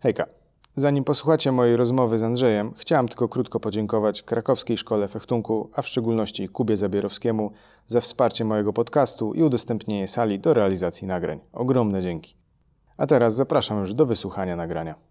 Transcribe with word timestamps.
Hejka. 0.00 0.26
Zanim 0.76 1.04
posłuchacie 1.04 1.52
mojej 1.52 1.76
rozmowy 1.76 2.18
z 2.18 2.22
Andrzejem, 2.22 2.74
chciałam 2.76 3.08
tylko 3.08 3.28
krótko 3.28 3.60
podziękować 3.60 4.22
Krakowskiej 4.22 4.78
Szkole 4.78 5.08
Fechtunku, 5.08 5.70
a 5.74 5.82
w 5.82 5.88
szczególności 5.88 6.48
Kubie 6.48 6.76
Zabierowskiemu 6.76 7.52
za 7.86 8.00
wsparcie 8.00 8.44
mojego 8.44 8.72
podcastu 8.72 9.34
i 9.34 9.42
udostępnienie 9.42 10.08
sali 10.08 10.40
do 10.40 10.54
realizacji 10.54 11.06
nagrań. 11.06 11.40
Ogromne 11.52 12.02
dzięki. 12.02 12.36
A 12.96 13.06
teraz 13.06 13.34
zapraszam 13.34 13.80
już 13.80 13.94
do 13.94 14.06
wysłuchania 14.06 14.56
nagrania. 14.56 15.07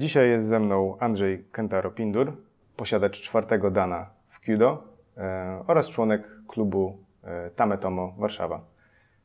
Dzisiaj 0.00 0.28
jest 0.28 0.46
ze 0.46 0.60
mną 0.60 0.98
Andrzej 0.98 1.44
Kentaro-Pindur, 1.52 2.32
posiadacz 2.76 3.20
czwartego 3.20 3.70
dana 3.70 4.10
w 4.26 4.40
Kyudo 4.40 4.84
e, 5.16 5.64
oraz 5.66 5.90
członek 5.90 6.28
klubu 6.48 6.98
e, 7.22 7.50
Tametomo 7.50 8.14
Warszawa. 8.18 8.64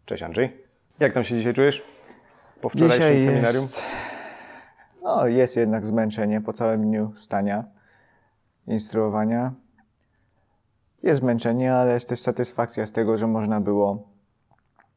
Cześć 0.05 0.23
Andrzej. 0.23 0.63
Jak 0.99 1.13
tam 1.13 1.23
się 1.23 1.35
dzisiaj 1.35 1.53
czujesz? 1.53 1.83
Po 2.61 2.69
wczorajszym 2.69 3.21
seminarium? 3.21 3.63
Jest, 3.63 3.83
no, 5.03 5.27
jest 5.27 5.57
jednak 5.57 5.85
zmęczenie 5.87 6.41
po 6.41 6.53
całym 6.53 6.81
dniu 6.81 7.11
stania, 7.15 7.63
instruowania. 8.67 9.53
Jest 11.03 11.21
zmęczenie, 11.21 11.75
ale 11.75 11.93
jest 11.93 12.09
też 12.09 12.19
satysfakcja 12.19 12.85
z 12.85 12.91
tego, 12.91 13.17
że 13.17 13.27
można 13.27 13.61
było 13.61 14.07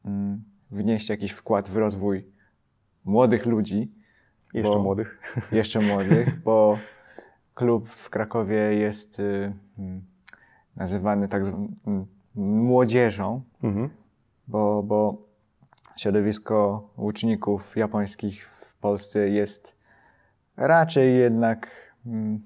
mm, 0.05 0.43
wnieść 0.71 1.09
jakiś 1.09 1.31
wkład 1.31 1.69
w 1.69 1.77
rozwój 1.77 2.31
młodych 3.05 3.45
ludzi. 3.45 3.98
Jeszcze 4.53 4.73
bo- 4.73 4.83
młodych. 4.83 5.19
Jeszcze 5.51 5.79
młodych, 5.81 6.39
bo 6.43 6.77
klub 7.53 7.89
w 7.89 8.09
Krakowie 8.09 8.55
jest 8.57 9.19
y, 9.19 9.53
mm, 9.79 10.01
nazywany 10.75 11.27
tak 11.27 11.43
zw- 11.45 11.67
mm, 11.87 12.05
młodzieżą, 12.35 13.41
Mhm. 13.63 13.89
bo, 14.47 14.83
bo 14.83 15.17
środowisko 15.97 16.89
łuczników 16.97 17.77
japońskich 17.77 18.47
w 18.47 18.75
Polsce 18.75 19.29
jest 19.29 19.75
raczej 20.57 21.17
jednak 21.17 21.67
mm, 22.05 22.39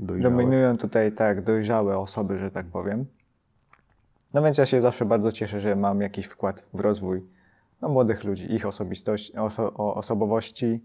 dominują 0.00 0.76
tutaj 0.76 1.12
tak 1.12 1.42
dojrzałe 1.42 1.98
osoby, 1.98 2.38
że 2.38 2.50
tak 2.50 2.66
powiem. 2.66 3.06
No 4.34 4.42
więc 4.42 4.58
ja 4.58 4.66
się 4.66 4.80
zawsze 4.80 5.04
bardzo 5.04 5.32
cieszę, 5.32 5.60
że 5.60 5.76
mam 5.76 6.00
jakiś 6.00 6.26
wkład 6.26 6.68
w 6.74 6.80
rozwój 6.80 7.26
no, 7.82 7.88
młodych 7.88 8.24
ludzi, 8.24 8.54
ich 8.54 8.66
osobistości, 8.66 9.36
oso, 9.36 9.74
osobowości, 9.74 10.84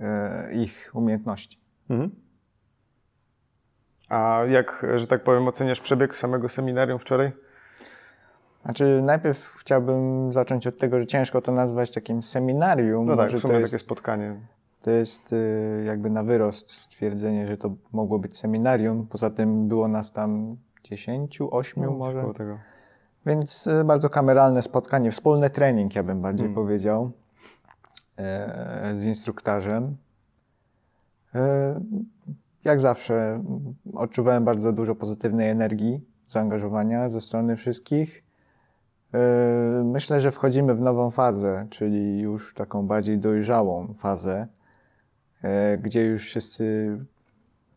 e, 0.00 0.54
ich 0.54 0.90
umiejętności. 0.94 1.60
Mhm. 1.90 2.10
A 4.08 4.40
jak, 4.48 4.86
że 4.96 5.06
tak 5.06 5.24
powiem, 5.24 5.48
oceniasz 5.48 5.80
przebieg 5.80 6.16
samego 6.16 6.48
seminarium 6.48 6.98
wczoraj? 6.98 7.32
Znaczy, 8.62 9.02
najpierw 9.04 9.56
chciałbym 9.60 10.32
zacząć 10.32 10.66
od 10.66 10.78
tego, 10.78 10.98
że 10.98 11.06
ciężko 11.06 11.42
to 11.42 11.52
nazwać 11.52 11.92
takim 11.92 12.22
seminarium. 12.22 13.06
No 13.06 13.16
tak, 13.16 13.24
Może 13.24 13.38
w 13.38 13.40
sumie 13.40 13.54
to 13.54 13.60
jest 13.60 13.72
takie 13.72 13.84
spotkanie. 13.84 14.40
To 14.84 14.90
jest 14.90 15.32
y, 15.32 15.82
jakby 15.86 16.10
na 16.10 16.24
wyrost 16.24 16.70
stwierdzenie, 16.70 17.46
że 17.46 17.56
to 17.56 17.74
mogło 17.92 18.18
być 18.18 18.38
seminarium. 18.38 19.06
Poza 19.06 19.30
tym 19.30 19.68
było 19.68 19.88
nas 19.88 20.12
tam 20.12 20.56
10, 20.82 21.38
8 21.50 21.84
No, 21.84 21.90
może. 21.90 22.24
tego. 22.34 22.54
Więc 23.26 23.66
y, 23.66 23.84
bardzo 23.84 24.10
kameralne 24.10 24.62
spotkanie, 24.62 25.10
wspólny 25.10 25.50
trening, 25.50 25.94
ja 25.94 26.02
bym 26.02 26.20
bardziej 26.22 26.46
Mm. 26.46 26.54
powiedział, 26.54 27.10
e, 28.16 28.90
z 28.94 29.04
instruktarzem. 29.04 29.96
E, 31.34 31.80
jak 32.64 32.80
zawsze 32.80 33.42
odczuwałem 33.94 34.44
bardzo 34.44 34.72
dużo 34.72 34.94
pozytywnej 34.94 35.50
energii, 35.50 36.04
zaangażowania 36.28 37.08
ze 37.08 37.20
strony 37.20 37.56
wszystkich. 37.56 38.24
E, 39.14 39.18
Myślę, 39.84 40.20
że 40.20 40.30
wchodzimy 40.30 40.74
w 40.74 40.80
nową 40.80 41.10
fazę, 41.10 41.66
czyli 41.70 42.20
już 42.20 42.54
taką 42.54 42.86
bardziej 42.86 43.18
dojrzałą 43.18 43.94
fazę, 43.94 44.46
gdzie 45.82 46.04
już 46.06 46.22
wszyscy 46.24 46.96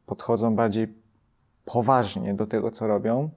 podchodzą 0.05 0.55
bardziej 0.55 0.93
poważnie 1.65 2.33
do 2.33 2.47
tego, 2.47 2.71
co 2.71 2.87
robią. 2.87 3.29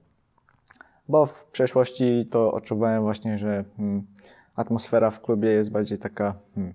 Bo 1.07 1.25
w 1.25 1.45
przeszłości 1.45 2.27
to 2.31 2.51
odczuwałem 2.51 3.03
właśnie, 3.03 3.37
że 3.37 3.63
mm, 3.79 4.07
atmosfera 4.55 5.09
w 5.11 5.21
klubie 5.21 5.49
jest 5.49 5.71
bardziej 5.71 5.97
taka, 5.97 6.35
hmm, 6.55 6.73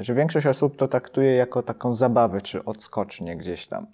że 0.00 0.14
większość 0.14 0.46
osób 0.46 0.76
to 0.76 0.88
traktuje 0.88 1.34
jako 1.34 1.62
taką 1.62 1.94
zabawę 1.94 2.40
czy 2.40 2.64
odskocznię 2.64 3.36
gdzieś 3.36 3.66
tam. 3.66 3.86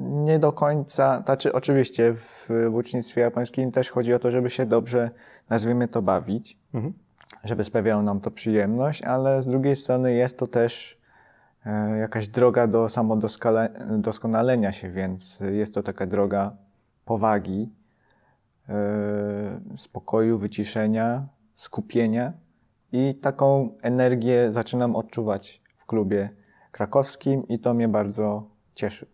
Nie 0.00 0.38
do 0.38 0.52
końca, 0.52 1.22
znaczy 1.26 1.52
oczywiście 1.52 2.14
w 2.14 2.48
łucznictwie 2.70 3.20
japońskim 3.20 3.72
też 3.72 3.90
chodzi 3.90 4.14
o 4.14 4.18
to, 4.18 4.30
żeby 4.30 4.50
się 4.50 4.66
dobrze, 4.66 5.10
nazwijmy 5.48 5.88
to, 5.88 6.02
bawić, 6.02 6.58
Mhm. 6.74 6.94
żeby 7.44 7.64
sprawiało 7.64 8.02
nam 8.02 8.20
to 8.20 8.30
przyjemność, 8.30 9.02
ale 9.02 9.42
z 9.42 9.46
drugiej 9.46 9.76
strony 9.76 10.14
jest 10.14 10.38
to 10.38 10.46
też 10.46 10.98
e, 11.66 11.98
jakaś 11.98 12.28
droga 12.28 12.66
do 12.66 12.88
samodoskonalenia 12.88 14.72
się, 14.72 14.90
więc 14.90 15.42
jest 15.52 15.74
to 15.74 15.82
taka 15.82 16.06
droga 16.06 16.52
powagi, 17.10 17.74
e, 18.68 19.60
spokoju, 19.76 20.38
wyciszenia, 20.38 21.28
skupienia 21.54 22.32
i 22.92 23.14
taką 23.14 23.76
energię 23.82 24.52
zaczynam 24.52 24.96
odczuwać 24.96 25.60
w 25.76 25.86
klubie 25.86 26.30
krakowskim 26.72 27.48
i 27.48 27.58
to 27.58 27.74
mnie 27.74 27.88
bardzo 27.88 28.50
cieszy. 28.74 29.06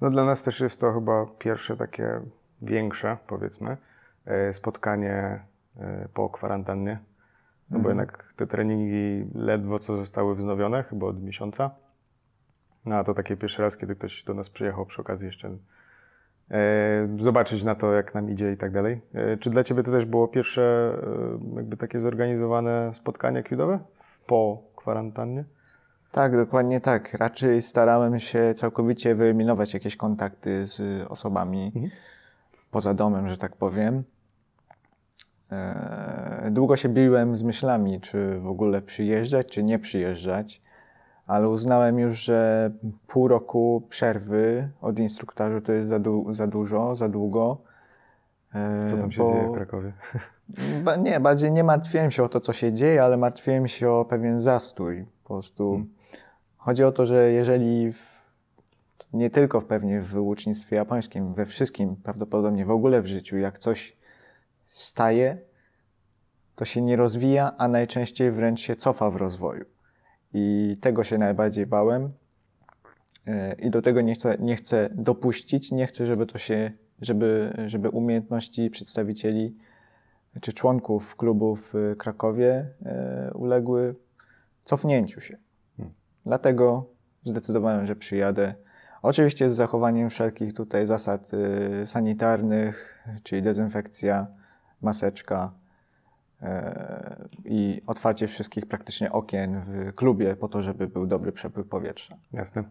No 0.00 0.10
dla 0.10 0.24
nas 0.24 0.42
też 0.42 0.60
jest 0.60 0.80
to 0.80 0.92
chyba 0.92 1.26
pierwsze 1.38 1.76
takie 1.76 2.20
większe, 2.62 3.16
powiedzmy, 3.26 3.76
e, 4.24 4.54
spotkanie 4.54 5.44
e, 5.76 6.08
po 6.14 6.30
kwarantannie. 6.30 6.98
No 7.70 7.78
bo 7.78 7.88
jednak 7.88 8.32
te 8.36 8.46
treningi 8.46 9.30
ledwo 9.34 9.78
co 9.78 9.96
zostały 9.96 10.34
wznowione, 10.34 10.82
chyba 10.82 11.06
od 11.06 11.22
miesiąca. 11.22 11.70
No 12.84 12.96
a 12.96 13.04
to 13.04 13.14
takie 13.14 13.36
pierwszy 13.36 13.62
raz, 13.62 13.76
kiedy 13.76 13.96
ktoś 13.96 14.24
do 14.24 14.34
nas 14.34 14.50
przyjechał 14.50 14.86
przy 14.86 15.00
okazji 15.00 15.26
jeszcze 15.26 15.58
zobaczyć 17.18 17.64
na 17.64 17.74
to, 17.74 17.92
jak 17.92 18.14
nam 18.14 18.30
idzie 18.30 18.52
i 18.52 18.56
tak 18.56 18.72
dalej. 18.72 19.00
E, 19.14 19.36
Czy 19.36 19.50
dla 19.50 19.64
Ciebie 19.64 19.82
to 19.82 19.90
też 19.92 20.04
było 20.04 20.28
pierwsze 20.28 20.94
e, 21.52 21.56
jakby 21.56 21.76
takie 21.76 22.00
zorganizowane 22.00 22.90
spotkanie 22.94 23.42
kiudowe 23.42 23.78
po 24.26 24.62
kwarantannie? 24.76 25.44
Tak, 26.12 26.36
dokładnie 26.36 26.80
tak. 26.80 27.14
Raczej 27.14 27.62
starałem 27.62 28.18
się 28.18 28.54
całkowicie 28.54 29.14
wyeliminować 29.14 29.74
jakieś 29.74 29.96
kontakty 29.96 30.66
z 30.66 31.06
osobami 31.08 31.72
Mhm. 31.74 31.90
poza 32.70 32.94
domem, 32.94 33.28
że 33.28 33.36
tak 33.36 33.56
powiem. 33.56 34.04
Długo 36.50 36.76
się 36.76 36.88
biłem 36.88 37.36
z 37.36 37.42
myślami, 37.42 38.00
czy 38.00 38.38
w 38.40 38.46
ogóle 38.46 38.82
przyjeżdżać, 38.82 39.46
czy 39.46 39.62
nie 39.62 39.78
przyjeżdżać, 39.78 40.62
ale 41.26 41.48
uznałem 41.48 41.98
już, 41.98 42.24
że 42.24 42.70
pół 43.06 43.28
roku 43.28 43.82
przerwy 43.88 44.68
od 44.80 44.98
instruktorzu 44.98 45.60
to 45.60 45.72
jest 45.72 45.88
za, 45.88 45.98
du- 45.98 46.34
za 46.34 46.46
dużo, 46.46 46.96
za 46.96 47.08
długo. 47.08 47.58
Eee, 48.54 48.90
Co 48.90 48.96
tam 48.96 49.10
się 49.10 49.22
bo- 49.22 49.32
dzieje 49.32 49.48
w 49.48 49.52
Krakowie? 49.54 49.92
Nie, 51.04 51.20
bardziej 51.20 51.52
nie 51.52 51.64
martwiłem 51.64 52.10
się 52.10 52.22
o 52.22 52.28
to, 52.28 52.40
co 52.40 52.52
się 52.52 52.72
dzieje, 52.72 53.02
ale 53.04 53.16
martwiłem 53.16 53.68
się 53.68 53.90
o 53.90 54.04
pewien 54.04 54.40
zastój. 54.40 55.06
Po 55.22 55.28
prostu 55.28 55.86
chodzi 56.56 56.84
o 56.84 56.92
to, 56.92 57.06
że 57.06 57.30
jeżeli 57.30 57.92
w, 57.92 58.24
nie 59.12 59.30
tylko 59.30 59.60
w 59.60 59.64
pewnie 59.64 60.00
w 60.00 60.16
łucznictwie 60.16 60.76
japońskim, 60.76 61.32
we 61.34 61.46
wszystkim, 61.46 61.96
prawdopodobnie 61.96 62.66
w 62.66 62.70
ogóle 62.70 63.02
w 63.02 63.06
życiu, 63.06 63.38
jak 63.38 63.58
coś 63.58 63.96
staje, 64.66 65.38
to 66.54 66.64
się 66.64 66.82
nie 66.82 66.96
rozwija, 66.96 67.52
a 67.58 67.68
najczęściej 67.68 68.30
wręcz 68.30 68.60
się 68.60 68.76
cofa 68.76 69.10
w 69.10 69.16
rozwoju. 69.16 69.64
I 70.34 70.76
tego 70.80 71.04
się 71.04 71.18
najbardziej 71.18 71.66
bałem. 71.66 72.12
E, 73.26 73.54
I 73.54 73.70
do 73.70 73.82
tego 73.82 74.00
nie 74.00 74.14
chcę, 74.14 74.36
nie 74.40 74.56
chcę 74.56 74.90
dopuścić, 74.94 75.72
nie 75.72 75.86
chcę, 75.86 76.06
żeby 76.06 76.26
to 76.26 76.38
się, 76.38 76.70
żeby, 77.00 77.52
żeby 77.66 77.88
umiejętności 77.88 78.70
przedstawicieli 78.70 79.56
czy 80.40 80.52
członków 80.52 81.16
klubu 81.16 81.56
w 81.56 81.74
Krakowie 81.98 82.70
e, 82.84 83.30
uległy 83.34 83.94
cofnięciu 84.64 85.20
się. 85.20 85.34
Dlatego 86.26 86.90
zdecydowałem, 87.24 87.86
że 87.86 87.96
przyjadę. 87.96 88.54
Oczywiście 89.02 89.50
z 89.50 89.54
zachowaniem 89.54 90.10
wszelkich 90.10 90.52
tutaj 90.52 90.86
zasad 90.86 91.30
e, 91.34 91.86
sanitarnych, 91.86 93.04
czyli 93.22 93.42
dezynfekcja, 93.42 94.26
maseczka 94.82 95.63
i 97.44 97.82
otwarcie 97.86 98.26
wszystkich 98.26 98.66
praktycznie 98.66 99.12
okien 99.12 99.62
w 99.64 99.94
klubie 99.94 100.36
po 100.36 100.48
to, 100.48 100.62
żeby 100.62 100.86
był 100.86 101.06
dobry 101.06 101.32
przepływ 101.32 101.68
powietrza. 101.68 102.16
Jasne. 102.32 102.64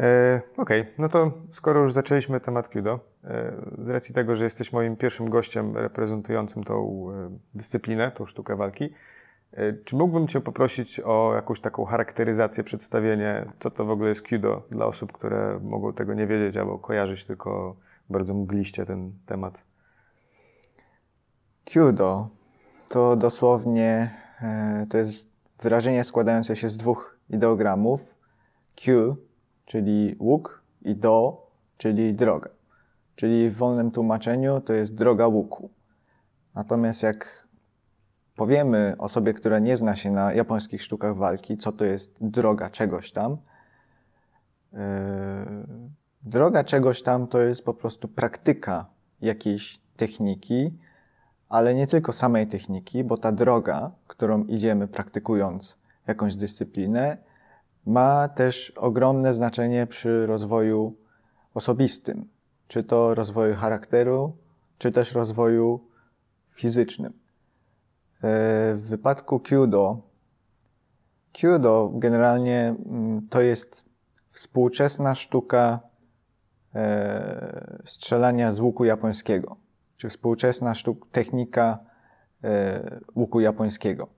E, 0.00 0.40
Okej, 0.56 0.80
okay. 0.80 0.92
no 0.98 1.08
to 1.08 1.32
skoro 1.50 1.80
już 1.80 1.92
zaczęliśmy 1.92 2.40
temat 2.40 2.68
Kudo, 2.68 3.00
e, 3.24 3.52
z 3.78 3.88
racji 3.88 4.14
tego, 4.14 4.34
że 4.34 4.44
jesteś 4.44 4.72
moim 4.72 4.96
pierwszym 4.96 5.30
gościem 5.30 5.76
reprezentującym 5.76 6.64
tą 6.64 7.06
e, 7.10 7.38
dyscyplinę, 7.54 8.10
tą 8.10 8.26
sztukę 8.26 8.56
walki, 8.56 8.94
e, 9.52 9.72
czy 9.72 9.96
mógłbym 9.96 10.28
Cię 10.28 10.40
poprosić 10.40 11.00
o 11.00 11.32
jakąś 11.34 11.60
taką 11.60 11.84
charakteryzację, 11.84 12.64
przedstawienie, 12.64 13.52
co 13.60 13.70
to 13.70 13.84
w 13.84 13.90
ogóle 13.90 14.08
jest 14.08 14.28
Kudo 14.28 14.62
dla 14.70 14.86
osób, 14.86 15.12
które 15.12 15.60
mogą 15.62 15.92
tego 15.92 16.14
nie 16.14 16.26
wiedzieć 16.26 16.56
albo 16.56 16.78
kojarzyć 16.78 17.24
tylko 17.24 17.76
bardzo 18.10 18.34
mgliście 18.34 18.86
ten 18.86 19.12
temat? 19.26 19.62
Kudo 21.72 22.39
to 22.90 23.16
dosłownie 23.16 24.10
e, 24.42 24.86
to 24.90 24.98
jest 24.98 25.28
wyrażenie 25.62 26.04
składające 26.04 26.56
się 26.56 26.68
z 26.68 26.76
dwóch 26.76 27.16
ideogramów. 27.28 28.18
Q, 28.76 29.16
czyli 29.64 30.16
łuk, 30.18 30.60
i 30.82 30.96
do, 30.96 31.46
czyli 31.76 32.14
droga. 32.14 32.50
Czyli 33.14 33.50
w 33.50 33.56
wolnym 33.56 33.90
tłumaczeniu 33.90 34.60
to 34.60 34.72
jest 34.72 34.94
droga 34.94 35.26
łuku. 35.26 35.70
Natomiast 36.54 37.02
jak 37.02 37.48
powiemy 38.36 38.94
osobie, 38.98 39.34
która 39.34 39.58
nie 39.58 39.76
zna 39.76 39.96
się 39.96 40.10
na 40.10 40.32
japońskich 40.32 40.82
sztukach 40.82 41.16
walki, 41.16 41.56
co 41.56 41.72
to 41.72 41.84
jest 41.84 42.16
droga 42.20 42.70
czegoś 42.70 43.12
tam, 43.12 43.36
yy, 44.72 44.78
droga 46.22 46.64
czegoś 46.64 47.02
tam 47.02 47.26
to 47.26 47.40
jest 47.40 47.64
po 47.64 47.74
prostu 47.74 48.08
praktyka 48.08 48.86
jakiejś 49.20 49.80
techniki, 49.96 50.78
ale 51.50 51.74
nie 51.74 51.86
tylko 51.86 52.12
samej 52.12 52.46
techniki, 52.46 53.04
bo 53.04 53.16
ta 53.16 53.32
droga, 53.32 53.92
którą 54.06 54.44
idziemy 54.44 54.88
praktykując 54.88 55.78
jakąś 56.06 56.36
dyscyplinę, 56.36 57.18
ma 57.86 58.28
też 58.28 58.70
ogromne 58.70 59.34
znaczenie 59.34 59.86
przy 59.86 60.26
rozwoju 60.26 60.92
osobistym, 61.54 62.28
czy 62.68 62.84
to 62.84 63.14
rozwoju 63.14 63.54
charakteru, 63.54 64.36
czy 64.78 64.92
też 64.92 65.14
rozwoju 65.14 65.80
fizycznym. 66.48 67.12
E, 67.12 68.74
w 68.74 68.82
wypadku 68.88 69.40
Kyudo, 69.40 70.02
Kyudo 71.32 71.90
generalnie 71.94 72.74
mm, 72.86 73.28
to 73.28 73.40
jest 73.40 73.84
współczesna 74.30 75.14
sztuka 75.14 75.80
e, 76.74 77.80
strzelania 77.84 78.52
z 78.52 78.60
łuku 78.60 78.84
japońskiego 78.84 79.56
czy 80.00 80.08
współczesna 80.08 80.74
sztuk, 80.74 81.08
technika 81.08 81.78
e, 82.44 83.00
łuku 83.16 83.40
japońskiego. 83.40 84.08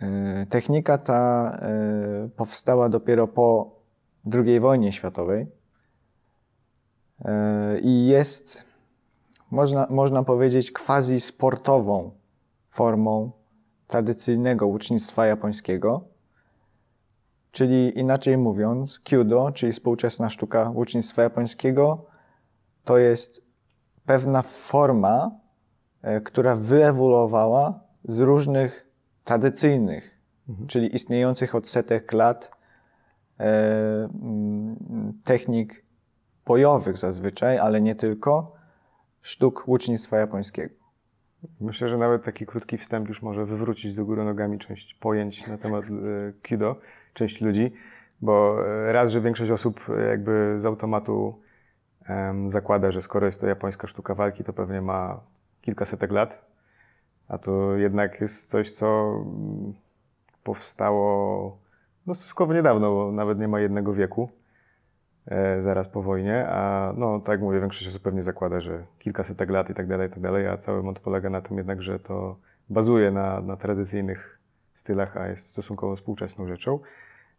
E, 0.00 0.46
technika 0.46 0.98
ta 0.98 1.50
e, 1.62 2.28
powstała 2.36 2.88
dopiero 2.88 3.28
po 3.28 3.76
II 4.32 4.60
wojnie 4.60 4.92
światowej 4.92 5.46
e, 7.24 7.80
i 7.80 8.06
jest, 8.06 8.64
można, 9.50 9.86
można 9.90 10.22
powiedzieć, 10.22 10.72
quasi 10.72 11.20
sportową 11.20 12.10
formą 12.68 13.32
tradycyjnego 13.86 14.66
łucznictwa 14.66 15.26
japońskiego. 15.26 16.02
Czyli 17.50 17.98
inaczej 17.98 18.38
mówiąc, 18.38 19.00
Kyudo, 19.00 19.52
czyli 19.54 19.72
współczesna 19.72 20.30
sztuka 20.30 20.70
łucznictwa 20.70 21.22
japońskiego, 21.22 22.06
to 22.84 22.98
jest 22.98 23.51
pewna 24.06 24.42
forma, 24.42 25.30
e, 26.02 26.20
która 26.20 26.54
wyewoluowała 26.54 27.80
z 28.04 28.18
różnych 28.20 28.88
tradycyjnych, 29.24 30.18
mhm. 30.48 30.68
czyli 30.68 30.94
istniejących 30.94 31.54
od 31.54 31.68
setek 31.68 32.12
lat 32.12 32.50
e, 33.40 33.44
mm, 34.04 35.20
technik 35.24 35.82
bojowych 36.46 36.98
zazwyczaj, 36.98 37.58
ale 37.58 37.80
nie 37.80 37.94
tylko, 37.94 38.52
sztuk 39.20 39.68
łucznictwa 39.68 40.18
japońskiego. 40.18 40.74
Myślę, 41.60 41.88
że 41.88 41.98
nawet 41.98 42.24
taki 42.24 42.46
krótki 42.46 42.78
wstęp 42.78 43.08
już 43.08 43.22
może 43.22 43.46
wywrócić 43.46 43.94
do 43.94 44.04
góry 44.04 44.24
nogami 44.24 44.58
część 44.58 44.94
pojęć 44.94 45.46
na 45.46 45.58
temat 45.58 45.84
e, 45.84 45.88
Kido, 46.42 46.76
część 47.14 47.40
ludzi, 47.40 47.72
bo 48.20 48.56
raz, 48.92 49.10
że 49.10 49.20
większość 49.20 49.50
osób 49.50 49.86
jakby 50.08 50.54
z 50.58 50.66
automatu 50.66 51.42
zakłada, 52.46 52.90
że 52.90 53.02
skoro 53.02 53.26
jest 53.26 53.40
to 53.40 53.46
japońska 53.46 53.86
sztuka 53.86 54.14
walki, 54.14 54.44
to 54.44 54.52
pewnie 54.52 54.82
ma 54.82 55.20
kilkasetek 55.60 56.12
lat, 56.12 56.44
a 57.28 57.38
to 57.38 57.76
jednak 57.76 58.20
jest 58.20 58.50
coś, 58.50 58.70
co 58.70 59.14
mm, 59.26 59.74
powstało 60.42 61.58
no, 62.06 62.14
stosunkowo 62.14 62.54
niedawno, 62.54 62.90
bo 62.94 63.12
nawet 63.12 63.38
nie 63.38 63.48
ma 63.48 63.60
jednego 63.60 63.92
wieku, 63.92 64.30
e, 65.26 65.62
zaraz 65.62 65.88
po 65.88 66.02
wojnie, 66.02 66.46
a 66.48 66.92
no, 66.96 67.20
tak 67.20 67.40
mówię, 67.40 67.60
większość 67.60 67.88
osób 67.88 68.02
pewnie 68.02 68.22
zakłada, 68.22 68.60
że 68.60 68.86
kilkasetek 68.98 69.50
lat 69.50 69.70
i 69.70 69.74
tak 69.74 69.86
dalej, 69.86 70.08
i 70.08 70.10
tak 70.10 70.20
dalej, 70.20 70.48
a 70.48 70.56
cały 70.56 70.82
mont 70.82 71.00
polega 71.00 71.30
na 71.30 71.40
tym 71.40 71.56
jednak, 71.56 71.82
że 71.82 71.98
to 71.98 72.36
bazuje 72.68 73.10
na, 73.10 73.40
na 73.40 73.56
tradycyjnych 73.56 74.38
stylach, 74.74 75.16
a 75.16 75.28
jest 75.28 75.46
stosunkowo 75.46 75.96
współczesną 75.96 76.46
rzeczą. 76.48 76.78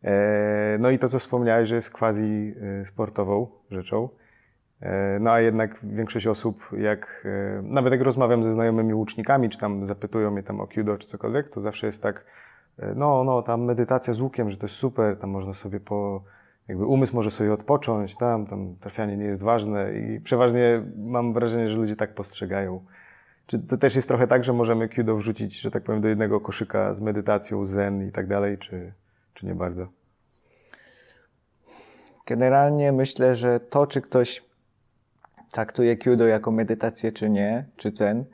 E, 0.03 0.77
no 0.79 0.89
i 0.89 0.99
to, 0.99 1.09
co 1.09 1.19
wspomniałeś, 1.19 1.69
że 1.69 1.75
jest 1.75 1.91
quasi 1.91 2.55
e, 2.81 2.85
sportową 2.85 3.47
rzeczą. 3.71 4.09
E, 4.81 5.19
no 5.19 5.31
a 5.31 5.39
jednak 5.39 5.79
większość 5.83 6.27
osób, 6.27 6.69
jak 6.77 7.25
e, 7.25 7.61
nawet 7.61 7.93
jak 7.93 8.01
rozmawiam 8.01 8.43
ze 8.43 8.51
znajomymi 8.51 8.93
łucznikami, 8.93 9.49
czy 9.49 9.57
tam 9.57 9.85
zapytują 9.85 10.31
mnie 10.31 10.43
tam 10.43 10.61
o 10.61 10.67
kudo 10.67 10.97
czy 10.97 11.07
cokolwiek, 11.07 11.49
to 11.49 11.61
zawsze 11.61 11.87
jest 11.87 12.01
tak, 12.03 12.25
e, 12.79 12.93
no, 12.95 13.23
no, 13.23 13.41
tam 13.41 13.63
medytacja 13.63 14.13
z 14.13 14.19
łukiem, 14.19 14.49
że 14.49 14.57
to 14.57 14.65
jest 14.65 14.75
super, 14.75 15.17
tam 15.17 15.29
można 15.29 15.53
sobie 15.53 15.79
po, 15.79 16.23
jakby 16.67 16.85
umysł 16.85 17.15
może 17.15 17.31
sobie 17.31 17.53
odpocząć, 17.53 18.17
tam, 18.17 18.45
tam 18.45 18.75
trafianie 18.79 19.17
nie 19.17 19.25
jest 19.25 19.43
ważne 19.43 19.93
i 19.93 20.19
przeważnie 20.19 20.81
mam 20.97 21.33
wrażenie, 21.33 21.67
że 21.67 21.77
ludzie 21.77 21.95
tak 21.95 22.13
postrzegają. 22.13 22.85
Czy 23.45 23.59
to 23.59 23.77
też 23.77 23.95
jest 23.95 24.07
trochę 24.07 24.27
tak, 24.27 24.43
że 24.43 24.53
możemy 24.53 24.89
kudo 24.89 25.15
wrzucić, 25.15 25.61
że 25.61 25.71
tak 25.71 25.83
powiem, 25.83 26.01
do 26.01 26.07
jednego 26.07 26.41
koszyka 26.41 26.93
z 26.93 27.01
medytacją, 27.01 27.65
zen 27.65 28.07
i 28.07 28.11
tak 28.11 28.27
dalej, 28.27 28.57
czy, 28.57 28.93
czy 29.33 29.45
nie 29.45 29.55
bardzo? 29.55 29.87
Generalnie 32.25 32.91
myślę, 32.91 33.35
że 33.35 33.59
to, 33.59 33.87
czy 33.87 34.01
ktoś 34.01 34.52
traktuje 35.53 35.97
Kyudo 35.97 36.27
jako 36.27 36.51
medytację 36.51 37.11
czy 37.11 37.29
nie, 37.29 37.65
czy 37.75 37.91
cen, 37.91 38.25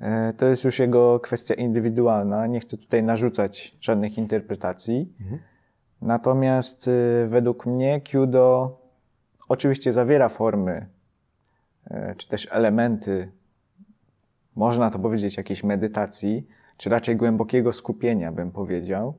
e, 0.00 0.32
to 0.32 0.46
jest 0.46 0.64
już 0.64 0.78
jego 0.78 1.20
kwestia 1.20 1.54
indywidualna. 1.54 2.46
Nie 2.46 2.60
chcę 2.60 2.76
tutaj 2.76 3.04
narzucać 3.04 3.76
żadnych 3.80 4.18
interpretacji. 4.18 5.14
Mhm. 5.20 5.40
Natomiast 6.02 6.88
e, 6.88 7.26
według 7.28 7.66
mnie 7.66 8.00
Kyudo 8.00 8.78
oczywiście 9.48 9.92
zawiera 9.92 10.28
formy, 10.28 10.86
e, 11.90 12.14
czy 12.14 12.28
też 12.28 12.48
elementy, 12.50 13.32
można 14.56 14.90
to 14.90 14.98
powiedzieć, 14.98 15.36
jakiejś 15.36 15.64
medytacji, 15.64 16.46
czy 16.76 16.90
raczej 16.90 17.16
głębokiego 17.16 17.72
skupienia, 17.72 18.32
bym 18.32 18.52
powiedział. 18.52 19.18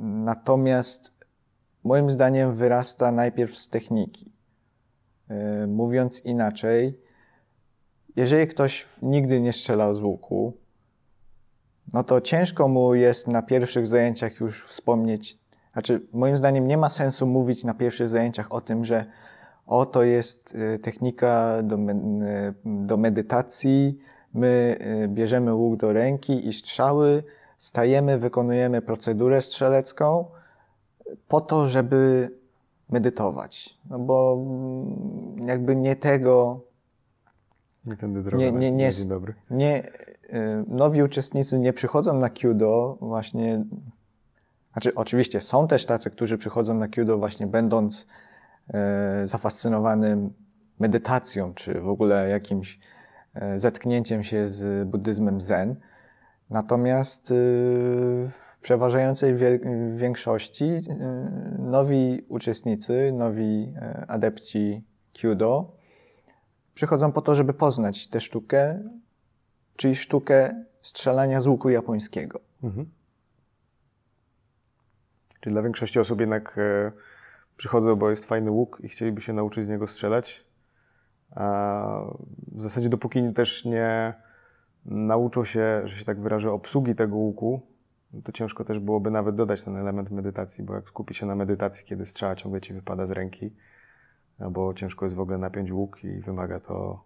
Natomiast 0.00 1.14
moim 1.84 2.10
zdaniem 2.10 2.52
wyrasta 2.52 3.12
najpierw 3.12 3.56
z 3.56 3.68
techniki. 3.68 4.35
E, 5.28 5.66
mówiąc 5.66 6.24
inaczej, 6.24 7.00
jeżeli 8.16 8.46
ktoś 8.46 8.88
nigdy 9.02 9.40
nie 9.40 9.52
strzelał 9.52 9.94
z 9.94 10.02
łuku, 10.02 10.52
no 11.92 12.04
to 12.04 12.20
ciężko 12.20 12.68
mu 12.68 12.94
jest 12.94 13.28
na 13.28 13.42
pierwszych 13.42 13.86
zajęciach 13.86 14.40
już 14.40 14.64
wspomnieć. 14.64 15.38
Znaczy, 15.72 16.06
moim 16.12 16.36
zdaniem 16.36 16.66
nie 16.66 16.78
ma 16.78 16.88
sensu 16.88 17.26
mówić 17.26 17.64
na 17.64 17.74
pierwszych 17.74 18.08
zajęciach 18.08 18.52
o 18.52 18.60
tym, 18.60 18.84
że 18.84 19.06
o, 19.66 19.86
to 19.86 20.02
jest 20.02 20.54
e, 20.54 20.78
technika 20.78 21.62
do, 21.62 21.76
e, 21.76 22.54
do 22.64 22.96
medytacji, 22.96 23.96
my 24.34 24.78
bierzemy 25.08 25.54
łuk 25.54 25.76
do 25.76 25.92
ręki 25.92 26.48
i 26.48 26.52
strzały, 26.52 27.22
stajemy, 27.58 28.18
wykonujemy 28.18 28.82
procedurę 28.82 29.40
strzelecką 29.40 30.24
po 31.28 31.40
to, 31.40 31.66
żeby 31.66 32.30
medytować. 32.90 33.78
No 33.90 33.98
bo 33.98 34.38
mm, 34.40 35.48
jakby 35.48 35.76
nie 35.76 35.96
tego. 35.96 36.60
Nie 37.86 37.96
tędy 37.96 38.22
droga. 38.22 38.44
Nie, 38.44 38.52
nie, 38.52 38.72
nie, 38.72 38.90
dzień 38.90 39.08
dobry. 39.08 39.34
Nie, 39.50 39.84
y, 39.84 40.64
nowi 40.68 41.02
uczestnicy 41.02 41.58
nie 41.58 41.72
przychodzą 41.72 42.18
na 42.18 42.30
Kudo 42.30 42.98
właśnie. 43.00 43.64
Znaczy, 44.72 44.94
oczywiście 44.94 45.40
są 45.40 45.68
też 45.68 45.86
tacy, 45.86 46.10
którzy 46.10 46.38
przychodzą 46.38 46.74
na 46.74 46.88
Kudo 46.88 47.18
właśnie 47.18 47.46
będąc 47.46 48.06
e, 48.74 49.26
zafascynowanym 49.26 50.32
medytacją, 50.78 51.54
czy 51.54 51.80
w 51.80 51.88
ogóle 51.88 52.28
jakimś 52.28 52.78
e, 53.34 53.58
zetknięciem 53.58 54.22
się 54.22 54.48
z 54.48 54.88
buddyzmem 54.88 55.40
zen. 55.40 55.76
Natomiast 56.50 57.30
y, 57.30 57.34
w 58.28 58.58
przeważającej 58.60 59.34
większości 59.94 60.64
y, 60.64 60.80
nowi 61.58 62.26
uczestnicy, 62.28 63.12
nowi 63.12 63.74
e, 63.76 64.04
adepci 64.08 64.82
Kyudo 65.12 65.76
przychodzą 66.74 67.12
po 67.12 67.22
to, 67.22 67.34
żeby 67.34 67.54
poznać 67.54 68.08
tę 68.08 68.20
sztukę, 68.20 68.82
czyli 69.76 69.94
sztukę 69.94 70.64
strzelania 70.82 71.40
z 71.40 71.46
łuku 71.46 71.70
japońskiego. 71.70 72.40
Mhm. 72.62 72.90
Czyli 75.40 75.52
dla 75.52 75.62
większości 75.62 76.00
osób 76.00 76.20
jednak 76.20 76.58
e, 76.58 76.92
przychodzą, 77.56 77.96
bo 77.96 78.10
jest 78.10 78.24
fajny 78.24 78.50
łuk 78.50 78.78
i 78.82 78.88
chcieliby 78.88 79.20
się 79.20 79.32
nauczyć 79.32 79.64
z 79.64 79.68
niego 79.68 79.86
strzelać. 79.86 80.46
A 81.30 82.00
w 82.52 82.62
zasadzie 82.62 82.88
dopóki 82.88 83.32
też 83.32 83.64
nie 83.64 84.14
nauczą 84.88 85.44
się, 85.44 85.80
że 85.84 85.96
się 85.96 86.04
tak 86.04 86.20
wyrażę, 86.20 86.52
obsługi 86.52 86.94
tego 86.94 87.16
łuku, 87.16 87.60
to 88.24 88.32
ciężko 88.32 88.64
też 88.64 88.78
byłoby 88.78 89.10
nawet 89.10 89.36
dodać 89.36 89.62
ten 89.62 89.76
element 89.76 90.10
medytacji, 90.10 90.64
bo 90.64 90.74
jak 90.74 90.88
skupi 90.88 91.14
się 91.14 91.26
na 91.26 91.34
medytacji, 91.34 91.86
kiedy 91.86 92.06
strzała 92.06 92.36
ciągle 92.36 92.60
ci 92.60 92.72
wypada 92.72 93.06
z 93.06 93.10
ręki, 93.10 93.54
albo 94.38 94.74
ciężko 94.74 95.06
jest 95.06 95.16
w 95.16 95.20
ogóle 95.20 95.38
napiąć 95.38 95.72
łuk 95.72 96.04
i 96.04 96.20
wymaga 96.20 96.60
to 96.60 97.04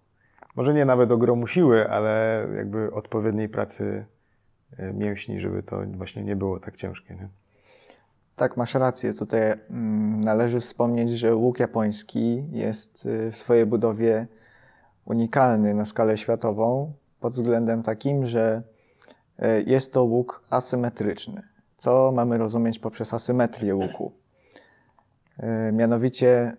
może 0.56 0.74
nie 0.74 0.84
nawet 0.84 1.12
ogromu 1.12 1.46
siły, 1.46 1.90
ale 1.90 2.46
jakby 2.56 2.92
odpowiedniej 2.92 3.48
pracy 3.48 4.06
e, 4.76 4.92
mięśni, 4.92 5.40
żeby 5.40 5.62
to 5.62 5.82
właśnie 5.86 6.24
nie 6.24 6.36
było 6.36 6.60
tak 6.60 6.76
ciężkie. 6.76 7.14
Nie? 7.14 7.28
Tak, 8.36 8.56
masz 8.56 8.74
rację. 8.74 9.14
Tutaj 9.14 9.40
mm, 9.42 10.20
należy 10.20 10.60
wspomnieć, 10.60 11.10
że 11.10 11.34
łuk 11.34 11.60
japoński 11.60 12.44
jest 12.50 13.06
y, 13.06 13.30
w 13.30 13.36
swojej 13.36 13.66
budowie 13.66 14.26
unikalny 15.04 15.74
na 15.74 15.84
skalę 15.84 16.16
światową 16.16 16.92
pod 17.20 17.32
względem 17.32 17.82
takim, 17.82 18.26
że 18.26 18.62
y, 19.38 19.64
jest 19.66 19.92
to 19.92 20.04
łuk 20.04 20.42
asymetryczny. 20.50 21.42
Co 21.76 22.12
mamy 22.12 22.38
rozumieć 22.38 22.78
poprzez 22.78 23.14
asymetrię 23.14 23.74
łuku? 23.74 24.12
Y, 25.68 25.72
mianowicie 25.72 26.56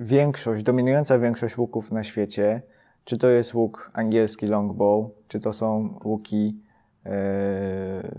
większość, 0.00 0.64
dominująca 0.64 1.18
większość 1.18 1.58
łuków 1.58 1.92
na 1.92 2.04
świecie, 2.04 2.62
czy 3.04 3.18
to 3.18 3.28
jest 3.28 3.54
łuk 3.54 3.90
angielski 3.92 4.46
longbow, 4.46 5.10
czy 5.28 5.40
to 5.40 5.52
są 5.52 5.98
łuki 6.04 6.62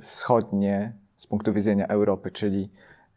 wschodnie, 0.02 0.94
z 1.20 1.28
punktu 1.28 1.54
widzenia 1.54 1.88
Europy, 1.88 2.32
czyli 2.32 2.70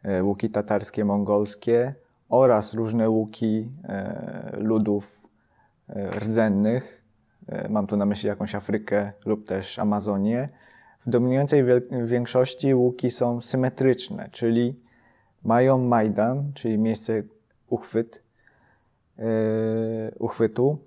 e, 0.03 0.23
łuki 0.23 0.49
tatarskie, 0.49 1.05
mongolskie 1.05 1.95
oraz 2.29 2.73
różne 2.73 3.09
łuki 3.09 3.69
e, 3.83 4.57
ludów 4.57 5.27
e, 5.89 6.19
rdzennych. 6.19 7.02
Mam 7.69 7.87
tu 7.87 7.97
na 7.97 8.05
myśli 8.05 8.29
jakąś 8.29 8.55
Afrykę 8.55 9.11
lub 9.25 9.45
też 9.47 9.79
Amazonię. 9.79 10.49
W 10.99 11.09
dominującej 11.09 11.63
większości 12.03 12.73
łuki 12.73 13.09
są 13.09 13.41
symetryczne, 13.41 14.29
czyli 14.31 14.79
mają 15.43 15.77
majdan, 15.77 16.51
czyli 16.53 16.77
miejsce 16.77 17.23
uchwyt, 17.67 18.23
uchwytu 20.19 20.77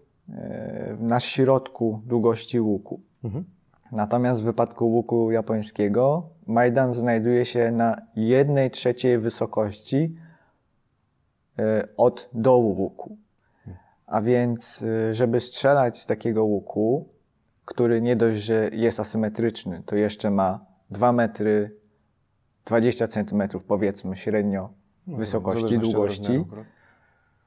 na 0.98 1.20
środku 1.20 2.00
długości 2.06 2.60
łuku. 2.60 3.00
Mhm. 3.24 3.44
Natomiast 3.92 4.42
w 4.42 4.44
wypadku 4.44 4.92
łuku 4.92 5.30
japońskiego 5.30 6.28
Majdan 6.46 6.92
znajduje 6.92 7.44
się 7.44 7.70
na 7.70 7.96
jednej 8.16 8.70
trzeciej 8.70 9.18
wysokości 9.18 10.16
e, 11.58 11.88
od 11.96 12.28
dołu 12.32 12.80
łuku. 12.82 13.16
A 14.06 14.20
więc, 14.20 14.84
e, 15.10 15.14
żeby 15.14 15.40
strzelać 15.40 15.98
z 15.98 16.06
takiego 16.06 16.44
łuku, 16.44 17.04
który 17.64 18.00
nie 18.00 18.16
dość, 18.16 18.40
że 18.40 18.70
jest 18.72 19.00
asymetryczny, 19.00 19.82
to 19.86 19.96
jeszcze 19.96 20.30
ma 20.30 20.60
2 20.90 21.12
metry 21.12 21.76
20 22.64 23.06
centymetrów, 23.06 23.64
powiedzmy 23.64 24.16
średnio, 24.16 24.70
no, 25.06 25.16
wysokości, 25.16 25.78
długości. 25.78 26.42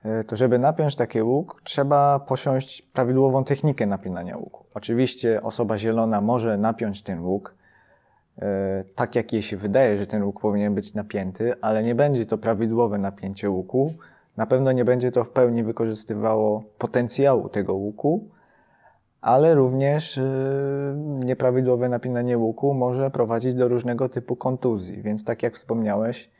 E, 0.03 0.23
to 0.23 0.35
żeby 0.35 0.59
napiąć 0.59 0.95
taki 0.95 1.21
łuk, 1.21 1.61
trzeba 1.63 2.19
posiąść 2.19 2.81
prawidłową 2.81 3.43
technikę 3.43 3.85
napinania 3.85 4.37
łuku. 4.37 4.63
Oczywiście 4.73 5.41
osoba 5.41 5.77
zielona 5.77 6.21
może 6.21 6.57
napiąć 6.57 7.03
ten 7.03 7.19
łuk 7.19 7.55
e, 8.37 8.83
tak, 8.95 9.15
jak 9.15 9.33
jej 9.33 9.41
się 9.41 9.57
wydaje, 9.57 9.97
że 9.97 10.07
ten 10.07 10.23
łuk 10.23 10.41
powinien 10.41 10.75
być 10.75 10.93
napięty, 10.93 11.53
ale 11.61 11.83
nie 11.83 11.95
będzie 11.95 12.25
to 12.25 12.37
prawidłowe 12.37 12.97
napięcie 12.97 13.49
łuku. 13.49 13.93
Na 14.39 14.46
pewno 14.46 14.72
nie 14.72 14.86
będzie 14.86 15.12
to 15.12 15.24
w 15.24 15.31
pełni 15.31 15.63
wykorzystywało 15.63 16.63
potencjału 16.77 17.50
tego 17.50 17.74
łuku, 17.74 18.29
ale 19.22 19.55
również 19.55 20.17
e, 20.17 20.24
nieprawidłowe 21.25 21.89
napinanie 21.89 22.38
łuku 22.38 22.74
może 22.74 23.12
prowadzić 23.12 23.53
do 23.53 23.67
różnego 23.67 24.10
typu 24.10 24.36
kontuzji. 24.36 25.01
Więc 25.01 25.24
tak 25.24 25.43
jak 25.43 25.55
wspomniałeś, 25.55 26.31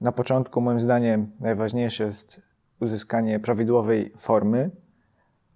na 0.00 0.12
początku 0.12 0.60
moim 0.60 0.80
zdaniem 0.80 1.30
najważniejsze 1.40 2.04
jest 2.04 2.40
uzyskanie 2.80 3.40
prawidłowej 3.40 4.12
formy, 4.18 4.70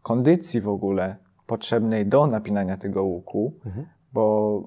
kondycji 0.02 0.60
w 0.60 0.68
ogóle 0.68 1.16
potrzebnej 1.46 2.06
do 2.06 2.26
napinania 2.26 2.76
tego 2.76 3.04
łuku, 3.04 3.52
mhm. 3.66 3.86
bo 4.12 4.60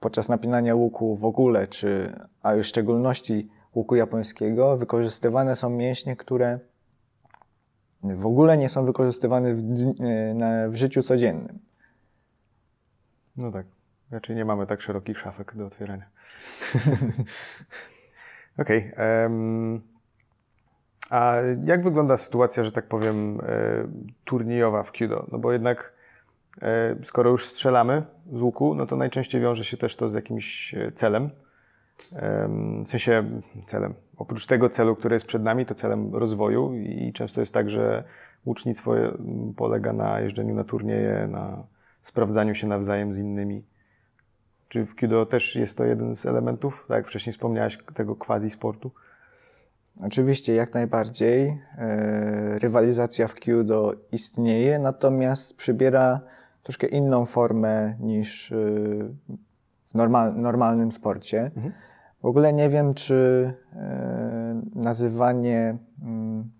podczas 0.00 0.28
napinania 0.28 0.74
łuku 0.74 1.16
w 1.16 1.24
ogóle, 1.24 1.66
czy, 1.66 2.12
a 2.42 2.54
już 2.54 2.66
w 2.66 2.68
szczególności 2.68 3.48
łuku 3.74 3.96
japońskiego, 3.96 4.76
wykorzystywane 4.76 5.56
są 5.56 5.70
mięśnie, 5.70 6.16
które 6.16 6.58
w 8.02 8.26
ogóle 8.26 8.58
nie 8.58 8.68
są 8.68 8.84
wykorzystywane 8.84 9.54
w, 9.54 9.62
w 10.68 10.74
życiu 10.74 11.02
codziennym. 11.02 11.58
No 13.36 13.52
tak. 13.52 13.66
Raczej 14.10 14.36
nie 14.36 14.44
mamy 14.44 14.66
tak 14.66 14.80
szerokich 14.80 15.18
szafek 15.18 15.56
do 15.56 15.66
otwierania. 15.66 16.06
Okej. 18.58 18.92
Okay, 18.92 19.80
a 21.10 21.36
jak 21.64 21.84
wygląda 21.84 22.16
sytuacja, 22.16 22.64
że 22.64 22.72
tak 22.72 22.88
powiem, 22.88 23.40
e, 23.40 23.44
turniejowa 24.24 24.82
w 24.82 24.92
Kudo? 24.92 25.26
No 25.32 25.38
bo 25.38 25.52
jednak 25.52 25.92
e, 26.62 26.96
skoro 27.02 27.30
już 27.30 27.46
strzelamy 27.46 28.02
z 28.32 28.42
łuku, 28.42 28.74
no 28.74 28.86
to 28.86 28.96
najczęściej 28.96 29.40
wiąże 29.40 29.64
się 29.64 29.76
też 29.76 29.96
to 29.96 30.08
z 30.08 30.14
jakimś 30.14 30.74
e, 30.74 30.92
celem. 30.92 31.30
W 32.84 32.88
sensie 32.88 33.40
celem. 33.66 33.94
Oprócz 34.16 34.46
tego 34.46 34.68
celu, 34.68 34.96
który 34.96 35.16
jest 35.16 35.26
przed 35.26 35.42
nami, 35.42 35.66
to 35.66 35.74
celem 35.74 36.14
rozwoju 36.14 36.74
i 36.74 37.12
często 37.12 37.40
jest 37.40 37.54
tak, 37.54 37.70
że 37.70 38.04
łucznictwo 38.46 38.94
polega 39.56 39.92
na 39.92 40.20
jeżdżeniu 40.20 40.54
na 40.54 40.64
turnieje, 40.64 41.28
na 41.30 41.66
sprawdzaniu 42.02 42.54
się 42.54 42.66
nawzajem 42.66 43.14
z 43.14 43.18
innymi. 43.18 43.64
Czy 44.68 44.84
w 44.84 44.96
Kudo 44.96 45.26
też 45.26 45.56
jest 45.56 45.76
to 45.76 45.84
jeden 45.84 46.16
z 46.16 46.26
elementów, 46.26 46.84
tak 46.88 46.96
jak 46.96 47.06
wcześniej 47.06 47.32
wspomniałeś, 47.32 47.78
tego 47.94 48.16
quasi 48.16 48.50
sportu? 48.50 48.90
Oczywiście, 50.00 50.54
jak 50.54 50.74
najbardziej. 50.74 51.58
E, 51.78 52.58
rywalizacja 52.58 53.28
w 53.28 53.34
Kyudo 53.34 53.94
istnieje, 54.12 54.78
natomiast 54.78 55.56
przybiera 55.56 56.20
troszkę 56.62 56.86
inną 56.86 57.26
formę 57.26 57.96
niż 58.00 58.52
e, 58.52 58.56
w 59.92 59.94
normal, 59.94 60.34
normalnym 60.36 60.92
sporcie. 60.92 61.50
Mhm. 61.56 61.72
W 62.22 62.26
ogóle 62.26 62.52
nie 62.52 62.68
wiem, 62.68 62.94
czy 62.94 63.52
e, 63.72 64.62
nazywanie 64.74 65.78
mm, 66.02 66.50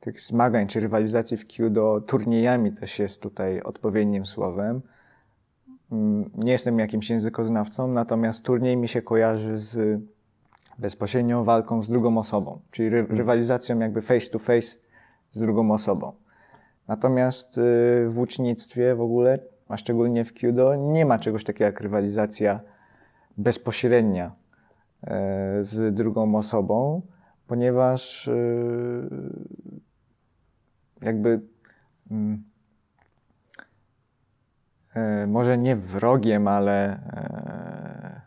tych 0.00 0.20
zmagań 0.20 0.66
czy 0.66 0.80
rywalizacji 0.80 1.36
w 1.36 1.46
Kyudo 1.46 2.00
turniejami 2.00 2.72
też 2.72 2.98
jest 2.98 3.22
tutaj 3.22 3.60
odpowiednim 3.60 4.26
słowem. 4.26 4.82
Mm, 5.92 6.30
nie 6.34 6.52
jestem 6.52 6.78
jakimś 6.78 7.10
językoznawcą, 7.10 7.88
natomiast 7.88 8.44
turniej 8.44 8.76
mi 8.76 8.88
się 8.88 9.02
kojarzy 9.02 9.58
z 9.58 10.00
bezpośrednią 10.78 11.44
walką 11.44 11.82
z 11.82 11.90
drugą 11.90 12.18
osobą, 12.18 12.60
czyli 12.70 12.88
ry 12.90 12.98
mhm. 12.98 13.18
rywalizacją 13.18 13.78
jakby 13.78 14.02
face 14.02 14.30
to 14.30 14.38
face 14.38 14.78
z 15.30 15.40
drugą 15.40 15.70
osobą. 15.70 16.12
Natomiast 16.88 17.58
y, 17.58 17.60
w 18.08 18.18
łucznictwie 18.18 18.94
w 18.94 19.00
ogóle, 19.00 19.38
a 19.68 19.76
szczególnie 19.76 20.24
w 20.24 20.32
Kyudo, 20.32 20.74
nie 20.74 21.06
ma 21.06 21.18
czegoś 21.18 21.44
takiego 21.44 21.64
jak 21.64 21.80
rywalizacja 21.80 22.60
bezpośrednia 23.38 24.32
e, 25.02 25.58
z 25.60 25.94
drugą 25.94 26.34
osobą, 26.34 27.02
ponieważ 27.46 28.28
y, 28.28 29.08
jakby 31.02 31.40
mm, 32.10 32.44
e, 34.94 35.26
może 35.26 35.58
nie 35.58 35.76
wrogiem, 35.76 36.48
ale 36.48 36.84
e, 36.92 38.20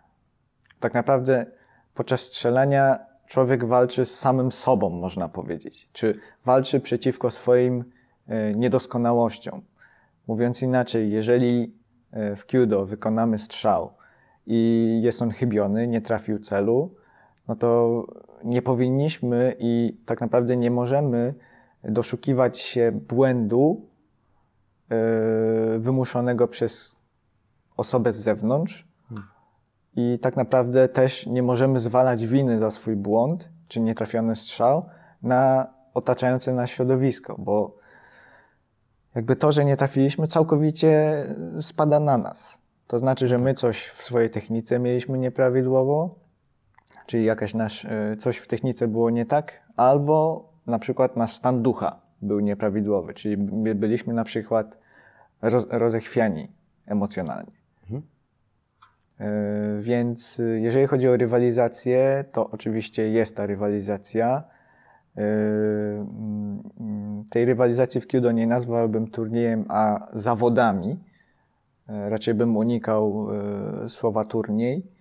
tak 0.79 0.93
naprawdę 0.93 1.45
podczas 1.93 2.21
strzelania 2.21 2.99
człowiek 3.27 3.65
walczy 3.65 4.05
z 4.05 4.19
samym 4.19 4.51
sobą, 4.51 4.89
można 4.89 5.29
powiedzieć. 5.29 5.89
Czy 5.91 6.19
walczy 6.45 6.79
przeciwko 6.79 7.29
swoim 7.29 7.83
e, 8.27 8.51
niedoskonałościom. 8.51 9.61
Mówiąc 10.29 10.61
inaczej, 10.61 11.11
jeżeli 11.11 11.75
e, 12.11 12.35
w 12.35 12.45
Kyudo 12.45 12.85
wykonamy 12.85 13.37
strzał 13.37 13.93
i 14.47 14.99
jest 15.03 15.21
on 15.21 15.31
chybiony, 15.31 15.87
nie 15.87 16.01
trafił 16.01 16.39
celu, 16.39 16.95
no 17.47 17.55
to 17.55 18.05
nie 18.43 18.61
powinniśmy 18.61 19.55
i 19.59 20.01
tak 20.05 20.21
naprawdę 20.21 20.57
nie 20.57 20.71
możemy 20.71 21.33
doszukiwać 21.83 22.59
się 22.59 22.91
błędu 22.91 23.87
e, 24.89 25.79
wymuszonego 25.79 26.47
przez 26.47 26.95
osobę 27.77 28.13
z 28.13 28.17
zewnątrz, 28.17 28.87
i 29.95 30.19
tak 30.19 30.37
naprawdę 30.37 30.87
też 30.87 31.27
nie 31.27 31.43
możemy 31.43 31.79
zwalać 31.79 32.25
winy 32.25 32.59
za 32.59 32.71
swój 32.71 32.95
błąd, 32.95 33.49
czy 33.67 33.81
nietrafiony 33.81 34.35
strzał, 34.35 34.85
na 35.23 35.73
otaczające 35.93 36.53
nas 36.53 36.69
środowisko, 36.69 37.35
bo 37.39 37.78
jakby 39.15 39.35
to, 39.35 39.51
że 39.51 39.65
nie 39.65 39.77
trafiliśmy, 39.77 40.27
całkowicie 40.27 41.23
spada 41.61 41.99
na 41.99 42.17
nas. 42.17 42.61
To 42.87 42.99
znaczy, 42.99 43.27
że 43.27 43.37
my 43.37 43.53
coś 43.53 43.83
w 43.83 44.03
swojej 44.03 44.29
technice 44.29 44.79
mieliśmy 44.79 45.17
nieprawidłowo, 45.17 46.15
czyli 47.05 47.25
jakaś 47.25 47.53
nasz, 47.53 47.85
y, 47.85 48.15
coś 48.19 48.37
w 48.37 48.47
technice 48.47 48.87
było 48.87 49.09
nie 49.09 49.25
tak, 49.25 49.61
albo 49.75 50.49
na 50.67 50.79
przykład 50.79 51.17
nasz 51.17 51.33
stan 51.33 51.61
ducha 51.61 52.01
był 52.21 52.39
nieprawidłowy, 52.39 53.13
czyli 53.13 53.37
byliśmy 53.75 54.13
na 54.13 54.23
przykład 54.23 54.77
roz, 55.41 55.67
rozechwiani 55.69 56.51
emocjonalnie. 56.85 57.51
Mhm. 57.83 58.03
Więc 59.79 60.41
jeżeli 60.55 60.87
chodzi 60.87 61.09
o 61.09 61.17
rywalizację, 61.17 62.25
to 62.31 62.49
oczywiście 62.49 63.09
jest 63.09 63.35
ta 63.35 63.45
rywalizacja. 63.45 64.43
Mm, 65.19 67.23
tej 67.29 67.45
rywalizacji 67.45 68.01
w 68.01 68.07
Kyudo 68.07 68.31
nie 68.31 68.47
nazwałbym 68.47 69.07
turniejem, 69.07 69.63
a 69.67 70.07
zawodami. 70.13 70.99
Raczej 71.87 72.33
bym 72.33 72.57
unikał 72.57 73.27
słowa 73.87 74.23
turniej. 74.23 74.91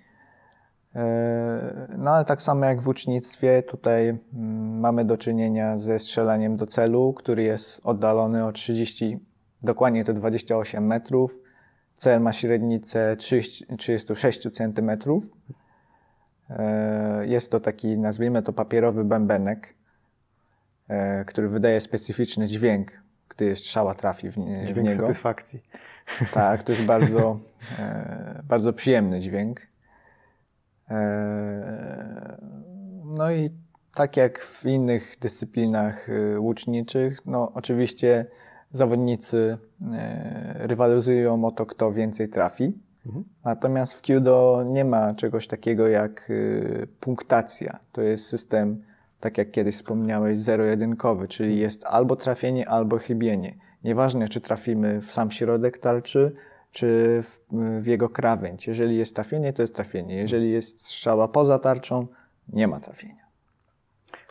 No 1.99 2.11
ale 2.11 2.25
tak 2.25 2.43
samo 2.43 2.65
jak 2.65 2.81
w 2.81 2.89
ucznictwie, 2.89 3.63
tutaj 3.63 4.09
mm, 4.09 4.81
mamy 4.81 5.05
do 5.05 5.17
czynienia 5.17 5.79
ze 5.79 5.99
strzelaniem 5.99 6.57
do 6.57 6.67
celu, 6.67 7.13
który 7.13 7.43
jest 7.43 7.81
oddalony 7.85 8.45
o 8.45 8.53
30, 8.53 9.19
dokładnie 9.63 10.05
to 10.05 10.13
28 10.13 10.87
metrów. 10.87 11.41
Cel 11.95 12.21
ma 12.21 12.33
średnicę 12.33 13.17
36 13.17 14.49
cm. 14.53 14.91
Jest 17.23 17.53
to 17.53 17.61
taki, 17.61 17.99
nazwijmy 17.99 18.43
to 18.43 18.53
papierowy 18.53 19.05
bębenek, 19.05 19.75
który 21.27 21.49
wydaje 21.49 21.81
specyficzny 21.81 22.47
dźwięk, 22.47 22.93
gdy 23.29 23.57
strzała 23.57 23.95
trafi 23.95 24.31
w, 24.31 24.35
dźwięk 24.35 24.79
w 24.79 24.83
niego. 24.83 25.07
Satysfakcji. 25.07 25.63
Tak, 26.33 26.63
to 26.63 26.73
jest 26.73 26.85
bardzo, 26.85 27.39
e, 27.79 28.43
bardzo 28.45 28.73
przyjemny 28.73 29.21
dźwięk. 29.21 29.61
E, 30.91 32.39
no 33.05 33.33
i 33.33 33.51
tak 33.95 34.17
jak 34.17 34.39
w 34.39 34.67
innych 34.67 35.15
dyscyplinach 35.21 36.09
łuczniczych, 36.39 37.27
no 37.27 37.53
oczywiście 37.55 38.27
zawodnicy 38.71 39.59
e, 39.93 40.55
rywalizują 40.55 41.45
o 41.45 41.51
to, 41.51 41.67
kto 41.67 41.93
więcej 41.93 42.29
trafi. 42.29 42.79
Mhm. 43.07 43.25
Natomiast 43.45 43.95
w 43.95 44.03
Kyudo 44.03 44.65
nie 44.67 44.85
ma 44.85 45.15
czegoś 45.15 45.47
takiego 45.47 45.89
jak 45.89 46.33
punktacja. 47.01 47.79
To 47.93 48.03
jest 48.03 48.27
system, 48.27 48.83
tak 49.21 49.39
jak 49.39 49.51
kiedyś 49.51 49.75
wspomniałeś, 49.75 50.39
zero-jedynkowy, 50.39 51.29
czyli 51.29 51.49
mhm. 51.49 51.63
jest 51.63 51.85
albo 51.85 52.17
trafienie, 52.17 52.69
albo 52.69 52.99
chybienie. 52.99 53.55
Nieważne, 53.85 54.29
czy 54.29 54.41
trafimy 54.41 55.01
w 55.01 55.11
sam 55.11 55.31
środek 55.31 55.79
tarczy, 55.79 56.31
czy 56.71 57.21
w, 57.23 57.41
w, 57.83 57.87
jego 57.87 58.09
krawędź. 58.09 58.67
Jeżeli 58.67 58.97
jest 58.97 59.15
trafienie, 59.15 59.53
to 59.53 59.63
jest 59.63 59.75
trafienie. 59.75 60.17
Jeżeli 60.17 60.51
jest 60.51 60.81
strzała 60.81 61.29
poza 61.29 61.59
tarczą, 61.59 62.07
nie 62.49 62.69
ma 62.69 62.81
trafienia. 62.81 63.29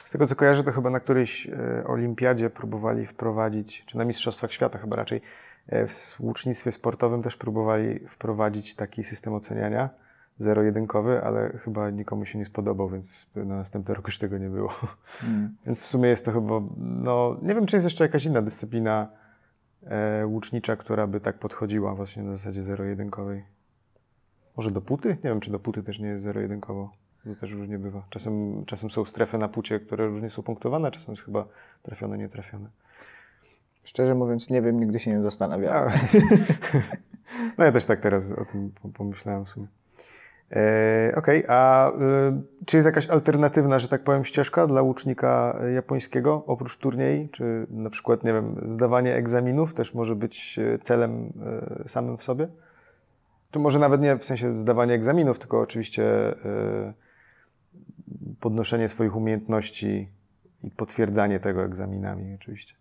Z 0.05 0.11
tego 0.11 0.27
co 0.27 0.35
kojarzę, 0.35 0.63
to 0.63 0.71
chyba 0.71 0.89
na 0.89 0.99
którejś 0.99 1.47
e, 1.47 1.83
olimpiadzie 1.87 2.49
próbowali 2.49 3.05
wprowadzić, 3.05 3.83
czy 3.85 3.97
na 3.97 4.05
Mistrzostwach 4.05 4.53
Świata 4.53 4.79
chyba 4.79 4.95
raczej, 4.95 5.21
e, 5.67 5.87
w 5.87 6.15
łucznictwie 6.19 6.71
sportowym 6.71 7.23
też 7.23 7.37
próbowali 7.37 7.99
wprowadzić 8.07 8.75
taki 8.75 9.03
system 9.03 9.33
oceniania 9.33 9.89
zero-jedynkowy, 10.39 11.23
ale 11.23 11.57
chyba 11.57 11.89
nikomu 11.89 12.25
się 12.25 12.39
nie 12.39 12.45
spodobał, 12.45 12.89
więc 12.89 13.27
na 13.35 13.43
następny 13.43 13.95
rok 13.95 14.07
już 14.07 14.19
tego 14.19 14.37
nie 14.37 14.49
było. 14.49 14.73
Mm. 15.23 15.55
Więc 15.65 15.83
w 15.83 15.85
sumie 15.85 16.09
jest 16.09 16.25
to 16.25 16.31
chyba, 16.31 16.61
no 16.77 17.37
nie 17.41 17.55
wiem, 17.55 17.65
czy 17.65 17.75
jest 17.75 17.85
jeszcze 17.85 18.03
jakaś 18.03 18.25
inna 18.25 18.41
dyscyplina 18.41 19.07
e, 19.83 20.27
łucznicza, 20.27 20.75
która 20.75 21.07
by 21.07 21.19
tak 21.19 21.39
podchodziła 21.39 21.95
właśnie 21.95 22.23
na 22.23 22.31
zasadzie 22.31 22.63
zero-jedynkowej. 22.63 23.43
Może 24.57 24.71
do 24.71 24.81
puty? 24.81 25.09
Nie 25.09 25.29
wiem, 25.29 25.39
czy 25.39 25.51
do 25.51 25.59
puty 25.59 25.83
też 25.83 25.99
nie 25.99 26.07
jest 26.07 26.23
zero-jedynkowo. 26.23 26.91
To 27.23 27.35
też 27.35 27.51
różnie 27.51 27.79
bywa. 27.79 28.03
Czasem, 28.09 28.65
czasem 28.65 28.89
są 28.89 29.05
strefy 29.05 29.37
na 29.37 29.47
pucie, 29.47 29.79
które 29.79 30.07
różnie 30.07 30.29
są 30.29 30.43
punktowane, 30.43 30.91
czasem 30.91 31.11
jest 31.11 31.23
chyba 31.23 31.45
trafione, 31.81 32.17
nietrafione. 32.17 32.69
Szczerze 33.83 34.15
mówiąc, 34.15 34.49
nie 34.49 34.61
wiem, 34.61 34.79
nigdy 34.79 34.99
się 34.99 35.11
nie 35.11 35.21
zastanawiałem. 35.21 35.91
no 37.57 37.65
ja 37.65 37.71
też 37.71 37.85
tak 37.85 37.99
teraz 37.99 38.31
o 38.31 38.45
tym 38.45 38.71
pomyślałem 38.93 39.45
w 39.45 39.49
sumie. 39.49 39.67
E, 40.51 41.13
Okej, 41.15 41.43
okay, 41.43 41.55
a 41.55 41.91
y, 41.91 41.93
czy 42.65 42.77
jest 42.77 42.85
jakaś 42.85 43.07
alternatywna, 43.07 43.79
że 43.79 43.87
tak 43.87 44.03
powiem, 44.03 44.25
ścieżka 44.25 44.67
dla 44.67 44.81
łucznika 44.81 45.59
japońskiego 45.73 46.43
oprócz 46.47 46.77
turniej? 46.77 47.29
Czy 47.29 47.67
na 47.69 47.89
przykład, 47.89 48.23
nie 48.23 48.33
wiem, 48.33 48.61
zdawanie 48.65 49.15
egzaminów 49.15 49.73
też 49.73 49.93
może 49.93 50.15
być 50.15 50.59
e, 50.59 50.79
celem 50.79 51.33
samym 51.87 52.17
w 52.17 52.23
sobie? 52.23 52.47
Tu 53.51 53.59
może 53.59 53.79
nawet 53.79 54.01
nie 54.01 54.17
w 54.17 54.25
sensie 54.25 54.57
zdawania 54.57 54.93
egzaminów, 54.93 55.39
tylko 55.39 55.59
oczywiście 55.59 56.35
podnoszenie 58.39 58.89
swoich 58.89 59.15
umiejętności 59.15 60.09
i 60.63 60.71
potwierdzanie 60.71 61.39
tego 61.39 61.63
egzaminami 61.63 62.35
oczywiście. 62.35 62.73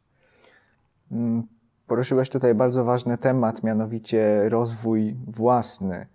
Mm, 1.13 1.43
poruszyłeś 1.87 2.31
tutaj 2.31 2.55
bardzo 2.55 2.85
ważny 2.85 3.19
temat, 3.19 3.63
mianowicie 3.63 4.49
rozwój 4.49 5.17
własny. 5.27 6.07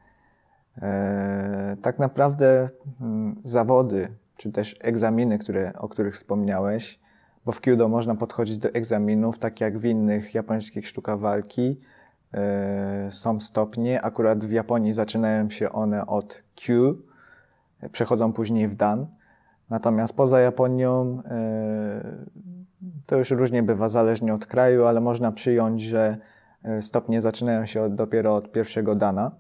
E, 0.78 1.78
tak 1.82 2.00
naprawdę 2.00 2.70
mm, 3.02 3.36
zawody, 3.44 4.08
czy 4.38 4.52
też 4.52 4.76
egzaminy, 4.82 5.38
które, 5.38 5.74
o 5.78 5.88
których 5.88 6.14
wspomniałeś, 6.14 7.00
bo 7.46 7.52
w 7.52 7.62
Kyudo 7.62 7.88
można 7.88 8.16
podchodzić 8.16 8.58
do 8.58 8.70
egzaminów, 8.70 9.40
tak 9.40 9.62
jak 9.62 9.78
w 9.78 9.86
innych 9.86 10.34
japońskich 10.34 10.88
sztukach 10.88 11.20
walki, 11.20 11.80
e, 12.34 13.12
są 13.12 13.40
stopnie. 13.40 14.02
Akurat 14.02 14.46
w 14.46 14.52
Japonii 14.52 14.94
zaczynają 14.94 15.50
się 15.50 15.72
one 15.72 16.06
od 16.06 16.44
Q, 16.56 16.96
przechodzą 17.92 18.34
później 18.34 18.68
w 18.68 18.76
Dan. 18.76 19.08
Natomiast 19.70 20.14
poza 20.14 20.40
Japonią 20.40 21.22
e, 21.26 22.18
to 23.06 23.18
już 23.18 23.32
różnie 23.32 23.64
bywa, 23.64 23.90
zależnie 23.90 24.34
od 24.34 24.46
kraju, 24.46 24.86
ale 24.86 25.02
można 25.02 25.32
przyjąć, 25.32 25.82
że 25.82 26.18
stopnie 26.82 27.22
zaczynają 27.22 27.66
się 27.66 27.90
dopiero 27.90 28.36
od 28.36 28.52
pierwszego 28.52 28.96
dana 28.96 29.32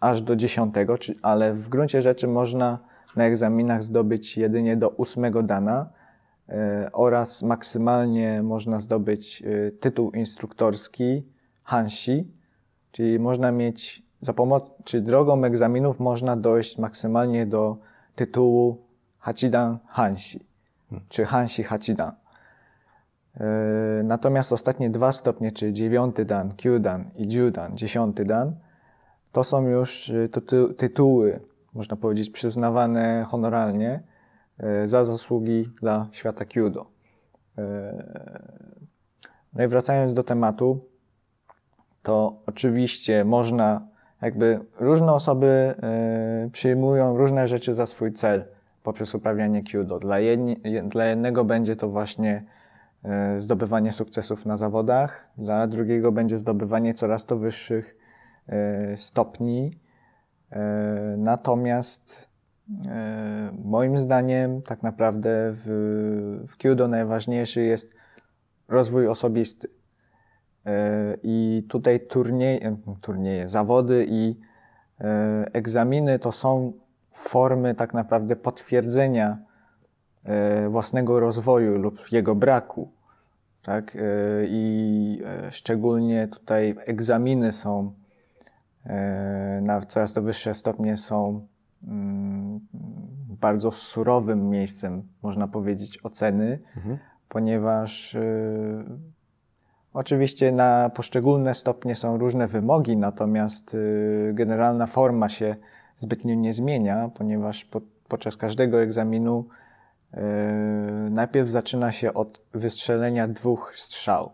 aż 0.00 0.22
do 0.22 0.36
dziesiątego, 0.36 0.94
ale 1.22 1.52
w 1.52 1.68
gruncie 1.68 2.02
rzeczy 2.02 2.28
można 2.28 2.78
na 3.16 3.24
egzaminach 3.24 3.82
zdobyć 3.82 4.36
jedynie 4.36 4.76
do 4.76 4.90
ósmego 4.90 5.42
dana 5.42 5.90
e, 6.48 6.88
oraz 6.92 7.42
maksymalnie 7.42 8.42
można 8.42 8.80
zdobyć 8.80 9.42
e, 9.42 9.70
tytuł 9.70 10.10
instruktorski 10.10 11.22
Hanshi, 11.64 12.32
czyli 12.92 13.18
można 13.18 13.52
mieć 13.52 14.02
za 14.20 14.32
pomocą, 14.32 14.72
czy 14.84 15.00
drogą 15.00 15.44
egzaminów 15.44 16.00
można 16.00 16.36
dojść 16.36 16.78
maksymalnie 16.78 17.46
do 17.46 17.76
tytułu 18.14 18.76
Hachidan 19.18 19.78
Hanshi, 19.88 20.40
hmm. 20.90 21.06
czy 21.08 21.24
Hanshi 21.24 21.62
Hachidan. 21.62 22.12
E, 23.36 23.46
natomiast 24.04 24.52
ostatnie 24.52 24.90
dwa 24.90 25.12
stopnie, 25.12 25.52
czyli 25.52 25.72
dziewiąty 25.72 26.24
dan, 26.24 26.52
Kyudan 26.54 27.10
i 27.16 27.34
Judan, 27.34 27.76
dziesiąty 27.76 28.24
dan, 28.24 28.56
to 29.32 29.44
są 29.44 29.68
już 29.68 30.08
y, 30.08 30.28
tytu 30.28 30.74
tytuły, 30.74 31.40
można 31.74 31.96
powiedzieć, 31.96 32.30
przyznawane 32.30 33.24
honoralnie 33.26 34.00
y, 34.82 34.88
za 34.88 35.04
zasługi 35.04 35.68
dla 35.80 36.08
świata 36.12 36.44
Kyudo. 36.44 36.86
Y, 37.58 37.62
no 39.52 39.64
i 39.64 39.68
wracając 39.68 40.14
do 40.14 40.22
tematu, 40.22 40.80
to 42.02 42.36
oczywiście 42.46 43.24
można, 43.24 43.88
jakby 44.22 44.60
różne 44.80 45.12
osoby 45.12 45.74
przyjmują 46.52 47.16
różne 47.16 47.46
rzeczy 47.46 47.74
za 47.74 47.86
swój 47.86 48.12
cel 48.12 48.44
poprzez 48.82 49.14
uprawianie 49.14 49.62
Kyudo. 49.62 49.98
Dla, 49.98 50.16
dla 50.84 51.04
jednego 51.04 51.44
będzie 51.44 51.76
to 51.76 51.88
właśnie 51.88 52.44
zdobywanie 53.38 53.92
sukcesów 53.92 54.46
na 54.46 54.56
zawodach, 54.56 55.28
dla 55.38 55.66
drugiego 55.66 56.12
będzie 56.12 56.38
zdobywanie 56.38 56.94
coraz 56.94 57.26
to 57.26 57.36
wyższych 57.36 57.94
stopni. 58.96 59.70
E, 60.50 61.14
natomiast 61.18 62.28
e, 62.86 63.52
moim 63.64 63.98
zdaniem 63.98 64.62
tak 64.62 64.82
naprawdę 64.82 65.30
w, 65.52 66.44
w 66.48 66.56
Kyudo 66.56 66.88
najważniejszy 66.88 67.62
jest 67.62 67.94
rozwój 68.68 69.08
osobisty. 69.08 69.68
I 71.22 71.66
tutaj 71.68 72.00
turnieje, 72.00 72.76
turnieje, 73.00 73.48
zawody 73.48 74.06
i 74.08 74.40
egzaminy 75.52 76.18
to 76.18 76.32
są 76.32 76.72
formy 77.12 77.74
tak 77.74 77.94
naprawdę 77.94 78.36
potwierdzenia 78.36 79.38
własnego 80.68 81.20
rozwoju 81.20 81.78
lub 81.78 82.12
jego 82.12 82.34
braku. 82.34 82.92
Tak? 83.62 83.96
I 84.44 85.22
szczególnie 85.50 86.28
tutaj 86.28 86.74
egzaminy 86.86 87.52
są 87.52 87.92
E, 87.92 87.97
na 89.62 89.80
coraz 89.80 90.14
to 90.14 90.22
wyższe 90.22 90.54
stopnie 90.54 90.96
są 90.96 91.46
mm, 91.88 92.60
bardzo 93.40 93.70
surowym 93.70 94.50
miejscem, 94.50 95.02
można 95.22 95.48
powiedzieć, 95.48 95.98
oceny, 96.04 96.58
mhm. 96.76 96.98
ponieważ 97.28 98.14
y, 98.14 98.84
oczywiście 99.92 100.52
na 100.52 100.90
poszczególne 100.90 101.54
stopnie 101.54 101.94
są 101.94 102.18
różne 102.18 102.46
wymogi, 102.46 102.96
natomiast 102.96 103.74
y, 103.74 104.30
generalna 104.34 104.86
forma 104.86 105.28
się 105.28 105.56
zbytnio 105.96 106.34
nie 106.34 106.52
zmienia, 106.52 107.10
ponieważ 107.14 107.64
pod, 107.64 107.84
podczas 108.08 108.36
każdego 108.36 108.82
egzaminu 108.82 109.48
yy, 110.12 110.20
najpierw 111.10 111.48
zaczyna 111.48 111.92
się 111.92 112.14
od 112.14 112.42
wystrzelenia 112.54 113.28
dwóch 113.28 113.72
strzał. 113.76 114.30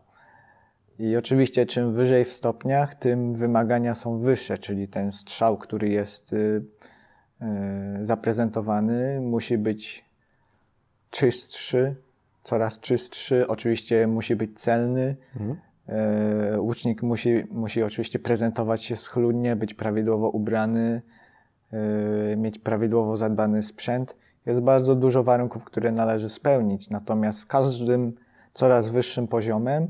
I 0.98 1.16
oczywiście 1.16 1.66
czym 1.66 1.94
wyżej 1.94 2.24
w 2.24 2.32
stopniach, 2.32 2.94
tym 2.94 3.32
wymagania 3.32 3.94
są 3.94 4.18
wyższe, 4.18 4.58
czyli 4.58 4.88
ten 4.88 5.12
strzał, 5.12 5.58
który 5.58 5.88
jest 5.88 6.32
yy, 6.32 6.64
yy, 7.40 8.04
zaprezentowany, 8.04 9.20
musi 9.20 9.58
być 9.58 10.04
czystszy, 11.10 11.92
coraz 12.42 12.80
czystszy, 12.80 13.48
oczywiście 13.48 14.06
musi 14.06 14.36
być 14.36 14.60
celny. 14.60 15.16
Mhm. 15.36 15.56
E, 15.88 16.60
łucznik 16.60 17.02
musi, 17.02 17.44
musi 17.50 17.82
oczywiście 17.82 18.18
prezentować 18.18 18.84
się 18.84 18.96
schludnie, 18.96 19.56
być 19.56 19.74
prawidłowo 19.74 20.28
ubrany, 20.30 21.02
e, 21.72 22.36
mieć 22.36 22.58
prawidłowo 22.58 23.16
zadbany 23.16 23.62
sprzęt. 23.62 24.14
Jest 24.46 24.60
bardzo 24.60 24.94
dużo 24.94 25.22
warunków, 25.22 25.64
które 25.64 25.92
należy 25.92 26.28
spełnić, 26.28 26.90
natomiast 26.90 27.38
z 27.38 27.46
każdym 27.46 28.12
coraz 28.52 28.88
wyższym 28.88 29.28
poziomem 29.28 29.88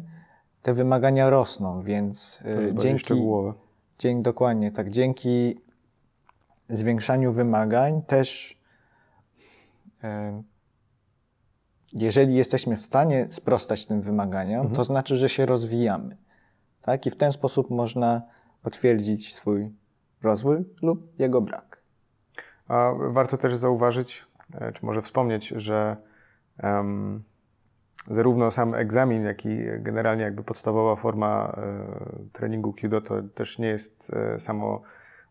te 0.65 0.75
wymagania 0.75 1.31
rosną, 1.31 1.83
więc 1.83 2.43
e, 2.45 2.75
dzięki, 2.75 3.15
dzięki 3.99 4.23
dokładnie 4.23 4.73
tak, 4.73 4.91
dzięki 4.91 5.61
zwiększaniu 6.69 7.33
wymagań 7.33 8.03
też 8.03 8.59
jeżeli 11.93 12.35
jesteśmy 12.35 12.77
w 12.77 12.81
stanie 12.81 13.27
sprostać 13.31 13.87
tym 13.87 14.03
wymaganiom, 14.03 14.61
mhm. 14.61 14.77
to 14.77 14.85
znaczy, 14.85 15.17
że 15.17 15.29
się 15.29 15.47
rozwijamy. 15.47 16.17
Tak? 16.81 17.07
I 17.07 17.11
w 17.11 17.17
ten 17.17 17.33
sposób 17.33 17.71
można 17.71 18.23
potwierdzić 18.63 19.35
swój 19.35 19.73
rozwój 20.23 20.57
lub 20.83 21.21
jego 21.21 21.41
brak. 21.41 21.83
A 22.69 22.93
warto 23.11 23.37
też 23.37 23.55
zauważyć, 23.57 24.27
e, 24.55 24.73
czy 24.73 24.87
może 24.87 25.03
wspomnieć, 25.03 25.49
że 25.49 25.97
um, 26.63 27.25
zarówno 28.11 28.51
sam 28.51 28.75
egzamin, 28.75 29.25
jak 29.25 29.47
i 29.47 29.59
generalnie 29.79 30.23
jakby 30.23 30.45
podstawowa 30.45 30.97
forma 30.97 31.57
e, 31.57 31.87
treningu 32.33 32.75
Kudo 32.81 33.01
to 33.01 33.23
też 33.23 33.59
nie 33.59 33.69
jest 33.69 34.13
e, 34.15 34.41
samo 34.41 34.83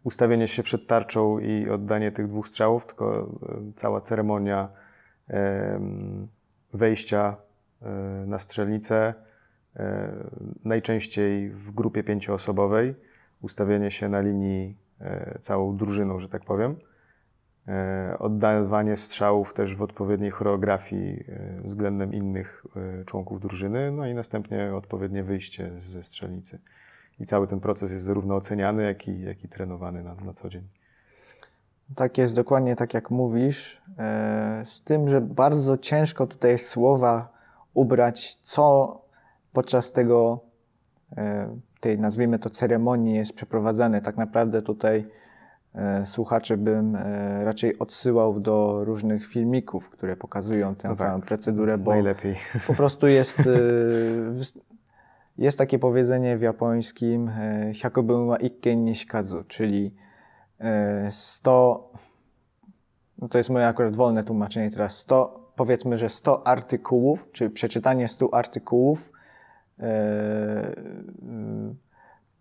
ustawienie 0.03 0.47
się 0.47 0.63
przed 0.63 0.87
tarczą 0.87 1.39
i 1.39 1.69
oddanie 1.69 2.11
tych 2.11 2.27
dwóch 2.27 2.47
strzałów, 2.47 2.85
tylko 2.85 3.21
e, 3.21 3.71
cała 3.75 4.01
ceremonia 4.01 4.69
wejścia 6.73 7.35
na 8.25 8.39
strzelnicę, 8.39 9.13
najczęściej 10.65 11.49
w 11.49 11.71
grupie 11.71 12.03
pięcioosobowej, 12.03 12.95
ustawienie 13.41 13.91
się 13.91 14.09
na 14.09 14.21
linii 14.21 14.77
całą 15.41 15.77
drużyną, 15.77 16.19
że 16.19 16.29
tak 16.29 16.43
powiem, 16.43 16.75
oddawanie 18.19 18.97
strzałów 18.97 19.53
też 19.53 19.75
w 19.75 19.81
odpowiedniej 19.81 20.31
choreografii 20.31 21.23
względem 21.63 22.13
innych 22.13 22.65
członków 23.05 23.39
drużyny, 23.39 23.91
no 23.91 24.07
i 24.07 24.13
następnie 24.13 24.75
odpowiednie 24.75 25.23
wyjście 25.23 25.71
ze 25.77 26.03
strzelnicy. 26.03 26.59
I 27.19 27.25
cały 27.25 27.47
ten 27.47 27.59
proces 27.59 27.91
jest 27.91 28.05
zarówno 28.05 28.35
oceniany, 28.35 28.83
jak 28.83 29.07
i, 29.07 29.21
jak 29.21 29.43
i 29.43 29.49
trenowany 29.49 30.03
na, 30.03 30.15
na 30.15 30.33
co 30.33 30.49
dzień. 30.49 30.67
Tak 31.95 32.17
jest, 32.17 32.35
dokładnie 32.35 32.75
tak 32.75 32.93
jak 32.93 33.11
mówisz. 33.11 33.81
E, 33.97 34.61
z 34.65 34.81
tym, 34.81 35.09
że 35.09 35.21
bardzo 35.21 35.77
ciężko 35.77 36.27
tutaj 36.27 36.59
słowa 36.59 37.33
ubrać, 37.73 38.35
co 38.35 39.01
podczas 39.53 39.91
tego, 39.91 40.39
e, 41.17 41.57
tej 41.79 41.99
nazwijmy 41.99 42.39
to 42.39 42.49
ceremonii 42.49 43.15
jest 43.15 43.33
przeprowadzane. 43.33 44.01
Tak 44.01 44.17
naprawdę 44.17 44.61
tutaj 44.61 44.99
e, 44.99 45.05
słuchaczy 46.03 46.57
bym 46.57 46.97
raczej 47.43 47.79
odsyłał 47.79 48.39
do 48.39 48.83
różnych 48.83 49.25
filmików, 49.25 49.89
które 49.89 50.17
pokazują 50.17 50.75
tę 50.75 50.87
no 50.87 50.95
tak, 50.95 51.07
całą 51.07 51.21
procedurę, 51.21 51.77
bo 51.77 51.91
najlepiej. 51.91 52.35
po 52.67 52.73
prostu 52.73 53.07
jest, 53.07 53.49
jest 55.37 55.57
takie 55.57 55.79
powiedzenie 55.79 56.37
w 56.37 56.41
japońskim 56.41 57.31
Hyakuben 57.81 58.27
wa 58.27 58.37
ikken 58.37 58.83
nishikazu, 58.83 59.43
czyli 59.43 59.95
100, 61.09 61.91
no 63.17 63.27
to 63.27 63.37
jest 63.37 63.49
moje 63.49 63.67
akurat 63.67 63.95
wolne 63.95 64.23
tłumaczenie 64.23 64.71
teraz, 64.71 64.97
100, 64.97 65.51
powiedzmy, 65.55 65.97
że 65.97 66.09
100 66.09 66.47
artykułów, 66.47 67.31
czyli 67.31 67.49
przeczytanie 67.49 68.07
100 68.07 68.33
artykułów 68.33 69.11
e, 69.79 69.83
e, 69.83 70.73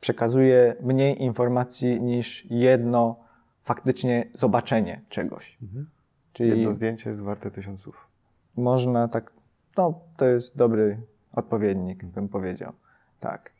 przekazuje 0.03 0.77
mniej 0.81 1.23
informacji 1.23 2.01
niż 2.01 2.47
jedno 2.51 3.15
faktycznie 3.61 4.25
zobaczenie 4.33 5.01
czegoś. 5.09 5.59
Mhm. 5.62 5.91
Czyli 6.33 6.51
jedno 6.51 6.73
zdjęcie 6.73 7.11
jest 7.11 7.23
warte 7.23 7.51
tysiąców. 7.51 8.09
Można 8.57 9.09
tak, 9.09 9.33
no 9.77 10.01
to 10.17 10.25
jest 10.25 10.57
dobry 10.57 11.01
odpowiednik, 11.33 12.05
bym 12.05 12.29
powiedział. 12.29 12.73
Tak. 13.21 13.53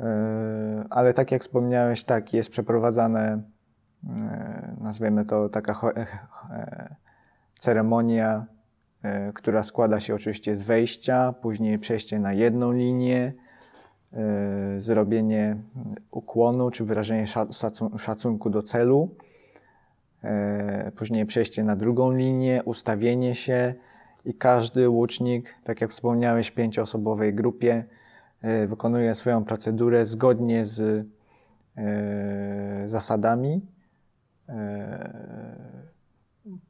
E, 0.00 0.84
ale 0.90 1.12
tak 1.14 1.32
jak 1.32 1.42
wspomniałeś, 1.42 2.04
tak, 2.04 2.34
jest 2.34 2.50
przeprowadzane 2.50 3.42
E, 4.08 4.76
nazwijmy 4.80 5.24
to 5.24 5.48
taka 5.48 5.72
e, 5.96 6.94
ceremonia, 7.58 8.46
która 9.34 9.62
składa 9.62 10.00
się 10.00 10.14
oczywiście 10.14 10.56
z 10.56 10.62
wejścia, 10.62 11.34
później 11.42 11.78
przejście 11.78 12.18
na 12.18 12.32
jedną 12.32 12.72
linię, 12.72 13.32
zrobienie 14.78 15.56
ukłonu 16.10 16.70
czy 16.70 16.84
wyrażenie 16.84 17.24
szacunku 17.98 18.50
do 18.50 18.62
celu, 18.62 19.08
później 20.96 21.26
przejście 21.26 21.64
na 21.64 21.76
drugą 21.76 22.12
linię, 22.12 22.60
ustawienie 22.64 23.34
się 23.34 23.74
i 24.24 24.34
każdy 24.34 24.88
łucznik, 24.88 25.54
tak 25.64 25.80
jak 25.80 25.90
wspomniałeś, 25.90 26.48
w 26.48 26.54
pięcioosobowej 26.54 27.34
grupie 27.34 27.84
wykonuje 28.66 29.14
swoją 29.14 29.44
procedurę 29.44 30.06
zgodnie 30.06 30.66
z 30.66 31.06
zasadami 32.84 33.62
E, 34.48 35.66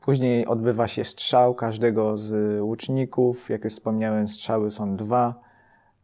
później 0.00 0.46
odbywa 0.46 0.88
się 0.88 1.04
strzał 1.04 1.54
każdego 1.54 2.16
z 2.16 2.60
łuczników. 2.60 3.50
Jak 3.50 3.64
już 3.64 3.72
wspomniałem, 3.72 4.28
strzały 4.28 4.70
są 4.70 4.96
dwa. 4.96 5.45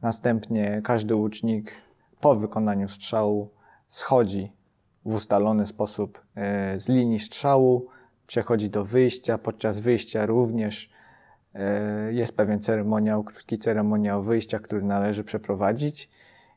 Następnie 0.03 0.81
każdy 0.85 1.15
łucznik 1.15 1.75
po 2.21 2.37
wykonaniu 2.37 2.89
strzału 2.89 3.51
schodzi 3.87 4.53
w 5.05 5.15
ustalony 5.15 5.67
sposób 5.67 6.21
e, 6.35 6.79
z 6.79 6.89
linii 6.89 7.19
strzału, 7.19 7.89
przechodzi 8.27 8.71
do 8.71 8.85
wyjścia. 8.85 9.39
Podczas 9.39 9.79
wyjścia 9.79 10.27
również 10.27 10.91
e, 11.55 12.13
jest 12.13 12.37
pewien 12.37 12.61
ceremoniał, 12.61 13.25
krótki 13.25 13.59
ceremoniał 13.59 14.23
wyjścia, 14.23 14.59
który 14.59 14.83
należy 14.83 15.25
przeprowadzić. 15.25 16.09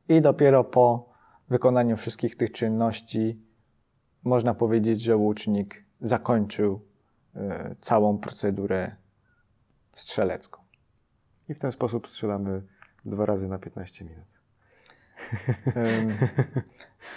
I 0.10 0.21
dopiero 0.21 0.63
po 0.63 1.10
wykonaniu 1.49 1.97
wszystkich 1.97 2.36
tych 2.36 2.51
czynności 2.51 3.45
można 4.23 4.53
powiedzieć, 4.53 5.01
że 5.01 5.17
łucznik 5.17 5.86
zakończył 6.01 6.81
e, 7.36 7.75
całą 7.81 8.17
procedurę 8.17 8.95
strzelecką. 9.95 10.62
I 11.49 11.53
w 11.53 11.60
ten 11.60 11.71
sposób 11.71 12.08
strzelamy 12.08 12.62
dwa 13.06 13.26
razy 13.26 13.48
na 13.48 13.58
15 13.60 14.06
minut. 14.06 14.26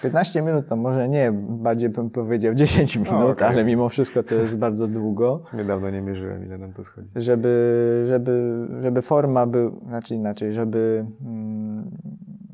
15 0.02 0.42
minut 0.42 0.68
to 0.68 0.76
może 0.76 1.08
nie, 1.08 1.32
bardziej 1.32 1.90
bym 1.90 2.10
powiedział 2.10 2.54
10 2.54 2.96
minut, 2.96 3.10
no, 3.10 3.28
okay. 3.28 3.48
ale 3.48 3.64
mimo 3.64 3.88
wszystko 3.88 4.22
to 4.22 4.34
jest 4.34 4.56
bardzo 4.56 4.86
długo. 4.86 5.40
Niedawno 5.54 5.90
nie 5.90 6.00
mierzyłem, 6.00 6.44
ile 6.44 6.58
nam 6.58 6.72
to 6.72 6.84
schodzi. 6.84 7.08
Żeby, 7.16 8.04
żeby, 8.06 8.66
żeby 8.82 9.02
forma 9.02 9.46
był, 9.46 9.80
znaczy 9.86 10.14
inaczej, 10.14 10.52
żeby 10.52 11.06
mm, 11.20 11.90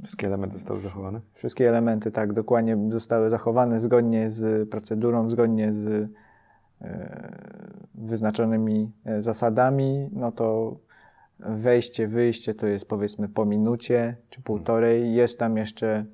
Wszystkie 0.04 0.26
elementy 0.26 0.58
zostały 0.58 0.80
zachowane? 0.80 1.20
Wszystkie 1.32 1.68
elementy, 1.68 2.10
tak, 2.10 2.32
dokładnie 2.32 2.78
zostały 2.88 3.30
zachowane 3.30 3.80
zgodnie 3.80 4.30
z 4.30 4.68
procedurą, 4.68 5.30
zgodnie 5.30 5.72
z 5.72 6.10
e, 6.80 7.32
wyznaczonymi 7.94 8.92
e, 9.04 9.22
zasadami. 9.22 10.10
No 10.12 10.32
to 10.32 10.76
wejście, 11.38 12.08
wyjście 12.08 12.54
to 12.54 12.66
jest 12.66 12.88
powiedzmy 12.88 13.28
po 13.28 13.46
minucie 13.46 14.16
czy 14.30 14.42
półtorej. 14.42 15.14
Jest 15.14 15.38
tam 15.38 15.56
jeszcze 15.56 16.04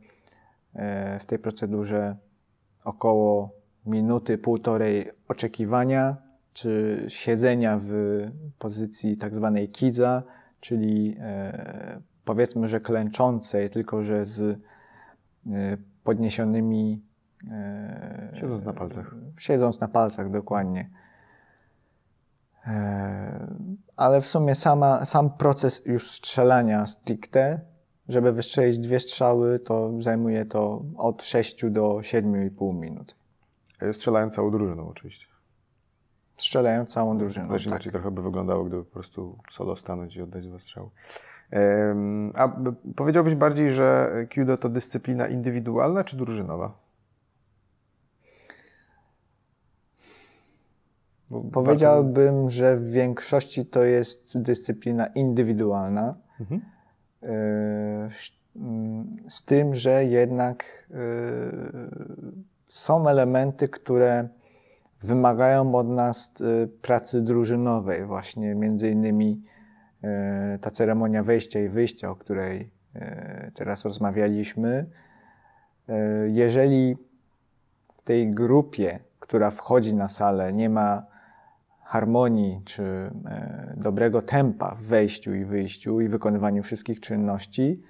e, 0.75 1.19
w 1.19 1.25
tej 1.25 1.39
procedurze 1.39 2.17
około 2.85 3.51
minuty, 3.87 4.39
półtorej 4.39 5.11
oczekiwania 5.29 6.17
czy 6.53 7.05
siedzenia 7.09 7.79
w 7.83 7.93
pozycji 8.59 9.17
tak 9.17 9.35
zwanej 9.35 9.69
kiza, 9.69 10.23
czyli 10.61 11.17
powiedzmy, 12.25 12.69
że 12.69 12.81
klęczącej, 12.81 13.71
tylko 13.71 14.03
że 14.03 14.25
z 14.25 14.41
e, 14.41 14.57
podniesionymi. 16.05 17.03
E, 17.51 18.31
siedząc 18.35 18.65
na 18.65 18.73
palcach. 18.73 19.15
Siedząc 19.39 19.81
na 19.81 19.89
palcach, 19.89 20.31
dokładnie. 20.31 20.91
Ale 24.01 24.21
w 24.21 24.27
sumie 24.27 24.55
sama, 24.55 25.05
sam 25.05 25.31
proces 25.31 25.83
już 25.87 26.11
strzelania 26.11 26.87
stricte, 26.87 27.61
żeby 28.09 28.33
wystrzelić 28.33 28.79
dwie 28.79 28.99
strzały, 28.99 29.59
to 29.59 29.91
zajmuje 29.99 30.45
to 30.45 30.83
od 30.97 31.23
6 31.23 31.71
do 31.71 31.83
7,5 31.83 32.81
minut. 32.81 33.17
Strzelają 33.93 34.31
całą 34.31 34.51
drużyną 34.51 34.89
oczywiście. 34.89 35.27
strzelają 36.37 36.87
całą 36.87 37.19
drużyną. 37.19 37.49
Też 37.49 37.65
tak. 37.65 37.71
inaczej 37.71 37.93
trochę 37.93 38.11
by 38.11 38.23
wyglądało, 38.23 38.65
gdyby 38.65 38.85
po 38.85 38.93
prostu 38.93 39.39
solo 39.51 39.77
stanąć 39.77 40.17
i 40.17 40.23
oddać 40.23 40.47
dwa 40.47 40.59
strzały. 40.59 40.89
A 42.37 42.57
powiedziałbyś 42.97 43.35
bardziej, 43.35 43.71
że 43.71 44.13
Kudo 44.35 44.59
to 44.59 44.69
dyscyplina 44.69 45.29
indywidualna 45.29 46.05
czy 46.05 46.17
drużynowa? 46.17 46.90
Bo 51.31 51.51
Powiedziałbym, 51.51 52.51
że 52.51 52.77
w 52.77 52.91
większości 52.91 53.67
to 53.67 53.85
jest 53.85 54.43
dyscyplina 54.43 55.07
indywidualna. 55.07 56.15
Mhm. 56.41 56.61
Sz- 58.07 58.39
mm, 58.57 59.11
Z 59.29 59.43
tym, 59.45 59.75
że 59.75 60.05
jednak 60.05 60.65
yy, 60.91 60.97
są 62.67 63.09
elementy, 63.09 63.69
które 63.69 64.29
wymagają 65.03 65.75
od 65.75 65.89
nas 65.89 66.33
yy, 66.41 66.69
pracy 66.83 67.21
drużynowej, 67.21 68.07
właśnie 68.07 68.55
między 68.55 68.91
innymi 68.91 69.43
ta 70.61 70.71
ceremonia 70.71 71.23
wejścia 71.23 71.61
i 71.61 71.69
wyjścia, 71.69 72.11
o 72.11 72.17
której 72.17 72.71
teraz 73.55 73.85
rozmawialiśmy. 73.85 74.87
Jeżeli 76.27 76.97
w 77.93 78.03
tej 78.03 78.31
grupie, 78.31 78.99
która 79.19 79.51
wchodzi 79.51 79.95
na 79.95 80.09
salę, 80.09 80.53
nie 80.53 80.71
ma 80.71 81.07
harmonii 81.91 82.63
czy 82.65 82.83
e, 82.83 83.75
dobrego 83.77 84.23
tempa 84.23 84.75
w 84.75 84.83
wejściu 84.83 85.35
i 85.35 85.45
wyjściu 85.45 86.01
i 86.01 86.09
wykonywaniu 86.09 86.63
wszystkich 86.63 87.01
czynności, 87.01 87.83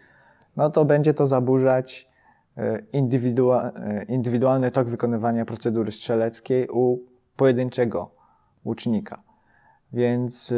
no 0.56 0.70
to 0.70 0.84
będzie 0.84 1.14
to 1.14 1.26
zaburzać 1.26 2.08
e, 2.56 2.62
e, 2.62 4.02
indywidualny 4.08 4.70
tok 4.70 4.88
wykonywania 4.88 5.44
procedury 5.44 5.92
strzeleckiej 5.92 6.68
u 6.68 6.98
pojedynczego 7.36 8.12
łucznika. 8.64 9.22
Więc, 9.92 10.54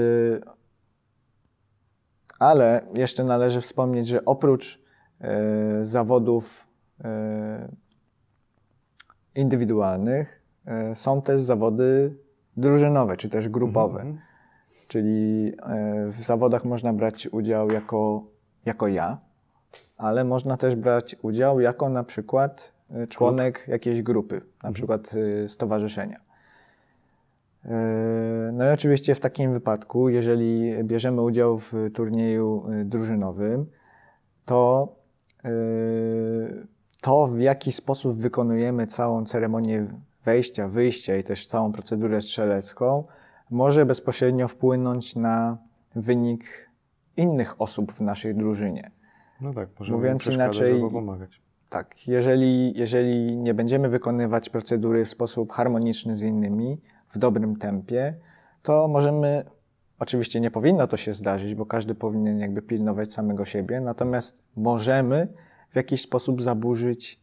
ale 2.38 2.80
jeszcze 2.94 3.24
należy 3.24 3.60
wspomnieć, 3.60 4.06
że 4.06 4.24
oprócz 4.24 4.82
zawodów 5.82 6.68
indywidualnych 9.34 10.42
są 10.94 11.22
też 11.22 11.42
zawody 11.42 12.16
drużynowe, 12.56 13.16
czy 13.16 13.28
też 13.28 13.48
grupowe. 13.48 14.00
Mhm. 14.00 14.18
Czyli 14.88 15.52
e, 15.62 16.06
w 16.06 16.22
zawodach 16.22 16.64
można 16.64 16.92
brać 16.92 17.28
udział 17.32 17.70
jako, 17.70 18.22
jako 18.66 18.88
ja, 18.88 19.18
ale 19.96 20.24
można 20.24 20.56
też 20.56 20.76
brać 20.76 21.16
udział 21.22 21.60
jako 21.60 21.88
na 21.88 22.04
przykład 22.04 22.72
e, 22.90 23.06
członek 23.06 23.64
jakiejś 23.68 24.02
grupy, 24.02 24.40
na 24.62 24.72
przykład 24.72 25.10
e, 25.44 25.48
stowarzyszenia. 25.48 26.20
No 28.52 28.70
i 28.70 28.72
oczywiście 28.74 29.14
w 29.14 29.20
takim 29.20 29.52
wypadku, 29.52 30.08
jeżeli 30.08 30.84
bierzemy 30.84 31.22
udział 31.22 31.58
w 31.58 31.74
turnieju 31.94 32.64
drużynowym, 32.84 33.66
to 34.44 34.88
to, 37.02 37.26
w 37.26 37.40
jaki 37.40 37.72
sposób 37.72 38.16
wykonujemy 38.16 38.86
całą 38.86 39.24
ceremonię 39.24 39.86
wejścia, 40.24 40.68
wyjścia 40.68 41.16
i 41.16 41.24
też 41.24 41.46
całą 41.46 41.72
procedurę 41.72 42.20
strzelecką, 42.20 43.04
może 43.50 43.86
bezpośrednio 43.86 44.48
wpłynąć 44.48 45.16
na 45.16 45.58
wynik 45.94 46.70
innych 47.16 47.60
osób 47.60 47.92
w 47.92 48.00
naszej 48.00 48.34
drużynie. 48.34 48.90
No 49.40 49.52
tak, 49.54 49.68
możemy 49.80 49.98
Mówiąc 49.98 50.26
inaczej- 50.26 50.72
albo 50.72 50.90
pomagać. 50.90 51.40
Tak, 51.68 52.08
jeżeli, 52.08 52.78
jeżeli 52.78 53.36
nie 53.36 53.54
będziemy 53.54 53.88
wykonywać 53.88 54.50
procedury 54.50 55.04
w 55.04 55.08
sposób 55.08 55.52
harmoniczny 55.52 56.16
z 56.16 56.22
innymi, 56.22 56.80
w 57.08 57.18
dobrym 57.18 57.56
tempie, 57.56 58.14
to 58.62 58.88
możemy, 58.88 59.44
oczywiście 59.98 60.40
nie 60.40 60.50
powinno 60.50 60.86
to 60.86 60.96
się 60.96 61.14
zdarzyć, 61.14 61.54
bo 61.54 61.66
każdy 61.66 61.94
powinien 61.94 62.38
jakby 62.38 62.62
pilnować 62.62 63.12
samego 63.12 63.44
siebie, 63.44 63.80
natomiast 63.80 64.44
możemy 64.56 65.28
w 65.70 65.76
jakiś 65.76 66.02
sposób 66.02 66.42
zaburzyć 66.42 67.20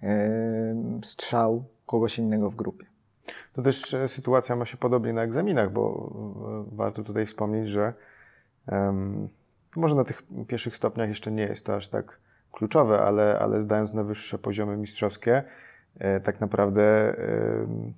em, 0.00 1.00
strzał 1.04 1.64
kogoś 1.86 2.18
innego 2.18 2.50
w 2.50 2.56
grupie. 2.56 2.86
To 3.52 3.62
też 3.62 3.94
e, 3.94 4.08
sytuacja 4.08 4.56
ma 4.56 4.64
się 4.64 4.76
podobnie 4.76 5.12
na 5.12 5.22
egzaminach, 5.22 5.72
bo 5.72 6.12
e, 6.72 6.76
warto 6.76 7.02
tutaj 7.02 7.26
wspomnieć, 7.26 7.68
że 7.68 7.94
em, 8.66 9.28
może 9.76 9.96
na 9.96 10.04
tych 10.04 10.22
pierwszych 10.48 10.76
stopniach 10.76 11.08
jeszcze 11.08 11.32
nie 11.32 11.42
jest 11.42 11.66
to 11.66 11.74
aż 11.74 11.88
tak 11.88 12.20
kluczowe, 12.52 13.00
ale, 13.00 13.38
ale 13.38 13.60
zdając 13.60 13.92
na 13.92 14.04
wyższe 14.04 14.38
poziomy 14.38 14.76
mistrzowskie, 14.76 15.42
e, 15.98 16.20
tak 16.20 16.40
naprawdę 16.40 17.14
em, 17.18 17.94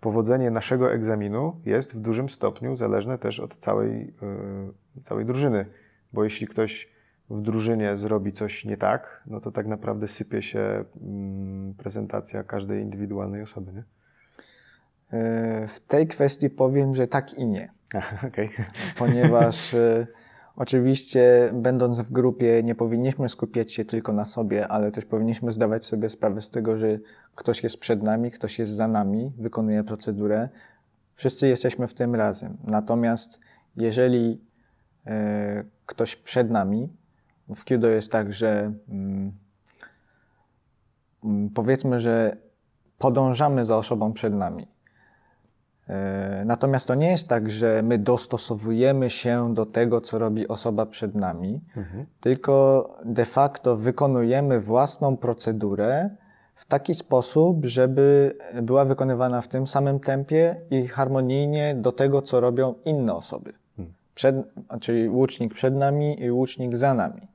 powodzenie 0.00 0.50
naszego 0.50 0.92
egzaminu 0.92 1.60
jest 1.64 1.96
w 1.96 2.00
dużym 2.00 2.28
stopniu 2.28 2.76
zależne 2.76 3.18
też 3.18 3.40
od 3.40 3.56
całej, 3.56 4.14
e, 4.96 5.02
całej 5.02 5.24
drużyny, 5.24 5.66
bo 6.12 6.24
jeśli 6.24 6.46
ktoś 6.46 6.95
w 7.30 7.40
drużynie 7.40 7.96
zrobi 7.96 8.32
coś 8.32 8.64
nie 8.64 8.76
tak, 8.76 9.22
no 9.26 9.40
to 9.40 9.52
tak 9.52 9.66
naprawdę 9.66 10.08
sypie 10.08 10.42
się 10.42 10.84
mm, 11.02 11.74
prezentacja 11.74 12.44
każdej 12.44 12.82
indywidualnej 12.82 13.42
osoby, 13.42 13.72
nie? 13.72 13.84
E, 15.18 15.68
W 15.68 15.80
tej 15.80 16.06
kwestii 16.06 16.50
powiem, 16.50 16.94
że 16.94 17.06
tak 17.06 17.34
i 17.34 17.46
nie. 17.46 17.72
Aha, 17.94 18.28
Okej. 18.28 18.50
ponieważ 18.98 19.74
e, 19.74 20.06
oczywiście 20.56 21.50
będąc 21.54 22.00
w 22.00 22.12
grupie 22.12 22.62
nie 22.62 22.74
powinniśmy 22.74 23.28
skupiać 23.28 23.72
się 23.72 23.84
tylko 23.84 24.12
na 24.12 24.24
sobie, 24.24 24.68
ale 24.68 24.90
też 24.90 25.04
powinniśmy 25.04 25.52
zdawać 25.52 25.84
sobie 25.84 26.08
sprawę 26.08 26.40
z 26.40 26.50
tego, 26.50 26.76
że 26.76 26.98
ktoś 27.34 27.62
jest 27.62 27.78
przed 27.78 28.02
nami, 28.02 28.30
ktoś 28.30 28.58
jest 28.58 28.72
za 28.72 28.88
nami, 28.88 29.32
wykonuje 29.38 29.84
procedurę. 29.84 30.48
Wszyscy 31.14 31.48
jesteśmy 31.48 31.86
w 31.86 31.94
tym 31.94 32.14
razem. 32.14 32.56
Natomiast 32.64 33.40
jeżeli 33.76 34.40
e, 35.06 35.64
ktoś 35.86 36.16
przed 36.16 36.50
nami, 36.50 36.96
w 37.54 37.64
Kudo 37.64 37.88
jest 37.88 38.12
tak, 38.12 38.32
że 38.32 38.72
mm, 38.88 39.32
mm, 41.24 41.50
powiedzmy, 41.50 42.00
że 42.00 42.36
podążamy 42.98 43.66
za 43.66 43.76
osobą 43.76 44.12
przed 44.12 44.34
nami. 44.34 44.68
E, 45.88 46.42
Natomiast 46.46 46.88
to 46.88 46.94
nie 46.94 47.10
jest 47.10 47.28
tak, 47.28 47.50
że 47.50 47.82
my 47.82 47.98
dostosowujemy 47.98 49.10
się 49.10 49.54
do 49.54 49.66
tego, 49.66 50.00
co 50.00 50.18
robi 50.18 50.48
osoba 50.48 50.86
przed 50.86 51.14
nami, 51.14 51.60
tylko 52.20 52.88
de 53.04 53.24
facto 53.24 53.76
wykonujemy 53.76 54.60
własną 54.60 55.16
procedurę 55.16 56.10
w 56.54 56.64
taki 56.64 56.94
sposób, 56.94 57.66
żeby 57.66 58.36
była 58.62 58.84
wykonywana 58.84 59.40
w 59.40 59.48
tym 59.48 59.66
samym 59.66 60.00
tempie 60.00 60.60
i 60.70 60.86
harmonijnie 60.88 61.74
do 61.74 61.92
tego, 61.92 62.22
co 62.22 62.40
robią 62.40 62.74
inne 62.84 63.14
osoby. 63.14 63.52
Przed, 64.14 64.36
czyli 64.80 65.08
łucznik 65.08 65.54
przed 65.54 65.74
nami 65.74 66.22
i 66.22 66.30
łucznik 66.30 66.76
za 66.76 66.94
nami. 66.94 67.28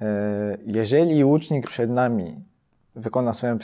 E, 0.00 0.58
Jeżeli 0.66 1.24
łucznik 1.24 1.66
przed 1.66 1.90
nami 1.90 2.44
wykona 2.94 3.32
swoją 3.32 3.58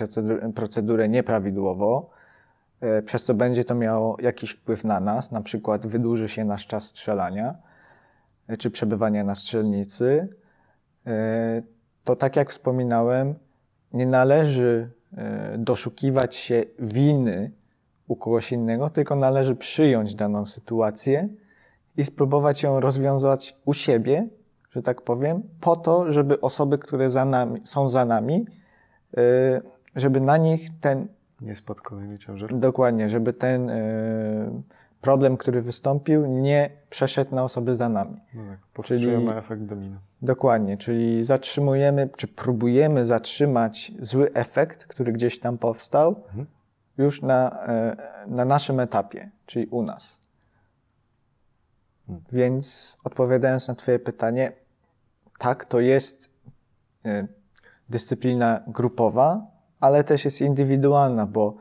procedurę, 0.55 1.09
nieprawidłowo, 1.09 2.11
e, 2.81 3.03
przez 3.03 3.25
co 3.25 3.35
będzie 3.35 3.65
to 3.65 3.75
miało 3.75 4.17
jakiś 4.21 4.51
wpływ 4.51 4.85
na 4.85 5.01
nas, 5.01 5.33
na 5.33 5.41
przykład 5.41 5.87
wydłuży 5.87 6.29
się 6.29 6.45
nasz 6.45 6.67
czas 6.67 6.85
strzelania 6.85 7.55
e, 8.49 8.57
czy 8.57 8.71
przebywania 8.71 9.25
na 9.25 9.35
strzelnicy, 9.35 10.29
to 12.05 12.17
tak 12.17 12.37
jak 12.37 12.51
wspominałem, 12.51 13.35
nie 13.93 14.07
należy 14.07 14.91
doszukiwać 15.59 16.35
się 16.35 16.65
winy 16.79 17.53
u 18.09 18.17
kogoś 18.17 18.53
innego, 18.53 18.91
tylko 18.91 19.17
należy 19.17 19.57
przyjąć 19.57 20.15
daną 20.15 20.47
sytuację 20.47 21.29
i 21.97 22.05
spróbować 22.05 22.63
ją 22.63 22.81
rozwiązać 22.81 23.57
u 23.65 23.73
siebie, 23.73 24.29
że 24.75 24.83
tak 24.83 25.03
powiem, 25.03 25.43
po 25.61 25.77
to, 25.77 26.13
żeby 26.13 26.41
osoby, 26.41 26.79
które 26.79 27.11
za 27.11 27.25
nami, 27.25 27.61
są 27.65 27.89
za 27.89 28.05
nami, 28.05 28.47
e, 29.17 29.21
żeby 29.97 30.21
na 30.21 30.37
nich 30.37 30.81
ten 30.81 31.09
Nie 31.41 31.55
spadł 31.55 31.83
kolejny 31.83 32.19
ciężar. 32.19 32.59
Dokładnie, 32.59 33.11
żeby 33.11 33.33
ten 33.33 33.71
y, 33.71 34.63
problem, 35.01 35.37
który 35.37 35.63
wystąpił, 35.63 36.27
nie 36.27 36.71
przeszedł 36.91 37.35
na 37.35 37.45
osoby 37.45 37.77
za 37.77 37.89
nami. 37.89 38.19
No 38.35 38.43
tak, 38.51 38.59
powstrzymujemy 38.75 39.27
Czyli- 39.27 39.39
efekt 39.39 39.63
domino. 39.63 39.97
Dokładnie, 40.23 40.77
czyli 40.77 41.25
zatrzymujemy, 41.25 42.09
czy 42.17 42.29
próbujemy 42.29 43.07
zatrzymać 43.07 43.93
zły 43.99 44.33
efekt, 44.33 44.85
który 44.85 45.13
gdzieś 45.13 45.41
tam 45.41 45.59
powstał, 45.59 46.17
już 46.99 47.23
na, 47.23 47.67
e, 47.67 47.97
na 48.27 48.45
naszym 48.45 48.81
etapie, 48.81 49.31
czyli 49.47 49.67
u 49.67 49.83
nas. 49.83 50.21
Więc 52.33 52.97
odpowiadając 53.05 53.69
na 53.69 53.75
Twoje 53.75 53.99
pytanie, 53.99 54.53
tak, 55.39 55.65
to 55.65 55.81
jest 55.81 56.31
e, 57.05 57.29
dyscyplina 57.89 58.65
grupowa, 58.67 59.47
ale 59.81 60.05
też 60.05 60.25
jest 60.25 60.41
indywidualna, 60.41 61.27
bo 61.27 61.57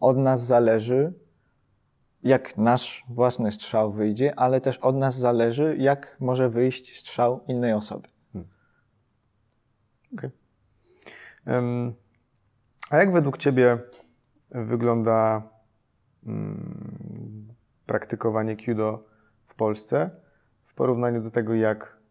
od 0.00 0.16
nas 0.16 0.46
zależy, 0.46 1.14
jak 2.22 2.56
nasz 2.56 3.04
własny 3.08 3.52
strzał 3.52 3.92
wyjdzie, 3.92 4.38
ale 4.38 4.60
też 4.60 4.78
od 4.78 4.96
nas 4.96 5.18
zależy, 5.18 5.76
jak 5.78 6.16
może 6.20 6.48
wyjść 6.48 6.98
strzał 6.98 7.44
innej 7.48 7.72
osoby. 7.72 8.08
Okej. 10.14 10.30
Em, 11.46 11.94
A 12.90 12.96
jak 12.96 13.12
według 13.12 13.38
Ciebie 13.38 13.78
wygląda 14.50 15.42
mm, 16.26 17.54
praktykowanie 17.86 18.56
Kyudo 18.56 19.04
w 19.46 19.54
Polsce 19.54 20.10
w 20.64 20.74
porównaniu 20.74 21.22
do 21.22 21.30
tego, 21.30 21.54
jak 21.54 22.01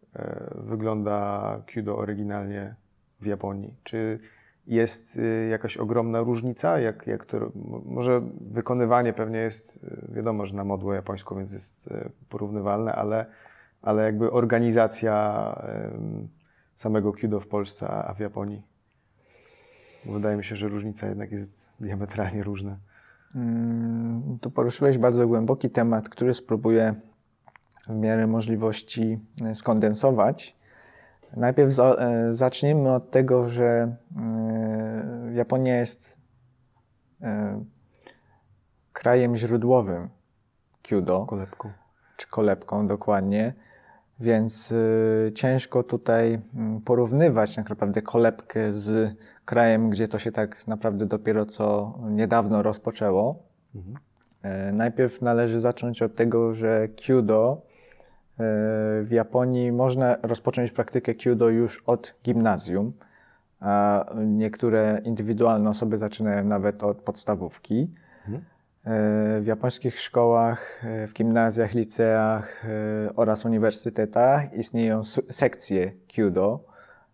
wygląda 0.55 1.61
Kyudo 1.65 1.97
oryginalnie 1.97 2.75
w 3.19 3.25
Japonii? 3.25 3.75
Czy 3.83 4.19
jest 4.67 5.17
y, 5.17 5.47
jakaś 5.51 5.77
ogromna 5.77 6.19
różnica? 6.19 6.79
Jak, 6.79 7.07
jak 7.07 7.25
to, 7.25 7.51
może 7.85 8.21
wykonywanie 8.41 9.13
pewnie 9.13 9.39
jest, 9.39 9.83
y, 9.83 10.13
wiadomo, 10.15 10.45
że 10.45 10.55
na 10.55 10.63
modłę 10.63 10.95
japońską, 10.95 11.37
więc 11.37 11.53
jest 11.53 11.87
y, 11.87 12.11
porównywalne, 12.29 12.93
ale, 12.93 13.25
ale 13.81 14.03
jakby 14.03 14.31
organizacja 14.31 15.55
samego 16.75 17.13
Kyudo 17.13 17.39
w 17.39 17.47
Polsce, 17.47 17.87
a 17.87 18.13
w 18.13 18.19
Japonii? 18.19 18.61
Wydaje 20.05 20.37
mi 20.37 20.43
się, 20.43 20.55
że 20.55 20.67
różnica 20.67 21.07
jednak 21.07 21.31
jest 21.31 21.69
diametralnie 21.79 22.43
różna. 22.43 22.77
Mm, 23.35 24.37
tu 24.41 24.51
poruszyłeś 24.51 24.97
bardzo 24.97 25.27
głęboki 25.27 25.69
temat, 25.69 26.09
który 26.09 26.33
spróbuję 26.33 26.95
w 27.87 27.95
miarę 27.95 28.27
możliwości 28.27 29.19
skondensować. 29.53 30.61
Najpierw 31.37 31.79
e, 31.79 32.33
zacznijmy 32.33 32.93
od 32.93 33.11
tego, 33.11 33.49
że 33.49 33.65
e, 33.65 35.31
Japonia 35.33 35.77
jest 35.77 36.17
e, 37.21 37.63
krajem 38.93 39.35
źródłowym 39.35 40.09
Kyudo. 40.83 41.25
Kolebką. 41.25 41.71
Czy 42.17 42.27
kolebką, 42.27 42.87
dokładnie. 42.87 43.53
Więc 44.19 44.73
ciężko 45.35 45.83
tutaj 45.83 46.41
mm, 46.55 46.81
porównywać 46.81 47.55
tak 47.55 47.69
naprawdę 47.69 48.01
kolebkę 48.01 48.71
z 48.71 49.15
krajem, 49.45 49.89
gdzie 49.89 50.07
to 50.07 50.19
się 50.19 50.31
tak 50.31 50.67
naprawdę 50.67 51.05
dopiero 51.05 51.45
co 51.45 51.93
niedawno 52.09 52.63
rozpoczęło. 52.63 53.35
Mhm. 53.75 53.97
Najpierw 54.75 55.21
należy 55.21 55.59
zacząć 55.59 56.01
od 56.01 56.15
tego, 56.15 56.53
że 56.53 56.87
Kyudo 56.87 57.61
w 59.01 59.07
Japonii 59.11 59.71
można 59.71 60.17
rozpocząć 60.23 60.71
praktykę 60.71 61.15
Kyudo 61.15 61.49
już 61.49 61.83
od 61.85 62.15
gimnazjum, 62.23 62.93
a 63.59 64.05
niektóre 64.25 65.01
indywidualne 65.03 65.69
osoby 65.69 65.97
zaczynają 65.97 66.45
nawet 66.45 66.83
od 66.83 66.97
podstawówki. 66.97 67.93
Mhm. 68.27 68.43
W 69.41 69.43
japońskich 69.45 69.99
szkołach, 69.99 70.81
w 71.07 71.13
gimnazjach, 71.13 71.73
liceach 71.73 72.65
e, 72.65 73.15
oraz 73.15 73.45
uniwersytetach 73.45 74.53
istnieją 74.53 75.03
sekcje 75.29 75.91
Kyudo, 76.15 76.59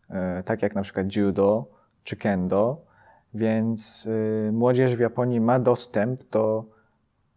e, 0.09 0.43
tak 0.43 0.61
jak 0.61 0.75
na 0.75 0.81
przykład 0.81 1.15
judo 1.15 1.69
czy 2.03 2.15
kendo, 2.15 2.85
więc 3.33 4.09
e, 4.47 4.51
młodzież 4.51 4.95
w 4.95 4.99
Japonii 4.99 5.39
ma 5.39 5.59
dostęp 5.59 6.29
do 6.29 6.63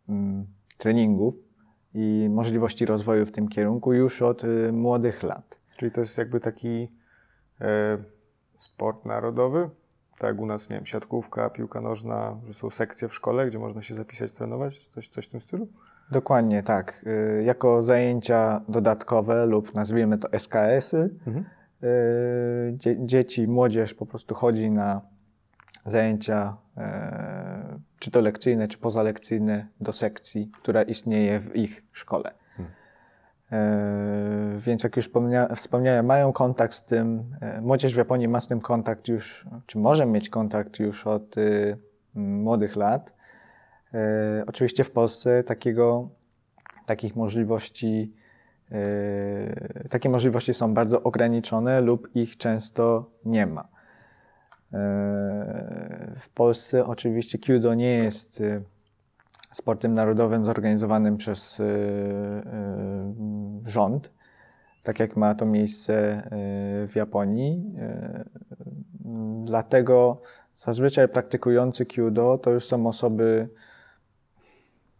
mm, 0.08 0.46
treningów 0.78 1.34
i 1.94 2.28
możliwości 2.30 2.86
rozwoju 2.86 3.26
w 3.26 3.32
tym 3.32 3.48
kierunku 3.48 3.92
już 3.92 4.22
od 4.22 4.44
y, 4.44 4.72
młodych 4.72 5.22
lat. 5.22 5.60
Czyli 5.76 5.90
to 5.92 6.00
jest 6.00 6.18
jakby 6.18 6.40
taki 6.40 6.92
e, 7.60 7.98
sport 8.56 9.04
narodowy? 9.04 9.70
Tak 10.18 10.30
jak 10.30 10.40
u 10.40 10.46
nas, 10.46 10.70
nie 10.70 10.76
wiem, 10.76 10.86
siatkówka, 10.86 11.50
piłka 11.50 11.80
nożna, 11.80 12.40
że 12.46 12.54
są 12.54 12.70
sekcje 12.70 13.08
w 13.08 13.14
szkole, 13.14 13.46
gdzie 13.46 13.58
można 13.58 13.82
się 13.82 13.94
zapisać, 13.94 14.32
trenować? 14.32 14.88
Coś, 14.88 15.08
coś 15.08 15.26
w 15.26 15.28
tym 15.28 15.40
stylu? 15.40 15.68
Dokładnie, 16.10 16.62
tak. 16.62 17.04
Y, 17.06 17.42
jako 17.44 17.82
zajęcia 17.82 18.60
dodatkowe 18.68 19.46
lub 19.46 19.74
nazwijmy 19.74 20.18
to 20.18 20.28
SKS-y, 20.38 21.16
mhm. 21.26 21.44
y, 21.82 22.72
dzie 22.76 23.06
dzieci, 23.06 23.48
młodzież 23.48 23.94
po 23.94 24.06
prostu 24.06 24.34
chodzi 24.34 24.70
na 24.70 25.00
zajęcia 25.86 26.56
e, 26.76 27.78
czy 27.98 28.10
to 28.10 28.20
lekcyjne, 28.20 28.68
czy 28.68 28.78
pozalekcyjne 28.78 29.66
do 29.80 29.92
sekcji, 29.92 30.50
która 30.62 30.82
istnieje 30.82 31.40
w 31.40 31.56
ich 31.56 31.82
szkole. 31.92 32.34
Hmm. 32.56 32.72
E, 33.52 34.58
więc 34.58 34.84
jak 34.84 34.96
już 34.96 35.10
wspomniałem, 35.56 36.06
mają 36.06 36.32
kontakt 36.32 36.74
z 36.74 36.84
tym, 36.84 37.36
e, 37.40 37.60
młodzież 37.60 37.94
w 37.94 37.96
Japonii 37.96 38.28
ma 38.28 38.40
z 38.40 38.48
tym 38.48 38.60
kontakt 38.60 39.08
już, 39.08 39.46
czy 39.66 39.78
może 39.78 40.06
mieć 40.06 40.28
kontakt 40.28 40.78
już 40.78 41.06
od 41.06 41.38
y, 41.38 41.78
młodych 42.14 42.76
lat. 42.76 43.14
Oczywiście 44.46 44.84
w 44.84 44.90
Polsce 44.90 45.44
takiego, 45.44 46.08
takich 46.86 47.16
możliwości, 47.16 48.14
takie 49.90 50.08
możliwości 50.08 50.54
są 50.54 50.74
bardzo 50.74 51.02
ograniczone 51.02 51.80
lub 51.80 52.08
ich 52.14 52.36
często 52.36 53.10
nie 53.24 53.46
ma. 53.46 53.68
W 56.16 56.30
Polsce 56.34 56.86
oczywiście 56.86 57.38
Kyudo 57.38 57.74
nie 57.74 57.94
jest 57.94 58.40
y, 58.40 58.62
sportem 59.50 59.92
narodowym 59.92 60.44
zorganizowanym 60.44 61.16
przez 61.16 61.60
y, 61.60 61.64
y, 61.64 63.70
rząd, 63.70 64.10
tak 64.82 65.00
jak 65.00 65.16
ma 65.16 65.34
to 65.34 65.46
miejsce 65.46 66.22
w 66.86 66.92
Japonii. 66.94 67.74
Dlatego 69.44 70.20
zazwyczaj 70.56 71.08
praktykujący 71.08 71.86
Kyudo 71.86 72.38
to 72.38 72.50
już 72.50 72.64
są 72.64 72.86
osoby 72.86 73.48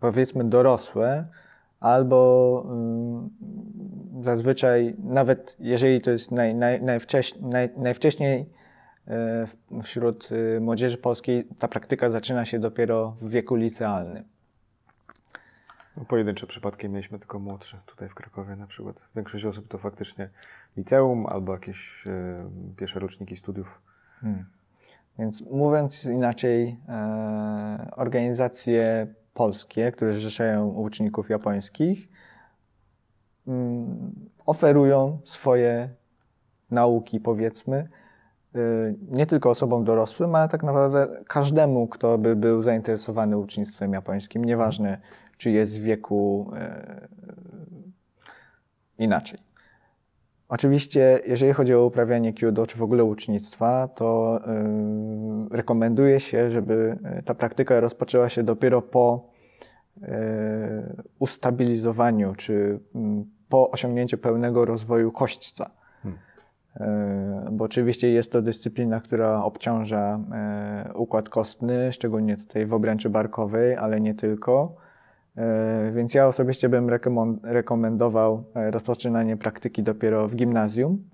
powiedzmy 0.00 0.44
dorosłe, 0.44 1.26
albo 1.80 2.66
zazwyczaj, 4.20 4.96
nawet 5.04 5.56
jeżeli 5.58 6.00
to 6.00 6.10
jest 6.10 6.32
naj, 6.32 6.54
naj, 6.54 6.82
naj, 6.82 6.98
najwcześniej 7.76 8.50
wśród 9.82 10.32
y, 10.32 10.60
młodzieży 10.60 10.98
polskiej 10.98 11.48
ta 11.58 11.68
praktyka 11.68 12.10
zaczyna 12.10 12.44
się 12.44 12.58
dopiero 12.58 13.16
w 13.20 13.30
wieku 13.30 13.54
licealnym. 13.54 14.24
No, 15.96 16.04
pojedyncze 16.04 16.46
przypadki 16.46 16.88
mieliśmy 16.88 17.18
tylko 17.18 17.38
młodsze 17.38 17.80
tutaj 17.86 18.08
w 18.08 18.14
Krakowie 18.14 18.56
na 18.56 18.66
przykład. 18.66 19.02
Większość 19.16 19.44
osób 19.44 19.68
to 19.68 19.78
faktycznie 19.78 20.30
liceum 20.76 21.26
albo 21.26 21.52
jakieś 21.52 22.06
e, 22.06 22.36
pierwsze 22.76 23.00
roczniki 23.00 23.36
studiów. 23.36 23.82
Hmm. 24.20 24.44
Więc 25.18 25.40
mówiąc 25.40 26.04
inaczej, 26.04 26.80
e, 26.88 27.90
organizacje 27.96 29.14
polskie, 29.34 29.92
które 29.92 30.12
zrzeszają 30.12 30.68
uczniów 30.68 31.30
japońskich, 31.30 32.08
mm, 33.46 34.30
oferują 34.46 35.20
swoje 35.24 35.88
nauki, 36.70 37.20
powiedzmy, 37.20 37.88
nie 39.10 39.26
tylko 39.26 39.50
osobom 39.50 39.84
dorosłym, 39.84 40.34
ale 40.34 40.48
tak 40.48 40.62
naprawdę 40.62 41.06
każdemu, 41.26 41.88
kto 41.88 42.18
by 42.18 42.36
był 42.36 42.62
zainteresowany 42.62 43.38
ucznictwem 43.38 43.92
japońskim, 43.92 44.44
nieważne 44.44 44.98
czy 45.40 45.50
jest 45.50 45.78
w 45.78 45.82
wieku 45.82 46.50
y, 46.54 47.08
inaczej. 48.98 49.38
Oczywiście, 50.48 51.20
jeżeli 51.26 51.52
chodzi 51.52 51.74
o 51.74 51.84
uprawianie 51.84 52.32
kyudo, 52.32 52.66
czy 52.66 52.78
w 52.78 52.82
ogóle 52.82 53.04
ucznictwa, 53.04 53.88
to 53.88 54.40
y, 55.52 55.56
rekomenduje 55.56 56.20
się, 56.20 56.50
żeby 56.50 56.98
ta 57.24 57.34
praktyka 57.34 57.80
rozpoczęła 57.80 58.28
się 58.28 58.42
dopiero 58.42 58.82
po 58.82 59.30
ustabilizowaniu, 61.18 62.34
czy 62.34 62.80
mm, 62.94 63.30
po 63.48 63.70
osiągnięciu 63.70 64.18
pełnego 64.18 64.64
rozwoju 64.64 65.12
kośćca. 65.12 65.70
E, 66.76 67.48
bo 67.52 67.64
oczywiście 67.64 68.10
jest 68.10 68.32
to 68.32 68.42
dyscyplina, 68.42 69.00
która 69.00 69.42
obciąża 69.42 70.20
e, 70.32 70.92
układ 70.94 71.28
kostny, 71.28 71.92
szczególnie 71.92 72.36
tutaj 72.36 72.66
w 72.66 72.74
obręczy 72.74 73.10
barkowej, 73.10 73.76
ale 73.76 74.00
nie 74.00 74.14
tylko. 74.14 74.68
E, 75.36 75.92
więc 75.92 76.14
ja 76.14 76.26
osobiście 76.26 76.68
bym 76.68 76.90
rekomendował 77.42 78.44
rozpoczynanie 78.54 79.36
praktyki 79.36 79.82
dopiero 79.82 80.28
w 80.28 80.36
gimnazjum. 80.36 81.10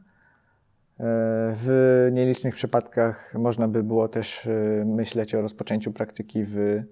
W 1.53 2.09
nielicznych 2.12 2.55
przypadkach 2.55 3.35
można 3.39 3.68
by 3.68 3.83
było 3.83 4.09
też 4.09 4.49
myśleć 4.85 5.35
o 5.35 5.41
rozpoczęciu 5.41 5.93
praktyki 5.93 6.45
w 6.45 6.83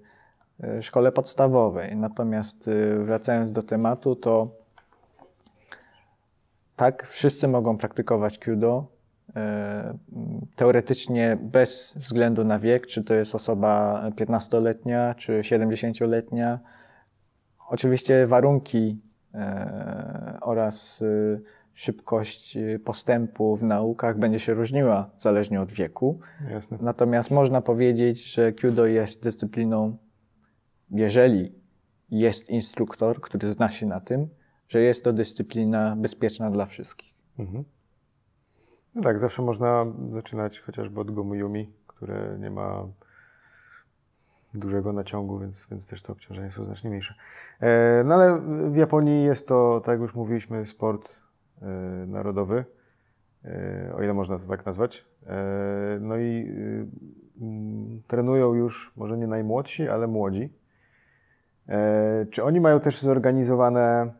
szkole 0.81 1.11
podstawowej. 1.11 1.95
Natomiast 1.95 2.69
wracając 2.99 3.51
do 3.51 3.63
tematu, 3.63 4.15
to 4.15 4.64
tak, 6.75 7.07
wszyscy 7.07 7.47
mogą 7.47 7.77
praktykować 7.77 8.37
Kyudo. 8.37 8.87
E, 9.35 9.97
teoretycznie 10.55 11.37
bez 11.41 11.97
względu 11.97 12.43
na 12.43 12.59
wiek, 12.59 12.87
czy 12.87 13.03
to 13.03 13.13
jest 13.13 13.35
osoba 13.35 14.03
15-letnia, 14.15 15.13
czy 15.13 15.39
70-letnia. 15.41 16.59
Oczywiście 17.69 18.27
warunki 18.27 18.97
e, 19.33 20.37
oraz 20.41 21.01
e, 21.01 21.39
szybkość 21.73 22.57
postępu 22.85 23.55
w 23.55 23.63
naukach 23.63 24.19
będzie 24.19 24.39
się 24.39 24.53
różniła 24.53 25.09
zależnie 25.17 25.61
od 25.61 25.71
wieku. 25.71 26.19
Jasne. 26.51 26.77
Natomiast 26.81 27.31
można 27.31 27.61
powiedzieć, 27.61 28.33
że 28.33 28.53
Kyudo 28.53 28.85
jest 28.85 29.23
dyscypliną, 29.23 29.97
jeżeli 30.91 31.55
jest 32.11 32.49
instruktor, 32.49 33.21
który 33.21 33.51
zna 33.51 33.69
się 33.69 33.85
na 33.85 33.99
tym, 33.99 34.29
że 34.67 34.81
jest 34.81 35.03
to 35.03 35.13
dyscyplina 35.13 35.95
bezpieczna 35.95 36.51
dla 36.51 36.65
wszystkich. 36.65 37.15
Mhm. 37.39 37.63
No 38.95 39.01
tak, 39.01 39.19
zawsze 39.19 39.41
można 39.41 39.85
zaczynać 40.09 40.59
chociażby 40.59 40.99
od 40.99 41.11
Gomuyumi, 41.11 41.73
które 41.87 42.37
nie 42.39 42.51
ma 42.51 42.87
dużego 44.53 44.93
naciągu, 44.93 45.39
więc, 45.39 45.67
więc 45.71 45.87
też 45.87 46.01
te 46.01 46.13
obciążenia 46.13 46.51
są 46.51 46.63
znacznie 46.63 46.89
mniejsze. 46.89 47.13
E, 47.59 48.03
no 48.05 48.13
ale 48.15 48.41
w 48.69 48.75
Japonii 48.75 49.23
jest 49.23 49.47
to, 49.47 49.81
tak 49.85 49.91
jak 49.93 50.01
już 50.01 50.15
mówiliśmy, 50.15 50.65
sport 50.65 51.15
e, 51.61 51.65
narodowy, 52.07 52.65
e, 53.45 53.93
o 53.95 54.03
ile 54.03 54.13
można 54.13 54.39
to 54.39 54.47
tak 54.47 54.65
nazwać. 54.65 55.05
E, 55.27 55.97
no 56.01 56.17
i 56.17 56.51
mm, 57.41 58.01
trenują 58.07 58.53
już 58.53 58.93
może 58.95 59.17
nie 59.17 59.27
najmłodsi, 59.27 59.89
ale 59.89 60.07
młodzi. 60.07 60.53
E, 61.67 62.25
czy 62.31 62.43
oni 62.43 62.61
mają 62.61 62.79
też 62.79 63.01
zorganizowane 63.01 64.13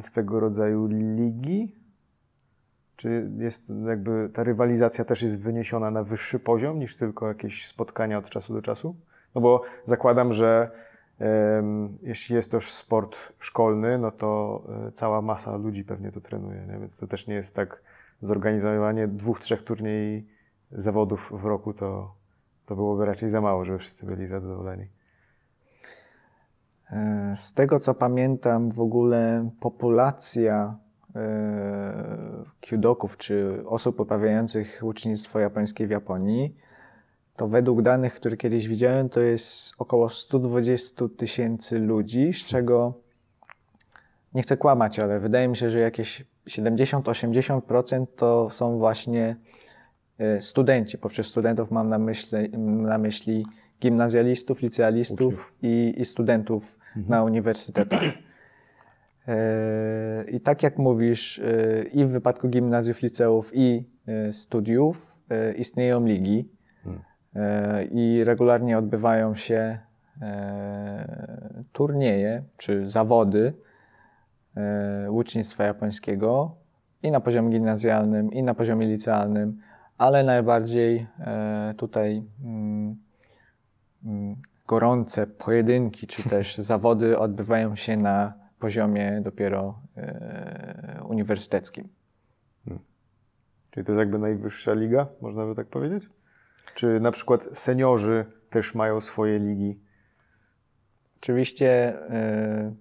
swego 0.00 0.40
rodzaju 0.40 0.86
ligi? 0.90 1.76
Czy 2.96 3.30
jest 3.38 3.72
jakby 3.86 4.30
ta 4.32 4.44
rywalizacja 4.44 5.04
też 5.04 5.22
jest 5.22 5.40
wyniesiona 5.42 5.90
na 5.90 6.04
wyższy 6.04 6.38
poziom 6.38 6.78
niż 6.78 6.96
tylko 6.96 7.28
jakieś 7.28 7.66
spotkania 7.66 8.18
od 8.18 8.30
czasu 8.30 8.54
do 8.54 8.62
czasu? 8.62 8.96
No 9.34 9.40
bo 9.40 9.62
zakładam, 9.84 10.32
że 10.32 10.70
jeśli 12.02 12.36
jest 12.36 12.52
już 12.52 12.72
sport 12.72 13.16
szkolny, 13.38 13.98
no 13.98 14.10
to 14.10 14.62
y, 14.88 14.92
cała 14.92 15.22
masa 15.22 15.56
ludzi 15.56 15.84
pewnie 15.84 16.12
to 16.12 16.20
trenuje, 16.20 16.66
nie? 16.66 16.78
więc 16.78 16.96
to 16.96 17.06
też 17.06 17.26
nie 17.26 17.34
jest 17.34 17.54
tak 17.54 17.82
zorganizowanie 18.20 19.08
dwóch, 19.08 19.40
trzech 19.40 19.62
turniej 19.62 20.28
zawodów 20.72 21.32
w 21.34 21.44
roku, 21.44 21.74
to, 21.74 22.14
to 22.66 22.76
byłoby 22.76 23.06
raczej 23.06 23.30
za 23.30 23.40
mało, 23.40 23.64
żeby 23.64 23.78
wszyscy 23.78 24.06
byli 24.06 24.26
zadowoleni. 24.26 24.88
E, 26.92 27.34
z 27.36 27.52
tego 27.52 27.80
co 27.80 27.94
pamiętam, 27.94 28.70
w 28.70 28.80
ogóle 28.80 29.50
populacja 29.60 30.78
e, 31.16 32.44
kyudoków 32.60 33.16
czy 33.16 33.62
osób 33.66 33.96
poprawiających 33.96 34.80
ucznictwo 34.82 35.38
japońskie 35.38 35.86
w 35.86 35.90
Japonii, 35.90 36.56
to 37.36 37.48
według 37.48 37.82
danych, 37.82 38.14
które 38.14 38.36
kiedyś 38.36 38.68
widziałem, 38.68 39.08
to 39.08 39.20
jest 39.20 39.74
około 39.78 40.08
120 40.08 41.08
tysięcy 41.16 41.78
ludzi, 41.78 42.32
z 42.32 42.44
czego 42.44 42.94
nie 44.34 44.42
chcę 44.42 44.56
kłamać, 44.56 44.98
ale 44.98 45.20
wydaje 45.20 45.48
mi 45.48 45.56
się, 45.56 45.70
że 45.70 45.80
jakieś 45.80 46.24
70-80% 46.48 48.06
to 48.16 48.50
są 48.50 48.78
właśnie 48.78 49.36
e, 50.18 50.40
studenci. 50.40 50.98
Poprzez 50.98 51.26
studentów 51.26 51.70
mam 51.70 51.88
na 51.88 51.98
myśli, 51.98 52.50
na 52.58 52.98
myśli 52.98 53.46
gimnazjalistów, 53.80 54.62
licealistów 54.62 55.54
i, 55.62 55.94
i, 55.96 56.04
studentów 56.04 56.78
na 56.96 57.22
uniwersytetach. 57.22 58.02
E, 59.28 60.24
I 60.30 60.40
tak 60.40 60.62
jak 60.62 60.78
mówisz, 60.78 61.38
e, 61.38 61.82
i 61.82 62.04
w 62.04 62.08
wypadku 62.08 62.48
gimnazjów, 62.48 63.02
liceów 63.02 63.50
i 63.54 63.88
e, 64.06 64.32
studiów 64.32 65.18
istnieją 65.56 66.06
ligi 66.06 66.48
i 67.90 68.24
regularnie 68.24 68.78
odbywają 68.78 69.34
się 69.34 69.78
turnieje 71.72 72.42
czy 72.56 72.88
zawody 72.88 73.52
łucznictwa 75.08 75.64
japońskiego 75.64 76.56
i 77.02 77.10
na 77.10 77.20
poziomie 77.20 77.50
gimnazjalnym, 77.50 78.32
i 78.32 78.42
na 78.42 78.54
poziomie 78.54 78.86
licealnym, 78.86 79.60
ale 79.98 80.24
najbardziej 80.24 81.06
tutaj 81.76 82.22
mm, 82.44 82.96
mm, 84.04 84.36
gorące 84.70 85.26
pojedynki 85.26 86.06
czy 86.06 86.28
też 86.28 86.56
zawody 86.72 87.18
odbywają 87.18 87.76
się 87.76 87.96
na 87.96 88.32
poziomie 88.58 89.20
dopiero 89.20 89.82
e, 89.96 91.00
uniwersyteckim. 91.08 91.88
Hmm. 92.64 92.84
Czyli 93.70 93.86
to 93.86 93.92
jest 93.92 93.98
jakby 93.98 94.18
najwyższa 94.18 94.72
liga, 94.72 95.06
można 95.20 95.46
by 95.46 95.54
tak 95.54 95.66
powiedzieć? 95.66 96.08
Czy 96.74 97.00
na 97.00 97.10
przykład 97.10 97.42
seniorzy 97.42 98.24
też 98.50 98.74
mają 98.74 99.00
swoje 99.00 99.38
ligi? 99.38 99.80
Oczywiście 101.20 101.68
e, 102.10 102.74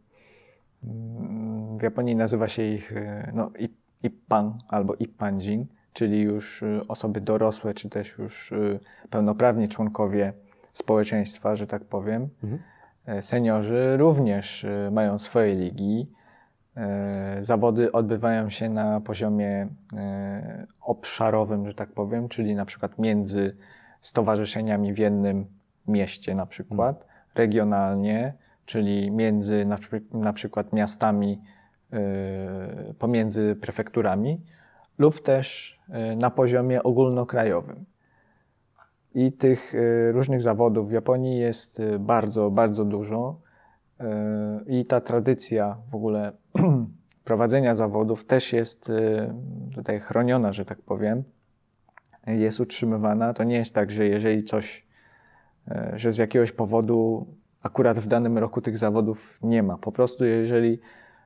w 1.80 1.82
Japonii 1.82 2.16
nazywa 2.16 2.48
się 2.48 2.64
ich 2.64 2.92
e, 2.92 3.32
no, 3.36 3.52
ippan 4.04 4.58
albo 4.68 4.96
ippanjin, 4.96 5.66
czyli 5.94 6.22
już 6.22 6.64
osoby 6.88 7.22
dorosłe, 7.22 7.74
czy 7.74 7.90
też 7.90 8.18
już 8.18 8.54
pełnoprawni 9.10 9.68
członkowie 9.68 10.34
społeczeństwa, 10.74 11.56
że 11.56 11.68
tak 11.68 11.86
powiem. 11.86 12.30
Mhm. 12.44 12.62
E, 13.10 13.22
seniorzy 13.22 13.98
również 13.98 14.64
e, 14.66 14.92
mają 14.92 15.20
swoje 15.20 15.56
ligi. 15.56 16.12
E, 16.78 17.38
zawody 17.40 17.92
odbywają 17.92 18.50
się 18.50 18.70
na 18.70 19.02
poziomie 19.02 19.68
obszarowym, 20.82 21.68
że 21.68 21.74
tak 21.74 21.92
powiem, 21.94 22.28
czyli 22.28 22.56
na 22.56 22.66
przykład 22.66 23.00
między 23.00 23.58
stowarzyszeniami 24.02 24.94
w 24.94 24.98
jednym 24.98 25.46
mieście 25.88 26.36
na 26.36 26.46
przykład, 26.46 27.00
hmm. 27.00 27.26
regionalnie, 27.36 28.34
czyli 28.66 29.12
między 29.12 29.66
na, 29.66 29.78
na 30.12 30.34
przykład 30.34 30.74
miastami, 30.74 31.42
pomiędzy 33.00 33.56
prefekturami 33.62 34.46
lub 34.98 35.22
też 35.22 35.80
na 36.18 36.30
poziomie 36.30 36.84
ogólnokrajowym. 36.84 37.76
I 39.16 39.32
tych 39.32 39.76
e, 39.76 40.12
różnych 40.12 40.42
zawodów 40.42 40.90
w 40.90 40.92
Japonii 40.92 41.38
jest 41.38 41.80
e, 41.80 42.00
bardzo, 42.00 42.52
bardzo 42.52 42.86
dużo. 42.86 43.42
E, 44.00 44.60
I 44.68 44.86
ta 44.86 45.02
tradycja 45.02 45.78
w 45.92 45.96
ogóle 45.96 46.32
prowadzenia 47.24 47.76
zawodów 47.76 48.26
też 48.26 48.54
jest 48.54 48.92
tutaj 49.76 50.00
chroniona, 50.00 50.54
że 50.54 50.66
tak 50.66 50.82
powiem. 50.82 51.24
Jest 52.28 52.60
utrzymywana. 52.60 53.34
To 53.34 53.44
nie 53.44 53.56
jest 53.56 53.76
tak, 53.76 53.92
że 53.92 54.08
jeżeli 54.08 54.44
coś, 54.44 54.88
że 55.94 56.12
z 56.12 56.18
jakiegoś 56.18 56.52
powodu 56.52 57.28
akurat 57.64 58.00
w 58.00 58.08
danym 58.08 58.38
roku 58.38 58.62
tych 58.62 58.78
zawodów 58.78 59.40
nie 59.44 59.64
ma. 59.64 59.78
Po 59.78 59.92
prostu 59.92 60.26
jeżeli 60.26 60.80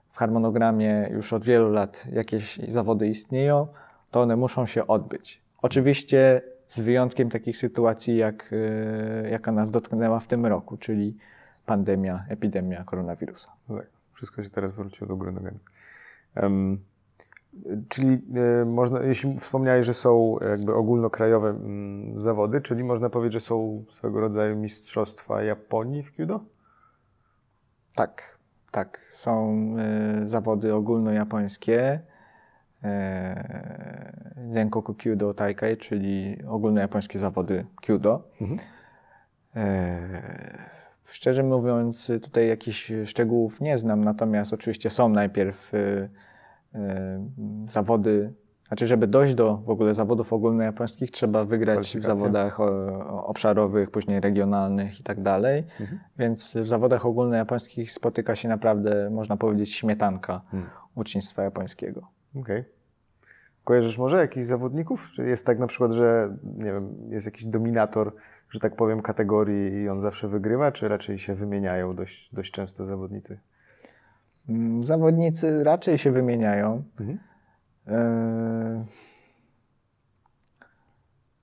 w 0.09 0.17
harmonogramie 0.17 1.09
już 1.11 1.33
od 1.33 1.43
wielu 1.43 1.69
lat 1.69 2.07
jakieś 2.11 2.59
zawody 2.67 3.07
istnieją, 3.07 3.67
to 4.11 4.21
one 4.21 4.35
muszą 4.35 4.65
się 4.65 4.87
odbyć. 4.87 5.41
Oczywiście 5.61 6.41
z 6.73 6.79
wyjątkiem 6.79 7.29
takich 7.29 7.57
sytuacji, 7.57 8.17
jak, 8.17 8.49
e, 8.53 9.29
jaka 9.29 9.51
nas 9.51 9.71
dotknęła 9.71 10.19
w 10.19 10.27
tym 10.27 10.45
roku, 10.45 10.77
czyli 10.77 11.17
pandemia, 11.65 12.25
epidemia 12.29 12.83
koronawirusa. 12.83 13.51
No 13.69 13.77
tak, 13.77 13.87
wszystko 14.11 14.43
się 14.43 14.49
teraz 14.49 14.75
wróciło 14.75 15.07
do 15.07 15.15
góry 15.15 15.31
nogami. 15.31 15.59
Um, 16.41 16.79
czyli 17.89 18.21
y, 18.61 18.65
można, 18.65 19.01
jeśli 19.01 19.39
wspomniałeś, 19.39 19.85
że 19.85 19.93
są 19.93 20.37
jakby 20.49 20.73
ogólnokrajowe 20.73 21.49
mm, 21.49 22.17
zawody, 22.17 22.61
czyli 22.61 22.83
można 22.83 23.09
powiedzieć, 23.09 23.33
że 23.33 23.39
są 23.39 23.83
swego 23.89 24.21
rodzaju 24.21 24.55
mistrzostwa 24.55 25.43
Japonii 25.43 26.03
w 26.03 26.11
Kyudo? 26.11 26.39
Tak, 27.95 28.37
tak. 28.71 28.99
Są 29.11 29.65
y, 30.23 30.27
zawody 30.27 30.73
ogólnojapońskie. 30.73 31.99
Zenkoku 34.51 34.93
Kyudo 34.93 35.33
Taikai, 35.33 35.77
czyli 35.77 36.37
ogólnojapońskie 36.47 37.19
zawody 37.19 37.65
Kyudo. 37.81 38.23
Mhm. 38.41 38.59
E, 39.55 39.97
szczerze 41.05 41.43
mówiąc, 41.43 42.11
tutaj 42.23 42.47
jakichś 42.47 42.91
szczegółów 43.05 43.61
nie 43.61 43.77
znam, 43.77 44.03
natomiast 44.03 44.53
oczywiście 44.53 44.89
są 44.89 45.09
najpierw 45.09 45.73
e, 45.73 46.09
e, 46.75 47.27
zawody, 47.65 48.33
znaczy 48.67 48.87
żeby 48.87 49.07
dojść 49.07 49.35
do 49.35 49.57
w 49.57 49.69
ogóle 49.69 49.95
zawodów 49.95 50.33
ogólnojapońskich 50.33 51.11
trzeba 51.11 51.45
wygrać 51.45 51.97
w 51.97 52.03
zawodach 52.03 52.59
obszarowych, 53.09 53.91
później 53.91 54.19
regionalnych 54.19 54.99
i 54.99 55.03
tak 55.03 55.21
dalej, 55.21 55.63
mhm. 55.79 55.99
więc 56.17 56.57
w 56.57 56.67
zawodach 56.67 57.05
ogólnojapońskich 57.05 57.91
spotyka 57.91 58.35
się 58.35 58.49
naprawdę, 58.49 59.09
można 59.09 59.37
powiedzieć, 59.37 59.73
śmietanka 59.73 60.41
mhm. 60.53 60.71
ucznictwa 60.95 61.43
japońskiego. 61.43 62.07
Okej. 62.35 62.59
Okay. 62.59 62.73
Kojarzysz 63.63 63.97
może 63.97 64.17
jakichś 64.17 64.45
zawodników? 64.45 65.09
Czy 65.15 65.23
jest 65.23 65.45
tak 65.45 65.59
na 65.59 65.67
przykład, 65.67 65.91
że 65.91 66.37
nie 66.43 66.73
wiem, 66.73 66.95
jest 67.09 67.25
jakiś 67.25 67.45
dominator, 67.45 68.13
że 68.49 68.59
tak 68.59 68.75
powiem, 68.75 69.01
kategorii 69.01 69.73
i 69.73 69.89
on 69.89 70.01
zawsze 70.01 70.27
wygrywa, 70.27 70.71
czy 70.71 70.87
raczej 70.87 71.19
się 71.19 71.35
wymieniają 71.35 71.95
dość, 71.95 72.33
dość 72.33 72.51
często 72.51 72.85
zawodnicy? 72.85 73.39
Mm, 74.49 74.83
zawodnicy 74.83 75.63
raczej 75.63 75.97
się 75.97 76.11
wymieniają. 76.11 76.83
Mhm. 76.99 77.19
E... 77.87 78.85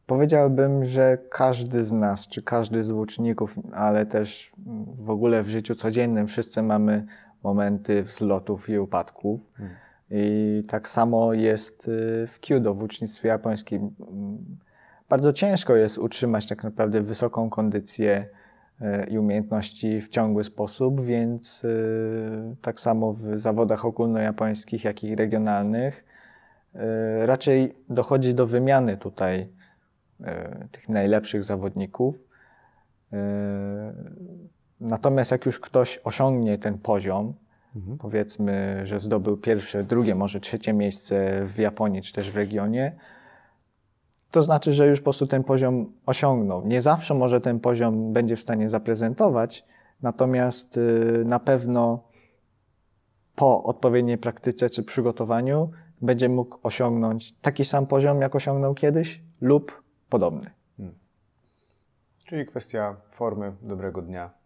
Powiedziałbym, 0.06 0.84
że 0.84 1.18
każdy 1.30 1.84
z 1.84 1.92
nas, 1.92 2.28
czy 2.28 2.42
każdy 2.42 2.82
z 2.82 2.90
łuczników, 2.90 3.54
ale 3.72 4.06
też 4.06 4.52
w 4.94 5.10
ogóle 5.10 5.42
w 5.42 5.48
życiu 5.48 5.74
codziennym 5.74 6.26
wszyscy 6.26 6.62
mamy 6.62 7.06
momenty 7.42 8.02
wzlotów 8.02 8.68
i 8.68 8.78
upadków. 8.78 9.48
Mhm. 9.48 9.89
I 10.10 10.62
tak 10.68 10.88
samo 10.88 11.32
jest 11.32 11.88
y, 11.88 12.26
w 12.26 12.40
Kyudo, 12.40 12.74
w 12.74 12.82
ucznictwie 12.82 13.28
japońskim. 13.28 13.90
Bardzo 15.08 15.32
ciężko 15.32 15.76
jest 15.76 15.98
utrzymać 15.98 16.46
tak 16.46 16.64
naprawdę 16.64 17.00
wysoką 17.00 17.50
kondycję 17.50 18.24
y, 18.80 19.10
i 19.10 19.18
umiejętności 19.18 20.00
w 20.00 20.08
ciągły 20.08 20.44
sposób, 20.44 21.00
więc 21.00 21.64
y, 21.64 22.56
tak 22.62 22.80
samo 22.80 23.12
w 23.12 23.38
zawodach 23.38 23.84
ogólnojapońskich, 23.84 24.84
jak 24.84 25.04
i 25.04 25.16
regionalnych 25.16 26.04
raczej 27.24 27.74
dochodzi 27.88 28.34
do 28.34 28.46
wymiany 28.46 28.96
tutaj 28.96 29.48
tych 30.70 30.88
najlepszych 30.88 31.44
zawodników. 31.44 32.24
Natomiast 34.80 35.30
jak 35.30 35.46
już 35.46 35.60
ktoś 35.60 36.00
osiągnie 36.04 36.58
ten 36.58 36.78
poziom, 36.78 37.34
mhm. 37.76 37.98
powiedzmy, 37.98 38.80
że 38.86 39.00
zdobył 39.00 39.36
pierwsze, 39.36 39.84
drugie, 39.84 40.14
może 40.14 40.40
trzecie 40.40 40.72
miejsce 40.72 41.46
w 41.46 41.58
Japonii 41.58 42.02
czy 42.02 42.12
też 42.12 42.30
w 42.30 42.36
regionie, 42.36 42.96
to 44.30 44.42
znaczy, 44.42 44.72
że 44.72 44.86
już 44.86 45.00
po 45.00 45.04
prostu 45.04 45.26
ten 45.26 45.44
poziom 45.44 45.92
osiągnął. 46.06 46.66
Nie 46.66 46.80
zawsze 46.80 47.14
może 47.14 47.40
ten 47.40 47.60
poziom 47.60 48.12
będzie 48.12 48.36
w 48.36 48.40
stanie 48.40 48.68
zaprezentować, 48.68 49.64
natomiast 50.02 50.76
y, 50.76 51.22
na 51.26 51.38
pewno 51.38 52.10
po 53.34 53.62
odpowiedniej 53.62 54.18
praktyce 54.18 54.70
czy 54.70 54.82
przygotowaniu 54.82 55.70
będzie 56.00 56.28
mógł 56.28 56.58
osiągnąć 56.62 57.32
taki 57.32 57.64
sam 57.64 57.86
poziom, 57.86 58.20
jak 58.20 58.34
osiągnął 58.34 58.74
kiedyś 58.74 59.22
lub 59.40 59.82
podobny. 60.08 60.50
Hmm. 60.76 60.98
Czyli 62.24 62.46
kwestia 62.46 62.96
formy 63.10 63.52
dobrego 63.62 64.02
dnia. 64.02 64.39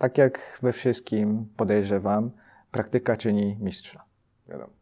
Tak 0.00 0.18
jak 0.18 0.58
we 0.62 0.72
wszystkim 0.72 1.46
podejrzewam, 1.56 2.30
praktyka 2.70 3.16
czyni 3.16 3.56
mistrza. 3.60 4.04
Wiadomo. 4.48 4.72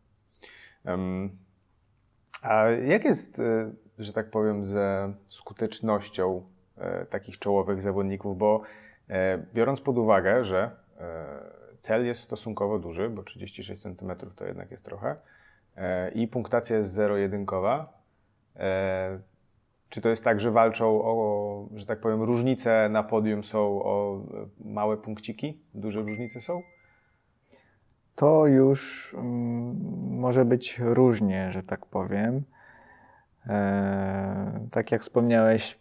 Um, 0.84 1.38
a 2.42 2.64
jak 2.68 3.04
jest, 3.04 3.40
e, 3.40 3.72
że 3.98 4.12
tak 4.12 4.30
powiem, 4.30 4.66
ze 4.66 5.12
skutecznością 5.28 6.42
e, 6.76 7.06
takich 7.06 7.38
czołowych 7.38 7.82
zawodników? 7.82 8.38
Bo 8.38 8.62
e, 9.08 9.38
biorąc 9.54 9.80
pod 9.80 9.98
uwagę, 9.98 10.44
że 10.44 10.70
cel 11.80 12.06
jest 12.06 12.20
stosunkowo 12.20 12.78
duży, 12.78 13.08
bo 13.08 13.22
36 13.22 13.82
cm 13.82 14.12
to 14.36 14.44
jednak 14.44 14.70
jest 14.70 14.84
trochę, 14.84 15.16
i 16.14 16.28
punktacja 16.28 16.76
jest 16.76 16.90
zero-jedynkowa, 16.90 18.02
czy 19.88 20.00
to 20.00 20.08
jest 20.08 20.24
tak, 20.24 20.40
że 20.40 20.50
walczą 20.50 21.02
o, 21.02 21.68
że 21.74 21.86
tak 21.86 22.00
powiem, 22.00 22.22
różnice 22.22 22.88
na 22.88 23.02
podium 23.02 23.44
są 23.44 23.82
o 23.82 24.22
małe 24.64 24.96
punkciki? 24.96 25.60
Duże 25.74 26.02
różnice 26.02 26.40
są? 26.40 26.62
To 28.14 28.46
już 28.46 29.14
mm, 29.18 29.76
może 30.20 30.44
być 30.44 30.78
różnie, 30.78 31.50
że 31.50 31.62
tak 31.62 31.86
powiem. 31.86 32.42
E, 33.46 34.66
tak 34.70 34.92
jak 34.92 35.02
wspomniałeś, 35.02 35.78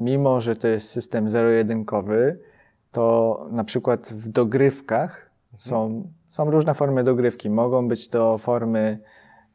mimo 0.00 0.40
że 0.40 0.56
to 0.56 0.68
jest 0.68 0.90
system 0.90 1.30
zero-jedynkowy, 1.30 2.38
to 2.92 3.46
na 3.50 3.64
przykład 3.64 4.08
w 4.08 4.28
dogrywkach 4.28 5.30
są, 5.56 6.10
są 6.28 6.50
różne 6.50 6.74
formy 6.74 7.04
dogrywki. 7.04 7.50
Mogą 7.50 7.88
być 7.88 8.08
to 8.08 8.38
formy 8.38 8.98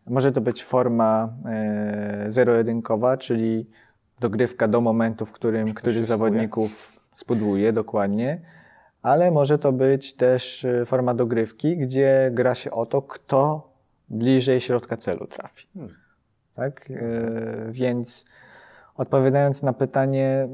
może 0.08 0.32
to 0.32 0.42
być 0.42 0.64
forma 0.64 1.34
e, 1.46 2.26
zero-jedynkowa, 2.28 3.18
czyli 3.18 3.70
dogrywka 4.20 4.68
do 4.68 4.82
momentu, 4.82 5.26
w 5.26 5.32
którym 5.32 5.74
któryś 5.74 5.96
z 5.96 6.08
zawodników 6.08 7.00
spudłuje, 7.14 7.74
dokładnie. 7.74 8.42
Ale 9.02 9.32
może 9.32 9.60
to 9.60 9.72
być 9.72 10.14
też 10.14 10.66
e, 10.66 10.86
forma 10.86 11.14
dogrywki, 11.14 11.78
gdzie 11.78 12.32
gra 12.34 12.56
się 12.56 12.72
o 12.72 12.86
to, 12.86 13.02
kto 13.02 13.72
bliżej 14.10 14.62
środka 14.62 14.98
celu 14.98 15.28
trafi. 15.28 15.68
Hmm. 15.74 15.96
Tak? 16.56 16.92
E, 16.92 17.72
więc 17.72 18.26
odpowiadając 18.96 19.64
na 19.64 19.74
pytanie, 19.74 20.48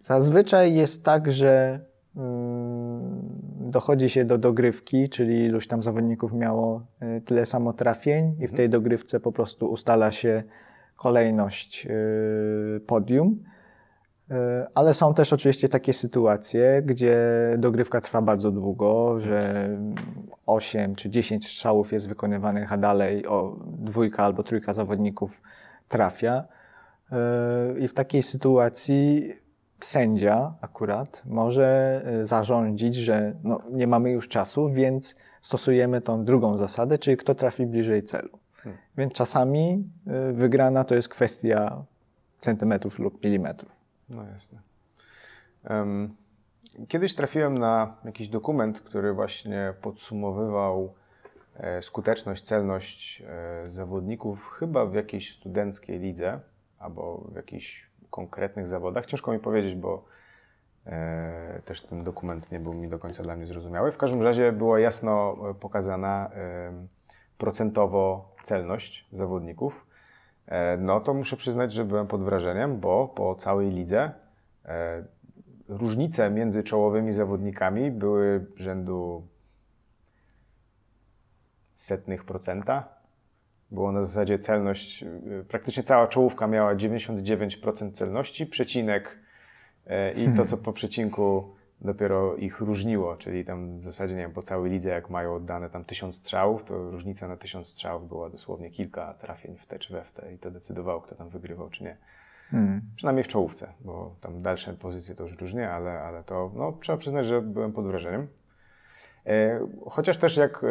zazwyczaj 0.00 0.74
jest 0.74 1.04
tak, 1.04 1.32
że 1.32 1.80
mm, 2.16 3.35
dochodzi 3.66 4.08
się 4.08 4.24
do 4.24 4.38
dogrywki, 4.38 5.08
czyli 5.08 5.44
iluś 5.44 5.66
tam 5.66 5.82
zawodników 5.82 6.32
miało 6.32 6.86
y, 7.02 7.20
tyle 7.20 7.46
samo 7.46 7.72
trafień 7.72 8.36
i 8.40 8.46
w 8.46 8.52
tej 8.52 8.68
dogrywce 8.68 9.20
po 9.20 9.32
prostu 9.32 9.66
ustala 9.66 10.10
się 10.10 10.42
kolejność 10.96 11.86
y, 11.86 12.80
podium. 12.80 13.42
Y, 14.30 14.34
ale 14.74 14.94
są 14.94 15.14
też 15.14 15.32
oczywiście 15.32 15.68
takie 15.68 15.92
sytuacje, 15.92 16.82
gdzie 16.84 17.18
dogrywka 17.58 18.00
trwa 18.00 18.22
bardzo 18.22 18.50
długo, 18.50 19.20
że 19.20 19.68
8 20.46 20.94
czy 20.94 21.10
10 21.10 21.46
strzałów 21.46 21.92
jest 21.92 22.08
wykonywanych, 22.08 22.72
a 22.72 22.76
dalej 22.76 23.26
o 23.26 23.56
dwójka 23.66 24.24
albo 24.24 24.42
trójka 24.42 24.74
zawodników 24.74 25.42
trafia. 25.88 26.44
I 27.78 27.88
w 27.88 27.94
takiej 27.94 28.22
sytuacji 28.22 29.32
sędzia 29.80 30.54
akurat 30.60 31.22
może 31.26 32.02
e, 32.04 32.26
zarządzić, 32.26 32.94
że 32.94 33.34
no, 33.44 33.60
nie 33.72 33.86
mamy 33.86 34.10
już 34.10 34.28
czasu, 34.28 34.70
więc 34.70 35.16
stosujemy 35.40 36.00
tą 36.00 36.24
drugą 36.24 36.56
zasadę, 36.56 36.98
czyli 36.98 37.16
kto 37.16 37.34
trafi 37.34 37.66
bliżej 37.66 38.02
celu. 38.02 38.38
Hmm. 38.56 38.80
Więc 38.96 39.12
czasami 39.12 39.90
e, 40.06 40.32
wygrana 40.32 40.84
to 40.84 40.94
jest 40.94 41.08
kwestia 41.08 41.84
centymetrów 42.40 42.98
lub 42.98 43.24
milimetrów. 43.24 43.80
No 44.08 44.22
jasne. 44.22 44.58
Um, 45.70 46.16
kiedyś 46.88 47.14
trafiłem 47.14 47.58
na 47.58 47.96
jakiś 48.04 48.28
dokument, 48.28 48.80
który 48.80 49.12
właśnie 49.12 49.74
podsumowywał 49.82 50.94
e, 51.54 51.82
skuteczność, 51.82 52.42
celność 52.42 53.22
zawodników 53.66 54.48
chyba 54.48 54.86
w 54.86 54.94
jakiejś 54.94 55.36
studenckiej 55.36 55.98
lidze 55.98 56.40
albo 56.78 57.28
w 57.32 57.36
jakiejś 57.36 57.90
konkretnych 58.16 58.66
zawodach. 58.66 59.06
Ciężko 59.06 59.32
mi 59.32 59.38
powiedzieć, 59.38 59.74
bo 59.74 60.04
e, 60.86 61.62
też 61.64 61.82
ten 61.82 62.04
dokument 62.04 62.52
nie 62.52 62.60
był 62.60 62.74
mi 62.74 62.88
do 62.88 62.98
końca 62.98 63.22
dla 63.22 63.36
mnie 63.36 63.46
zrozumiały. 63.46 63.92
W 63.92 63.96
każdym 63.96 64.22
razie 64.22 64.52
była 64.52 64.80
jasno 64.80 65.36
e, 65.50 65.54
pokazana 65.54 66.30
e, 66.34 66.86
procentowo 67.38 68.34
celność 68.44 69.08
zawodników. 69.12 69.86
E, 70.46 70.76
no 70.76 71.00
to 71.00 71.14
muszę 71.14 71.36
przyznać, 71.36 71.72
że 71.72 71.84
byłem 71.84 72.06
pod 72.06 72.22
wrażeniem, 72.22 72.80
bo 72.80 73.08
po 73.08 73.34
całej 73.34 73.70
lidze 73.70 74.12
e, 74.64 75.04
różnice 75.68 76.30
między 76.30 76.62
czołowymi 76.62 77.12
zawodnikami 77.12 77.90
były 77.90 78.46
rzędu 78.56 79.26
setnych 81.74 82.24
procenta 82.24 82.95
było 83.70 83.92
na 83.92 84.04
zasadzie 84.04 84.38
celność, 84.38 85.02
y, 85.02 85.44
praktycznie 85.48 85.82
cała 85.82 86.06
czołówka 86.06 86.46
miała 86.46 86.74
99% 86.74 87.92
celności, 87.92 88.46
przecinek 88.46 89.18
e, 89.86 90.12
i 90.12 90.28
to, 90.36 90.44
co 90.44 90.56
po 90.56 90.72
przecinku 90.72 91.56
dopiero 91.80 92.36
ich 92.36 92.60
różniło, 92.60 93.16
czyli 93.16 93.44
tam 93.44 93.80
w 93.80 93.84
zasadzie, 93.84 94.14
nie 94.14 94.20
wiem, 94.20 94.32
po 94.32 94.42
całej 94.42 94.70
lidze, 94.70 94.90
jak 94.90 95.10
mają 95.10 95.34
oddane 95.34 95.70
tam 95.70 95.84
tysiąc 95.84 96.16
strzałów, 96.16 96.64
to 96.64 96.90
różnica 96.90 97.28
na 97.28 97.36
tysiąc 97.36 97.66
strzałów 97.66 98.08
była 98.08 98.30
dosłownie 98.30 98.70
kilka 98.70 99.14
trafień 99.14 99.56
w 99.56 99.66
te 99.66 99.78
czy 99.78 99.92
we 99.92 100.04
w 100.04 100.12
te 100.12 100.34
i 100.34 100.38
to 100.38 100.50
decydowało, 100.50 101.00
kto 101.00 101.14
tam 101.14 101.28
wygrywał, 101.28 101.70
czy 101.70 101.84
nie. 101.84 101.96
Hmm. 102.50 102.80
Przynajmniej 102.96 103.24
w 103.24 103.28
czołówce, 103.28 103.72
bo 103.80 104.16
tam 104.20 104.42
dalsze 104.42 104.72
pozycje 104.72 105.14
to 105.14 105.22
już 105.22 105.36
różnie, 105.36 105.70
ale, 105.70 106.00
ale 106.00 106.24
to, 106.24 106.52
no, 106.54 106.78
trzeba 106.80 106.98
przyznać, 106.98 107.26
że 107.26 107.42
byłem 107.42 107.72
pod 107.72 107.86
wrażeniem. 107.86 108.26
E, 109.26 109.60
chociaż 109.90 110.18
też 110.18 110.36
jak 110.36 110.64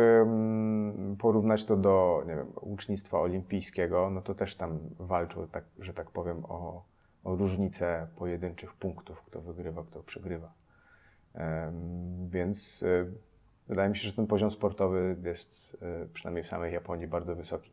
porównać 1.19 1.65
to 1.65 1.77
do 1.77 2.23
nie 2.27 2.35
wiem, 2.35 2.47
ucznictwa 2.61 3.19
olimpijskiego, 3.19 4.09
no 4.09 4.21
to 4.21 4.35
też 4.35 4.55
tam 4.55 4.79
walczą, 4.99 5.47
tak, 5.47 5.63
że 5.79 5.93
tak 5.93 6.11
powiem, 6.11 6.45
o, 6.45 6.85
o 7.23 7.35
różnicę 7.35 8.07
pojedynczych 8.15 8.73
punktów, 8.73 9.21
kto 9.21 9.41
wygrywa, 9.41 9.83
kto 9.83 10.03
przegrywa. 10.03 10.53
Więc 12.29 12.83
e, 12.83 13.05
wydaje 13.67 13.89
mi 13.89 13.97
się, 13.97 14.07
że 14.07 14.13
ten 14.13 14.27
poziom 14.27 14.51
sportowy 14.51 15.15
jest 15.23 15.77
e, 15.81 16.05
przynajmniej 16.13 16.43
w 16.43 16.47
samej 16.47 16.73
Japonii 16.73 17.07
bardzo 17.07 17.35
wysoki. 17.35 17.71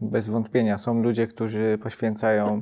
Bez 0.00 0.28
wątpienia. 0.28 0.78
Są 0.78 1.02
ludzie, 1.02 1.26
którzy 1.26 1.78
poświęcają 1.82 2.60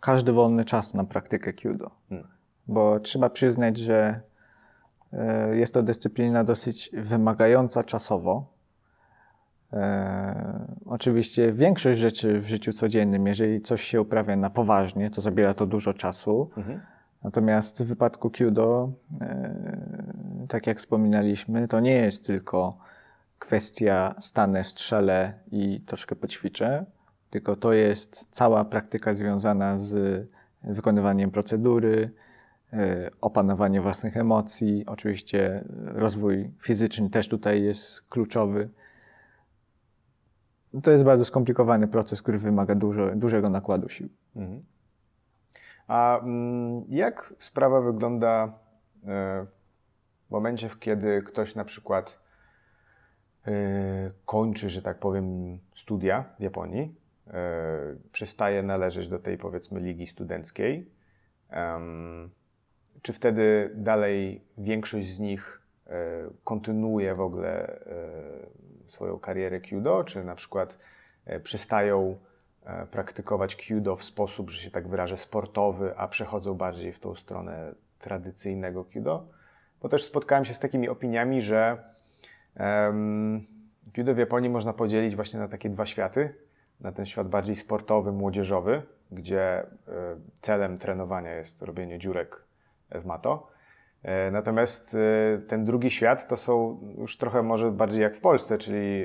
każdy 0.00 0.32
wolny 0.32 0.64
czas 0.64 0.94
na 0.94 1.04
praktykę 1.04 1.52
Kyudo. 1.52 1.90
Hmm. 2.08 2.28
Bo 2.66 3.00
trzeba 3.00 3.30
przyznać, 3.30 3.76
że 3.76 4.20
jest 5.52 5.74
to 5.74 5.82
dyscyplina 5.82 6.44
dosyć 6.44 6.90
wymagająca 6.92 7.84
czasowo. 7.84 8.56
E, 9.72 10.66
oczywiście 10.86 11.52
większość 11.52 12.00
rzeczy 12.00 12.40
w 12.40 12.46
życiu 12.46 12.72
codziennym, 12.72 13.26
jeżeli 13.26 13.60
coś 13.60 13.82
się 13.82 14.00
uprawia 14.00 14.36
na 14.36 14.50
poważnie, 14.50 15.10
to 15.10 15.20
zabiera 15.20 15.54
to 15.54 15.66
dużo 15.66 15.94
czasu. 15.94 16.50
Mhm. 16.56 16.80
Natomiast 17.22 17.82
w 17.82 17.86
wypadku 17.86 18.30
Kyudo, 18.30 18.92
e, 19.20 20.46
tak 20.48 20.66
jak 20.66 20.78
wspominaliśmy, 20.78 21.68
to 21.68 21.80
nie 21.80 21.94
jest 21.94 22.26
tylko 22.26 22.78
kwestia 23.38 24.14
stanę, 24.20 24.64
strzelę 24.64 25.32
i 25.52 25.80
troszkę 25.80 26.16
poćwiczę, 26.16 26.84
tylko 27.30 27.56
to 27.56 27.72
jest 27.72 28.28
cała 28.30 28.64
praktyka 28.64 29.14
związana 29.14 29.78
z 29.78 30.26
wykonywaniem 30.64 31.30
procedury, 31.30 32.10
E, 32.10 32.25
opanowanie 33.20 33.80
własnych 33.80 34.16
emocji, 34.16 34.84
oczywiście 34.86 35.64
rozwój 35.84 36.50
fizyczny 36.58 37.10
też 37.10 37.28
tutaj 37.28 37.62
jest 37.62 38.02
kluczowy. 38.08 38.70
To 40.82 40.90
jest 40.90 41.04
bardzo 41.04 41.24
skomplikowany 41.24 41.88
proces, 41.88 42.22
który 42.22 42.38
wymaga 42.38 42.74
dużo, 42.74 43.16
dużego 43.16 43.48
nakładu 43.50 43.88
sił. 43.88 44.08
Mhm. 44.36 44.64
A 45.86 46.20
mm, 46.20 46.84
jak 46.88 47.34
sprawa 47.38 47.80
wygląda 47.80 48.58
e, 49.04 49.46
w 50.26 50.30
momencie, 50.30 50.70
kiedy 50.80 51.22
ktoś 51.22 51.54
na 51.54 51.64
przykład 51.64 52.20
e, 53.46 53.52
kończy, 54.24 54.70
że 54.70 54.82
tak 54.82 54.98
powiem, 54.98 55.58
studia 55.74 56.24
w 56.38 56.42
Japonii 56.42 57.06
przestaje 58.12 58.62
należeć 58.62 59.08
do 59.08 59.18
tej 59.18 59.38
powiedzmy 59.38 59.80
ligi 59.80 60.06
studenckiej, 60.06 60.90
czy 63.06 63.12
wtedy 63.12 63.70
dalej 63.74 64.44
większość 64.58 65.06
z 65.06 65.18
nich 65.18 65.62
kontynuuje 66.44 67.14
w 67.14 67.20
ogóle 67.20 67.80
swoją 68.86 69.18
karierę 69.18 69.60
Kyudo, 69.60 70.04
czy 70.04 70.24
na 70.24 70.34
przykład 70.34 70.78
przestają 71.42 72.18
praktykować 72.90 73.56
Kyudo 73.56 73.96
w 73.96 74.04
sposób, 74.04 74.50
że 74.50 74.60
się 74.60 74.70
tak 74.70 74.88
wyrażę, 74.88 75.16
sportowy, 75.16 75.96
a 75.96 76.08
przechodzą 76.08 76.54
bardziej 76.54 76.92
w 76.92 77.00
tą 77.00 77.14
stronę 77.14 77.74
tradycyjnego 77.98 78.84
Kyudo? 78.84 79.28
Bo 79.82 79.88
też 79.88 80.04
spotkałem 80.04 80.44
się 80.44 80.54
z 80.54 80.58
takimi 80.58 80.88
opiniami, 80.88 81.42
że 81.42 81.84
um, 82.60 83.46
Judo 83.96 84.14
w 84.14 84.18
Japonii 84.18 84.50
można 84.50 84.72
podzielić 84.72 85.16
właśnie 85.16 85.40
na 85.40 85.48
takie 85.48 85.70
dwa 85.70 85.86
światy. 85.86 86.34
Na 86.80 86.92
ten 86.92 87.06
świat 87.06 87.28
bardziej 87.28 87.56
sportowy, 87.56 88.12
młodzieżowy, 88.12 88.82
gdzie 89.12 89.42
e, 89.42 89.66
celem 90.40 90.78
trenowania 90.78 91.34
jest 91.34 91.62
robienie 91.62 91.98
dziurek 91.98 92.45
w 92.90 93.04
mato. 93.04 93.48
E, 94.02 94.30
natomiast 94.30 94.94
e, 94.94 95.38
ten 95.38 95.64
drugi 95.64 95.90
świat 95.90 96.28
to 96.28 96.36
są 96.36 96.80
już 96.98 97.18
trochę 97.18 97.42
może 97.42 97.70
bardziej 97.70 98.02
jak 98.02 98.16
w 98.16 98.20
Polsce, 98.20 98.58
czyli 98.58 99.04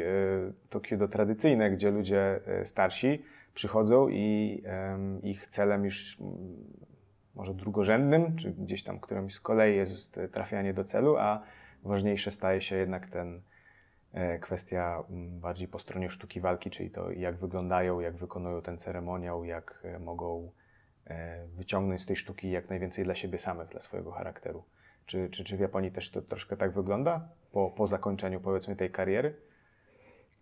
to 0.69 0.81
judo 0.91 1.07
tradycyjne, 1.07 1.71
gdzie 1.71 1.91
ludzie 1.91 2.39
starsi 2.63 3.23
przychodzą 3.53 4.07
i 4.09 4.63
ich 5.23 5.47
celem 5.47 5.85
już 5.85 6.17
może 7.35 7.53
drugorzędnym, 7.53 8.35
czy 8.35 8.51
gdzieś 8.51 8.83
tam 8.83 8.99
którymś 8.99 9.33
z 9.33 9.39
kolei 9.39 9.75
jest 9.75 10.19
trafianie 10.31 10.73
do 10.73 10.83
celu, 10.83 11.17
a 11.17 11.43
ważniejsze 11.83 12.31
staje 12.31 12.61
się 12.61 12.75
jednak 12.75 13.07
ten 13.07 13.41
e, 14.13 14.39
kwestia 14.39 15.03
bardziej 15.39 15.67
po 15.67 15.79
stronie 15.79 16.09
sztuki 16.09 16.41
walki, 16.41 16.69
czyli 16.69 16.91
to 16.91 17.11
jak 17.11 17.37
wyglądają, 17.37 17.99
jak 17.99 18.17
wykonują 18.17 18.61
ten 18.61 18.77
ceremoniał, 18.77 19.45
jak 19.45 19.81
e, 19.83 19.99
mogą 19.99 20.51
e, 20.51 20.60
wyciągnąć 21.57 22.01
z 22.01 22.05
tej 22.05 22.15
sztuki 22.15 22.51
jak 22.51 22.69
najwięcej 22.69 23.03
dla 23.03 23.15
siebie 23.15 23.39
samych, 23.39 23.69
dla 23.69 23.81
swojego 23.81 24.11
charakteru. 24.11 24.63
Czy, 25.05 25.29
czy, 25.29 25.43
czy 25.43 25.57
w 25.57 25.59
Japonii 25.59 25.91
też 25.91 26.11
to 26.11 26.21
troszkę 26.21 26.57
tak 26.57 26.71
wygląda 26.71 27.29
po, 27.51 27.69
po 27.69 27.87
zakończeniu 27.87 28.41
powiedzmy 28.41 28.75
tej 28.75 28.91
kariery? 28.91 29.35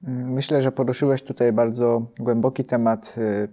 Myślę, 0.07 0.61
że 0.61 0.71
poruszyłeś 0.71 1.21
tutaj 1.21 1.53
bardzo 1.53 2.05
głęboki 2.19 2.65
temat 2.65 3.15
y, 3.17 3.47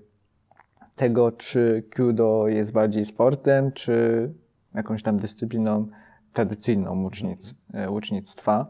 tego, 0.97 1.33
czy 1.33 1.85
judo 1.99 2.49
jest 2.49 2.73
bardziej 2.73 3.05
sportem, 3.05 3.73
czy 3.73 4.31
jakąś 4.75 5.03
tam 5.03 5.17
dyscypliną 5.17 5.89
tradycyjną 6.33 7.03
łucznic, 7.03 7.55
e, 7.75 7.91
łucznictwa. 7.91 8.67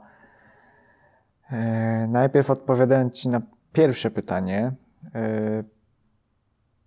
E, 1.50 2.06
najpierw 2.08 2.50
odpowiadając 2.50 3.14
Ci 3.14 3.28
na 3.28 3.42
pierwsze 3.72 4.10
pytanie. 4.10 4.72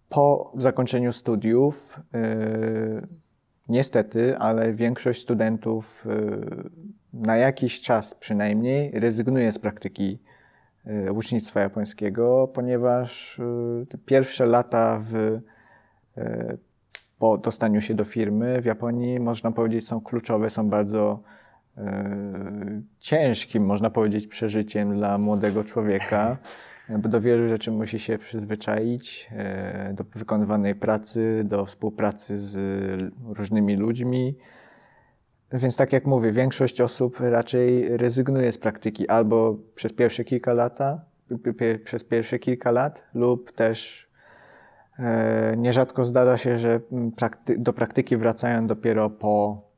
Po 0.09 0.53
zakończeniu 0.57 1.11
studiów, 1.11 1.99
niestety, 3.69 4.37
ale 4.37 4.73
większość 4.73 5.21
studentów 5.21 6.05
na 7.13 7.37
jakiś 7.37 7.81
czas 7.81 8.15
przynajmniej 8.15 8.91
rezygnuje 8.99 9.51
z 9.51 9.59
praktyki 9.59 10.19
Y, 10.87 11.11
łucznictwa 11.11 11.59
japońskiego, 11.59 12.47
ponieważ 12.53 13.39
y, 13.39 13.85
te 13.89 13.97
pierwsze 13.97 14.45
lata 14.45 14.99
w, 15.01 15.15
y, 15.15 16.57
po 17.19 17.37
dostaniu 17.37 17.81
się 17.81 17.93
do 17.93 18.03
firmy 18.03 18.61
w 18.61 18.65
Japonii, 18.65 19.19
można 19.19 19.51
powiedzieć, 19.51 19.87
są 19.87 20.01
kluczowe, 20.01 20.49
są 20.49 20.69
bardzo 20.69 21.19
ciężkim, 22.99 23.65
można 23.65 23.89
powiedzieć, 23.89 24.27
przeżyciem 24.27 24.93
dla 24.93 25.17
młodego 25.17 25.63
człowieka, 25.63 26.37
bo 26.99 27.09
do 27.09 27.21
wielu 27.21 27.47
rzeczy 27.47 27.71
musi 27.71 27.99
się 27.99 28.17
przyzwyczaić, 28.17 29.29
do 29.93 30.03
wykonywanej 30.15 30.75
pracy, 30.75 31.41
do 31.45 31.65
współpracy 31.65 32.37
z 32.37 32.57
różnymi 33.37 33.75
ludźmi, 33.75 34.37
więc 35.53 35.77
tak 35.77 35.93
jak 35.93 36.05
mówię, 36.05 36.31
większość 36.31 36.81
osób 36.81 37.19
raczej 37.19 37.97
rezygnuje 37.97 38.51
z 38.51 38.57
praktyki 38.57 39.07
albo 39.07 39.57
przez 39.75 39.93
pierwsze 39.93 40.23
kilka 40.23 40.53
lata, 40.53 41.01
przez 41.83 42.03
pierwsze 42.03 42.39
kilka 42.39 42.71
lat 42.71 43.03
lub 43.13 43.51
też 43.51 44.09
e, 44.99 45.53
nierzadko 45.57 46.05
zdarza 46.05 46.37
się, 46.37 46.57
że 46.57 46.79
prakty 47.15 47.57
do 47.57 47.73
praktyki 47.73 48.17
wracają 48.17 48.67
dopiero 48.67 49.09
po 49.09 49.61
e, 49.63 49.68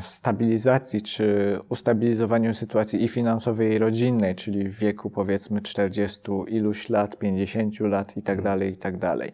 stabilizacji 0.00 1.02
czy 1.02 1.58
ustabilizowaniu 1.68 2.54
sytuacji 2.54 3.04
i 3.04 3.08
finansowej, 3.08 3.72
i 3.72 3.78
rodzinnej, 3.78 4.34
czyli 4.34 4.68
w 4.68 4.78
wieku 4.78 5.10
powiedzmy 5.10 5.60
40 5.60 6.20
iluś 6.48 6.88
lat, 6.88 7.18
50 7.18 7.80
lat 7.80 8.16
i 8.16 8.22
tak 8.22 8.42
dalej, 8.42 8.72
i 8.72 8.76
tak 8.76 8.98
dalej. 8.98 9.32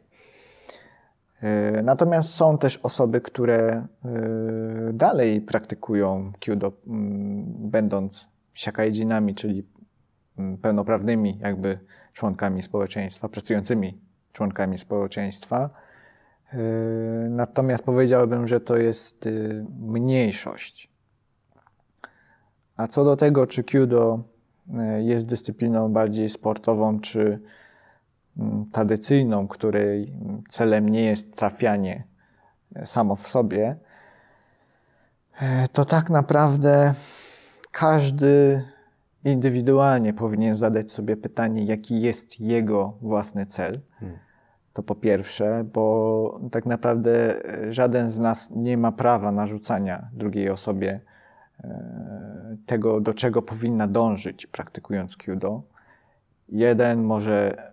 E, 1.43 1.83
natomiast 1.83 2.35
są 2.35 2.59
też 2.59 2.77
osoby, 2.83 3.21
które 3.21 3.59
e, 3.59 3.87
dalej 4.93 5.41
praktykują 5.41 6.33
Kyudo, 6.41 6.73
będąc 7.59 8.29
siakajdzinami, 8.55 9.35
czyli 9.35 9.67
pełnoprawnymi 10.63 11.39
jakby 11.41 11.79
członkami 12.13 12.63
społeczeństwa, 12.63 13.29
pracującymi 13.29 14.01
członkami 14.33 14.79
społeczeństwa. 14.79 15.69
E, 16.55 16.59
natomiast 17.29 17.85
powiedziałbym, 17.85 18.47
że 18.47 18.61
to 18.61 18.77
jest 18.77 19.29
mniejszość. 19.81 20.93
A 22.77 22.89
co 22.89 23.05
do 23.05 23.17
tego, 23.17 23.47
czy 23.47 23.65
Kyudo 23.65 24.23
jest 24.99 25.27
dyscypliną 25.27 25.93
bardziej 25.93 26.29
sportową, 26.29 27.01
czy 27.01 27.41
Mm, 28.39 28.71
tradycyjną, 28.71 29.49
której 29.49 30.13
celem 30.49 30.89
nie 30.89 31.05
jest 31.05 31.37
trafianie 31.37 32.05
samo 32.85 33.17
w 33.17 33.29
sobie, 33.29 33.77
to 35.73 35.85
tak 35.85 36.11
naprawdę 36.11 36.95
każdy 37.71 38.65
indywidualnie 39.25 40.13
powinien 40.15 40.57
zadać 40.57 40.91
sobie 40.91 41.17
pytanie, 41.17 41.65
jaki 41.65 42.01
jest 42.01 42.41
jego 42.41 42.97
własny 43.01 43.47
cel. 43.47 43.81
Hmm. 44.01 44.19
To 44.73 44.83
po 44.83 44.95
pierwsze, 44.95 45.65
bo 45.73 46.41
tak 46.53 46.67
naprawdę 46.67 47.45
e, 47.45 47.73
żaden 47.73 48.11
z 48.11 48.19
nas 48.19 48.51
nie 48.51 48.77
ma 48.79 48.93
prawa 48.93 49.33
narzucania 49.33 50.09
drugiej 50.13 50.51
osobie 50.51 51.01
tego, 52.67 53.01
do 53.01 53.15
czego 53.15 53.43
powinna 53.43 53.87
dążyć, 53.87 54.47
praktykując 54.47 55.17
Kyudo. 55.17 55.63
Jeden 56.49 57.03
może 57.03 57.73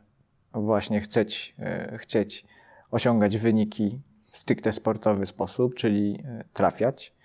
właśnie 0.54 1.02
chcieć, 1.02 1.56
e, 1.60 1.98
chcieć 1.98 2.46
osiągać 2.92 3.38
wyniki 3.38 4.02
w 4.32 4.38
stricte 4.38 4.72
sportowy 4.72 5.26
sposób, 5.26 5.76
czyli 5.76 6.24
e, 6.26 6.44
trafiać. 6.54 7.16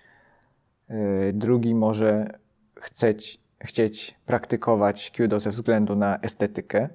E, 0.87 1.33
drugi 1.33 1.75
może 1.75 2.39
chcieć, 2.81 3.41
chcieć 3.59 4.19
praktykować 4.25 5.11
judo 5.19 5.39
ze 5.39 5.49
względu 5.49 5.95
na 5.95 6.19
estetykę. 6.19 6.89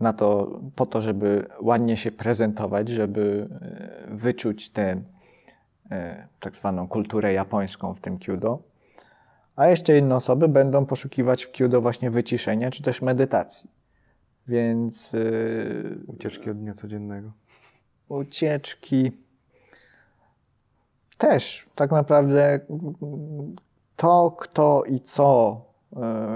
Na 0.00 0.12
to, 0.12 0.60
po 0.76 0.86
to, 0.86 1.02
żeby 1.02 1.46
ładnie 1.60 1.96
się 1.96 2.10
prezentować, 2.10 2.88
żeby 2.88 3.48
wyczuć 4.08 4.70
tę 4.70 5.02
tak 6.40 6.56
zwaną 6.56 6.88
kulturę 6.88 7.32
japońską 7.32 7.94
w 7.94 8.00
tym 8.00 8.18
judo. 8.28 8.62
A 9.56 9.66
jeszcze 9.66 9.98
inne 9.98 10.14
osoby 10.14 10.48
będą 10.48 10.86
poszukiwać 10.86 11.46
w 11.46 11.60
judo 11.60 11.80
właśnie 11.80 12.10
wyciszenia 12.10 12.70
czy 12.70 12.82
też 12.82 13.02
medytacji. 13.02 13.70
Więc. 14.48 15.12
Yy, 15.12 15.98
ucieczki 16.06 16.50
od 16.50 16.58
dnia 16.58 16.74
codziennego. 16.74 17.32
Ucieczki. 18.08 19.12
Też 21.18 21.70
tak 21.74 21.90
naprawdę 21.90 22.60
to, 23.96 24.30
kto 24.30 24.84
i 24.84 25.00
co, 25.00 25.60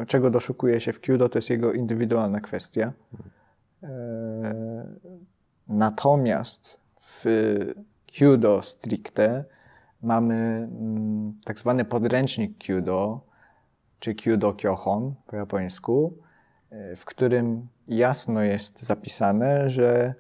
czego 0.09 0.31
doszukuje 0.31 0.81
się 0.81 0.93
w 0.93 1.01
Kyudo, 1.01 1.29
to 1.29 1.39
jest 1.39 1.51
jego 1.51 1.73
indywidualna 1.73 2.41
kwestia. 2.41 2.93
Yy, 3.83 3.89
natomiast 5.69 6.81
w 7.01 7.25
Kyudo 8.19 8.63
stricte 8.63 9.45
mamy 10.03 10.69
yy, 11.37 11.45
tak 11.45 11.59
zwany 11.59 11.85
podręcznik 11.85 12.59
Kyudo, 12.59 13.21
czy 13.99 14.15
Kyudo 14.15 14.55
Kyohon 14.55 15.15
po 15.27 15.37
japońsku, 15.37 16.19
yy, 16.71 16.97
w 16.97 17.05
którym 17.05 17.69
jasno 17.89 18.43
jest 18.43 18.83
zapisane, 18.83 19.71
że 19.71 20.15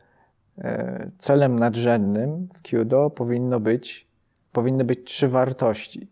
e, 0.59 1.11
celem 1.19 1.57
nadrzędnym 1.57 2.49
w 2.55 2.63
Kyudo 2.63 3.11
powinno 3.11 3.61
być, 3.61 4.09
powinny 4.53 4.85
być 4.85 5.05
trzy 5.05 5.29
wartości. 5.29 6.11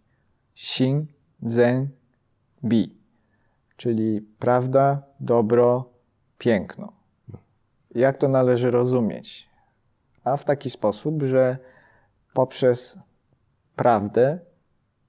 Shin, 0.55 1.07
Zen, 1.43 1.89
Bi. 2.64 3.02
Czyli 3.83 4.20
prawda, 4.39 5.03
dobro, 5.20 5.91
piękno. 6.39 6.93
Jak 7.95 8.16
to 8.16 8.28
należy 8.28 8.70
rozumieć? 8.70 9.51
A 10.24 10.37
w 10.37 10.45
taki 10.45 10.70
sposób, 10.70 11.22
że 11.22 11.59
poprzez 12.35 12.99
prawdę, 13.76 14.39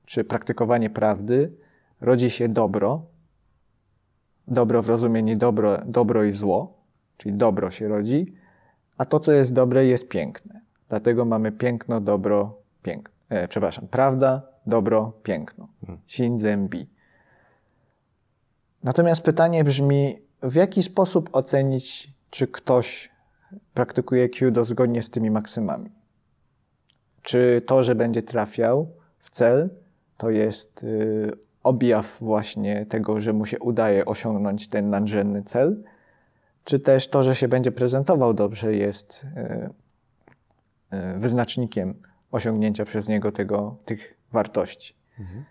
czy 0.06 0.24
praktykowanie 0.24 0.90
prawdy, 0.90 1.54
rodzi 2.02 2.30
się 2.30 2.50
dobro, 2.50 3.06
dobro 4.48 4.82
w 4.82 4.90
rozumieniu 4.90 5.38
dobro, 5.38 5.78
dobro 5.86 6.24
i 6.24 6.32
zło, 6.32 6.84
czyli 7.18 7.36
dobro 7.36 7.72
się 7.72 7.88
rodzi, 7.88 8.34
a 8.98 9.06
to, 9.06 9.20
co 9.20 9.32
jest 9.32 9.54
dobre, 9.54 9.86
jest 9.86 10.08
piękne. 10.08 10.62
Dlatego 10.90 11.26
mamy 11.26 11.52
piękno, 11.52 12.02
dobro, 12.02 12.62
piękno. 12.84 13.16
E, 13.30 13.48
przepraszam, 13.48 13.88
prawda, 13.88 14.42
dobro, 14.66 15.14
piękno. 15.24 15.68
Shinzen-bi. 16.08 16.94
Natomiast 18.84 19.22
pytanie 19.22 19.64
brzmi, 19.64 20.22
w 20.42 20.56
jaki 20.56 20.84
sposób 20.84 21.30
ocenić, 21.34 22.14
czy 22.30 22.48
ktoś 22.48 23.10
praktykuje 23.74 24.30
Kyudo 24.30 24.66
zgodnie 24.66 25.02
z 25.02 25.10
tymi 25.10 25.32
maksymami? 25.32 25.92
Czy 27.22 27.62
to, 27.66 27.84
że 27.84 27.96
będzie 27.96 28.22
trafiał 28.22 28.92
w 29.20 29.32
cel, 29.32 29.70
to 30.18 30.30
jest 30.30 30.84
y, 30.84 31.32
objaw 31.64 32.18
właśnie 32.20 32.86
tego, 32.86 33.22
że 33.22 33.34
mu 33.34 33.46
się 33.46 33.60
udaje 33.60 34.06
osiągnąć 34.06 34.68
ten 34.68 34.90
nadrzędny 34.90 35.44
cel? 35.44 35.84
Czy 36.64 36.80
też 36.80 37.08
to, 37.08 37.24
że 37.24 37.36
się 37.36 37.48
będzie 37.48 37.72
prezentował 37.72 38.34
dobrze, 38.34 38.76
jest 38.76 39.26
y, 40.92 40.98
y, 40.98 41.20
wyznacznikiem 41.20 41.94
osiągnięcia 42.32 42.86
przez 42.86 43.08
niego 43.08 43.32
tego, 43.32 43.76
tych 43.86 44.18
wartości? 44.32 44.96
Mhm. 45.20 45.46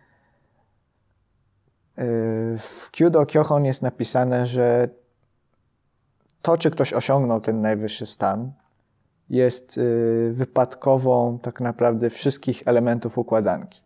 W 2.59 2.90
Kyudo 2.90 3.26
Kyohon 3.26 3.64
jest 3.64 3.82
napisane, 3.82 4.47
że 4.47 4.88
to, 6.43 6.57
czy 6.57 6.70
ktoś 6.70 6.93
osiągnął 6.93 7.40
ten 7.40 7.61
najwyższy 7.61 8.07
stan, 8.07 8.53
jest 9.30 9.78
y, 9.78 10.30
wypadkową 10.32 11.38
tak 11.38 11.61
naprawdę 11.61 12.11
wszystkich 12.11 12.62
elementów 12.66 13.18
układanki. 13.18 13.82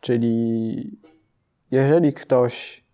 Czyli 0.00 0.98
jeżeli 1.70 2.12
ktoś 2.12 2.84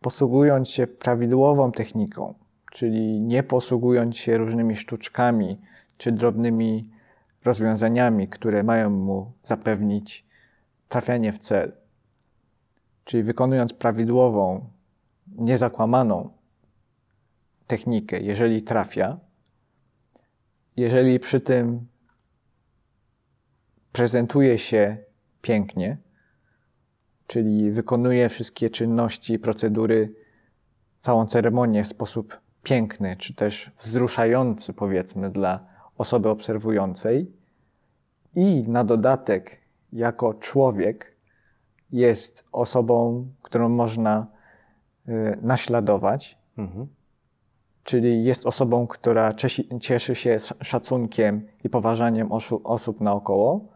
posługując 0.00 0.68
się 0.68 0.86
prawidłową 0.86 1.72
techniką, 1.72 2.34
czyli 2.72 3.18
nie 3.18 3.42
posługując 3.42 4.16
się 4.16 4.38
różnymi 4.38 4.76
sztuczkami 4.76 5.60
czy 5.96 6.12
drobnymi 6.12 6.90
rozwiązaniami, 7.44 8.28
które 8.28 8.62
mają 8.62 8.90
mu 8.90 9.32
zapewnić 9.42 10.26
trafianie 10.88 11.32
w 11.32 11.38
cel, 11.38 11.72
czyli 13.04 13.22
wykonując 13.22 13.72
prawidłową, 13.72 14.70
niezakłamaną 15.26 16.30
technikę, 17.66 18.20
jeżeli 18.20 18.62
trafia, 18.62 19.18
jeżeli 20.76 21.20
przy 21.20 21.40
tym 21.40 21.86
prezentuje 23.92 24.58
się 24.58 24.96
pięknie, 25.42 25.98
czyli 27.26 27.70
wykonuje 27.70 28.28
wszystkie 28.28 28.70
czynności, 28.70 29.38
procedury, 29.38 30.14
całą 30.98 31.26
ceremonię 31.26 31.84
w 31.84 31.88
sposób 31.88 32.40
piękny, 32.62 33.16
czy 33.16 33.34
też 33.34 33.70
wzruszający, 33.78 34.72
powiedzmy, 34.72 35.30
dla 35.30 35.66
osoby 35.98 36.28
obserwującej, 36.28 37.32
i 38.34 38.62
na 38.68 38.84
dodatek, 38.84 39.60
jako 39.92 40.34
człowiek, 40.34 41.11
jest 41.92 42.44
osobą, 42.52 43.26
którą 43.42 43.68
można 43.68 44.26
y, 45.08 45.38
naśladować, 45.42 46.38
mhm. 46.58 46.88
Czyli 47.84 48.24
jest 48.24 48.46
osobą, 48.46 48.86
która 48.86 49.32
cieszy 49.80 50.14
się 50.14 50.36
szacunkiem 50.60 51.46
i 51.64 51.68
poważaniem 51.68 52.28
osób 52.64 53.00
naokoło, 53.00 53.68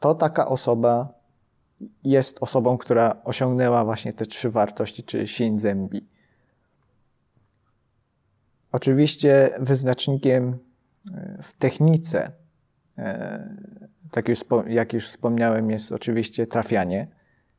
to 0.00 0.14
taka 0.14 0.46
osoba 0.46 1.08
jest 2.04 2.42
osobą, 2.42 2.78
która 2.78 3.16
osiągnęła 3.24 3.84
właśnie 3.84 4.12
te 4.12 4.26
trzy 4.26 4.50
wartości, 4.50 5.02
czyli 5.02 5.26
Shinzenbi. 5.26 6.08
Oczywiście 8.72 9.50
wyznacznikiem 9.60 10.58
e, 11.14 11.38
w 11.42 11.58
technice, 11.58 12.32
e, 12.98 13.56
tak 14.10 14.28
już, 14.28 14.40
jak 14.66 14.92
już 14.92 15.08
wspomniałem, 15.08 15.70
jest 15.70 15.92
oczywiście 15.92 16.46
trafianie, 16.46 17.17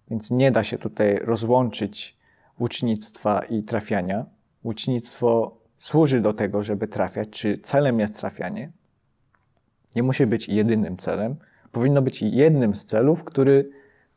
więc 0.10 0.32
nie 0.32 0.52
da 0.52 0.64
się 0.64 0.78
tutaj 0.78 1.16
rozłączyć 1.16 2.18
łucznictwa 2.60 3.40
i 3.40 3.64
trafiania. 3.64 4.26
Łucznictwo 4.64 5.58
służy 5.78 6.20
do 6.20 6.34
tego, 6.34 6.64
żeby 6.64 6.88
trafiać, 6.88 7.30
czy 7.30 7.58
celem 7.58 8.00
jest 8.00 8.20
trafianie, 8.20 8.72
nie 9.96 10.04
musi 10.04 10.26
być 10.26 10.50
jedynym 10.50 10.98
celem. 10.98 11.36
Powinno 11.72 12.02
być 12.02 12.22
jednym 12.22 12.76
z 12.76 12.86
celów, 12.86 13.24
który 13.24 13.70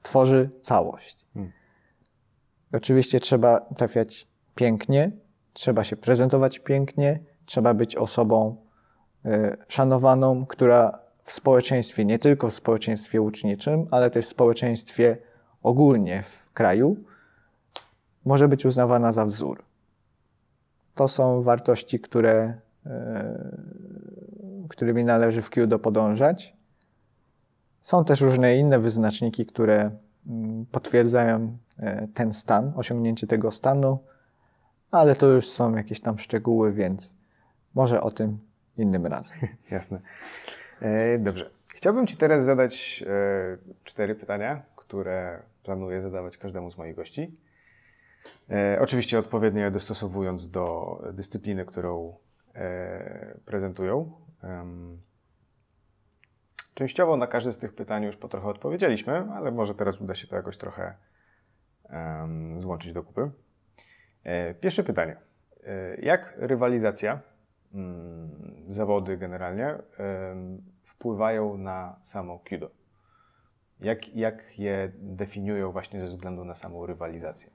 tworzy 0.03 0.51
całość. 0.63 1.27
Hmm. 1.35 1.53
Oczywiście 2.73 3.21
trzeba 3.21 3.61
trafiać 3.61 4.29
pięknie, 4.55 5.13
trzeba 5.53 5.85
się 5.85 5.97
prezentować 5.97 6.59
pięknie, 6.59 7.21
trzeba 7.47 7.75
być 7.75 7.97
osobą 7.97 8.57
y, 9.27 9.31
szanowaną, 9.69 10.47
która 10.47 10.99
w 11.25 11.33
społeczeństwie, 11.33 12.05
nie 12.05 12.19
tylko 12.19 12.49
w 12.49 12.53
społeczeństwie 12.53 13.23
uczniczym, 13.23 13.87
ale 13.91 14.11
też 14.11 14.25
w 14.25 14.29
społeczeństwie 14.29 15.17
ogólnie 15.63 16.23
w 16.23 16.53
kraju, 16.53 16.97
może 18.25 18.49
być 18.49 18.67
uznawana 18.67 19.13
za 19.13 19.27
wzór. 19.27 19.65
To 20.95 21.09
są 21.09 21.43
wartości, 21.43 22.01
które, 22.01 22.55
e, 22.87 23.57
którymi 24.69 25.05
należy 25.05 25.43
w 25.43 25.51
Kyudo 25.51 25.79
podążać. 25.79 26.57
Są 27.81 28.05
też 28.05 28.21
różne 28.21 28.57
inne 28.57 28.79
wyznaczniki, 28.79 29.47
które 29.47 29.91
mm, 30.27 30.67
potwierdzają 30.67 31.59
e, 31.79 32.09
ten 32.09 32.33
stan, 32.33 32.73
osiągnięcie 32.77 33.27
tego 33.27 33.51
stanu, 33.51 33.99
ale 34.91 35.17
to 35.17 35.27
już 35.27 35.49
są 35.49 35.77
jakieś 35.77 36.01
tam 36.01 36.19
szczegóły, 36.19 36.73
więc 36.73 37.17
może 37.75 38.01
o 38.01 38.11
tym 38.11 38.39
innym 38.77 39.07
razem. 39.07 39.39
Jasne. 39.71 40.01
E, 40.81 41.19
dobrze. 41.19 41.51
Chciałbym 41.69 42.07
Ci 42.07 42.17
teraz 42.17 42.45
zadać 42.45 43.05
cztery 43.85 44.15
pytania, 44.15 44.63
które 44.77 45.43
planuję 45.63 46.03
zadawać 46.03 46.37
każdemu 46.37 46.71
z 46.71 46.79
moich 46.79 46.97
gości. 46.97 47.39
E, 48.51 48.79
oczywiście 48.81 49.19
odpowiednio 49.19 49.61
je 49.63 49.71
dostosowując 49.71 50.51
do 50.51 50.99
dyscypliny, 51.13 51.65
którą 51.65 52.17
e, 52.55 53.39
prezentują. 53.45 54.13
Częściowo 56.75 57.17
na 57.17 57.27
każde 57.27 57.53
z 57.53 57.59
tych 57.59 57.75
pytań 57.75 58.05
już 58.05 58.17
po 58.17 58.29
trochę 58.29 58.49
odpowiedzieliśmy, 58.49 59.33
ale 59.33 59.51
może 59.53 59.75
teraz 59.75 60.01
uda 60.01 60.15
się 60.15 60.27
to 60.27 60.37
jakoś 60.37 60.57
trochę 60.57 60.95
złączyć 62.57 62.93
do 62.93 63.03
kupy. 63.03 63.31
E, 64.25 64.55
pierwsze 64.55 64.85
pytanie. 64.85 65.17
E, 65.65 65.97
jak 66.01 66.35
rywalizacja, 66.37 67.21
mm, 67.75 68.31
zawody 68.69 69.17
generalnie, 69.17 69.79
wpływają 70.85 71.57
na 71.57 71.97
samo 72.03 72.41
Kudo? 72.49 72.71
Jak, 73.83 74.17
jak 74.17 74.59
je 74.59 74.93
definiują 74.99 75.73
właśnie 75.73 76.01
ze 76.01 76.07
względu 76.07 76.45
na 76.45 76.55
samą 76.55 76.87
rywalizację? 76.87 77.51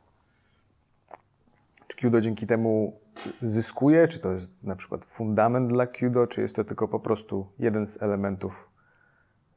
Czy 1.87 1.97
Kudo 1.97 2.21
dzięki 2.21 2.47
temu 2.47 2.99
zyskuje? 3.41 4.07
Czy 4.07 4.19
to 4.19 4.31
jest 4.31 4.63
na 4.63 4.75
przykład 4.75 5.05
fundament 5.05 5.69
dla 5.69 5.87
Kudo, 5.87 6.27
czy 6.27 6.41
jest 6.41 6.55
to 6.55 6.63
tylko 6.63 6.87
po 6.87 6.99
prostu 6.99 7.47
jeden 7.59 7.87
z 7.87 8.01
elementów, 8.01 8.69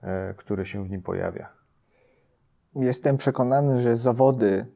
e, 0.02 0.34
który 0.34 0.66
się 0.66 0.84
w 0.84 0.90
nim 0.90 1.02
pojawia? 1.02 1.48
Jestem 2.76 3.16
przekonany, 3.16 3.78
że 3.78 3.96
zawody 3.96 4.66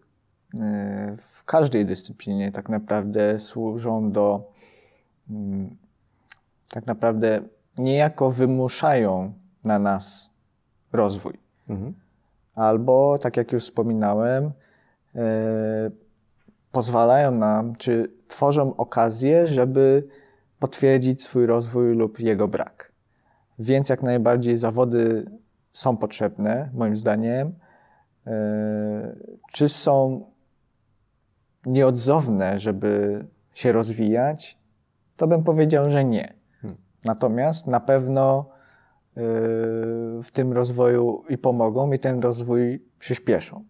e, 0.55 1.15
w 1.17 1.45
każdej 1.45 1.87
dyscyplinie 1.87 2.53
tak 2.53 2.69
naprawdę 2.69 3.41
służą 3.41 4.13
do 4.13 4.53
mm, 5.31 5.77
tak 6.69 6.87
naprawdę 6.87 7.43
niejako 7.79 8.31
wymuszają 8.31 9.35
na 9.65 9.79
nas 9.79 10.31
rozwój. 10.93 11.44
Mhm. 11.69 11.95
Albo, 12.55 13.19
tak 13.19 13.37
jak 13.37 13.53
już 13.53 13.63
wspominałem, 13.63 14.53
e, 15.15 15.91
pozwalają 16.73 17.31
nam, 17.31 17.77
czy 17.77 18.13
tworzą 18.29 18.77
okazję, 18.77 19.47
żeby 19.47 20.05
potwierdzić 20.59 21.23
swój 21.23 21.47
rozwój 21.47 21.95
lub 21.95 22.21
jego 22.21 22.49
brak. 22.49 22.93
Więc 23.59 23.89
jak 23.89 24.03
najbardziej 24.03 24.57
zawody 24.57 25.31
są 25.73 25.97
potrzebne, 25.97 26.71
moim 26.75 26.97
zdaniem. 26.97 27.55
E, 28.27 29.17
czy 29.53 29.69
są 29.69 30.25
nieodzowne, 31.67 32.59
żeby 32.59 33.25
się 33.55 33.73
rozwijać? 33.73 34.59
To 35.17 35.27
bym 35.27 35.43
powiedział, 35.43 35.91
że 35.91 36.05
nie. 36.05 36.35
Hmm. 36.61 36.81
Natomiast 37.05 37.67
na 37.67 37.81
pewno 37.81 38.51
e, 39.17 39.21
w 40.25 40.31
tym 40.31 40.53
rozwoju 40.53 41.25
i 41.29 41.39
pomogą, 41.39 41.93
i 41.93 41.99
ten 41.99 42.21
rozwój 42.21 42.85
przyspieszą. 42.99 43.65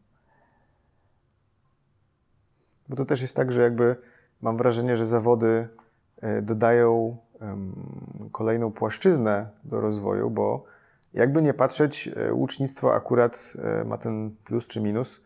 Bo 2.88 2.96
to 2.96 3.04
też 3.04 3.22
jest 3.22 3.36
tak, 3.36 3.52
że 3.52 3.62
jakby 3.62 3.96
mam 4.40 4.56
wrażenie, 4.56 4.96
że 4.96 5.06
zawody 5.06 5.68
e, 6.20 6.42
dodają 6.42 7.16
kolejną 8.32 8.72
płaszczyznę 8.72 9.50
do 9.64 9.80
rozwoju, 9.80 10.30
bo 10.30 10.64
jakby 11.14 11.42
nie 11.42 11.54
patrzeć, 11.54 12.10
e, 12.16 12.34
łucznictwo 12.34 12.94
akurat 12.94 13.52
e, 13.58 13.84
ma 13.84 13.96
ten 13.96 14.36
plus 14.44 14.66
czy 14.66 14.80
minus, 14.80 15.20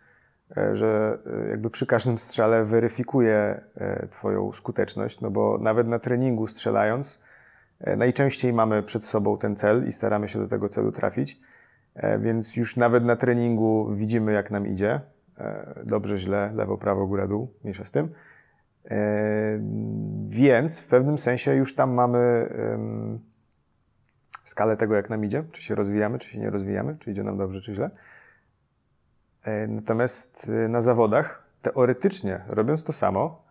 że 0.73 1.19
jakby 1.51 1.71
przy 1.71 1.87
każdym 1.87 2.19
strzale 2.19 2.65
weryfikuje 2.65 3.61
Twoją 4.11 4.53
skuteczność, 4.53 5.21
no 5.21 5.31
bo 5.31 5.59
nawet 5.59 5.89
na 5.89 5.99
treningu 5.99 6.47
strzelając, 6.47 7.21
najczęściej 7.97 8.53
mamy 8.53 8.83
przed 8.83 9.05
sobą 9.05 9.39
ten 9.39 9.57
cel 9.57 9.89
i 9.89 9.93
staramy 9.93 10.29
się 10.29 10.39
do 10.39 10.49
tego 10.49 10.69
celu 10.69 10.93
trafić, 10.93 11.41
więc 12.21 12.57
już 12.57 12.77
nawet 12.77 13.05
na 13.05 13.17
treningu 13.17 13.95
widzimy, 13.95 14.33
jak 14.33 14.51
nam 14.51 14.67
idzie. 14.67 15.01
Dobrze, 15.85 16.19
źle, 16.19 16.51
lewo, 16.55 16.79
prawo, 16.79 17.07
góra, 17.07 17.27
dół, 17.27 17.55
mniejsza 17.63 17.85
z 17.85 17.91
tym. 17.91 18.09
Więc 20.25 20.81
w 20.81 20.87
pewnym 20.87 21.19
sensie 21.19 21.55
już 21.55 21.75
tam 21.75 21.91
mamy 21.91 22.49
skalę 24.49 24.77
tego, 24.77 24.95
jak 24.95 25.11
nam 25.11 25.25
idzie, 25.25 25.45
czy 25.53 25.63
się 25.63 25.75
rozwijamy, 25.75 26.19
czy 26.19 26.31
się 26.31 26.39
nie 26.39 26.51
rozwijamy, 26.51 26.97
czy 26.99 27.11
idzie 27.11 27.23
nam 27.23 27.39
dobrze, 27.39 27.61
czy 27.61 27.75
źle. 27.75 27.91
E, 29.43 29.67
natomiast 29.67 30.51
e, 30.65 30.69
na 30.69 30.81
zawodach, 30.81 31.43
teoretycznie, 31.63 32.45
robiąc 32.49 32.85
to 32.85 32.93
samo, 32.93 33.23
e, 33.23 33.48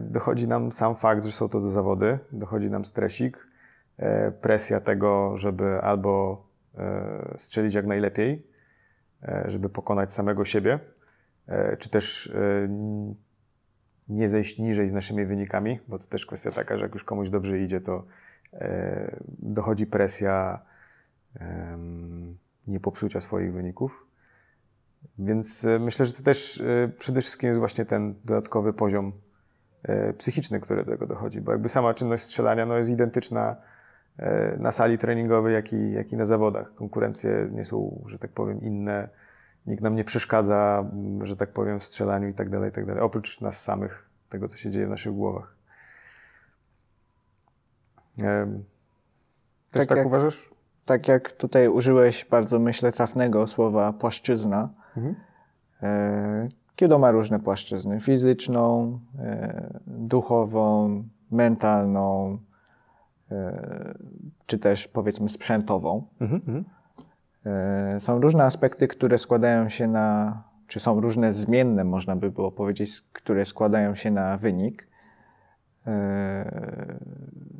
dochodzi 0.00 0.48
nam 0.48 0.72
sam 0.72 0.96
fakt, 0.96 1.24
że 1.24 1.32
są 1.32 1.48
to 1.48 1.60
do 1.60 1.70
zawody, 1.70 2.18
dochodzi 2.32 2.70
nam 2.70 2.84
stresik, 2.84 3.46
presja 4.40 4.80
tego, 4.80 5.36
żeby 5.36 5.64
albo 5.64 6.44
strzelić 7.36 7.74
jak 7.74 7.86
najlepiej, 7.86 8.46
żeby 9.44 9.68
pokonać 9.68 10.12
samego 10.12 10.44
siebie, 10.44 10.78
czy 11.78 11.90
też 11.90 12.32
nie 14.08 14.28
zejść 14.28 14.58
niżej 14.58 14.88
z 14.88 14.92
naszymi 14.92 15.26
wynikami, 15.26 15.80
bo 15.88 15.98
to 15.98 16.06
też 16.06 16.26
kwestia 16.26 16.50
taka, 16.50 16.76
że 16.76 16.84
jak 16.84 16.94
już 16.94 17.04
komuś 17.04 17.30
dobrze 17.30 17.58
idzie, 17.58 17.80
to 17.80 18.04
dochodzi 19.38 19.86
presja 19.86 20.60
nie 22.66 22.80
popsucia 22.80 23.20
swoich 23.20 23.52
wyników. 23.52 24.06
Więc 25.18 25.64
e, 25.64 25.78
myślę, 25.78 26.06
że 26.06 26.12
to 26.12 26.22
też 26.22 26.60
e, 26.60 26.92
przede 26.98 27.20
wszystkim 27.20 27.48
jest 27.48 27.58
właśnie 27.58 27.84
ten 27.84 28.14
dodatkowy 28.24 28.72
poziom 28.72 29.08
e, 29.08 29.29
psychiczny, 30.18 30.60
który 30.60 30.84
do 30.84 30.90
tego 30.90 31.06
dochodzi, 31.06 31.40
bo 31.40 31.52
jakby 31.52 31.68
sama 31.68 31.94
czynność 31.94 32.24
strzelania 32.24 32.66
no, 32.66 32.76
jest 32.76 32.90
identyczna 32.90 33.56
na 34.58 34.72
sali 34.72 34.98
treningowej, 34.98 35.54
jak 35.54 35.72
i, 35.72 35.92
jak 35.92 36.12
i 36.12 36.16
na 36.16 36.24
zawodach. 36.24 36.74
Konkurencje 36.74 37.48
nie 37.52 37.64
są, 37.64 38.04
że 38.06 38.18
tak 38.18 38.30
powiem, 38.30 38.60
inne. 38.60 39.08
Nikt 39.66 39.82
nam 39.82 39.94
nie 39.94 40.04
przeszkadza, 40.04 40.90
że 41.22 41.36
tak 41.36 41.52
powiem, 41.52 41.80
w 41.80 41.84
strzelaniu 41.84 42.28
i 42.28 42.34
tak 42.34 42.48
dalej, 42.48 42.70
i 42.70 42.72
tak 42.72 42.86
dalej. 42.86 43.02
Oprócz 43.02 43.40
nas 43.40 43.62
samych, 43.62 44.08
tego, 44.28 44.48
co 44.48 44.56
się 44.56 44.70
dzieje 44.70 44.86
w 44.86 44.90
naszych 44.90 45.12
głowach. 45.12 45.54
Też 48.16 48.26
tak, 49.72 49.86
tak 49.86 49.98
jak, 49.98 50.06
uważasz? 50.06 50.50
Tak 50.84 51.08
jak 51.08 51.32
tutaj 51.32 51.68
użyłeś 51.68 52.24
bardzo, 52.24 52.58
myślę, 52.58 52.92
trafnego 52.92 53.46
słowa 53.46 53.92
płaszczyzna. 53.92 54.70
Mhm. 54.96 55.14
Kido 56.80 56.98
ma 56.98 57.10
różne 57.10 57.40
płaszczyzny. 57.40 58.00
Fizyczną, 58.00 58.98
e, 59.18 59.80
duchową, 59.86 61.04
mentalną, 61.30 62.38
e, 63.30 63.94
czy 64.46 64.58
też 64.58 64.88
powiedzmy 64.88 65.28
sprzętową. 65.28 66.06
Mhm, 66.20 66.42
mhm. 66.46 66.64
E, 67.46 68.00
są 68.00 68.20
różne 68.20 68.44
aspekty, 68.44 68.88
które 68.88 69.18
składają 69.18 69.68
się 69.68 69.86
na, 69.86 70.42
czy 70.66 70.80
są 70.80 71.00
różne 71.00 71.32
zmienne, 71.32 71.84
można 71.84 72.16
by 72.16 72.30
było 72.30 72.52
powiedzieć, 72.52 72.90
które 73.12 73.44
składają 73.44 73.94
się 73.94 74.10
na 74.10 74.38
wynik. 74.38 74.88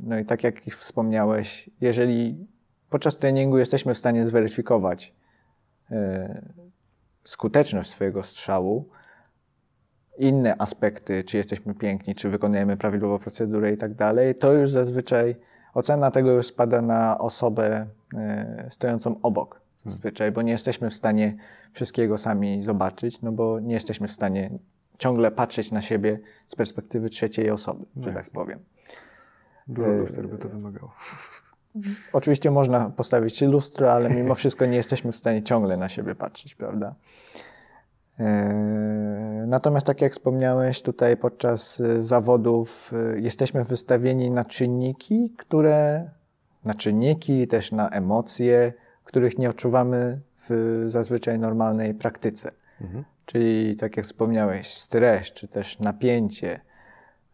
No 0.02 0.18
i 0.18 0.24
tak 0.24 0.44
jak 0.44 0.60
wspomniałeś, 0.60 1.70
jeżeli 1.80 2.46
podczas 2.90 3.18
treningu 3.18 3.58
jesteśmy 3.58 3.94
w 3.94 3.98
stanie 3.98 4.26
zweryfikować 4.26 5.14
skuteczność 7.24 7.90
swojego 7.90 8.22
strzału, 8.22 8.88
inne 10.20 10.54
aspekty, 10.58 11.24
czy 11.24 11.36
jesteśmy 11.36 11.74
piękni, 11.74 12.14
czy 12.14 12.28
wykonujemy 12.28 12.76
prawidłową 12.76 13.18
procedurę 13.18 13.72
i 13.72 13.76
tak 13.76 13.94
dalej, 13.94 14.34
to 14.34 14.52
już 14.52 14.70
zazwyczaj 14.70 15.36
ocena 15.74 16.10
tego 16.10 16.30
już 16.30 16.46
spada 16.46 16.82
na 16.82 17.18
osobę 17.18 17.86
e, 18.16 18.66
stojącą 18.68 19.20
obok 19.22 19.60
zazwyczaj, 19.84 20.32
bo 20.32 20.42
nie 20.42 20.52
jesteśmy 20.52 20.90
w 20.90 20.94
stanie 20.94 21.36
wszystkiego 21.72 22.18
sami 22.18 22.62
zobaczyć, 22.62 23.22
no 23.22 23.32
bo 23.32 23.60
nie 23.60 23.74
jesteśmy 23.74 24.08
w 24.08 24.12
stanie 24.12 24.58
ciągle 24.98 25.30
patrzeć 25.30 25.72
na 25.72 25.80
siebie 25.80 26.20
z 26.48 26.56
perspektywy 26.56 27.08
trzeciej 27.08 27.50
osoby, 27.50 27.86
no 27.96 28.04
że 28.04 28.12
tak 28.12 28.24
powiem. 28.32 28.60
Dużo 29.68 29.88
e, 29.88 29.96
luster 29.96 30.28
by 30.28 30.38
to 30.38 30.48
wymagało. 30.48 30.92
Oczywiście 32.12 32.50
można 32.50 32.90
postawić 32.90 33.42
lustro, 33.42 33.92
ale 33.92 34.10
mimo 34.10 34.34
wszystko 34.34 34.66
nie 34.66 34.76
jesteśmy 34.76 35.12
w 35.12 35.16
stanie 35.16 35.42
ciągle 35.42 35.76
na 35.76 35.88
siebie 35.88 36.14
patrzeć, 36.14 36.54
prawda? 36.54 36.94
E, 38.20 39.44
natomiast 39.46 39.86
tak 39.86 40.00
jak 40.00 40.12
wspomniałeś, 40.12 40.82
tutaj 40.82 41.16
podczas 41.16 41.80
e, 41.80 42.02
zawodów 42.02 42.92
jesteśmy 43.16 43.64
wystawieni 43.64 44.30
na 44.30 44.44
czynniki, 44.44 45.34
które, 45.38 46.10
na 46.64 46.74
czynniki, 46.74 47.46
też 47.46 47.72
na 47.72 47.88
emocje, 47.88 48.72
których 49.04 49.38
nie 49.38 49.48
odczuwamy 49.48 50.20
w 50.48 50.82
zazwyczaj 50.84 51.38
normalnej 51.38 51.94
praktyce. 51.94 52.52
Mhm. 52.80 53.04
Czyli 53.26 53.76
tak 53.76 53.96
jak 53.96 54.06
wspomniałeś, 54.06 54.74
stres, 54.74 55.32
czy 55.32 55.48
też 55.48 55.78
napięcie, 55.78 56.60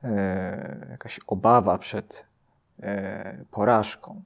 e, 0.05 0.87
jakaś 0.91 1.20
obawa 1.26 1.78
przed 1.78 2.26
e, 2.82 3.45
porażką. 3.51 4.22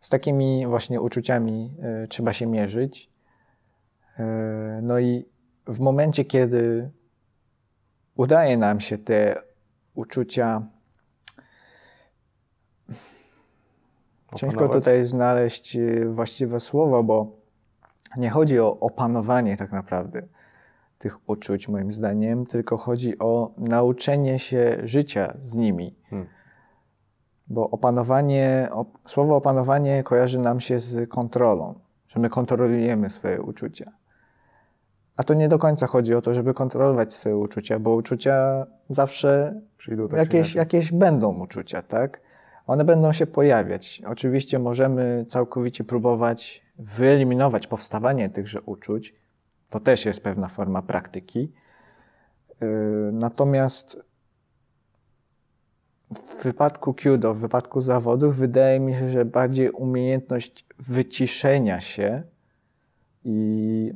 Z 0.00 0.08
takimi 0.08 0.66
właśnie 0.66 1.00
uczuciami 1.00 1.74
e, 1.82 2.06
trzeba 2.06 2.32
się 2.32 2.46
mierzyć. 2.46 3.12
No 4.82 4.98
i 4.98 5.24
w 5.66 5.80
momencie, 5.80 6.24
kiedy 6.24 6.90
udaje 8.16 8.56
nam 8.56 8.80
się 8.80 8.98
te 8.98 9.42
uczucia 9.94 10.62
Ciężko 14.34 14.68
tutaj 14.68 15.04
znaleźć 15.04 15.76
e, 15.76 16.04
właściwe 16.04 16.60
słowo, 16.60 17.04
bo 17.04 17.36
nie 18.16 18.30
chodzi 18.30 18.60
o 18.60 18.80
opanowanie 18.80 19.56
tak 19.56 19.72
naprawdę 19.72 20.22
tych 20.98 21.28
uczuć, 21.28 21.68
moim 21.68 21.92
zdaniem, 21.92 22.46
tylko 22.46 22.76
chodzi 22.76 23.18
o 23.18 23.54
nauczenie 23.58 24.38
się 24.38 24.78
życia 24.84 25.32
z 25.36 25.54
nimi. 25.56 25.96
Hmm. 26.10 26.28
Bo 27.48 27.70
opanowanie, 27.70 28.68
op, 28.72 28.98
słowo 29.04 29.36
opanowanie 29.36 30.02
kojarzy 30.02 30.38
nam 30.38 30.60
się 30.60 30.78
z 30.78 31.10
kontrolą, 31.10 31.80
że 32.08 32.20
my 32.20 32.28
kontrolujemy 32.28 33.10
swoje 33.10 33.42
uczucia. 33.42 33.90
A 35.22 35.24
to 35.24 35.34
nie 35.34 35.48
do 35.48 35.58
końca 35.58 35.86
chodzi 35.86 36.14
o 36.14 36.20
to, 36.20 36.34
żeby 36.34 36.54
kontrolować 36.54 37.14
swoje 37.14 37.36
uczucia, 37.36 37.78
bo 37.78 37.94
uczucia 37.94 38.66
zawsze 38.88 39.60
Przyjdą 39.76 40.08
tak 40.08 40.18
jakieś, 40.18 40.54
jakieś 40.54 40.92
będą 40.92 41.38
uczucia, 41.42 41.82
tak? 41.82 42.20
One 42.66 42.84
będą 42.84 43.12
się 43.12 43.26
pojawiać. 43.26 44.02
Oczywiście 44.06 44.58
możemy 44.58 45.24
całkowicie 45.28 45.84
próbować 45.84 46.62
wyeliminować 46.78 47.66
powstawanie 47.66 48.30
tychże 48.30 48.60
uczuć, 48.60 49.14
to 49.70 49.80
też 49.80 50.04
jest 50.04 50.20
pewna 50.20 50.48
forma 50.48 50.82
praktyki. 50.82 51.52
Y, 52.62 52.66
natomiast 53.12 54.04
w 56.14 56.44
wypadku 56.44 56.94
Kudo, 56.94 57.34
w 57.34 57.38
wypadku 57.38 57.80
zawodów, 57.80 58.36
wydaje 58.36 58.80
mi 58.80 58.94
się, 58.94 59.10
że 59.10 59.24
bardziej 59.24 59.70
umiejętność 59.70 60.66
wyciszenia 60.78 61.80
się 61.80 62.22
i 63.24 63.92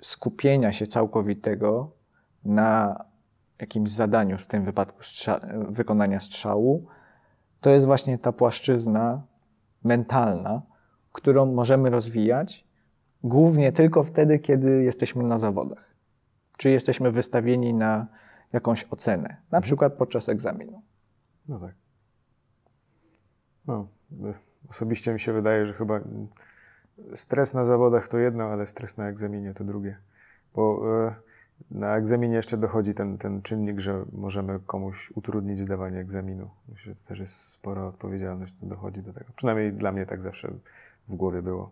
skupienia 0.00 0.72
się 0.72 0.86
całkowitego 0.86 1.92
na 2.44 3.04
jakimś 3.60 3.90
zadaniu, 3.90 4.38
w 4.38 4.46
tym 4.46 4.64
wypadku 4.64 5.02
strza 5.02 5.40
wykonania 5.68 6.20
strzału, 6.20 6.86
to 7.60 7.70
jest 7.70 7.86
właśnie 7.86 8.18
ta 8.18 8.32
płaszczyzna 8.32 9.22
mentalna, 9.84 10.62
którą 11.12 11.46
możemy 11.46 11.90
rozwijać 11.90 12.66
głównie 13.24 13.72
tylko 13.72 14.02
wtedy, 14.02 14.38
kiedy 14.38 14.82
jesteśmy 14.82 15.24
na 15.24 15.38
zawodach. 15.38 15.94
Czy 16.56 16.70
jesteśmy 16.70 17.10
wystawieni 17.10 17.74
na 17.74 18.06
jakąś 18.52 18.84
ocenę, 18.84 19.28
na 19.28 19.58
mhm. 19.58 19.62
przykład 19.62 19.92
podczas 19.92 20.28
egzaminu. 20.28 20.82
No 21.48 21.60
tak. 21.60 21.74
No, 23.66 23.88
osobiście 24.70 25.12
mi 25.12 25.20
się 25.20 25.32
wydaje, 25.32 25.66
że 25.66 25.72
chyba 25.72 26.00
stres 27.14 27.54
na 27.54 27.64
zawodach 27.64 28.08
to 28.08 28.18
jedno, 28.18 28.44
ale 28.44 28.66
stres 28.66 28.96
na 28.96 29.08
egzaminie 29.08 29.54
to 29.54 29.64
drugie. 29.64 29.96
Bo 30.54 30.82
e, 31.06 31.14
na 31.70 31.96
egzaminie 31.96 32.36
jeszcze 32.36 32.56
dochodzi 32.56 32.94
ten, 32.94 33.18
ten 33.18 33.42
czynnik, 33.42 33.80
że 33.80 34.04
możemy 34.12 34.60
komuś 34.66 35.12
utrudnić 35.14 35.58
zdawanie 35.58 35.98
egzaminu. 35.98 36.50
Myślę, 36.68 36.94
że 36.94 37.00
to 37.00 37.08
też 37.08 37.18
jest 37.18 37.34
spora 37.34 37.84
odpowiedzialność, 37.84 38.54
to 38.60 38.66
dochodzi 38.66 39.02
do 39.02 39.12
tego. 39.12 39.26
Przynajmniej 39.36 39.72
dla 39.72 39.92
mnie 39.92 40.06
tak 40.06 40.22
zawsze 40.22 40.52
w 41.08 41.14
głowie 41.14 41.42
było. 41.42 41.70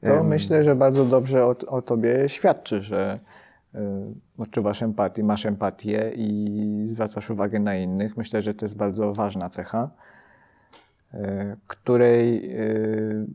To 0.00 0.14
um, 0.14 0.26
myślę, 0.26 0.64
że 0.64 0.76
bardzo 0.76 1.04
dobrze 1.04 1.44
o, 1.44 1.56
o 1.66 1.82
tobie 1.82 2.28
świadczy, 2.28 2.82
że 2.82 3.18
y, 3.74 3.78
odczuwasz 4.38 4.82
empatię, 4.82 5.24
masz 5.24 5.46
empatię 5.46 6.12
i 6.16 6.80
zwracasz 6.84 7.30
uwagę 7.30 7.60
na 7.60 7.76
innych. 7.76 8.16
Myślę, 8.16 8.42
że 8.42 8.54
to 8.54 8.64
jest 8.64 8.76
bardzo 8.76 9.12
ważna 9.12 9.48
cecha, 9.48 9.90
y, 11.14 11.18
której 11.66 12.50
y, 12.60 13.26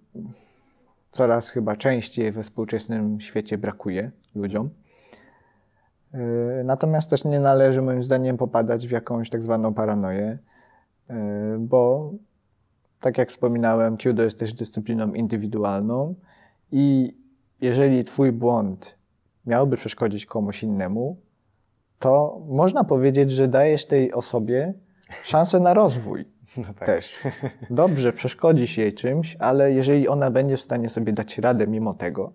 coraz 1.12 1.50
chyba 1.50 1.76
częściej 1.76 2.32
we 2.32 2.44
współczesnym 2.44 3.20
świecie 3.20 3.58
brakuje 3.58 4.12
ludziom. 4.36 4.70
E, 6.14 6.64
natomiast 6.64 7.10
też 7.10 7.26
nie 7.26 7.40
należy 7.40 7.82
moim 7.82 8.04
zdaniem 8.04 8.38
popadać 8.38 8.88
w 8.88 8.92
jakąś 8.92 9.30
tak 9.30 9.44
zwaną 9.44 9.74
paranoję, 9.74 10.38
e, 11.10 11.58
bo 11.60 12.12
tak 13.00 13.18
jak 13.18 13.30
wspominałem, 13.30 13.98
judo 14.06 14.24
jest 14.24 14.40
też 14.40 14.54
dyscypliną 14.54 15.14
indywidualną 15.14 16.16
i 16.72 17.18
jeżeli 17.62 18.04
twój 18.04 18.32
błąd 18.32 18.98
miałby 19.46 19.78
przeszkodzić 19.78 20.26
komuś 20.26 20.64
innemu, 20.64 21.18
to 22.00 22.42
można 22.48 22.84
powiedzieć, 22.84 23.32
że 23.32 23.48
dajesz 23.48 23.86
tej 23.86 24.14
osobie 24.14 24.74
szansę 25.24 25.60
na 25.60 25.74
rozwój. 25.74 26.37
No 26.68 26.74
tak. 26.74 26.86
Też. 26.86 27.20
Dobrze, 27.70 28.14
przeszkodzisz 28.14 28.78
jej 28.78 28.94
czymś, 28.94 29.36
ale 29.40 29.72
jeżeli 29.72 30.08
ona 30.08 30.32
będzie 30.32 30.58
w 30.58 30.62
stanie 30.62 30.90
sobie 30.90 31.14
dać 31.14 31.38
radę 31.38 31.68
mimo 31.68 31.94
tego, 31.94 32.34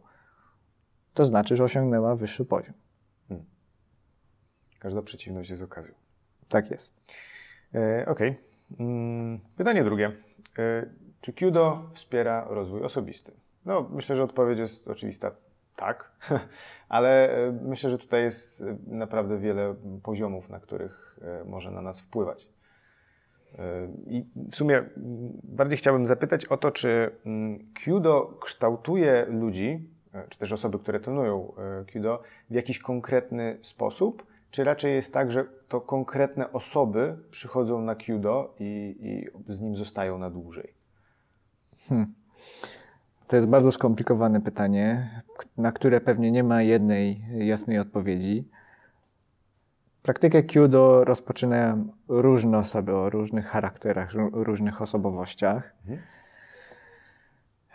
to 1.15 1.25
znaczy, 1.25 1.57
że 1.57 1.65
osiągnęła 1.65 2.17
wyższy 2.17 2.45
poziom. 2.45 2.75
Hmm. 3.29 3.47
Każda 4.79 5.03
przeciwność 5.03 5.51
jest 5.51 5.63
okazją. 5.63 5.95
Tak 6.49 6.71
jest. 6.71 6.97
E, 7.75 8.07
Okej. 8.09 8.31
Okay. 8.31 8.87
Mm, 8.87 9.41
pytanie 9.57 9.85
drugie. 9.85 10.13
E, 10.59 10.87
czy 11.21 11.33
Kudo 11.33 11.91
wspiera 11.93 12.47
rozwój 12.49 12.83
osobisty? 12.83 13.33
No, 13.65 13.89
myślę, 13.91 14.17
że 14.17 14.23
odpowiedź 14.23 14.59
jest 14.59 14.89
oczywista 14.89 15.31
tak, 15.77 16.13
ale 16.89 17.37
e, 17.49 17.53
myślę, 17.53 17.91
że 17.91 17.99
tutaj 17.99 18.23
jest 18.23 18.63
e, 18.63 18.77
naprawdę 18.87 19.39
wiele 19.39 19.75
poziomów, 20.03 20.49
na 20.49 20.61
których 20.61 21.19
e, 21.23 21.45
może 21.45 21.71
na 21.71 21.83
nas 21.83 22.01
wpływać. 22.01 22.49
I 24.07 24.25
w 24.51 24.57
sumie 24.57 24.83
bardziej 25.43 25.79
chciałbym 25.79 26.07
zapytać 26.07 26.47
o 26.47 26.57
to, 26.57 26.71
czy 26.71 27.11
Kudo 27.85 28.39
kształtuje 28.41 29.27
ludzi, 29.29 29.89
czy 30.29 30.39
też 30.39 30.53
osoby, 30.53 30.79
które 30.79 31.01
trenują 31.01 31.53
Kudo 31.93 32.23
w 32.51 32.55
jakiś 32.55 32.79
konkretny 32.79 33.59
sposób, 33.63 34.27
czy 34.51 34.65
raczej 34.65 34.95
jest 34.95 35.15
tak, 35.15 35.33
że 35.33 35.45
to 35.69 35.81
konkretne 35.81 36.53
osoby 36.53 37.19
przychodzą 37.31 37.83
na 37.83 37.95
Kudo 37.95 38.55
i, 38.61 38.97
i 39.01 39.53
z 39.53 39.61
nim 39.61 39.77
zostają 39.77 40.19
na 40.19 40.31
dłużej? 40.31 40.75
Hmm. 41.89 42.15
To 43.27 43.37
jest 43.37 43.49
bardzo 43.49 43.73
skomplikowane 43.73 44.41
pytanie, 44.41 45.11
na 45.57 45.73
które 45.73 46.01
pewnie 46.01 46.31
nie 46.31 46.45
ma 46.45 46.63
jednej 46.63 47.25
jasnej 47.39 47.79
odpowiedzi. 47.79 48.49
Praktykę 50.03 50.43
Kyudo 50.43 51.05
rozpoczynają 51.05 51.93
różne 52.09 52.59
osoby 52.59 52.97
o 52.97 53.11
różnych 53.11 53.47
charakterach, 53.47 54.13
różnych 54.33 54.83
osobowościach. 54.83 55.75
Mhm. 55.81 56.03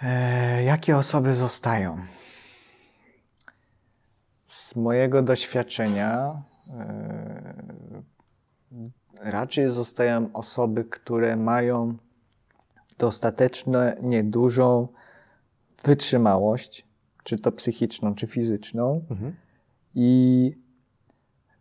E, 0.01 0.63
jakie 0.63 0.97
osoby 0.97 1.33
zostają? 1.33 1.97
Z 4.45 4.75
mojego 4.75 5.21
doświadczenia 5.21 6.41
e, 6.69 8.03
raczej 9.19 9.71
zostają 9.71 10.29
osoby, 10.33 10.85
które 10.85 11.35
mają 11.35 11.97
dostateczną, 12.97 13.79
niedużą 14.01 14.87
wytrzymałość, 15.83 16.87
czy 17.23 17.39
to 17.39 17.51
psychiczną, 17.51 18.15
czy 18.15 18.27
fizyczną, 18.27 19.01
mhm. 19.09 19.35
i 19.95 20.51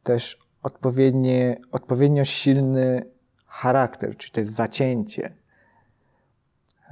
też 0.03 0.46
odpowiednie, 0.67 1.61
odpowiednio 1.73 2.25
silny 2.25 3.11
charakter, 3.47 4.17
czy 4.17 4.33
też 4.33 4.49
zacięcie. 4.49 5.37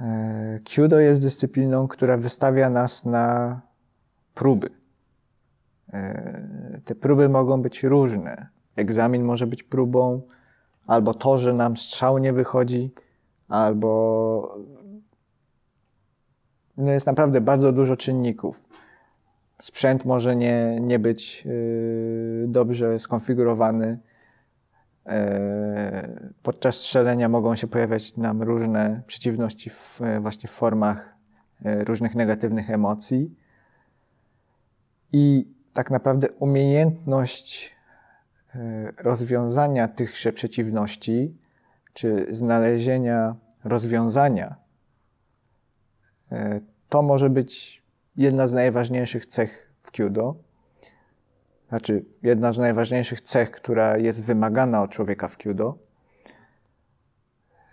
E, 0.01 0.59
Kyudo 0.63 0.99
jest 0.99 1.21
dyscypliną, 1.21 1.87
która 1.87 2.17
wystawia 2.17 2.69
nas 2.69 3.05
na 3.05 3.61
próby. 4.33 4.69
E, 5.93 6.81
te 6.85 6.95
próby 6.95 7.29
mogą 7.29 7.61
być 7.61 7.83
różne. 7.83 8.47
Egzamin 8.75 9.23
może 9.23 9.47
być 9.47 9.63
próbą, 9.63 10.21
albo 10.87 11.13
to, 11.13 11.37
że 11.37 11.53
nam 11.53 11.77
strzał 11.77 12.17
nie 12.17 12.33
wychodzi, 12.33 12.93
albo 13.47 14.59
no 16.77 16.91
jest 16.91 17.07
naprawdę 17.07 17.41
bardzo 17.41 17.71
dużo 17.71 17.95
czynników. 17.95 18.74
Sprzęt 19.59 20.05
może 20.05 20.35
nie, 20.35 20.79
nie 20.81 20.99
być 20.99 21.45
yy, 21.45 22.45
dobrze 22.47 22.99
skonfigurowany. 22.99 23.99
Yy, 25.05 25.13
podczas 26.43 26.75
strzelenia 26.75 27.29
mogą 27.29 27.55
się 27.55 27.67
pojawiać 27.67 28.17
nam 28.17 28.41
różne 28.41 29.01
przeciwności 29.07 29.69
w, 29.69 30.01
właśnie 30.19 30.47
w 30.47 30.51
formach 30.51 31.15
yy, 31.61 31.83
różnych 31.83 32.15
negatywnych 32.15 32.69
emocji. 32.69 33.35
I 35.13 35.53
tak 35.73 35.91
naprawdę 35.91 36.31
umiejętność 36.31 37.75
rozwiązania 38.97 39.87
tychże 39.87 40.33
przeciwności, 40.33 41.37
czy 41.93 42.25
znalezienia 42.29 43.35
rozwiązania 43.63 44.65
E, 46.31 46.61
to 46.89 47.01
może 47.01 47.29
być 47.29 47.83
jedna 48.17 48.47
z 48.47 48.53
najważniejszych 48.53 49.25
cech 49.25 49.71
w 49.81 49.91
Kudo. 49.91 50.35
Znaczy, 51.69 52.05
jedna 52.23 52.51
z 52.51 52.59
najważniejszych 52.59 53.21
cech, 53.21 53.51
która 53.51 53.97
jest 53.97 54.23
wymagana 54.23 54.81
od 54.81 54.89
człowieka 54.89 55.27
w 55.27 55.37
Kudo. 55.37 55.77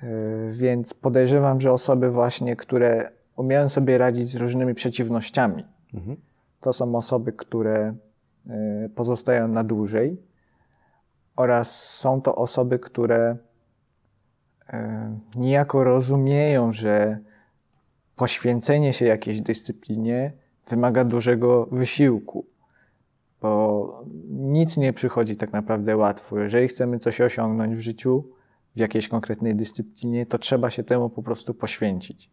E, 0.02 0.06
więc 0.50 0.94
podejrzewam, 0.94 1.60
że 1.60 1.72
osoby 1.72 2.10
właśnie, 2.10 2.56
które 2.56 3.10
umieją 3.36 3.68
sobie 3.68 3.98
radzić 3.98 4.28
z 4.28 4.36
różnymi 4.36 4.74
przeciwnościami, 4.74 5.66
mhm. 5.94 6.16
to 6.60 6.72
są 6.72 6.94
osoby, 6.94 7.32
które 7.32 7.94
e, 8.46 8.88
pozostają 8.94 9.48
na 9.48 9.64
dłużej 9.64 10.22
oraz 11.36 11.90
są 11.90 12.22
to 12.22 12.34
osoby, 12.34 12.78
które 12.78 13.36
niejako 15.36 15.84
rozumieją, 15.84 16.72
że 16.72 17.18
poświęcenie 18.22 18.92
się 18.92 19.06
jakiejś 19.06 19.40
dyscyplinie 19.40 20.32
wymaga 20.68 21.04
dużego 21.04 21.68
wysiłku, 21.72 22.46
bo 23.40 24.04
nic 24.30 24.76
nie 24.76 24.92
przychodzi 24.92 25.36
tak 25.36 25.52
naprawdę 25.52 25.96
łatwo. 25.96 26.38
Jeżeli 26.38 26.68
chcemy 26.68 26.98
coś 26.98 27.20
osiągnąć 27.20 27.76
w 27.76 27.80
życiu, 27.80 28.24
w 28.76 28.80
jakiejś 28.80 29.08
konkretnej 29.08 29.54
dyscyplinie, 29.54 30.26
to 30.26 30.38
trzeba 30.38 30.70
się 30.70 30.82
temu 30.84 31.10
po 31.10 31.22
prostu 31.22 31.54
poświęcić. 31.54 32.30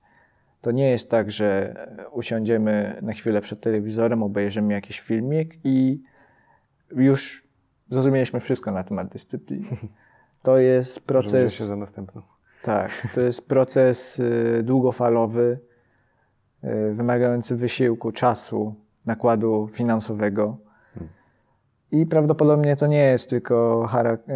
To 0.61 0.71
nie 0.71 0.89
jest 0.89 1.09
tak, 1.09 1.31
że 1.31 1.75
usiądziemy 2.11 2.99
na 3.01 3.13
chwilę 3.13 3.41
przed 3.41 3.61
telewizorem, 3.61 4.23
obejrzymy 4.23 4.73
jakiś 4.73 4.99
filmik 4.99 5.59
i 5.63 6.03
już 6.95 7.47
zrozumieliśmy 7.89 8.39
wszystko 8.39 8.71
na 8.71 8.83
temat 8.83 9.07
dyscypliny. 9.07 9.67
To 10.41 10.57
jest 10.57 10.99
proces. 10.99 11.53
się 11.53 11.63
za 11.63 11.75
następną. 11.75 12.21
Tak, 12.61 13.07
to 13.15 13.21
jest 13.21 13.47
proces 13.47 14.19
y, 14.19 14.63
długofalowy, 14.63 15.59
wymagający 16.93 17.55
wysiłku, 17.55 18.11
czasu, 18.11 18.75
nakładu 19.05 19.67
finansowego. 19.71 20.57
Hmm. 20.93 21.13
I 21.91 22.05
prawdopodobnie 22.05 22.75
to 22.75 22.87
nie 22.87 23.03
jest 23.03 23.29
tylko 23.29 23.89
y, 24.05 24.29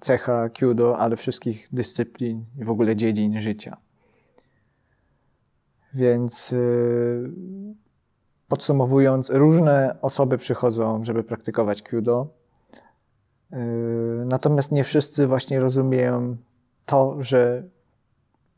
cecha 0.00 0.48
Kyudo, 0.48 0.98
ale 0.98 1.16
wszystkich 1.16 1.68
dyscyplin 1.72 2.44
i 2.60 2.64
w 2.64 2.70
ogóle 2.70 2.96
dziedzin 2.96 3.40
życia. 3.40 3.76
Więc 5.94 6.52
y, 6.52 7.30
podsumowując, 8.48 9.30
różne 9.30 9.96
osoby 10.02 10.38
przychodzą, 10.38 11.04
żeby 11.04 11.24
praktykować 11.24 11.82
Kyudo. 11.82 12.40
Natomiast 14.26 14.72
nie 14.72 14.84
wszyscy 14.84 15.26
właśnie 15.26 15.60
rozumieją 15.60 16.36
to, 16.86 17.16
że 17.22 17.62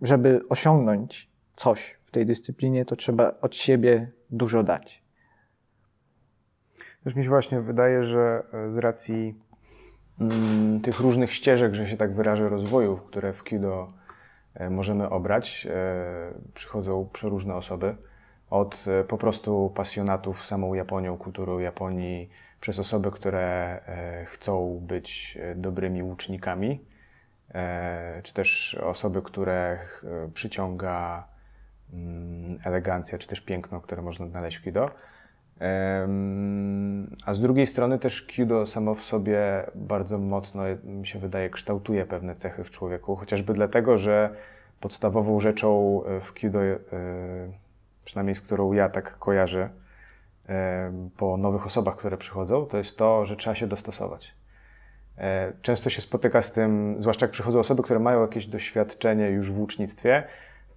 żeby 0.02 0.40
osiągnąć 0.48 1.31
coś 1.56 1.98
w 2.04 2.10
tej 2.10 2.26
dyscyplinie, 2.26 2.84
to 2.84 2.96
trzeba 2.96 3.32
od 3.40 3.56
siebie 3.56 4.10
dużo 4.30 4.62
dać. 4.62 5.02
Też 7.04 7.14
mi 7.14 7.22
się 7.24 7.28
właśnie 7.28 7.60
wydaje, 7.60 8.04
że 8.04 8.42
e, 8.52 8.70
z 8.70 8.76
racji 8.76 9.40
mm, 10.20 10.80
tych 10.80 11.00
różnych 11.00 11.32
ścieżek, 11.32 11.74
że 11.74 11.88
się 11.88 11.96
tak 11.96 12.14
wyrażę, 12.14 12.48
rozwojów, 12.48 13.02
które 13.02 13.32
w 13.32 13.44
Kido 13.44 13.92
e, 14.54 14.70
możemy 14.70 15.10
obrać, 15.10 15.66
e, 15.70 16.34
przychodzą 16.54 17.08
przeróżne 17.12 17.54
osoby. 17.54 17.96
Od 18.50 18.84
po 19.08 19.18
prostu 19.18 19.72
pasjonatów 19.74 20.44
samą 20.44 20.74
Japonią, 20.74 21.18
kulturą 21.18 21.58
Japonii, 21.58 22.30
przez 22.60 22.78
osoby, 22.78 23.10
które 23.10 23.80
chcą 24.26 24.80
być 24.82 25.38
dobrymi 25.56 26.02
łucznikami, 26.02 26.84
czy 28.22 28.34
też 28.34 28.74
osoby, 28.74 29.22
które 29.22 29.78
przyciąga 30.34 31.28
elegancja 32.64 33.18
czy 33.18 33.28
też 33.28 33.40
piękno, 33.40 33.80
które 33.80 34.02
można 34.02 34.26
znaleźć 34.26 34.56
w 34.56 34.62
Kido. 34.62 34.90
A 37.26 37.34
z 37.34 37.40
drugiej 37.40 37.66
strony 37.66 37.98
też 37.98 38.26
Kido 38.26 38.66
samo 38.66 38.94
w 38.94 39.02
sobie 39.02 39.40
bardzo 39.74 40.18
mocno, 40.18 40.62
mi 40.84 41.06
się 41.06 41.18
wydaje, 41.18 41.50
kształtuje 41.50 42.06
pewne 42.06 42.36
cechy 42.36 42.64
w 42.64 42.70
człowieku, 42.70 43.16
chociażby 43.16 43.52
dlatego, 43.52 43.98
że 43.98 44.30
podstawową 44.80 45.40
rzeczą 45.40 46.00
w 46.20 46.40
Kudo, 46.40 46.60
przynajmniej 48.04 48.34
z 48.36 48.40
którą 48.40 48.72
ja 48.72 48.88
tak 48.88 49.18
kojarzę, 49.18 49.70
po 51.16 51.36
nowych 51.36 51.66
osobach, 51.66 51.96
które 51.96 52.16
przychodzą, 52.16 52.66
to 52.66 52.78
jest 52.78 52.98
to, 52.98 53.26
że 53.26 53.36
trzeba 53.36 53.54
się 53.54 53.66
dostosować. 53.66 54.34
E, 55.18 55.52
często 55.62 55.90
się 55.90 56.02
spotyka 56.02 56.42
z 56.42 56.52
tym, 56.52 56.96
zwłaszcza 56.98 57.26
jak 57.26 57.30
przychodzą 57.32 57.58
osoby, 57.58 57.82
które 57.82 58.00
mają 58.00 58.20
jakieś 58.20 58.46
doświadczenie 58.46 59.28
już 59.30 59.52
w 59.52 59.58
łucznictwie, 59.58 60.22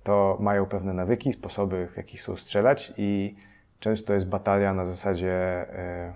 to 0.05 0.37
mają 0.39 0.65
pewne 0.65 0.93
nawyki, 0.93 1.33
sposoby, 1.33 1.87
w 1.93 1.97
jakich 1.97 2.19
chcą 2.19 2.37
strzelać 2.37 2.93
i 2.97 3.35
często 3.79 4.13
jest 4.13 4.27
batalia 4.27 4.73
na 4.73 4.85
zasadzie 4.85 5.31
e, 5.31 6.13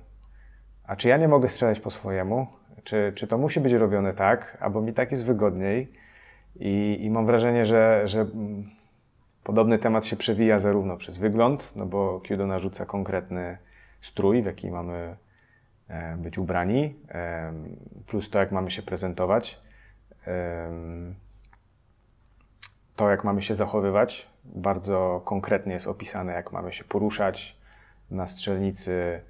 a 0.83 0.95
czy 0.95 1.07
ja 1.07 1.17
nie 1.17 1.27
mogę 1.27 1.49
strzelać 1.49 1.79
po 1.79 1.91
swojemu? 1.91 2.47
Czy, 2.83 3.13
czy 3.15 3.27
to 3.27 3.37
musi 3.37 3.59
być 3.59 3.73
robione 3.73 4.13
tak, 4.13 4.57
albo 4.61 4.81
mi 4.81 4.93
tak 4.93 5.11
jest 5.11 5.25
wygodniej? 5.25 5.91
I, 6.55 6.97
i 7.01 7.09
mam 7.09 7.25
wrażenie, 7.25 7.65
że, 7.65 8.01
że 8.05 8.25
podobny 9.43 9.77
temat 9.77 10.05
się 10.05 10.15
przewija 10.15 10.59
zarówno 10.59 10.97
przez 10.97 11.17
wygląd, 11.17 11.73
no 11.75 11.85
bo 11.85 12.21
Kudo 12.27 12.47
narzuca 12.47 12.85
konkretny 12.85 13.57
strój, 14.01 14.41
w 14.41 14.45
jaki 14.45 14.71
mamy 14.71 15.15
E, 15.89 16.17
być 16.17 16.37
ubrani, 16.37 16.95
e, 17.09 17.53
plus 18.07 18.29
to, 18.29 18.39
jak 18.39 18.51
mamy 18.51 18.71
się 18.71 18.81
prezentować, 18.81 19.61
to, 22.99 23.09
jak 23.09 23.23
mamy 23.23 23.41
się 23.41 23.55
zachowywać. 23.55 24.29
Bardzo 24.45 25.21
konkretnie 25.25 25.73
jest 25.73 25.87
opisane, 25.87 26.33
jak 26.33 26.51
mamy 26.51 26.73
się 26.73 26.83
poruszać 26.83 27.57
na 28.11 28.27
strzelnicy, 28.27 29.21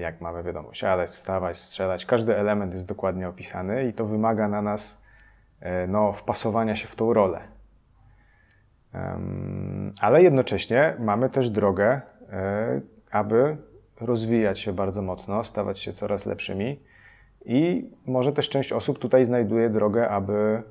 jak 0.00 0.20
mamy, 0.20 0.42
wiadomo, 0.42 0.74
siadać, 0.74 1.10
wstawać, 1.10 1.56
strzelać. 1.56 2.06
Każdy 2.06 2.36
element 2.36 2.74
jest 2.74 2.86
dokładnie 2.86 3.28
opisany 3.28 3.84
i 3.88 3.92
to 3.92 4.06
wymaga 4.06 4.48
na 4.48 4.62
nas 4.62 5.02
no, 5.88 6.12
wpasowania 6.12 6.76
się 6.76 6.88
w 6.88 6.96
tą 6.96 7.12
rolę. 7.12 7.40
Ale 10.00 10.22
jednocześnie 10.22 10.94
mamy 10.98 11.30
też 11.30 11.50
drogę, 11.50 12.00
aby 13.10 13.56
rozwijać 14.00 14.60
się 14.60 14.72
bardzo 14.72 15.02
mocno, 15.02 15.44
stawać 15.44 15.78
się 15.78 15.92
coraz 15.92 16.26
lepszymi 16.26 16.82
i 17.44 17.90
może 18.06 18.32
też 18.32 18.48
część 18.48 18.72
osób 18.72 18.98
tutaj 18.98 19.24
znajduje 19.24 19.70
drogę, 19.70 20.08
aby 20.08 20.62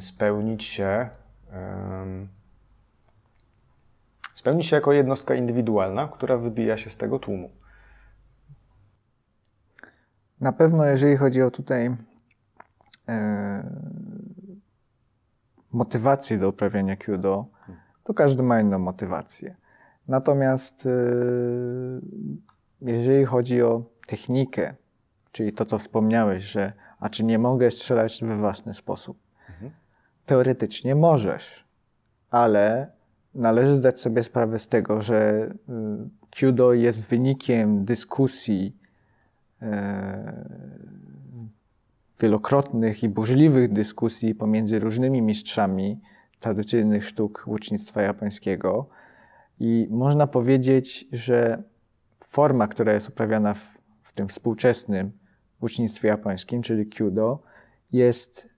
spełnić 0.00 0.64
się 0.64 1.08
spełnić 4.34 4.66
się 4.66 4.76
jako 4.76 4.92
jednostka 4.92 5.34
indywidualna, 5.34 6.08
która 6.08 6.36
wybija 6.36 6.76
się 6.76 6.90
z 6.90 6.96
tego 6.96 7.18
tłumu. 7.18 7.50
Na 10.40 10.52
pewno, 10.52 10.84
jeżeli 10.84 11.16
chodzi 11.16 11.42
o 11.42 11.50
tutaj 11.50 11.96
e, 13.08 13.70
motywację 15.72 16.38
do 16.38 16.48
uprawiania 16.48 16.96
Kudo, 16.96 17.46
to 18.04 18.14
każdy 18.14 18.42
ma 18.42 18.60
inną 18.60 18.78
motywację. 18.78 19.56
Natomiast 20.08 20.86
y, 20.86 20.90
jeżeli 22.82 23.24
chodzi 23.24 23.62
o 23.62 23.82
technikę, 24.06 24.74
czyli 25.32 25.52
to, 25.52 25.64
co 25.64 25.78
wspomniałeś, 25.78 26.42
że 26.42 26.72
a 27.00 27.08
czy 27.08 27.24
nie 27.24 27.38
mogę 27.38 27.70
strzelać 27.70 28.20
we 28.24 28.36
własny 28.36 28.74
sposób? 28.74 29.18
Mhm. 29.48 29.70
Teoretycznie 30.26 30.94
możesz, 30.94 31.64
ale 32.30 32.92
należy 33.34 33.76
zdać 33.76 34.00
sobie 34.00 34.22
sprawę 34.22 34.58
z 34.58 34.68
tego, 34.68 35.02
że 35.02 35.48
y, 35.68 36.40
Kudo 36.40 36.72
jest 36.72 37.08
wynikiem 37.10 37.84
dyskusji 37.84 38.76
e, 39.62 40.46
wielokrotnych 42.20 43.02
i 43.02 43.08
burzliwych 43.08 43.72
dyskusji 43.72 44.34
pomiędzy 44.34 44.78
różnymi 44.78 45.22
mistrzami 45.22 46.00
tradycyjnych 46.40 47.08
sztuk 47.08 47.44
łucznictwa 47.46 48.02
japońskiego, 48.02 48.88
i 49.60 49.88
można 49.90 50.26
powiedzieć, 50.26 51.08
że 51.12 51.62
forma, 52.24 52.68
która 52.68 52.92
jest 52.92 53.08
uprawiana 53.08 53.54
w, 53.54 53.78
w 54.02 54.12
tym 54.12 54.28
współczesnym 54.28 55.12
ucznictwie 55.60 56.08
japońskim, 56.08 56.62
czyli 56.62 56.86
Kyudo, 56.86 57.38
jest 57.92 58.48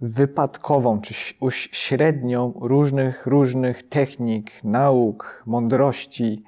wypadkową 0.00 1.00
czy 1.00 1.14
średnią 1.50 2.52
różnych, 2.60 3.26
różnych 3.26 3.88
technik, 3.88 4.64
nauk, 4.64 5.42
mądrości, 5.46 6.44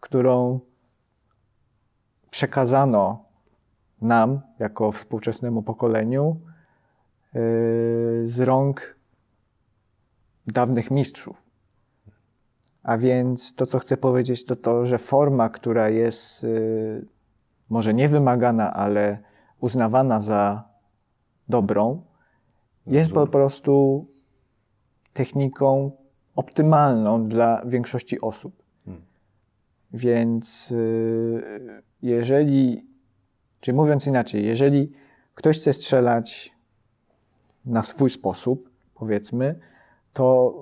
którą 0.00 0.60
przekazano 2.30 3.24
nam, 4.00 4.40
jako 4.58 4.92
współczesnemu 4.92 5.62
pokoleniu, 5.62 6.36
yy, 7.34 7.40
z 8.22 8.40
rąk 8.40 8.96
dawnych 10.46 10.90
mistrzów. 10.90 11.50
A 12.82 12.98
więc 12.98 13.54
to, 13.54 13.66
co 13.66 13.78
chcę 13.78 13.96
powiedzieć, 13.96 14.44
to 14.44 14.56
to, 14.56 14.86
że 14.86 14.98
forma, 14.98 15.48
która 15.48 15.88
jest 15.88 16.44
y, 16.44 17.06
może 17.68 17.94
nie 17.94 18.08
wymagana, 18.08 18.74
ale 18.74 19.18
uznawana 19.60 20.20
za 20.20 20.64
dobrą, 21.48 22.02
jest 22.86 23.12
po 23.12 23.26
prostu 23.26 24.06
techniką 25.12 25.90
optymalną 26.36 27.28
dla 27.28 27.62
większości 27.66 28.20
osób. 28.20 28.62
Hmm. 28.84 29.02
Więc 29.92 30.72
y, 30.72 31.82
jeżeli, 32.02 32.86
czy 33.60 33.72
mówiąc 33.72 34.06
inaczej, 34.06 34.46
jeżeli 34.46 34.92
ktoś 35.34 35.58
chce 35.58 35.72
strzelać 35.72 36.56
na 37.64 37.82
swój 37.82 38.10
sposób, 38.10 38.70
powiedzmy, 38.94 39.60
to 40.12 40.54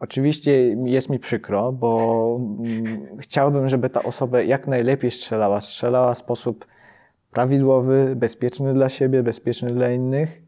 Oczywiście 0.00 0.76
jest 0.84 1.10
mi 1.10 1.18
przykro, 1.18 1.72
bo 1.72 2.40
mm, 2.40 3.18
chciałbym, 3.20 3.68
żeby 3.68 3.90
ta 3.90 4.02
osoba 4.02 4.42
jak 4.42 4.66
najlepiej 4.66 5.10
strzelała. 5.10 5.60
Strzelała 5.60 6.14
w 6.14 6.18
sposób 6.18 6.66
prawidłowy, 7.30 8.16
bezpieczny 8.16 8.74
dla 8.74 8.88
siebie, 8.88 9.22
bezpieczny 9.22 9.70
dla 9.70 9.90
innych. 9.90 10.42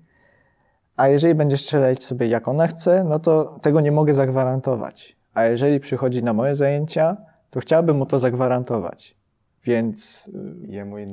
A 0.96 1.08
jeżeli 1.08 1.34
będzie 1.34 1.56
strzelać 1.56 2.04
sobie 2.04 2.26
jak 2.26 2.48
ona 2.48 2.66
chce, 2.66 3.04
no 3.04 3.18
to 3.18 3.58
tego 3.62 3.80
nie 3.80 3.92
mogę 3.92 4.14
zagwarantować. 4.14 5.16
A 5.34 5.44
jeżeli 5.44 5.80
przychodzi 5.80 6.24
na 6.24 6.32
moje 6.32 6.54
zajęcia, 6.54 7.16
to 7.50 7.60
chciałbym 7.60 7.96
mu 7.96 8.06
to 8.06 8.18
zagwarantować. 8.18 9.16
Więc 9.64 10.30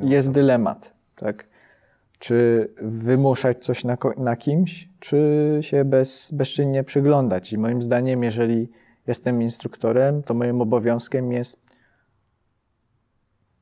jest 0.03 0.31
dylemat, 0.31 0.93
tak? 1.15 1.47
Czy 2.25 2.69
wymuszać 2.81 3.65
coś 3.65 3.83
na, 3.83 3.97
na 4.17 4.35
kimś, 4.35 4.89
czy 4.99 5.57
się 5.61 5.85
bez, 5.85 6.31
bezczynnie 6.31 6.83
przyglądać. 6.83 7.53
I 7.53 7.57
moim 7.57 7.81
zdaniem, 7.81 8.23
jeżeli 8.23 8.69
jestem 9.07 9.41
instruktorem, 9.41 10.23
to 10.23 10.33
moim 10.33 10.61
obowiązkiem 10.61 11.31
jest 11.31 11.61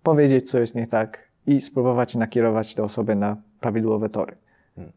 powiedzieć, 0.04 0.52
co 0.52 0.60
jest 0.60 0.76
nie 0.76 0.88
tak 0.88 1.32
i 1.46 1.62
spróbować 1.62 2.16
nakierować 2.16 2.76
tę 2.76 2.84
osobę 2.84 3.16
na 3.16 3.38
prawidłowe 3.60 4.10
tory. 4.10 4.36
Hmm. 4.76 4.94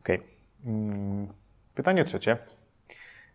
Okej. 0.00 0.16
Okay. 0.18 0.28
Hmm. 0.64 1.28
Pytanie 1.74 2.04
trzecie. 2.04 2.38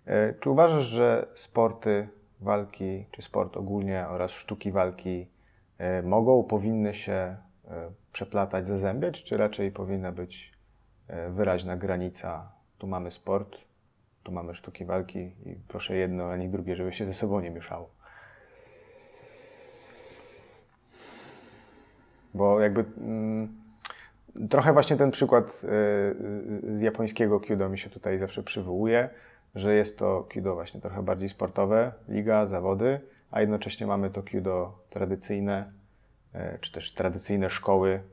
E, 0.05 0.33
czy 0.33 0.49
uważasz, 0.49 0.83
że 0.83 1.27
sporty 1.35 2.07
walki, 2.39 3.05
czy 3.11 3.21
sport 3.21 3.57
ogólnie 3.57 4.07
oraz 4.07 4.31
sztuki 4.31 4.71
walki 4.71 5.27
e, 5.77 6.01
mogą, 6.01 6.43
powinny 6.43 6.93
się 6.93 7.48
przeplatać, 8.11 8.67
zazębiać, 8.67 9.23
czy 9.23 9.37
raczej 9.37 9.71
powinna 9.71 10.11
być 10.11 10.53
e, 11.07 11.29
wyraźna 11.29 11.77
granica? 11.77 12.51
Tu 12.77 12.87
mamy 12.87 13.11
sport, 13.11 13.57
tu 14.23 14.31
mamy 14.31 14.55
sztuki 14.55 14.85
walki 14.85 15.19
i 15.19 15.55
proszę 15.67 15.95
jedno, 15.95 16.31
ani 16.31 16.49
drugie, 16.49 16.75
żeby 16.75 16.93
się 16.93 17.05
ze 17.05 17.13
sobą 17.13 17.39
nie 17.39 17.51
mieszało. 17.51 17.89
Bo 22.33 22.59
jakby 22.59 22.85
mm, 22.97 23.55
trochę 24.49 24.73
właśnie 24.73 24.97
ten 24.97 25.11
przykład 25.11 25.61
y, 25.63 26.75
z 26.75 26.81
japońskiego 26.81 27.39
kudo 27.39 27.69
mi 27.69 27.79
się 27.79 27.89
tutaj 27.89 28.19
zawsze 28.19 28.43
przywołuje, 28.43 29.09
że 29.55 29.75
jest 29.75 29.99
to 29.99 30.27
kudo 30.33 30.53
właśnie 30.53 30.81
trochę 30.81 31.03
bardziej 31.03 31.29
sportowe, 31.29 31.91
liga, 32.07 32.45
zawody, 32.45 33.01
a 33.31 33.41
jednocześnie 33.41 33.87
mamy 33.87 34.09
to 34.09 34.23
kudo 34.23 34.79
tradycyjne, 34.89 35.78
E, 35.78 35.78
czy 36.61 36.71
też 36.71 36.93
tradycyjne 36.93 37.49
szkoły, 37.49 38.03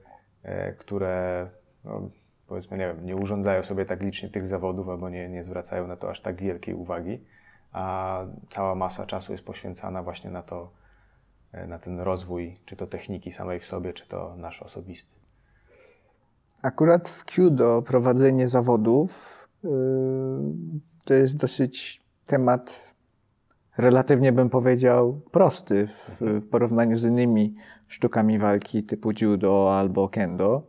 e, 0.42 0.72
które 0.72 1.46
no, 1.84 2.10
powiedzmy, 2.46 2.78
nie 2.78 2.86
wiem, 2.86 3.06
nie 3.06 3.16
urządzają 3.16 3.62
sobie 3.62 3.84
tak 3.84 4.02
licznie 4.02 4.28
tych 4.28 4.46
zawodów 4.46 4.88
albo 4.88 5.08
nie, 5.08 5.28
nie 5.28 5.42
zwracają 5.42 5.86
na 5.86 5.96
to 5.96 6.10
aż 6.10 6.20
tak 6.20 6.36
wielkiej 6.36 6.74
uwagi, 6.74 7.24
a 7.72 8.24
cała 8.50 8.74
masa 8.74 9.06
czasu 9.06 9.32
jest 9.32 9.44
poświęcana 9.44 10.02
właśnie 10.02 10.30
na 10.30 10.42
to, 10.42 10.70
e, 11.52 11.66
na 11.66 11.78
ten 11.78 12.00
rozwój, 12.00 12.56
czy 12.64 12.76
to 12.76 12.86
techniki 12.86 13.32
samej 13.32 13.60
w 13.60 13.66
sobie, 13.66 13.92
czy 13.92 14.08
to 14.08 14.36
nasz 14.36 14.62
osobisty. 14.62 15.16
Akurat 16.62 17.08
w 17.08 17.24
Kudo 17.34 17.82
prowadzenie 17.82 18.48
zawodów 18.48 19.48
yy, 19.64 19.70
to 21.04 21.14
jest 21.14 21.36
dosyć 21.36 22.02
temat 22.26 22.85
relatywnie 23.78 24.32
bym 24.32 24.50
powiedział 24.50 25.20
prosty 25.30 25.86
w, 25.86 26.20
w 26.20 26.48
porównaniu 26.48 26.96
z 26.96 27.04
innymi 27.04 27.54
sztukami 27.86 28.38
walki 28.38 28.82
typu 28.82 29.10
judo 29.20 29.78
albo 29.78 30.08
kendo, 30.08 30.66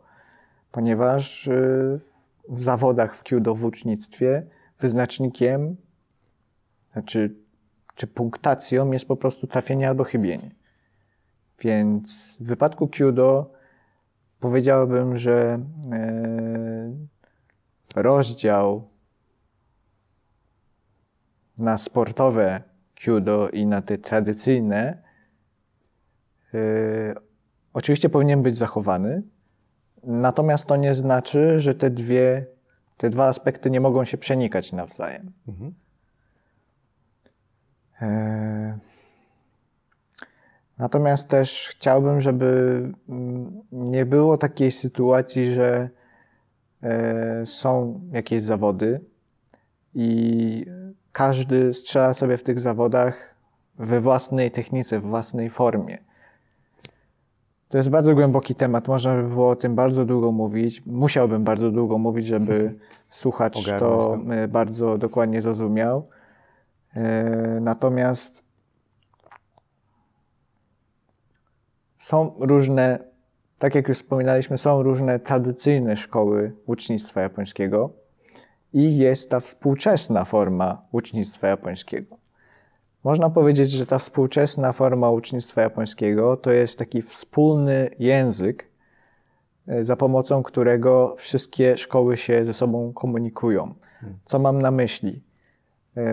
ponieważ 0.72 1.46
y, 1.46 2.00
w 2.48 2.62
zawodach 2.62 3.16
w 3.16 3.30
judo 3.30 3.54
w 3.54 3.64
ucznictwie 3.64 4.46
wyznacznikiem 4.78 5.76
znaczy, 6.92 7.34
czy 7.94 8.06
punktacją 8.06 8.92
jest 8.92 9.08
po 9.08 9.16
prostu 9.16 9.46
trafienie 9.46 9.88
albo 9.88 10.04
chybienie. 10.04 10.50
Więc 11.60 12.36
w 12.40 12.48
wypadku 12.48 12.88
judo 13.00 13.50
powiedziałbym, 14.40 15.16
że 15.16 15.60
e, 15.92 16.92
rozdział 17.96 18.88
na 21.58 21.78
sportowe 21.78 22.62
judo 23.06 23.48
i 23.48 23.66
na 23.66 23.82
te 23.82 23.98
tradycyjne 23.98 25.02
e, 26.54 27.14
oczywiście 27.72 28.08
powinien 28.08 28.42
być 28.42 28.56
zachowany, 28.56 29.22
natomiast 30.04 30.66
to 30.66 30.76
nie 30.76 30.94
znaczy, 30.94 31.60
że 31.60 31.74
te 31.74 31.90
dwie, 31.90 32.46
te 32.96 33.10
dwa 33.10 33.26
aspekty 33.26 33.70
nie 33.70 33.80
mogą 33.80 34.04
się 34.04 34.18
przenikać 34.18 34.72
nawzajem. 34.72 35.32
Mhm. 35.48 35.74
E, 38.02 38.78
natomiast 40.78 41.28
też 41.28 41.68
chciałbym, 41.70 42.20
żeby 42.20 42.82
mm, 43.08 43.62
nie 43.72 44.06
było 44.06 44.38
takiej 44.38 44.70
sytuacji, 44.70 45.50
że 45.50 45.90
e, 46.82 47.46
są 47.46 48.00
jakieś 48.12 48.42
zawody 48.42 49.00
i 49.94 50.77
każdy 51.18 51.74
strzela 51.74 52.14
sobie 52.14 52.36
w 52.36 52.42
tych 52.42 52.60
zawodach 52.60 53.34
we 53.78 54.00
własnej 54.00 54.50
technice, 54.50 54.98
w 54.98 55.02
własnej 55.02 55.50
formie. 55.50 55.98
To 57.68 57.76
jest 57.76 57.90
bardzo 57.90 58.14
głęboki 58.14 58.54
temat, 58.54 58.88
można 58.88 59.16
by 59.16 59.28
było 59.28 59.50
o 59.50 59.56
tym 59.56 59.74
bardzo 59.74 60.04
długo 60.04 60.32
mówić. 60.32 60.86
Musiałbym 60.86 61.44
bardzo 61.44 61.70
długo 61.70 61.98
mówić, 61.98 62.26
żeby 62.26 62.74
słuchacz 63.10 63.70
to 63.78 64.18
e, 64.30 64.48
bardzo 64.48 64.98
dokładnie 64.98 65.42
zrozumiał. 65.42 66.08
E, 66.94 67.58
natomiast 67.60 68.44
są 71.96 72.34
różne, 72.40 72.98
tak 73.58 73.74
jak 73.74 73.88
już 73.88 73.96
wspominaliśmy, 73.96 74.58
są 74.58 74.82
różne 74.82 75.18
tradycyjne 75.18 75.96
szkoły 75.96 76.52
ucznictwa 76.66 77.20
japońskiego 77.20 78.07
i 78.72 78.96
jest 78.96 79.30
ta 79.30 79.40
współczesna 79.40 80.24
forma 80.24 80.86
ucznictwa 80.92 81.48
japońskiego. 81.48 82.16
Można 83.04 83.30
powiedzieć, 83.30 83.70
że 83.70 83.86
ta 83.86 83.98
współczesna 83.98 84.72
forma 84.72 85.10
ucznictwa 85.10 85.62
japońskiego 85.62 86.36
to 86.36 86.52
jest 86.52 86.78
taki 86.78 87.02
wspólny 87.02 87.90
język, 87.98 88.70
e, 89.66 89.84
za 89.84 89.96
pomocą 89.96 90.42
którego 90.42 91.14
wszystkie 91.18 91.78
szkoły 91.78 92.16
się 92.16 92.44
ze 92.44 92.52
sobą 92.52 92.92
komunikują. 92.92 93.74
Co 94.24 94.38
mam 94.38 94.62
na 94.62 94.70
myśli? 94.70 95.22
E, 95.96 96.04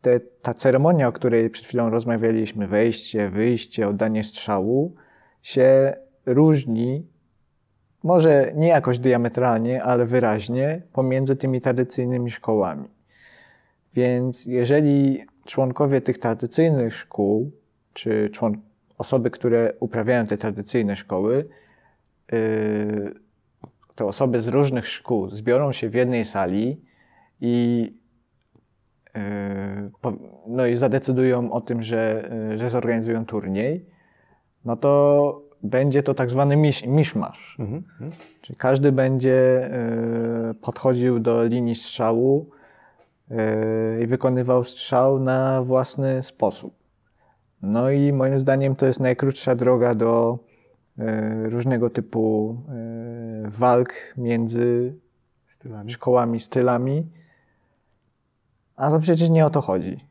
te, 0.00 0.20
ta 0.20 0.54
ceremonia, 0.54 1.08
o 1.08 1.12
której 1.12 1.50
przed 1.50 1.66
chwilą 1.66 1.90
rozmawialiśmy, 1.90 2.68
wejście, 2.68 3.30
wyjście, 3.30 3.88
oddanie 3.88 4.24
strzału, 4.24 4.94
się 5.42 5.94
różni, 6.26 7.11
może 8.02 8.52
nie 8.54 8.68
jakoś 8.68 8.98
diametralnie, 8.98 9.82
ale 9.82 10.06
wyraźnie 10.06 10.82
pomiędzy 10.92 11.36
tymi 11.36 11.60
tradycyjnymi 11.60 12.30
szkołami. 12.30 12.88
Więc 13.94 14.46
jeżeli 14.46 15.24
członkowie 15.44 16.00
tych 16.00 16.18
tradycyjnych 16.18 16.94
szkół, 16.94 17.50
czy 17.92 18.28
człon- 18.32 18.58
osoby, 18.98 19.30
które 19.30 19.72
uprawiają 19.80 20.26
te 20.26 20.36
tradycyjne 20.36 20.96
szkoły, 20.96 21.48
yy, 22.32 23.14
te 23.94 24.04
osoby 24.04 24.40
z 24.40 24.48
różnych 24.48 24.88
szkół 24.88 25.30
zbiorą 25.30 25.72
się 25.72 25.88
w 25.88 25.94
jednej 25.94 26.24
sali 26.24 26.80
i 27.40 28.02
Yy, 29.14 30.12
no 30.46 30.66
i 30.66 30.76
zadecydują 30.76 31.50
o 31.50 31.60
tym, 31.60 31.82
że, 31.82 32.30
yy, 32.50 32.58
że 32.58 32.68
zorganizują 32.68 33.26
turniej, 33.26 33.86
no 34.64 34.76
to 34.76 35.42
będzie 35.62 36.02
to 36.02 36.14
tak 36.14 36.30
zwany 36.30 36.56
misz, 36.56 36.86
miszmasz. 36.86 37.56
Mhm, 37.58 37.82
mhm. 37.92 38.12
Czyli 38.40 38.56
każdy 38.56 38.92
będzie 38.92 39.70
yy, 40.46 40.54
podchodził 40.54 41.20
do 41.20 41.44
linii 41.44 41.74
strzału 41.74 42.50
i 44.02 44.06
wykonywał 44.06 44.64
strzał 44.64 45.20
na 45.20 45.62
własny 45.62 46.22
sposób. 46.22 46.74
No 47.62 47.90
i 47.90 48.12
moim 48.12 48.38
zdaniem 48.38 48.76
to 48.76 48.86
jest 48.86 49.00
najkrótsza 49.00 49.54
droga 49.54 49.94
do 49.94 50.38
różnego 51.44 51.90
typu 51.90 52.56
walk 53.48 53.92
między 54.16 54.94
stylami. 55.46 55.90
szkołami, 55.90 56.40
stylami 56.40 57.06
a 58.76 58.90
to 58.90 58.98
przecież 58.98 59.30
nie 59.30 59.46
o 59.46 59.50
to 59.50 59.60
chodzi. 59.60 60.08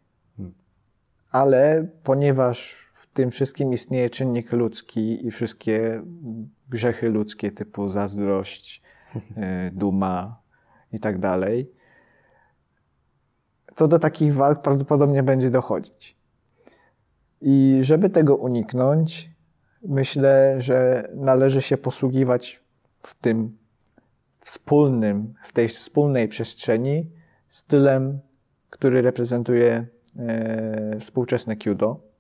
Ale 1.32 1.88
ponieważ 2.04 2.90
tym 3.14 3.32
wszystkim 3.32 3.74
istnieje 3.74 4.10
czynnik 4.10 4.52
ludzki 4.52 5.26
i 5.28 5.32
wszystkie 5.32 6.04
grzechy 6.70 7.10
ludzkie 7.10 7.52
typu 7.52 7.90
zazdrość, 7.90 8.82
e, 9.38 9.72
duma 9.74 10.42
i 10.92 11.00
tak 11.00 11.20
dalej, 11.20 11.72
to 13.76 13.88
do 13.88 14.00
takich 14.00 14.34
walk 14.34 14.62
prawdopodobnie 14.62 15.24
będzie 15.24 15.50
dochodzić. 15.50 16.18
I 17.42 17.80
żeby 17.82 18.10
tego 18.10 18.36
uniknąć, 18.36 19.32
myślę, 19.84 20.56
że 20.62 21.10
należy 21.16 21.62
się 21.62 21.78
posługiwać 21.78 22.64
w 23.02 23.20
tym 23.20 23.58
wspólnym, 24.40 25.34
w 25.44 25.54
tej 25.54 25.68
wspólnej 25.68 26.28
przestrzeni 26.28 27.12
stylem 27.50 28.20
który 28.72 29.02
reprezentuje 29.02 29.88
e, 30.18 31.00
współczesne 31.00 31.56
Kyudo. 31.56 32.11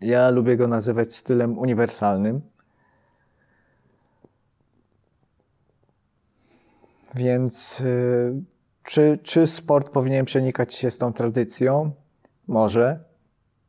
Ja 0.00 0.30
lubię 0.30 0.56
go 0.56 0.68
nazywać 0.68 1.16
stylem 1.16 1.58
uniwersalnym. 1.58 2.40
Więc 7.14 7.80
e, 7.80 7.84
czy, 8.82 9.18
czy 9.22 9.46
sport 9.46 9.90
powinien 9.90 10.24
przenikać 10.24 10.74
się 10.74 10.90
z 10.90 10.98
tą 10.98 11.12
tradycją? 11.12 11.92
Może, 12.48 13.04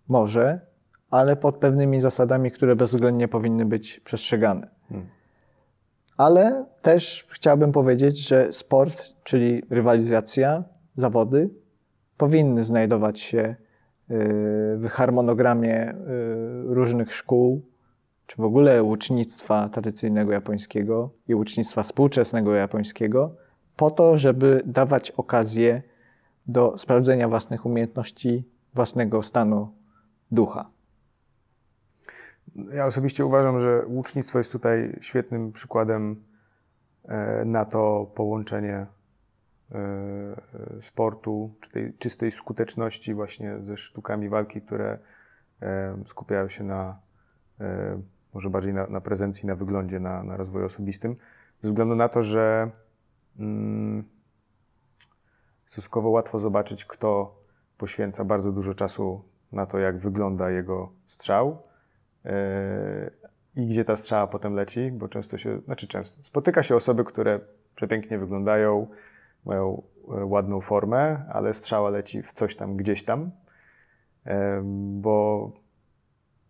może, 0.07 0.61
ale 1.09 1.35
pod 1.35 1.57
pewnymi 1.57 1.99
zasadami, 1.99 2.51
które 2.51 2.75
bezwzględnie 2.75 3.27
powinny 3.27 3.65
być 3.65 3.99
przestrzegane. 3.99 4.69
Hmm. 4.89 5.09
Ale 6.17 6.65
też 6.81 7.27
chciałbym 7.31 7.71
powiedzieć, 7.71 8.27
że 8.27 8.53
sport, 8.53 9.13
czyli 9.23 9.63
rywalizacja, 9.69 10.63
zawody 10.95 11.49
powinny 12.17 12.63
znajdować 12.63 13.19
się 13.19 13.39
y, 13.39 13.66
w 14.79 14.87
harmonogramie 14.89 15.91
y, 15.91 15.95
różnych 16.65 17.13
szkół, 17.13 17.61
czy 18.25 18.37
w 18.37 18.45
ogóle 18.45 18.83
ucznictwa 18.83 19.69
tradycyjnego 19.69 20.31
japońskiego 20.31 21.09
i 21.27 21.35
ucznictwa 21.35 21.83
współczesnego 21.83 22.53
japońskiego, 22.53 23.35
po 23.75 23.91
to, 23.91 24.17
żeby 24.17 24.61
dawać 24.65 25.11
okazję 25.11 25.81
do 26.47 26.77
sprawdzenia 26.77 27.27
własnych 27.27 27.65
umiejętności, 27.65 28.43
własnego 28.73 29.21
stanu 29.21 29.73
ducha. 30.31 30.69
Ja 32.73 32.85
osobiście 32.85 33.25
uważam, 33.25 33.59
że 33.59 33.85
łucznictwo 33.87 34.37
jest 34.37 34.51
tutaj 34.51 34.97
świetnym 35.01 35.51
przykładem 35.51 36.23
e, 37.05 37.45
na 37.45 37.65
to 37.65 38.11
połączenie 38.15 38.85
sportu, 40.81 41.55
czy 41.61 41.69
tej 41.71 41.93
czystej 41.93 42.31
skuteczności 42.31 43.13
właśnie 43.13 43.59
ze 43.61 43.77
sztukami 43.77 44.29
walki, 44.29 44.61
które 44.61 44.99
e, 45.61 45.97
skupiają 46.05 46.49
się 46.49 46.63
na 46.63 46.99
e, 47.59 48.01
może 48.33 48.49
bardziej 48.49 48.73
na, 48.73 48.87
na 48.87 49.01
prezencji, 49.01 49.47
na 49.47 49.55
wyglądzie, 49.55 49.99
na, 49.99 50.23
na 50.23 50.37
rozwoju 50.37 50.65
osobistym, 50.65 51.15
ze 51.61 51.69
względu 51.69 51.95
na 51.95 52.09
to, 52.09 52.21
że 52.21 52.71
mm, 53.39 54.03
stosunkowo 55.65 56.09
łatwo 56.09 56.39
zobaczyć, 56.39 56.85
kto 56.85 57.37
poświęca 57.77 58.25
bardzo 58.25 58.51
dużo 58.51 58.73
czasu 58.73 59.23
na 59.51 59.65
to, 59.65 59.77
jak 59.77 59.97
wygląda 59.97 60.49
jego 60.49 60.91
strzał 61.05 61.63
i 63.55 63.67
gdzie 63.67 63.85
ta 63.85 63.95
strzała 63.95 64.27
potem 64.27 64.53
leci, 64.53 64.91
bo 64.91 65.07
często 65.07 65.37
się, 65.37 65.59
znaczy 65.65 65.87
często, 65.87 66.23
spotyka 66.23 66.63
się 66.63 66.75
osoby, 66.75 67.03
które 67.03 67.39
przepięknie 67.75 68.19
wyglądają, 68.19 68.87
mają 69.47 69.83
e, 70.17 70.25
ładną 70.25 70.61
formę, 70.61 71.25
ale 71.33 71.53
strzała 71.53 71.89
leci 71.89 72.23
w 72.23 72.33
coś 72.33 72.55
tam, 72.55 72.77
gdzieś 72.77 73.03
tam, 73.03 73.31
bo 74.73 75.51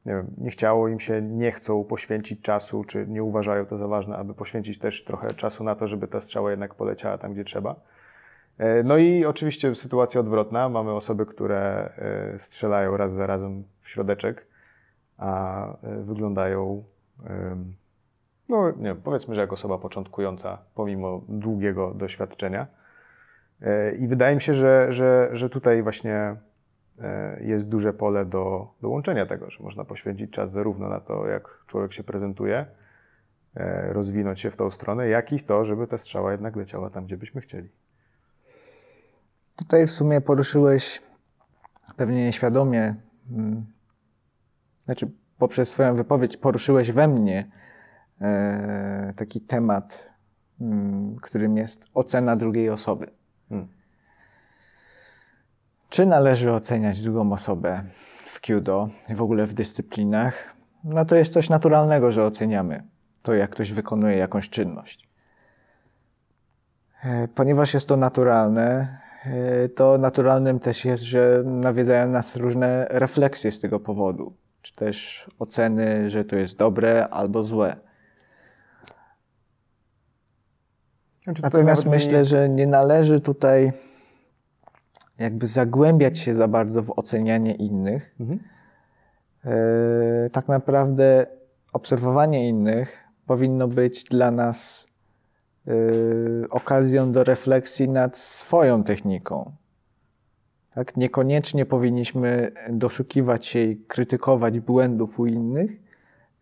nie 0.07 0.13
wiem, 0.13 0.33
nie 0.37 0.49
chciało 0.49 0.87
im 0.87 0.99
się, 0.99 1.21
nie 1.21 1.51
chcą 1.51 1.83
poświęcić 1.83 2.41
czasu, 2.41 2.83
czy 2.83 3.07
nie 3.07 3.23
uważają 3.23 3.65
to 3.65 3.77
za 3.77 3.87
ważne, 3.87 4.17
aby 4.17 4.33
poświęcić 4.33 4.79
też 4.79 5.03
trochę 5.03 5.27
czasu 5.27 5.63
na 5.63 5.75
to, 5.75 5.87
żeby 5.87 6.07
ta 6.07 6.21
strzała 6.21 6.51
jednak 6.51 6.75
poleciała 6.75 7.17
tam, 7.17 7.33
gdzie 7.33 7.43
trzeba. 7.43 7.75
E, 8.57 8.83
no 8.83 8.97
i 8.97 9.25
oczywiście 9.25 9.75
sytuacja 9.75 10.21
odwrotna. 10.21 10.69
Mamy 10.69 10.91
osoby, 10.91 11.25
które 11.25 11.89
e, 11.97 12.39
strzelają 12.39 12.97
raz 12.97 13.13
za 13.13 13.27
razem 13.27 13.63
w 13.79 13.89
środeczek, 13.89 14.47
a 15.17 15.67
wyglądają, 16.01 16.83
no 18.49 18.71
nie 18.71 18.95
powiedzmy, 18.95 19.35
że 19.35 19.41
jak 19.41 19.53
osoba 19.53 19.77
początkująca, 19.77 20.57
pomimo 20.75 21.21
długiego 21.29 21.93
doświadczenia. 21.93 22.67
I 23.99 24.07
wydaje 24.07 24.35
mi 24.35 24.41
się, 24.41 24.53
że, 24.53 24.87
że, 24.89 25.29
że 25.31 25.49
tutaj 25.49 25.83
właśnie 25.83 26.35
jest 27.41 27.67
duże 27.67 27.93
pole 27.93 28.25
do, 28.25 28.73
do 28.81 28.89
łączenia 28.89 29.25
tego, 29.25 29.49
że 29.49 29.63
można 29.63 29.85
poświęcić 29.85 30.31
czas 30.31 30.51
zarówno 30.51 30.89
na 30.89 30.99
to, 30.99 31.27
jak 31.27 31.63
człowiek 31.67 31.93
się 31.93 32.03
prezentuje, 32.03 32.65
rozwinąć 33.89 34.39
się 34.39 34.51
w 34.51 34.55
tą 34.55 34.71
stronę, 34.71 35.07
jak 35.07 35.33
i 35.33 35.39
w 35.39 35.43
to, 35.43 35.65
żeby 35.65 35.87
ta 35.87 35.97
strzała 35.97 36.31
jednak 36.31 36.55
leciała 36.55 36.89
tam, 36.89 37.05
gdzie 37.05 37.17
byśmy 37.17 37.41
chcieli. 37.41 37.69
Tutaj 39.55 39.87
w 39.87 39.91
sumie 39.91 40.21
poruszyłeś 40.21 41.01
pewnie 41.95 42.25
nieświadomie, 42.25 42.95
hmm, 43.29 43.65
znaczy 44.85 45.11
poprzez 45.37 45.69
swoją 45.69 45.95
wypowiedź 45.95 46.37
poruszyłeś 46.37 46.91
we 46.91 47.07
mnie 47.07 47.51
e, 48.21 49.13
taki 49.15 49.41
temat, 49.41 50.09
hmm, 50.59 51.15
którym 51.15 51.57
jest 51.57 51.85
ocena 51.93 52.35
drugiej 52.35 52.69
osoby. 52.69 53.07
Hmm. 53.49 53.67
Czy 55.89 56.05
należy 56.05 56.51
oceniać 56.51 57.01
drugą 57.01 57.31
osobę 57.31 57.83
w 58.25 58.41
Kyudo 58.41 58.89
i 59.09 59.15
w 59.15 59.21
ogóle 59.21 59.45
w 59.45 59.53
dyscyplinach? 59.53 60.55
No 60.83 61.05
to 61.05 61.15
jest 61.15 61.33
coś 61.33 61.49
naturalnego, 61.49 62.11
że 62.11 62.23
oceniamy 62.23 62.83
to, 63.21 63.33
jak 63.33 63.49
ktoś 63.49 63.73
wykonuje 63.73 64.17
jakąś 64.17 64.49
czynność. 64.49 65.09
E, 67.03 67.27
ponieważ 67.27 67.73
jest 67.73 67.87
to 67.87 67.97
naturalne, 67.97 68.97
E, 69.27 69.69
to 69.69 69.97
naturalnym 69.97 70.59
też 70.59 70.85
jest, 70.85 71.03
że 71.03 71.43
nawiedzają 71.45 72.09
nas 72.09 72.35
różne 72.35 72.87
refleksje 72.89 73.51
z 73.51 73.59
tego 73.59 73.79
powodu, 73.79 74.33
czy 74.61 74.73
też 74.73 75.27
oceny, 75.39 76.09
że 76.09 76.25
to 76.25 76.35
jest 76.35 76.57
dobre 76.57 77.07
albo 77.07 77.43
złe. 77.43 77.75
Znaczy 81.27 81.41
Natomiast 81.41 81.85
myślę, 81.85 82.17
nie... 82.17 82.25
że 82.25 82.49
nie 82.49 82.67
należy 82.67 83.19
tutaj 83.19 83.71
jakby 85.19 85.47
zagłębiać 85.47 86.17
się 86.17 86.33
za 86.33 86.47
bardzo 86.47 86.83
w 86.83 86.91
ocenianie 86.91 87.55
innych. 87.55 88.15
Mhm. 88.19 88.39
E, 89.45 90.29
tak 90.29 90.47
naprawdę 90.47 91.25
obserwowanie 91.73 92.49
innych 92.49 92.97
powinno 93.25 93.67
być 93.67 94.03
dla 94.03 94.31
nas 94.31 94.87
Y, 95.67 96.45
okazją 96.49 97.11
do 97.11 97.23
refleksji 97.23 97.89
nad 97.89 98.17
swoją 98.17 98.83
techniką. 98.83 99.51
Tak? 100.73 100.97
Niekoniecznie 100.97 101.65
powinniśmy 101.65 102.51
doszukiwać 102.69 103.45
się 103.45 103.59
i 103.59 103.77
krytykować 103.77 104.59
błędów 104.59 105.19
u 105.19 105.25
innych, 105.25 105.71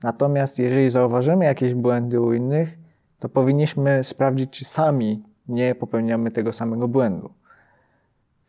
natomiast 0.04 0.60
jeżeli 0.60 0.90
zauważymy 0.90 1.46
jakieś 1.46 1.74
błędy 1.74 2.22
u 2.22 2.34
innych, 2.34 2.78
to 3.20 3.30
powinniśmy 3.30 4.04
sprawdzić, 4.04 4.50
czy 4.50 4.66
sami 4.66 5.24
nie 5.48 5.76
popełniamy 5.76 6.32
tego 6.32 6.52
samego 6.52 6.88
błędu. 6.88 7.34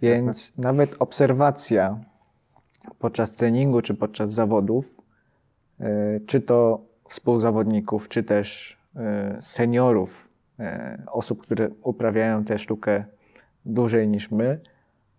Więc 0.03 0.27
Jasne. 0.27 0.63
nawet 0.63 0.97
obserwacja 0.99 2.01
podczas 2.99 3.37
treningu 3.37 3.83
czy 3.83 3.95
podczas 3.95 4.33
zawodów, 4.33 5.01
y, 5.81 5.85
czy 6.27 6.41
to 6.41 6.81
współzawodników, 7.09 8.09
czy 8.09 8.23
też 8.23 8.79
y, 8.97 9.43
seniorów 9.43 10.37
E, 10.61 11.03
osób, 11.07 11.43
które 11.43 11.69
uprawiają 11.83 12.45
tę 12.45 12.59
sztukę 12.59 13.05
dłużej 13.65 14.09
niż 14.09 14.31
my, 14.31 14.61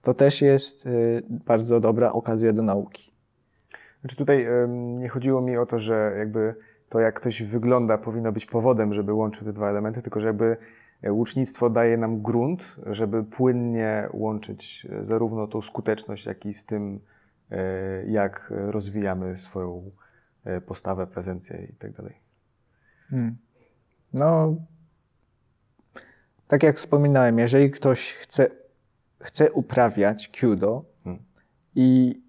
to 0.01 0.13
też 0.13 0.41
jest 0.41 0.87
e, 0.87 0.89
bardzo 1.29 1.79
dobra 1.79 2.11
okazja 2.11 2.53
do 2.53 2.61
nauki. 2.61 3.11
Znaczy 3.99 4.15
tutaj 4.15 4.47
nie 4.73 5.09
chodziło 5.09 5.41
mi 5.41 5.57
o 5.57 5.65
to, 5.65 5.79
że 5.79 6.15
jakby 6.17 6.55
to 6.89 6.99
jak 6.99 7.19
ktoś 7.19 7.43
wygląda 7.43 7.97
powinno 7.97 8.31
być 8.31 8.45
powodem, 8.45 8.93
żeby 8.93 9.13
łączyć 9.13 9.43
te 9.43 9.53
dwa 9.53 9.69
elementy, 9.69 10.01
tylko 10.01 10.19
że 10.19 10.27
jakby 10.27 10.57
e, 11.01 11.11
łucznictwo 11.11 11.69
daje 11.69 11.97
nam 11.97 12.21
grunt, 12.21 12.75
żeby 12.85 13.23
płynnie 13.23 14.09
łączyć 14.13 14.87
zarówno 15.01 15.47
tą 15.47 15.61
skuteczność, 15.61 16.25
jak 16.25 16.45
i 16.45 16.53
z 16.53 16.65
tym, 16.65 16.99
jak 18.07 18.47
rozwijamy 18.49 19.37
swoją 19.37 19.91
postawę, 20.65 21.07
prezencję 21.07 21.67
i 21.71 21.73
tak 21.73 21.91
dalej. 21.91 22.13
Hmm. 23.09 23.37
No, 24.13 24.55
tak 26.47 26.63
jak 26.63 26.77
wspominałem, 26.77 27.39
jeżeli 27.39 27.71
ktoś 27.71 28.13
chce, 28.13 28.49
chce 29.19 29.51
uprawiać 29.51 30.31
kudo 30.41 30.85
hmm. 31.03 31.23
i 31.75 32.21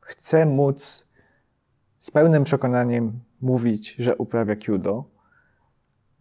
chce 0.00 0.46
móc 0.46 1.06
z 2.00 2.10
pełnym 2.10 2.44
przekonaniem 2.44 3.20
mówić, 3.40 3.94
że 3.98 4.16
uprawia 4.16 4.56
kudo, 4.56 5.04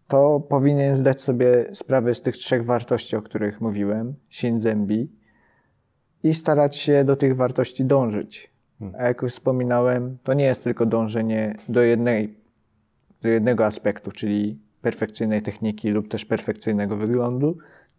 to 0.07 0.39
powinien 0.39 0.95
zdać 0.95 1.22
sobie 1.22 1.65
sprawę 1.73 2.14
z 2.14 2.22
tych 2.22 2.38
trzech 2.38 2.65
wartości, 2.65 3.15
o 3.15 3.22
których 3.22 3.61
mówiłem, 3.61 4.15
shinzembi, 4.30 5.11
i 6.23 6.34
starać 6.34 6.76
się 6.76 7.03
do 7.03 7.15
tych 7.15 7.35
wartości 7.35 7.85
dążyć. 7.85 8.51
Hmm. 8.80 9.01
A 9.01 9.03
jak 9.03 9.22
już 9.22 9.31
wspominałem, 9.31 10.18
to 10.23 10.34
nie 10.34 10.45
jest 10.45 10.64
tylko 10.64 10.85
dążenie 10.85 11.56
do, 11.69 11.81
jednej, 11.81 12.38
do 13.22 13.30
jednego 13.30 13.65
aspektu, 13.65 14.11
czyli 14.11 14.60
perfekcyjnej 14.81 15.41
techniki 15.41 15.89
lub 15.89 16.07
też 16.07 16.26
perfekcyjnego 16.26 16.97
wyglądu, 16.97 17.57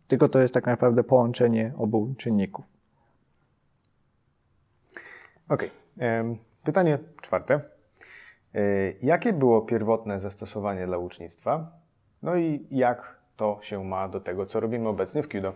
tylko 0.08 0.28
to 0.28 0.38
jest 0.38 0.54
tak 0.54 0.66
naprawdę 0.66 1.04
połączenie 1.04 1.72
obu 1.76 2.14
czynników. 2.18 2.72
Ok. 5.48 5.64
Pytanie 6.64 6.98
czwarte. 7.22 7.60
E, 8.54 8.60
jakie 9.02 9.32
było 9.32 9.62
pierwotne 9.62 10.20
zastosowanie 10.20 10.86
dla 10.86 10.98
łucznictwa? 10.98 11.72
No 12.22 12.36
i 12.36 12.66
jak 12.70 13.20
to 13.36 13.58
się 13.62 13.84
ma 13.84 14.08
do 14.08 14.20
tego, 14.20 14.46
co 14.46 14.60
robimy 14.60 14.88
obecnie 14.88 15.22
w 15.22 15.28
Kudo? 15.28 15.52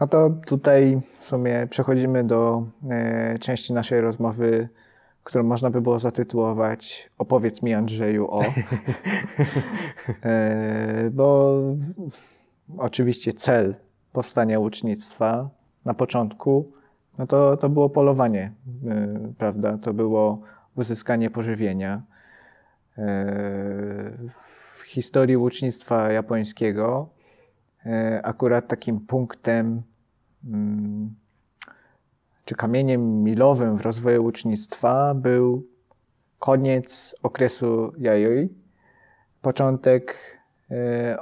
No 0.00 0.06
to 0.06 0.30
tutaj 0.46 1.00
w 1.12 1.16
sumie 1.16 1.66
przechodzimy 1.70 2.24
do 2.24 2.66
e, 2.90 3.38
części 3.38 3.72
naszej 3.72 4.00
rozmowy 4.00 4.68
którą 5.26 5.44
można 5.44 5.70
by 5.70 5.80
było 5.80 5.98
zatytułować 5.98 7.10
Opowiedz 7.18 7.62
mi 7.62 7.74
Andrzeju 7.74 8.26
o. 8.30 8.42
e, 10.22 11.10
bo 11.18 11.60
w, 11.74 12.10
oczywiście 12.78 13.32
cel 13.32 13.76
powstania 14.12 14.58
łucznictwa 14.58 15.50
na 15.84 15.94
początku, 15.94 16.72
no 17.18 17.26
to, 17.26 17.56
to 17.56 17.68
było 17.68 17.90
polowanie, 17.90 18.52
e, 18.86 19.18
prawda? 19.38 19.78
To 19.78 19.94
było 19.94 20.40
uzyskanie 20.76 21.30
pożywienia. 21.30 22.02
E, 22.98 24.12
w 24.40 24.82
historii 24.86 25.36
łucznictwa 25.36 26.12
japońskiego 26.12 27.08
e, 27.86 28.20
akurat 28.24 28.68
takim 28.68 29.00
punktem 29.00 29.82
mm, 30.44 31.14
czy 32.44 32.54
kamieniem 32.54 33.22
milowym 33.22 33.76
w 33.76 33.80
rozwoju 33.80 34.24
ucznictwa 34.24 35.14
był 35.14 35.66
koniec 36.38 37.14
okresu 37.22 37.92
Yayoi, 37.98 38.48
początek 39.42 40.36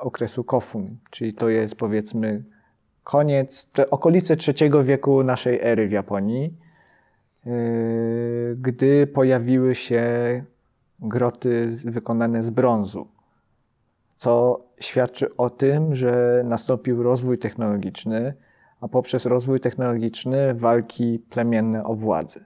okresu 0.01 0.45
Kofun, 0.45 0.87
czyli 1.11 1.33
to 1.33 1.49
jest 1.49 1.77
powiedzmy 1.77 2.45
koniec, 3.05 3.71
okolice 3.91 4.37
trzeciego 4.37 4.85
wieku 4.85 5.25
naszej 5.25 5.61
ery 5.63 5.89
w 5.89 5.93
Japonii, 5.93 6.59
e, 7.47 7.51
gdy 8.57 9.07
pojawiły 9.07 9.75
się 9.75 10.05
groty 11.01 11.67
wykonane 11.85 12.43
z 12.43 12.51
brązu, 12.51 13.09
co 14.17 14.65
świadczy 14.81 15.37
o 15.37 15.51
tym, 15.51 15.95
że 15.95 16.43
nastąpił 16.45 17.03
rozwój 17.03 17.39
technologiczny, 17.39 18.35
a 18.81 18.89
poprzez 18.89 19.27
rozwój 19.27 19.61
technologiczny 19.61 20.55
walki 20.55 21.19
plemienne 21.31 21.85
o 21.85 21.95
władzę. 21.95 22.45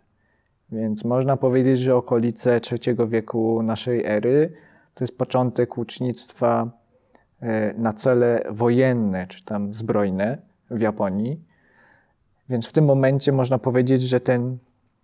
Więc 0.72 1.05
można 1.05 1.36
powiedzieć, 1.36 1.78
że 1.78 1.97
okolice 1.97 2.60
III 2.72 2.97
wieku 3.06 3.62
naszej 3.62 4.05
ery 4.05 4.52
to 4.94 5.05
jest 5.05 5.18
początek 5.18 5.78
łucznictwa 5.78 6.70
e, 7.40 7.74
na 7.74 7.93
cele 7.93 8.43
wojenne 8.51 9.26
czy 9.26 9.44
tam 9.44 9.74
zbrojne 9.74 10.47
w 10.70 10.80
Japonii. 10.80 11.44
Więc 12.48 12.66
w 12.66 12.72
tym 12.72 12.84
momencie 12.84 13.32
można 13.32 13.58
powiedzieć, 13.58 14.02
że 14.02 14.20
ten 14.20 14.56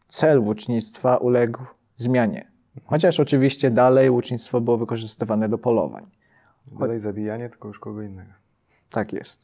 cel 0.09 0.41
łucznictwa 0.41 1.17
uległ 1.17 1.61
zmianie. 1.97 2.51
Chociaż 2.85 3.21
oczywiście 3.21 3.71
dalej 3.71 4.11
łucznictwo 4.11 4.61
było 4.61 4.77
wykorzystywane 4.77 5.49
do 5.49 5.59
polowań. 5.59 6.05
Dalej 6.79 6.99
zabijanie, 6.99 7.49
tylko 7.49 7.69
już 7.69 7.79
kogo 7.79 8.03
innego. 8.03 8.33
Tak 8.91 9.13
jest 9.13 9.41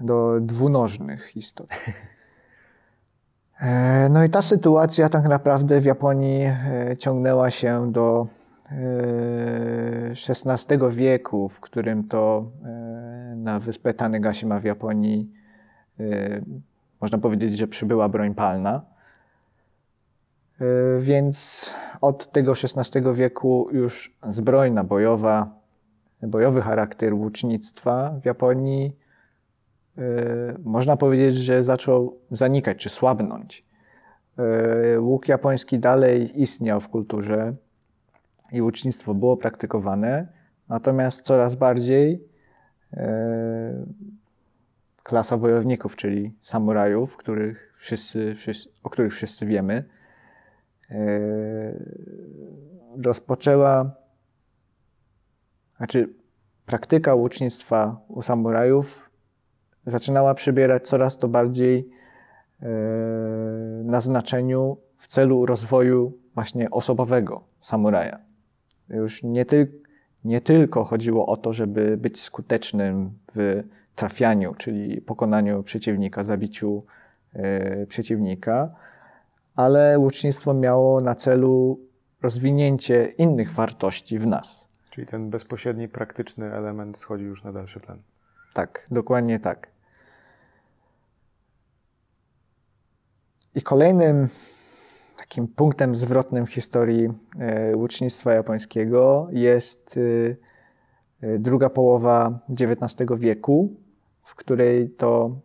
do 0.00 0.40
dwunożnych 0.40 1.36
istot. 1.36 1.68
E, 3.60 4.08
no 4.08 4.24
i 4.24 4.30
ta 4.30 4.42
sytuacja 4.42 5.08
tak 5.08 5.28
naprawdę 5.28 5.80
w 5.80 5.84
Japonii 5.84 6.42
e, 6.42 6.96
ciągnęła 6.98 7.50
się 7.50 7.92
do 7.92 8.26
XVI 10.30 10.78
wieku, 10.90 11.48
w 11.48 11.60
którym 11.60 12.08
to 12.08 12.50
na 13.36 13.60
wyspę 13.60 13.94
Tanegashima 13.94 14.60
w 14.60 14.64
Japonii 14.64 15.32
można 17.00 17.18
powiedzieć, 17.18 17.58
że 17.58 17.66
przybyła 17.66 18.08
broń 18.08 18.34
palna. 18.34 18.82
Więc 20.98 21.70
od 22.00 22.32
tego 22.32 22.52
XVI 22.52 23.00
wieku 23.14 23.68
już 23.72 24.18
zbrojna 24.28 24.84
bojowa, 24.84 25.58
bojowy 26.22 26.62
charakter 26.62 27.14
łucznictwa 27.14 28.14
w 28.22 28.24
Japonii 28.24 28.96
można 30.64 30.96
powiedzieć, 30.96 31.36
że 31.36 31.64
zaczął 31.64 32.18
zanikać 32.30 32.78
czy 32.78 32.88
słabnąć. 32.88 33.66
Łuk 34.98 35.28
japoński 35.28 35.78
dalej 35.78 36.42
istniał 36.42 36.80
w 36.80 36.88
kulturze 36.88 37.54
i 38.52 38.62
łucznictwo 38.62 39.14
było 39.14 39.36
praktykowane, 39.36 40.28
natomiast 40.68 41.20
coraz 41.20 41.54
bardziej 41.54 42.28
klasa 45.08 45.36
wojowników, 45.36 45.96
czyli 45.96 46.34
samurajów, 46.40 47.16
których 47.16 47.72
wszyscy, 47.76 48.34
wszyscy, 48.34 48.70
o 48.82 48.90
których 48.90 49.12
wszyscy 49.12 49.46
wiemy, 49.46 49.84
e, 50.90 50.98
rozpoczęła, 53.04 53.90
znaczy 55.76 56.14
praktyka 56.66 57.14
łucznictwa 57.14 58.00
u 58.08 58.22
samurajów 58.22 59.10
zaczynała 59.86 60.34
przybierać 60.34 60.88
coraz 60.88 61.18
to 61.18 61.28
bardziej 61.28 61.88
e, 62.62 62.68
na 63.84 64.00
znaczeniu 64.00 64.76
w 64.96 65.06
celu 65.06 65.46
rozwoju 65.46 66.18
właśnie 66.34 66.70
osobowego 66.70 67.44
samuraja. 67.60 68.18
Już 68.88 69.22
nie, 69.22 69.44
ty, 69.44 69.72
nie 70.24 70.40
tylko 70.40 70.84
chodziło 70.84 71.26
o 71.26 71.36
to, 71.36 71.52
żeby 71.52 71.96
być 71.96 72.20
skutecznym 72.20 73.18
w 73.34 73.62
trafianiu, 73.98 74.54
czyli 74.54 75.00
pokonaniu 75.00 75.62
przeciwnika, 75.62 76.24
zabiciu 76.24 76.84
e, 77.32 77.86
przeciwnika, 77.86 78.74
ale 79.56 79.98
łucznictwo 79.98 80.54
miało 80.54 81.00
na 81.00 81.14
celu 81.14 81.80
rozwinięcie 82.22 83.06
innych 83.06 83.50
wartości 83.50 84.18
w 84.18 84.26
nas. 84.26 84.68
Czyli 84.90 85.06
ten 85.06 85.30
bezpośredni, 85.30 85.88
praktyczny 85.88 86.52
element 86.52 86.98
schodzi 86.98 87.24
już 87.24 87.44
na 87.44 87.52
dalszy 87.52 87.80
plan. 87.80 88.02
Tak, 88.54 88.86
dokładnie 88.90 89.40
tak. 89.40 89.68
I 93.54 93.62
kolejnym 93.62 94.28
takim 95.16 95.48
punktem 95.48 95.96
zwrotnym 95.96 96.46
w 96.46 96.52
historii 96.52 97.08
e, 97.38 97.76
łucznictwa 97.76 98.32
japońskiego 98.32 99.28
jest 99.32 99.98
e, 101.22 101.38
druga 101.38 101.70
połowa 101.70 102.38
XIX 102.50 103.10
wieku, 103.16 103.76
w 104.28 104.34
której 104.34 104.90
to 104.90 105.40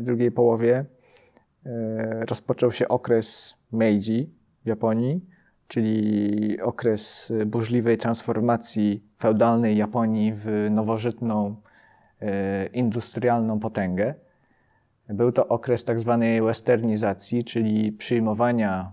drugiej 0.00 0.32
połowie 0.32 0.84
rozpoczął 2.28 2.72
się 2.72 2.88
okres 2.88 3.54
Meiji 3.72 4.34
w 4.64 4.68
Japonii, 4.68 5.24
czyli 5.68 6.60
okres 6.60 7.32
burzliwej 7.46 7.96
transformacji 7.96 9.04
feudalnej 9.18 9.76
Japonii 9.76 10.32
w 10.36 10.68
nowożytną 10.70 11.56
industrialną 12.72 13.60
potęgę. 13.60 14.14
Był 15.08 15.32
to 15.32 15.48
okres 15.48 15.84
tak 15.84 16.00
zwanej 16.00 16.42
westernizacji, 16.42 17.44
czyli 17.44 17.92
przyjmowania 17.92 18.92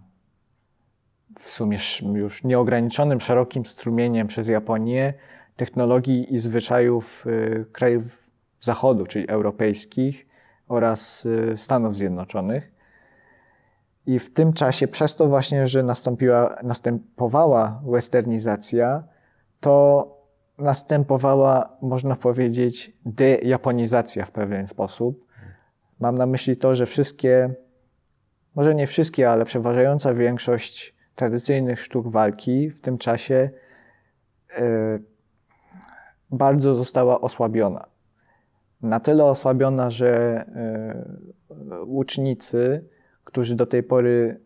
w 1.39 1.49
sumie 1.49 1.77
już 2.14 2.43
nieograniczonym, 2.43 3.19
szerokim 3.19 3.65
strumieniem 3.65 4.27
przez 4.27 4.47
Japonię 4.47 5.14
technologii 5.56 6.34
i 6.34 6.38
zwyczajów 6.38 7.26
krajów 7.72 8.24
Zachodu, 8.66 9.06
czyli 9.06 9.30
europejskich 9.30 10.28
oraz 10.68 11.26
y, 11.26 11.58
Stanów 11.58 11.98
Zjednoczonych. 11.98 12.72
I 14.06 14.20
w 14.20 14.34
tym 14.34 14.54
czasie, 14.54 14.88
przez 14.88 15.16
to 15.16 15.28
właśnie, 15.28 15.68
że 15.68 15.84
nastąpiła, 15.84 16.56
następowała 16.64 17.82
westernizacja, 17.86 19.04
to 19.60 20.08
następowała, 20.58 21.78
można 21.82 22.16
powiedzieć, 22.16 22.92
dejaponizacja 23.06 24.26
w 24.26 24.32
pewien 24.32 24.68
sposób. 24.68 25.26
Mam 26.00 26.16
na 26.16 26.26
myśli 26.26 26.58
to, 26.58 26.76
że 26.76 26.86
wszystkie, 26.86 27.56
może 28.56 28.76
nie 28.76 28.88
wszystkie, 28.88 29.32
ale 29.32 29.46
przeważająca 29.46 30.14
większość 30.14 30.96
tradycyjnych 31.16 31.82
sztuk 31.82 32.08
walki 32.08 32.70
w 32.70 32.82
tym 32.82 32.98
czasie 32.98 33.50
e, 34.58 35.00
bardzo 36.32 36.74
została 36.74 37.22
osłabiona. 37.22 37.94
Na 38.86 38.99
tyle 38.99 39.26
osłabiona, 39.26 39.90
że 39.90 40.10
e, 40.10 41.84
łucznicy, 41.84 42.86
którzy 43.24 43.56
do 43.56 43.66
tej 43.66 43.84
pory, 43.84 44.40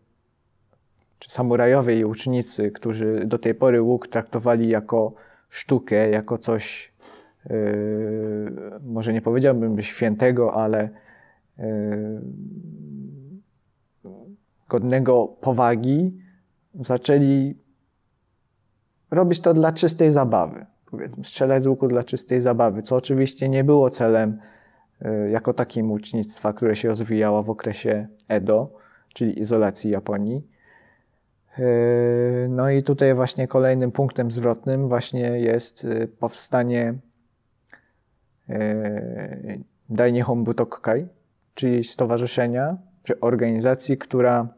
czy 1.18 1.30
samurajowie 1.30 1.98
i 1.98 2.04
łucznicy, 2.04 2.70
którzy 2.70 3.22
do 3.26 3.38
tej 3.38 3.54
pory 3.54 3.82
łuk 3.82 4.08
traktowali 4.08 4.68
jako 4.68 5.12
sztukę, 5.48 6.10
jako 6.10 6.38
coś, 6.38 6.92
e, 7.50 7.54
może 8.82 9.12
nie 9.12 9.22
powiedziałbym 9.22 9.82
świętego, 9.82 10.54
ale 10.54 10.88
godnego 14.68 15.28
powagi, 15.28 16.18
zaczęli 16.74 17.54
robić 19.10 19.40
to 19.40 19.54
dla 19.54 19.72
czystej 19.72 20.10
zabawy. 20.10 20.66
Powiedzmy, 20.90 21.24
strzelać 21.24 21.62
z 21.62 21.66
łuku 21.66 21.88
dla 21.88 22.04
czystej 22.04 22.40
zabawy, 22.40 22.82
co 22.82 22.96
oczywiście 22.96 23.48
nie 23.48 23.64
było 23.64 23.90
celem 23.90 24.38
y, 25.02 25.30
jako 25.30 25.54
takim 25.54 25.90
łucznictwa, 25.90 26.52
które 26.52 26.76
się 26.76 26.88
rozwijało 26.88 27.42
w 27.42 27.50
okresie 27.50 28.06
Edo, 28.28 28.72
czyli 29.14 29.40
izolacji 29.40 29.90
Japonii. 29.90 30.46
Y, 31.58 32.46
no 32.50 32.70
i 32.70 32.82
tutaj 32.82 33.14
właśnie 33.14 33.48
kolejnym 33.48 33.92
punktem 33.92 34.30
zwrotnym 34.30 34.88
właśnie 34.88 35.20
jest 35.20 35.84
y, 35.84 36.08
powstanie 36.18 36.94
Dainihon 39.90 40.44
Butokkai, 40.44 41.06
czyli 41.54 41.84
stowarzyszenia, 41.84 42.76
czy 43.02 43.20
organizacji, 43.20 43.98
która 43.98 44.48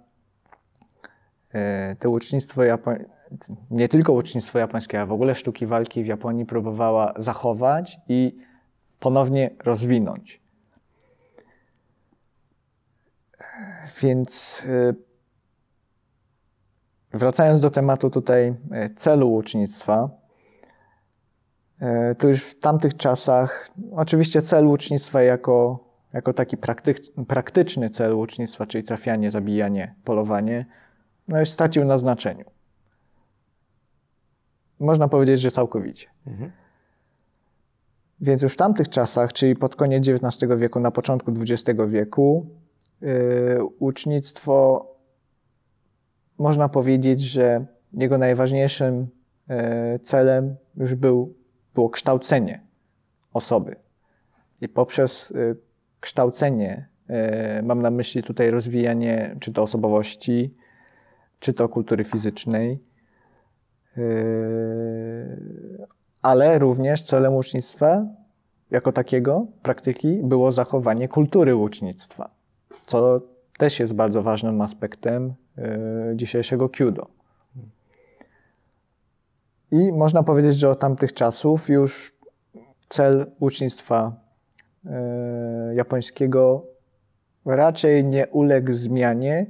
to 1.98 2.10
łucznictwo 2.10 2.64
japońskie, 2.64 3.21
nie 3.70 3.88
tylko 3.88 4.12
łucznictwo 4.12 4.58
japońskie, 4.58 5.00
a 5.00 5.06
w 5.06 5.12
ogóle 5.12 5.34
sztuki 5.34 5.66
walki 5.66 6.02
w 6.02 6.06
Japonii 6.06 6.46
próbowała 6.46 7.12
zachować 7.16 8.00
i 8.08 8.36
ponownie 9.00 9.50
rozwinąć. 9.64 10.42
Więc 14.02 14.62
e, 14.68 14.94
wracając 17.12 17.60
do 17.60 17.70
tematu 17.70 18.10
tutaj 18.10 18.54
e, 18.70 18.90
celu 18.90 19.30
łucznictwa, 19.30 20.22
to 22.18 22.28
już 22.28 22.42
w 22.42 22.58
tamtych 22.58 22.96
czasach, 22.96 23.68
oczywiście 23.92 24.42
cel 24.42 24.66
łucznictwa 24.66 25.22
jako, 25.22 25.84
jako 26.12 26.32
taki 26.32 26.56
praktyczny 27.28 27.90
cel 27.90 28.14
łucznictwa, 28.14 28.66
czyli 28.66 28.84
trafianie, 28.84 29.30
zabijanie, 29.30 29.94
polowanie, 30.04 30.66
no 31.28 31.40
już 31.40 31.50
stracił 31.50 31.84
na 31.84 31.98
znaczeniu. 31.98 32.44
Można 34.82 35.08
powiedzieć, 35.08 35.40
że 35.40 35.50
całkowicie. 35.50 36.06
Mhm. 36.26 36.52
Więc 38.20 38.42
już 38.42 38.52
w 38.52 38.56
tamtych 38.56 38.88
czasach, 38.88 39.32
czyli 39.32 39.56
pod 39.56 39.76
koniec 39.76 40.08
XIX 40.08 40.52
wieku, 40.56 40.80
na 40.80 40.90
początku 40.90 41.32
XX 41.40 41.80
wieku, 41.88 42.46
yy, 43.00 43.08
ucznictwo, 43.78 44.86
można 46.38 46.68
powiedzieć, 46.68 47.20
że 47.20 47.66
jego 47.92 48.18
najważniejszym 48.18 49.06
yy, 49.48 49.56
celem 49.98 50.56
już 50.76 50.94
był, 50.94 51.34
było 51.74 51.90
kształcenie 51.90 52.66
osoby. 53.32 53.76
I 54.60 54.68
poprzez 54.68 55.30
yy, 55.30 55.56
kształcenie, 56.00 56.88
yy, 57.08 57.16
mam 57.62 57.82
na 57.82 57.90
myśli 57.90 58.22
tutaj 58.22 58.50
rozwijanie 58.50 59.36
czy 59.40 59.52
to 59.52 59.62
osobowości, 59.62 60.54
czy 61.38 61.52
to 61.52 61.68
kultury 61.68 62.04
fizycznej, 62.04 62.91
ale 66.22 66.58
również 66.58 67.02
celem 67.02 67.34
ucznictwa 67.34 68.06
jako 68.70 68.92
takiego, 68.92 69.46
praktyki, 69.62 70.20
było 70.22 70.52
zachowanie 70.52 71.08
kultury 71.08 71.56
ucznictwa, 71.56 72.30
co 72.86 73.20
też 73.58 73.80
jest 73.80 73.94
bardzo 73.94 74.22
ważnym 74.22 74.60
aspektem 74.60 75.34
yy, 75.56 75.64
dzisiejszego 76.16 76.68
Kyudo. 76.68 77.06
I 79.70 79.92
można 79.92 80.22
powiedzieć, 80.22 80.56
że 80.56 80.70
od 80.70 80.78
tamtych 80.78 81.12
czasów 81.12 81.68
już 81.68 82.12
cel 82.88 83.26
ucznictwa 83.40 84.12
yy, 84.84 84.90
japońskiego 85.74 86.66
raczej 87.44 88.04
nie 88.04 88.26
uległ 88.26 88.72
zmianie, 88.72 89.46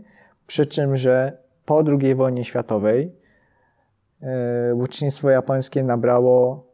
przy 0.46 0.66
czym, 0.66 0.96
że 0.96 1.38
po 1.64 1.82
II 2.00 2.14
wojnie 2.14 2.44
światowej 2.44 3.21
łucznictwo 4.74 5.30
japońskie 5.30 5.84
nabrało 5.84 6.66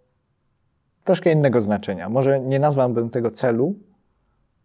troszkę 1.05 1.33
innego 1.33 1.61
znaczenia. 1.61 2.09
Może 2.09 2.41
nie 2.41 2.59
nazwałbym 2.59 3.11
tego 3.11 3.31
celu, 3.31 3.75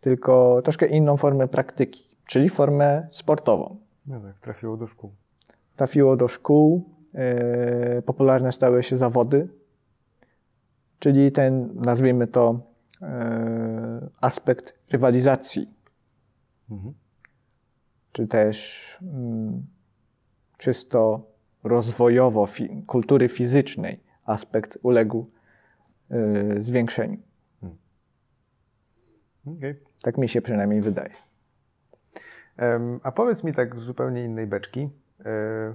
tylko 0.01 0.61
troszkę 0.61 0.88
inną 0.88 1.18
formę 1.18 1.47
praktyki, 1.47 2.03
czyli 2.27 2.49
formę 2.49 3.07
sportową. 3.11 3.77
No 4.05 4.22
tak, 4.22 4.39
trafiło 4.39 4.77
do 4.77 4.88
szkół. 4.88 5.11
Trafiło 5.76 6.15
do 6.15 6.27
szkół, 6.27 6.89
e, 7.14 8.01
popularne 8.01 8.51
stały 8.51 8.84
się 8.84 8.97
zawody, 8.97 9.47
czyli 10.99 11.31
ten, 11.31 11.69
nazwijmy 11.76 12.27
to, 12.27 12.60
e, 13.01 14.10
aspekt 14.22 14.80
rywalizacji. 14.91 15.73
Mhm. 16.72 16.93
Czy 18.11 18.27
też 18.27 18.97
mm, 19.01 19.65
czysto 20.57 21.32
rozwojowo 21.64 22.48
fi 22.48 22.84
kultury 22.88 23.30
fizycznej 23.30 24.03
aspekt 24.26 24.77
uległ 24.84 25.31
y, 26.11 26.61
zwiększeniu. 26.61 27.18
Hmm. 27.61 27.77
Okay. 29.57 29.80
Tak 30.02 30.18
mi 30.18 30.30
się 30.30 30.41
przynajmniej 30.41 30.81
wydaje. 30.81 31.10
Um, 32.60 32.99
a 33.03 33.11
powiedz 33.11 33.44
mi 33.44 33.53
tak 33.53 33.80
z 33.80 33.84
zupełnie 33.84 34.23
innej 34.23 34.48
beczki. 34.48 34.90
E, 35.26 35.73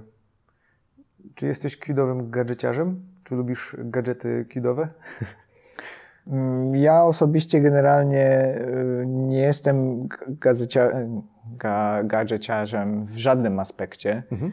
czy 1.35 1.47
jesteś 1.47 1.77
kidowym 1.77 2.31
gadżeciarzem? 2.31 3.05
Czy 3.23 3.35
lubisz 3.35 3.75
gadżety 3.79 4.45
kidowe? 4.49 4.89
Mm, 6.27 6.75
ja 6.75 7.03
osobiście 7.03 7.59
generalnie 7.59 8.55
y, 8.57 9.05
nie 9.07 9.39
jestem 9.39 10.07
gadżeciarzem 12.03 13.05
w 13.05 13.17
żadnym 13.17 13.59
aspekcie. 13.59 14.23
Mhm. 14.31 14.51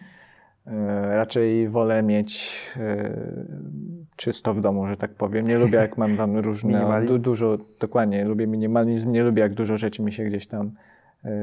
Y, 0.66 0.70
raczej 1.16 1.68
wolę 1.68 2.02
mieć 2.02 2.56
y, 2.76 4.06
czysto 4.16 4.54
w 4.54 4.60
domu, 4.60 4.86
że 4.86 4.96
tak 4.96 5.14
powiem. 5.14 5.46
Nie 5.46 5.58
lubię, 5.58 5.78
jak 5.78 5.98
mam 5.98 6.16
tam 6.16 6.36
różne. 6.48 7.06
Du, 7.06 7.18
dużo, 7.18 7.58
dokładnie, 7.80 8.24
lubię 8.24 8.46
minimalizm, 8.46 9.12
nie 9.12 9.22
lubię, 9.22 9.42
jak 9.42 9.54
dużo 9.54 9.76
rzeczy 9.76 10.02
mi 10.02 10.12
się 10.12 10.24
gdzieś 10.24 10.46
tam 10.46 10.72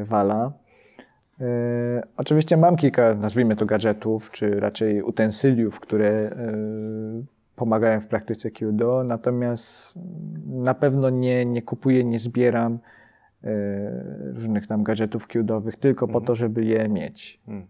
wala. 0.03 0.51
Oczywiście 2.17 2.57
mam 2.57 2.75
kilka, 2.75 3.15
nazwijmy 3.15 3.55
to 3.55 3.65
gadżetów, 3.65 4.31
czy 4.31 4.59
raczej 4.59 5.01
utensyliów, 5.01 5.79
które 5.79 6.29
pomagają 7.55 7.99
w 8.01 8.07
praktyce 8.07 8.51
Qdo, 8.51 9.03
natomiast 9.03 9.93
na 10.45 10.73
pewno 10.73 11.09
nie, 11.09 11.45
nie 11.45 11.61
kupuję, 11.61 12.03
nie 12.03 12.19
zbieram 12.19 12.79
e, 13.43 13.49
różnych 14.33 14.67
tam 14.67 14.83
gadżetów 14.83 15.27
Qdowych 15.27 15.77
tylko 15.77 16.07
po 16.07 16.11
mhm. 16.11 16.25
to, 16.25 16.35
żeby 16.35 16.65
je 16.65 16.89
mieć. 16.89 17.41
Hmm. 17.45 17.67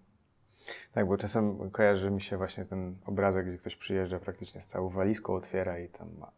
Tak, 0.93 1.07
bo 1.07 1.17
czasem 1.17 1.71
kojarzy 1.71 2.11
mi 2.11 2.21
się 2.21 2.37
właśnie 2.37 2.65
ten 2.65 2.95
obrazek, 3.05 3.47
gdzie 3.47 3.57
ktoś 3.57 3.75
przyjeżdża 3.75 4.19
praktycznie 4.19 4.61
z 4.61 4.67
całą 4.67 4.89
walizką, 4.89 5.33
otwiera 5.33 5.79
i 5.79 5.89
tam 5.89 6.17
ma 6.17 6.31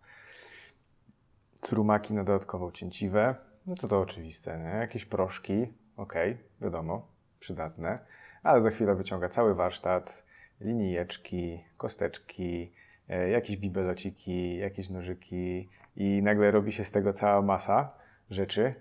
crumaki 1.56 2.14
na 2.14 2.24
dodatkową 2.24 2.72
cięciwę. 2.72 3.36
No 3.68 3.76
to 3.76 3.88
to 3.88 4.00
oczywiste, 4.00 4.60
nie? 4.60 4.80
Jakieś 4.80 5.06
proszki, 5.06 5.74
okej, 5.98 6.32
okay, 6.32 6.44
wiadomo, 6.62 7.08
przydatne, 7.40 8.00
ale 8.44 8.62
za 8.62 8.72
chwilę 8.72 8.96
wyciąga 8.96 9.30
cały 9.30 9.56
warsztat, 9.56 10.24
linijeczki, 10.60 11.64
kosteczki, 11.78 12.72
E, 13.10 13.30
jakieś 13.30 13.58
bibelociki, 13.58 14.58
jakieś 14.58 14.90
nożyki 14.90 15.70
i 15.96 16.22
nagle 16.24 16.52
robi 16.52 16.72
się 16.72 16.84
z 16.84 16.92
tego 16.92 17.14
cała 17.14 17.42
masa 17.42 17.92
rzeczy. 18.30 18.74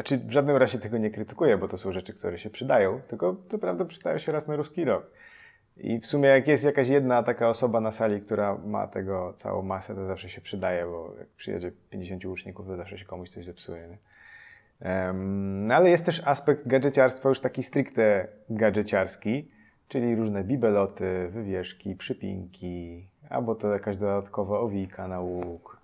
Znaczy, 0.00 0.18
w 0.18 0.30
żadnym 0.30 0.56
razie 0.56 0.78
tego 0.78 0.98
nie 0.98 1.10
krytykuję, 1.10 1.58
bo 1.58 1.68
to 1.68 1.78
są 1.78 1.92
rzeczy, 1.92 2.14
które 2.14 2.38
się 2.38 2.50
przydają, 2.50 3.00
tylko 3.08 3.36
to 3.48 3.58
prawda 3.58 3.84
przydają 3.84 4.18
się 4.18 4.32
raz 4.32 4.48
na 4.48 4.56
ruski 4.56 4.84
rok. 4.84 5.10
I 5.76 6.00
w 6.00 6.06
sumie 6.06 6.28
jak 6.28 6.48
jest 6.48 6.64
jakaś 6.64 6.88
jedna 6.88 7.22
taka 7.22 7.48
osoba 7.48 7.80
na 7.80 7.92
sali, 7.92 8.20
która 8.20 8.58
ma 8.64 8.86
tego 8.86 9.32
całą 9.36 9.62
masę, 9.62 9.94
to 9.94 10.06
zawsze 10.06 10.28
się 10.28 10.40
przydaje, 10.40 10.84
bo 10.84 11.14
jak 11.18 11.28
przyjedzie 11.28 11.72
50 11.90 12.24
uczniów, 12.24 12.66
to 12.66 12.76
zawsze 12.76 12.98
się 12.98 13.04
komuś 13.04 13.30
coś 13.30 13.44
zepsuje. 13.44 13.88
Nie? 13.88 13.98
Um, 14.90 15.66
no 15.66 15.74
ale 15.74 15.90
jest 15.90 16.06
też 16.06 16.22
aspekt 16.26 16.68
gadżeciarstwa 16.68 17.28
już 17.28 17.40
taki 17.40 17.62
stricte 17.62 18.28
gadżeciarski, 18.50 19.50
czyli 19.88 20.16
różne 20.16 20.44
bibeloty, 20.44 21.28
wywieszki, 21.30 21.96
przypinki, 21.96 23.08
albo 23.30 23.54
to 23.54 23.72
jakaś 23.72 23.96
dodatkowa 23.96 24.60
owika 24.60 25.08
na 25.08 25.20
łuk. 25.20 25.79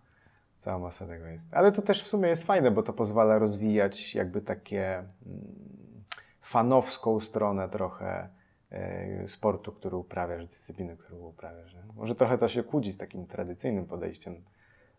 Cała 0.66 0.78
masa 0.78 1.06
tego 1.06 1.26
jest. 1.26 1.54
Ale 1.54 1.72
to 1.72 1.82
też 1.82 2.02
w 2.02 2.08
sumie 2.08 2.28
jest 2.28 2.44
fajne, 2.44 2.70
bo 2.70 2.82
to 2.82 2.92
pozwala 2.92 3.38
rozwijać 3.38 4.14
jakby 4.14 4.40
takie 4.40 4.98
mm, 4.98 6.04
fanowską 6.40 7.20
stronę 7.20 7.68
trochę 7.68 8.28
e, 8.70 9.28
sportu, 9.28 9.72
który 9.72 9.96
uprawiasz, 9.96 10.46
dyscypliny, 10.46 10.96
którą 10.96 11.18
uprawiasz. 11.18 11.76
Może 11.94 12.14
trochę 12.14 12.38
to 12.38 12.48
się 12.48 12.62
kłóci 12.62 12.92
z 12.92 12.98
takim 12.98 13.26
tradycyjnym 13.26 13.86
podejściem 13.86 14.44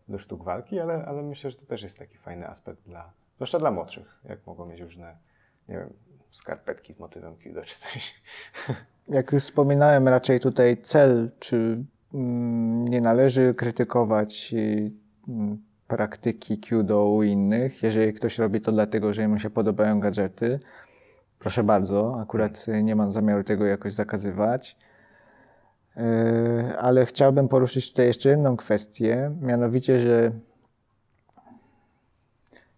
do 0.08 0.18
sztuk 0.18 0.44
walki, 0.44 0.80
ale, 0.80 1.04
ale 1.04 1.22
myślę, 1.22 1.50
że 1.50 1.56
to 1.56 1.66
też 1.66 1.82
jest 1.82 1.98
taki 1.98 2.18
fajny 2.18 2.48
aspekt 2.48 2.82
dla, 2.82 3.12
zwłaszcza 3.36 3.58
dla 3.58 3.70
młodszych, 3.70 4.20
jak 4.24 4.46
mogą 4.46 4.66
mieć 4.66 4.80
różne, 4.80 5.16
nie 5.68 5.78
wiem, 5.78 5.92
skarpetki 6.30 6.92
z 6.92 6.98
motywem 6.98 7.36
kido 7.36 7.62
czy 7.62 7.78
coś. 7.78 8.22
Jak 9.08 9.32
już 9.32 9.42
wspominałem, 9.42 10.08
raczej 10.08 10.40
tutaj 10.40 10.76
cel, 10.76 11.30
czy 11.38 11.84
mm, 12.14 12.84
nie 12.84 13.00
należy 13.00 13.54
krytykować 13.54 14.54
praktyki 15.86 16.58
Qdo 16.58 17.04
u 17.04 17.22
innych. 17.22 17.82
Jeżeli 17.82 18.12
ktoś 18.12 18.38
robi 18.38 18.60
to 18.60 18.72
dlatego, 18.72 19.12
że 19.12 19.28
mu 19.28 19.38
się 19.38 19.50
podobają 19.50 20.00
gadżety, 20.00 20.60
proszę 21.38 21.64
bardzo, 21.64 22.20
akurat 22.20 22.66
nie 22.82 22.96
mam 22.96 23.12
zamiaru 23.12 23.44
tego 23.44 23.66
jakoś 23.66 23.92
zakazywać. 23.92 24.76
Y, 25.96 26.00
ale 26.78 27.06
chciałbym 27.06 27.48
poruszyć 27.48 27.90
tutaj 27.90 28.06
jeszcze 28.06 28.28
jedną 28.28 28.56
kwestię, 28.56 29.30
mianowicie, 29.40 30.00
że 30.00 30.32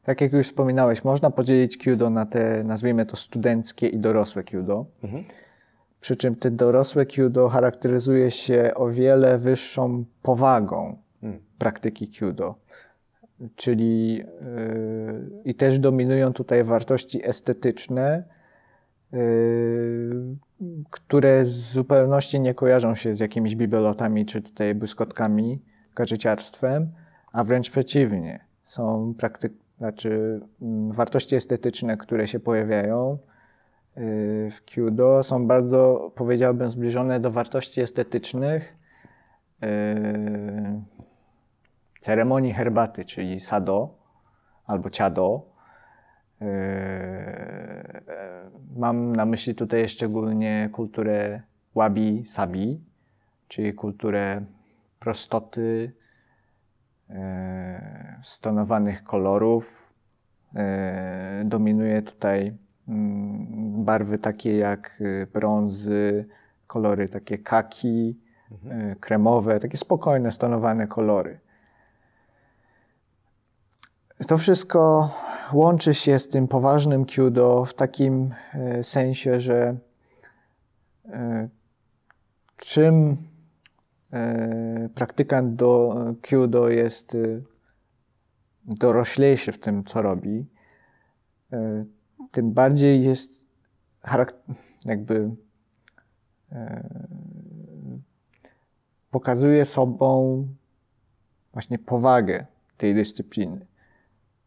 tak 0.02 0.20
jak 0.20 0.32
już 0.32 0.46
wspominałeś, 0.46 1.04
można 1.04 1.30
podzielić 1.30 1.76
Qdo 1.76 2.10
na 2.10 2.26
te, 2.26 2.64
nazwijmy 2.64 3.06
to, 3.06 3.16
studenckie 3.16 3.88
i 3.88 3.98
dorosłe 3.98 4.44
Qdo. 4.44 4.86
Mhm. 5.04 5.24
Przy 6.00 6.16
czym 6.16 6.34
te 6.34 6.50
dorosłe 6.50 7.06
Qdo 7.06 7.48
charakteryzuje 7.48 8.30
się 8.30 8.72
o 8.74 8.88
wiele 8.88 9.38
wyższą 9.38 10.04
powagą. 10.22 10.96
Praktyki 11.58 12.08
Qdo. 12.08 12.54
Czyli 13.56 14.16
yy, 14.16 14.24
i 15.44 15.54
też 15.54 15.78
dominują 15.78 16.32
tutaj 16.32 16.64
wartości 16.64 17.28
estetyczne, 17.28 18.24
yy, 19.12 19.18
które 20.90 21.44
z 21.44 21.72
zupełności 21.72 22.40
nie 22.40 22.54
kojarzą 22.54 22.94
się 22.94 23.14
z 23.14 23.20
jakimiś 23.20 23.56
bibelotami 23.56 24.26
czy 24.26 24.42
tutaj 24.42 24.74
błyskotkami, 24.74 25.62
gadżeciarstwem, 25.94 26.92
a 27.32 27.44
wręcz 27.44 27.70
przeciwnie. 27.70 28.44
Są 28.62 29.14
praktyk 29.18 29.52
znaczy 29.80 30.40
mm, 30.62 30.92
wartości 30.92 31.36
estetyczne, 31.36 31.96
które 31.96 32.26
się 32.26 32.40
pojawiają 32.40 33.18
y, 33.98 34.48
w 34.50 34.64
Qdo 34.64 35.22
są 35.22 35.46
bardzo, 35.46 36.12
powiedziałbym, 36.14 36.70
zbliżone 36.70 37.20
do 37.20 37.30
wartości 37.30 37.80
estetycznych 37.80 38.76
y, 39.62 39.66
ceremonii 42.00 42.52
herbaty, 42.52 43.04
czyli 43.04 43.40
sado 43.40 43.98
albo 44.66 44.90
ciado. 44.90 45.44
Y, 46.42 46.46
mam 48.76 49.12
na 49.12 49.26
myśli 49.26 49.54
tutaj 49.54 49.88
szczególnie 49.88 50.68
kulturę 50.72 51.42
wabi-sabi, 51.74 52.80
czyli 53.48 53.74
kulturę 53.74 54.44
prostoty, 54.98 55.92
E, 57.10 58.20
stonowanych 58.22 59.04
kolorów. 59.04 59.94
E, 60.56 61.42
dominuje 61.44 62.02
tutaj 62.02 62.56
mm, 62.88 63.84
barwy 63.84 64.18
takie 64.18 64.56
jak 64.56 65.02
brązy, 65.32 66.26
kolory 66.66 67.08
takie 67.08 67.38
kaki, 67.38 68.20
mhm. 68.50 68.94
kremowe, 69.00 69.58
takie 69.58 69.76
spokojne, 69.76 70.32
stonowane 70.32 70.86
kolory. 70.86 71.40
To 74.28 74.38
wszystko 74.38 75.10
łączy 75.52 75.94
się 75.94 76.18
z 76.18 76.28
tym 76.28 76.48
poważnym 76.48 77.04
Kyudo 77.04 77.64
w 77.64 77.74
takim 77.74 78.34
sensie, 78.82 79.40
że 79.40 79.76
czym 82.56 83.16
E, 84.12 84.88
praktykant 84.94 85.54
do 85.54 85.94
Kyudo 86.22 86.68
jest 86.68 87.14
e, 87.14 87.18
doroślejszy 88.64 89.52
w 89.52 89.58
tym, 89.58 89.84
co 89.84 90.02
robi, 90.02 90.46
e, 91.52 91.84
tym 92.30 92.52
bardziej 92.52 93.04
jest 93.04 93.46
jakby 94.84 95.30
pokazuje 99.10 99.64
sobą 99.64 100.46
właśnie 101.52 101.78
powagę 101.78 102.46
tej 102.76 102.94
dyscypliny, 102.94 103.66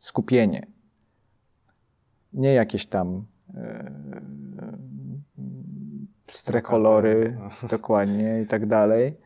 skupienie. 0.06 0.68
Nie 2.34 2.54
jakieś 2.54 2.88
tam 2.88 3.26
pstre 6.26 6.62
kolory, 6.62 7.38
dokładnie 7.70 8.42
i 8.42 8.48
tak 8.48 8.66
dalej. 8.66 9.18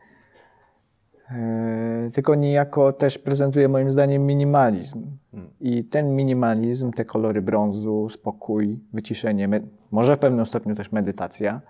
E, 1.30 2.08
tylko 2.14 2.34
niejako 2.34 2.92
też 2.92 3.18
prezentuje 3.18 3.68
moim 3.68 3.90
zdaniem 3.90 4.26
minimalizm. 4.26 5.18
I 5.60 5.84
ten 5.84 6.16
minimalizm, 6.16 6.92
te 6.92 7.04
kolory 7.04 7.42
brązu, 7.42 8.08
spokój, 8.08 8.78
wyciszenie, 8.92 9.48
może 9.90 10.16
w 10.16 10.18
pewnym 10.18 10.46
stopniu 10.46 10.74
też 10.74 10.92
medytacja, 10.92 11.60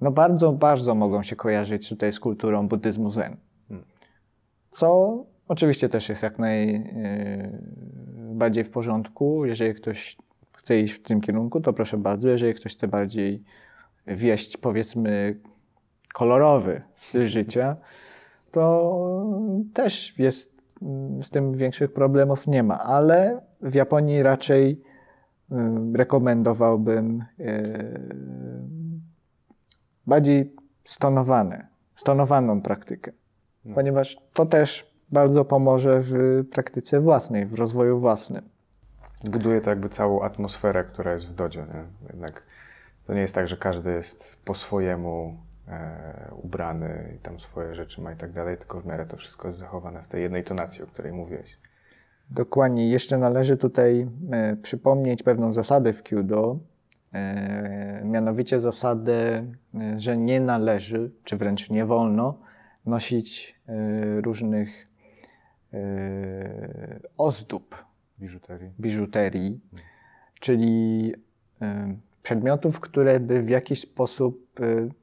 no 0.00 0.10
bardzo, 0.10 0.52
bardzo 0.52 0.94
mogą 0.94 1.22
się 1.22 1.36
kojarzyć 1.36 1.88
tutaj 1.88 2.12
z 2.12 2.20
kulturą 2.20 2.68
buddyzmu 2.68 3.10
zen. 3.10 3.36
Co 4.70 5.24
oczywiście 5.50 5.88
też 5.88 6.08
jest 6.08 6.22
jak 6.22 6.38
najbardziej 6.38 6.64
w 8.64 8.70
porządku. 8.70 9.46
Jeżeli 9.46 9.74
ktoś 9.74 10.16
chce 10.56 10.80
iść 10.80 10.94
w 10.94 11.02
tym 11.02 11.20
kierunku, 11.20 11.60
to 11.60 11.72
proszę 11.72 11.98
bardzo. 11.98 12.28
Jeżeli 12.28 12.54
ktoś 12.54 12.72
chce 12.72 12.88
bardziej 12.88 13.44
wieść, 14.06 14.56
powiedzmy, 14.56 15.40
kolorowy 16.14 16.82
styl 16.94 17.26
życia, 17.36 17.76
to 18.50 18.94
też 19.74 20.18
jest 20.18 20.60
z 21.22 21.30
tym 21.30 21.52
większych 21.52 21.92
problemów 21.92 22.46
nie 22.46 22.62
ma, 22.62 22.78
ale 22.78 23.40
w 23.60 23.74
Japonii 23.74 24.22
raczej 24.22 24.82
rekomendowałbym 25.94 27.24
bardziej 30.06 30.54
stonowane, 30.84 31.66
stonowaną 31.94 32.62
praktykę, 32.62 33.12
no. 33.64 33.74
ponieważ 33.74 34.16
to 34.32 34.46
też 34.46 34.89
bardzo 35.12 35.44
pomoże 35.44 36.00
w 36.00 36.44
praktyce 36.50 37.00
własnej, 37.00 37.46
w 37.46 37.54
rozwoju 37.54 37.98
własnym. 37.98 38.42
Buduje 39.24 39.60
to 39.60 39.70
jakby 39.70 39.88
całą 39.88 40.22
atmosferę, 40.22 40.84
która 40.84 41.12
jest 41.12 41.26
w 41.26 41.34
dodzie. 41.34 41.66
Jednak 42.08 42.42
to 43.06 43.14
nie 43.14 43.20
jest 43.20 43.34
tak, 43.34 43.48
że 43.48 43.56
każdy 43.56 43.90
jest 43.90 44.36
po 44.44 44.54
swojemu 44.54 45.36
e, 45.68 46.30
ubrany 46.42 47.14
i 47.16 47.18
tam 47.18 47.40
swoje 47.40 47.74
rzeczy 47.74 48.00
ma 48.00 48.12
i 48.12 48.16
tak 48.16 48.32
dalej, 48.32 48.56
tylko 48.56 48.80
w 48.80 48.86
miarę 48.86 49.06
to 49.06 49.16
wszystko 49.16 49.48
jest 49.48 49.60
zachowane 49.60 50.02
w 50.02 50.08
tej 50.08 50.22
jednej 50.22 50.44
tonacji, 50.44 50.82
o 50.82 50.86
której 50.86 51.12
mówiłeś. 51.12 51.58
Dokładnie. 52.30 52.88
Jeszcze 52.88 53.18
należy 53.18 53.56
tutaj 53.56 54.08
e, 54.32 54.56
przypomnieć 54.56 55.22
pewną 55.22 55.52
zasadę 55.52 55.92
w 55.92 56.02
Kyudo, 56.02 56.58
e, 57.12 58.02
mianowicie 58.04 58.60
zasadę, 58.60 59.46
e, 59.74 59.98
że 59.98 60.16
nie 60.16 60.40
należy, 60.40 61.12
czy 61.24 61.36
wręcz 61.36 61.70
nie 61.70 61.86
wolno 61.86 62.38
nosić 62.86 63.60
e, 63.68 64.20
różnych 64.20 64.89
ozdób, 67.18 67.84
biżuterii, 68.18 68.70
biżuterii 68.80 69.60
czyli 70.40 71.14
przedmiotów, 72.22 72.80
które 72.80 73.20
by 73.20 73.42
w 73.42 73.48
jakiś 73.48 73.80
sposób 73.80 74.60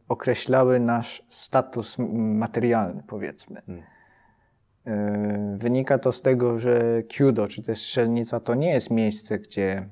określały 0.07 0.80
nasz 0.80 1.23
status 1.30 1.95
materialny, 2.14 3.03
powiedzmy. 3.07 3.61
Hmm. 3.65 3.84
Wynika 5.57 5.98
to 5.98 6.11
z 6.11 6.22
tego, 6.22 6.60
że 6.60 7.03
Kyudo, 7.03 7.48
czy 7.48 7.61
też 7.61 7.77
strzelnica, 7.77 8.39
to 8.39 8.56
nie 8.56 8.69
jest 8.69 8.91
miejsce, 8.91 9.39
gdzie 9.39 9.89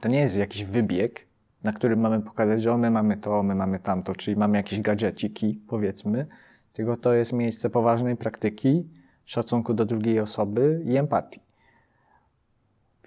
to 0.00 0.08
nie 0.08 0.20
jest 0.20 0.36
jakiś 0.36 0.64
wybieg, 0.64 1.26
na 1.64 1.72
którym 1.72 2.00
mamy 2.00 2.20
pokazać, 2.20 2.62
że 2.62 2.78
my 2.78 2.90
mamy 2.90 3.16
to, 3.16 3.42
my 3.42 3.54
mamy 3.54 3.78
tamto, 3.78 4.14
czyli 4.14 4.36
mamy 4.36 4.56
jakieś 4.56 4.80
gadżeciki, 4.80 5.62
powiedzmy, 5.68 6.26
tylko 6.72 6.96
to 6.96 7.14
jest 7.14 7.32
miejsce 7.32 7.70
poważnej 7.70 8.16
praktyki, 8.16 8.88
szacunku 9.28 9.74
do 9.74 9.84
drugiej 9.84 10.20
osoby 10.20 10.82
i 10.84 10.96
empatii. 10.96 11.40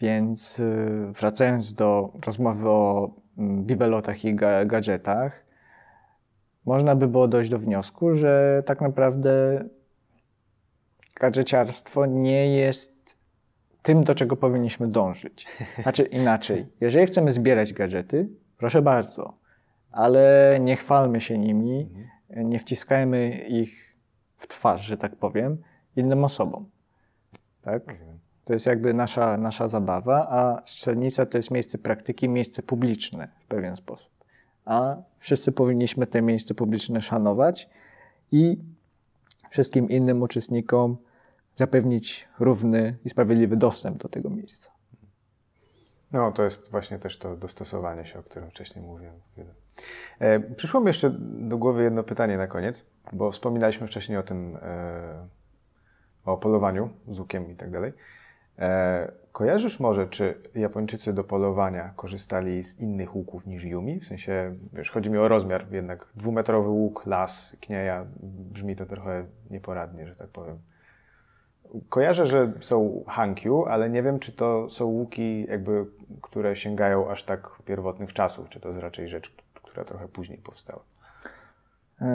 Więc 0.02 0.60
y, 0.60 1.12
wracając 1.12 1.74
do 1.74 2.14
rozmowy 2.26 2.70
o 2.70 3.12
mm, 3.38 3.64
bibelotach 3.64 4.26
i 4.26 4.36
gadżetach, 4.66 5.46
można 6.66 6.96
by 6.96 7.08
było 7.08 7.28
dojść 7.28 7.50
do 7.50 7.60
wniosku, 7.60 8.14
że 8.14 8.64
tak 8.66 8.82
naprawdę 8.82 9.64
gadżeciarstwo 11.20 12.06
nie 12.06 12.56
jest 12.56 13.18
tym, 13.82 14.04
do 14.04 14.16
czego 14.16 14.36
powinniśmy 14.36 14.88
dążyć. 14.88 15.48
Znaczy 15.84 16.04
inaczej, 16.04 16.68
jeżeli 16.82 17.06
chcemy 17.06 17.32
zbierać 17.32 17.74
gadżety, 17.74 18.30
proszę 18.58 18.82
bardzo, 18.82 19.38
ale 19.92 20.58
nie 20.62 20.76
chwalmy 20.76 21.22
się 21.22 21.38
nimi, 21.38 21.90
nie 22.30 22.60
wciskajmy 22.60 23.30
ich 23.30 23.98
w 24.38 24.48
twarz, 24.48 24.82
że 24.82 24.98
tak 24.98 25.16
powiem, 25.16 25.58
innym 25.96 26.24
osobom. 26.24 26.70
Tak? 27.62 27.96
To 28.46 28.54
jest 28.54 28.66
jakby 28.66 28.94
nasza, 28.94 29.38
nasza 29.38 29.70
zabawa, 29.70 30.28
a 30.30 30.62
strzelnica 30.66 31.26
to 31.26 31.38
jest 31.38 31.52
miejsce 31.52 31.78
praktyki, 31.78 32.30
miejsce 32.30 32.64
publiczne 32.64 33.28
w 33.40 33.46
pewien 33.46 33.76
sposób. 33.76 34.12
A 34.66 34.98
wszyscy 35.18 35.52
powinniśmy 35.52 36.08
te 36.08 36.22
miejsce 36.22 36.54
publiczne 36.54 37.02
szanować 37.02 37.70
i 38.32 38.58
wszystkim 39.50 39.90
innym 39.90 40.22
uczestnikom 40.22 40.98
zapewnić 41.56 42.28
równy 42.40 42.98
i 43.06 43.10
sprawiedliwy 43.10 43.58
dostęp 43.58 43.98
do 44.04 44.10
tego 44.10 44.30
miejsca. 44.30 44.72
No, 46.12 46.32
to 46.32 46.44
jest 46.44 46.72
właśnie 46.72 47.00
też 47.00 47.18
to 47.18 47.38
dostosowanie 47.38 48.06
się, 48.06 48.20
o 48.20 48.24
którym 48.24 48.50
wcześniej 48.50 48.86
mówiłem. 48.86 49.16
E, 50.20 50.40
przyszło 50.40 50.80
mi 50.80 50.88
jeszcze 50.88 51.10
do 51.20 51.58
głowy 51.58 51.84
jedno 51.84 52.04
pytanie 52.04 52.38
na 52.38 52.48
koniec, 52.48 52.84
bo 53.14 53.32
wspominaliśmy 53.32 53.88
wcześniej 53.88 54.18
o 54.18 54.24
tym, 54.24 54.58
e, 54.62 55.28
o 56.26 56.38
polowaniu 56.38 56.90
z 57.08 57.20
łukiem 57.20 57.52
i 57.52 57.56
tak 57.56 57.72
dalej. 57.72 57.94
E, 58.60 59.12
kojarzysz 59.32 59.80
może, 59.80 60.08
czy 60.08 60.42
Japończycy 60.56 61.14
do 61.14 61.24
polowania 61.24 61.94
korzystali 61.96 62.64
z 62.64 62.80
innych 62.80 63.16
łuków 63.16 63.48
niż 63.48 63.64
Yumi? 63.64 64.00
W 64.00 64.06
sensie, 64.06 64.56
wiesz, 64.74 64.92
chodzi 64.92 65.10
mi 65.10 65.18
o 65.18 65.28
rozmiar, 65.28 65.66
jednak 65.72 66.08
dwumetrowy 66.16 66.70
łuk, 66.70 67.06
las, 67.06 67.58
knieja, 67.62 68.06
brzmi 68.24 68.76
to 68.76 68.86
trochę 68.86 69.26
nieporadnie, 69.50 70.08
że 70.08 70.16
tak 70.16 70.30
powiem. 70.30 70.60
Kojarzę, 71.90 72.26
że 72.26 72.52
są 72.60 73.04
Hankyu, 73.08 73.66
ale 73.66 73.90
nie 73.90 74.04
wiem, 74.04 74.20
czy 74.20 74.32
to 74.32 74.70
są 74.70 74.86
łuki, 74.86 75.46
jakby, 75.50 75.86
które 76.22 76.56
sięgają 76.56 77.10
aż 77.10 77.24
tak 77.24 77.50
pierwotnych 77.66 78.14
czasów, 78.14 78.50
czy 78.50 78.60
to 78.60 78.70
jest 78.70 78.82
raczej 78.82 79.08
rzecz, 79.08 79.36
która 79.54 79.86
trochę 79.86 80.08
później 80.08 80.38
powstała. 80.38 80.84
Yy, 82.02 82.08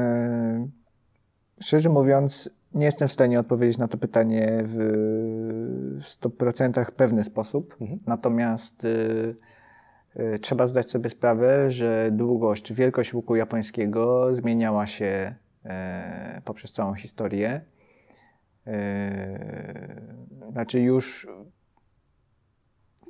szczerze 1.63 1.89
mówiąc, 1.89 2.56
nie 2.75 2.85
jestem 2.85 3.09
w 3.09 3.13
stanie 3.13 3.41
odpowiedzieć 3.41 3.79
na 3.79 3.89
to 3.89 3.99
pytanie 3.99 4.61
w 4.63 4.79
100% 6.01 6.93
pewny 6.93 7.25
sposób. 7.25 7.77
Mhm. 7.81 8.01
Natomiast 8.07 8.85
y, 8.85 9.37
y, 10.17 10.39
trzeba 10.39 10.67
zdać 10.67 10.91
sobie 10.91 11.11
sprawę, 11.11 11.71
że 11.71 12.09
długość 12.13 12.73
wielkość 12.73 13.15
łuku 13.15 13.37
japońskiego 13.37 14.35
zmieniała 14.35 14.87
się 14.87 15.35
y, 15.65 15.69
poprzez 16.45 16.73
całą 16.73 16.95
historię. 16.95 17.61
Yy, 18.67 18.73
znaczy 20.51 20.81
już 20.81 21.29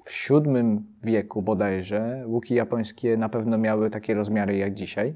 w 0.06 0.30
VII 0.30 0.80
wieku 1.02 1.42
bodajże 1.42 2.24
łuki 2.26 2.54
japońskie 2.54 3.16
na 3.16 3.28
pewno 3.28 3.58
miały 3.58 3.90
takie 3.90 4.14
rozmiary 4.14 4.56
jak 4.56 4.74
dzisiaj. 4.74 5.14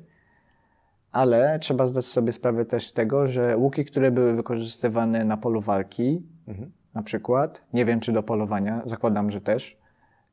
Ale 1.12 1.58
trzeba 1.58 1.86
zdać 1.86 2.04
sobie 2.04 2.32
sprawę 2.32 2.64
też 2.64 2.86
z 2.86 2.92
tego, 2.92 3.26
że 3.26 3.56
łuki, 3.56 3.84
które 3.84 4.10
były 4.10 4.34
wykorzystywane 4.34 5.24
na 5.24 5.36
polu 5.36 5.60
walki, 5.60 6.22
mhm. 6.48 6.72
na 6.94 7.02
przykład, 7.02 7.62
nie 7.72 7.84
wiem 7.84 8.00
czy 8.00 8.12
do 8.12 8.22
polowania, 8.22 8.82
zakładam, 8.84 9.30
że 9.30 9.40
też, 9.40 9.78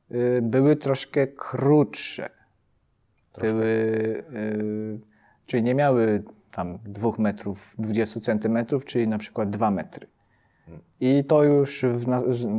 yy, 0.10 0.42
były 0.42 0.76
troszkę 0.76 1.28
krótsze. 1.28 2.30
Troszkę. 3.32 3.54
Były, 3.54 3.66
yy, 4.32 5.00
czyli 5.46 5.64
nie 5.64 5.76
miały 5.76 6.24
tam 6.52 6.80
2 6.86 7.12
metrów 7.18 7.76
20 7.80 8.20
centymetrów, 8.20 8.86
czyli 8.86 9.08
na 9.08 9.18
przykład 9.18 9.50
2 9.50 9.72
metry. 9.72 10.08
I 11.00 11.24
to 11.24 11.44
już 11.44 11.86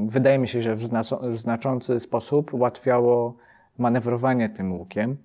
wydaje 0.06 0.38
mi 0.38 0.48
się, 0.48 0.62
że 0.62 0.76
w, 0.76 0.82
w 1.22 1.36
znaczący 1.36 2.00
sposób 2.00 2.54
ułatwiało 2.54 3.36
manewrowanie 3.78 4.50
tym 4.50 4.72
łukiem. 4.72 5.16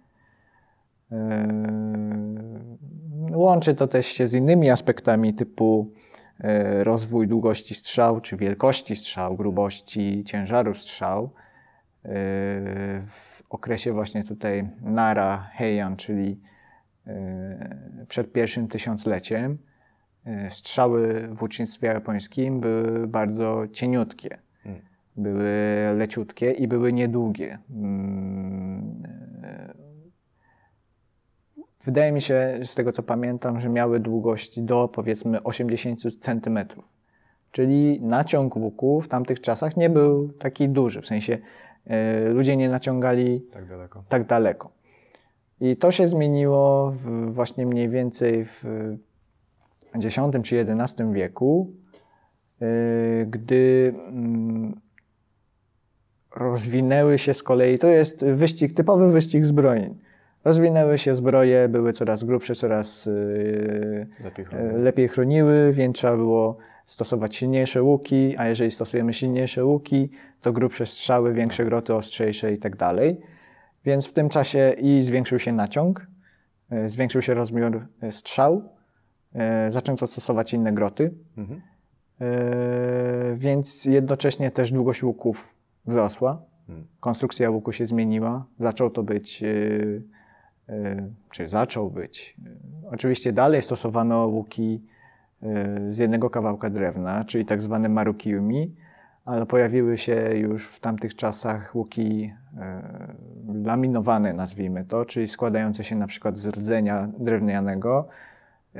Yy, 1.14 1.20
łączy 3.38 3.76
to 3.76 3.88
też 3.88 4.06
się 4.06 4.28
z 4.28 4.34
innymi 4.34 4.70
aspektami 4.70 5.34
typu 5.34 5.92
yy, 6.40 6.84
rozwój 6.84 7.28
długości 7.28 7.76
strzał, 7.76 8.22
czy 8.22 8.38
wielkości 8.38 8.96
strzał, 8.96 9.36
grubości, 9.36 10.24
ciężaru 10.24 10.74
strzał. 10.74 11.24
Yy, 11.24 11.30
w 13.08 13.44
okresie 13.50 13.94
właśnie 13.94 14.24
tutaj 14.24 14.70
Nara 14.82 15.50
Heian, 15.54 15.96
czyli 15.96 16.42
przed 18.08 18.32
pierwszym 18.32 18.68
tysiącleciem, 18.68 19.58
strzały 20.50 21.30
w 21.32 21.44
ucznictwie 21.44 21.88
japońskim 21.88 22.60
były 22.60 23.08
bardzo 23.08 23.64
cieniutkie. 23.72 24.38
Hmm. 24.64 24.82
Były 25.16 25.50
leciutkie 25.98 26.52
i 26.52 26.68
były 26.68 26.94
niedługie. 26.94 27.58
Wydaje 31.86 32.12
mi 32.12 32.22
się, 32.22 32.60
z 32.64 32.76
tego 32.76 32.92
co 32.92 33.04
pamiętam, 33.04 33.60
że 33.60 33.70
miały 33.70 34.00
długość 34.00 34.60
do 34.62 34.88
powiedzmy 34.88 35.44
80 35.44 36.00
cm. 36.20 36.60
Czyli 37.52 38.02
naciąg 38.02 38.56
łuku 38.56 39.02
w 39.02 39.08
tamtych 39.08 39.42
czasach 39.42 39.78
nie 39.78 39.90
był 39.90 40.30
taki 40.30 40.70
duży. 40.70 41.02
W 41.02 41.06
sensie 41.08 41.38
e, 41.86 42.30
ludzie 42.30 42.58
nie 42.58 42.70
naciągali 42.70 43.42
tak 43.52 43.68
daleko. 43.68 44.04
Tak 44.10 44.28
daleko. 44.28 44.72
I 45.62 45.76
to 45.76 45.92
się 45.92 46.08
zmieniło 46.08 46.92
w, 46.92 47.34
właśnie 47.34 47.66
mniej 47.66 47.90
więcej 47.90 48.46
w 48.46 48.66
X 49.94 50.20
czy 50.44 50.60
XI 50.60 51.04
wieku, 51.12 51.74
y, 52.62 53.28
gdy 53.30 53.94
mm, 54.08 54.82
rozwinęły 56.36 57.18
się 57.18 57.34
z 57.34 57.44
kolei, 57.44 57.80
to 57.80 57.88
jest 57.88 58.26
wyścig, 58.26 58.74
typowy 58.74 59.12
wyścig 59.12 59.46
zbrojeń. 59.46 60.00
Rozwinęły 60.46 60.98
się 60.98 61.16
zbroje, 61.16 61.70
były 61.70 61.94
coraz 61.94 62.24
grubsze, 62.24 62.56
coraz 62.56 63.08
y, 63.08 64.08
Lepiej 64.24 64.46
e, 64.46 64.48
chroniły. 64.48 64.80
lepiej 64.80 65.08
chroniły, 65.08 65.72
więc 65.74 65.98
trzeba 65.98 66.18
było 66.18 66.58
stosować 66.86 67.36
silniejsze 67.36 67.84
łuki, 67.84 68.36
a 68.38 68.48
jeżeli 68.48 68.72
stosujemy 68.72 69.14
silniejsze 69.14 69.66
łuki, 69.66 70.10
to 70.42 70.52
grubsze 70.54 70.86
strzały, 70.86 71.34
większe 71.34 71.66
groty, 71.66 71.94
ostrzejsze 71.96 72.54
i 72.54 72.58
tak 72.58 72.76
dalej. 72.76 73.18
Więc 73.86 74.08
w 74.08 74.14
tym 74.14 74.30
czasie 74.30 74.76
i 74.78 75.02
zwiększył 75.02 75.40
się 75.40 75.52
naciąg, 75.54 76.08
e, 76.70 76.90
zwiększył 76.90 77.22
się 77.22 77.34
rozmiar 77.34 77.88
strzał, 78.12 78.70
e, 79.34 79.72
zaczęto 79.72 80.08
stosować 80.08 80.54
inne 80.54 80.74
groty, 80.74 81.14
Mhm. 81.38 81.62
więc 83.36 83.86
jednocześnie 83.86 84.52
też 84.52 84.72
długość 84.72 85.04
łuków 85.04 85.56
wzrosła. 85.86 86.42
Hmm. 86.68 86.88
Konstrukcja 87.00 87.50
łuku 87.50 87.72
się 87.72 87.86
zmieniła. 87.86 88.46
Zaczął 88.60 88.90
to 88.90 89.04
być, 89.04 89.44
czy 91.32 91.50
zaczął 91.50 91.92
być. 91.92 92.38
e, 92.46 92.90
Oczywiście 92.92 93.34
dalej 93.34 93.62
stosowano 93.62 94.28
łuki 94.28 94.84
e, 95.44 95.92
z 95.92 95.98
jednego 95.98 96.30
kawałka 96.30 96.70
drewna, 96.70 97.24
czyli 97.24 97.46
tak 97.46 97.62
zwane 97.62 97.90
marukiumi, 97.90 98.76
ale 99.26 99.46
pojawiły 99.46 99.98
się 99.98 100.30
już 100.36 100.68
w 100.68 100.80
tamtych 100.80 101.16
czasach 101.16 101.76
łuki 101.76 102.34
e, 102.58 103.16
laminowane, 103.66 104.34
nazwijmy 104.34 104.86
to, 104.86 105.06
czyli 105.06 105.28
składające 105.28 105.84
się 105.84 105.96
na 105.96 106.08
przykład 106.08 106.38
z 106.38 106.48
rdzenia 106.48 107.10
drewnianego, 107.20 108.08
e, 108.76 108.80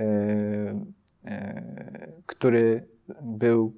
e, 1.26 1.64
który 2.26 2.88
był 3.22 3.74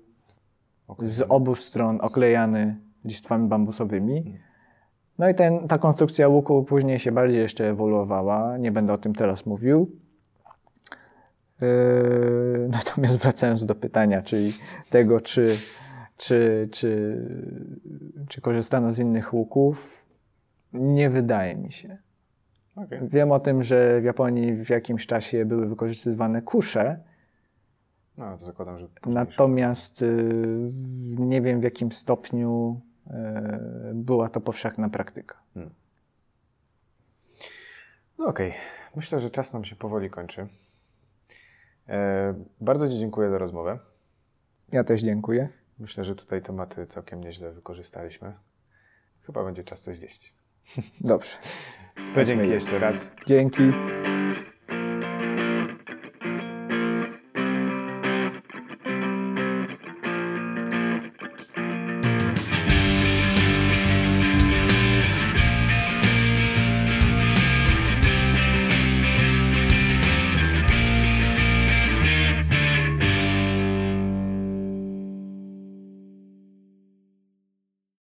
z 0.99 1.22
obu 1.30 1.56
stron 1.56 1.99
oklejany 2.02 2.80
listwami 3.06 3.48
bambusowymi. 3.48 4.40
No 5.19 5.29
i 5.29 5.35
ten, 5.35 5.67
ta 5.67 5.77
konstrukcja 5.77 6.27
łuku 6.27 6.63
później 6.63 6.99
się 6.99 7.11
bardziej 7.11 7.39
jeszcze 7.39 7.69
ewoluowała. 7.69 8.57
Nie 8.57 8.71
będę 8.71 8.93
o 8.93 8.97
tym 8.97 9.13
teraz 9.13 9.45
mówił. 9.45 9.91
Yy, 11.61 11.67
natomiast 12.71 13.17
wracając 13.17 13.65
do 13.65 13.75
pytania, 13.75 14.21
czyli 14.21 14.53
tego, 14.89 15.19
czy, 15.19 15.55
czy, 16.17 16.69
czy, 16.71 17.21
czy 18.29 18.41
korzystano 18.41 18.93
z 18.93 18.99
innych 18.99 19.33
łuków, 19.33 20.05
nie 20.73 21.09
wydaje 21.09 21.55
mi 21.55 21.71
się. 21.71 21.97
Okej. 22.75 22.99
Wiem 23.01 23.31
o 23.31 23.39
tym, 23.39 23.63
że 23.63 24.01
w 24.01 24.03
Japonii 24.03 24.53
w 24.53 24.69
jakimś 24.69 25.07
czasie 25.07 25.45
były 25.45 25.67
wykorzystywane 25.67 26.41
kusze, 26.41 26.99
No, 28.17 28.37
to 28.37 28.45
zakładam, 28.45 28.79
że 28.79 28.87
natomiast 29.05 30.01
y, 30.01 30.71
nie 31.17 31.41
wiem 31.41 31.59
w 31.59 31.63
jakim 31.63 31.91
stopniu 31.91 32.81
była 33.94 34.30
to 34.30 34.41
powszechna 34.41 34.90
praktyka. 34.90 35.36
No 38.18 38.26
okej. 38.27 38.53
Myślę, 38.95 39.19
że 39.19 39.30
czas 39.30 39.53
nam 39.53 39.65
się 39.65 39.76
powoli 39.76 40.10
kończy. 40.10 40.48
E, 41.90 42.34
bardzo 42.61 42.90
Ci 42.90 42.99
dziękuję 42.99 43.30
za 43.30 43.38
rozmowę. 43.38 43.80
Ja 44.72 44.84
też 44.84 45.02
dziękuję. 45.02 45.49
Myślę, 45.80 46.03
że 46.03 46.15
tutaj 46.15 46.41
tematy 46.41 46.88
całkiem 46.88 47.23
nieźle 47.23 47.52
wykorzystaliśmy. 47.52 48.34
Chyba 49.22 49.44
będzie 49.44 49.64
czas 49.64 49.82
coś 49.82 49.99
zjeść. 49.99 50.34
Dobrze. 51.02 51.38
To 52.15 52.23
dzięki 52.23 52.49
jeszcze 52.49 52.80
raz. 52.80 53.15
Dzięki. 53.27 53.64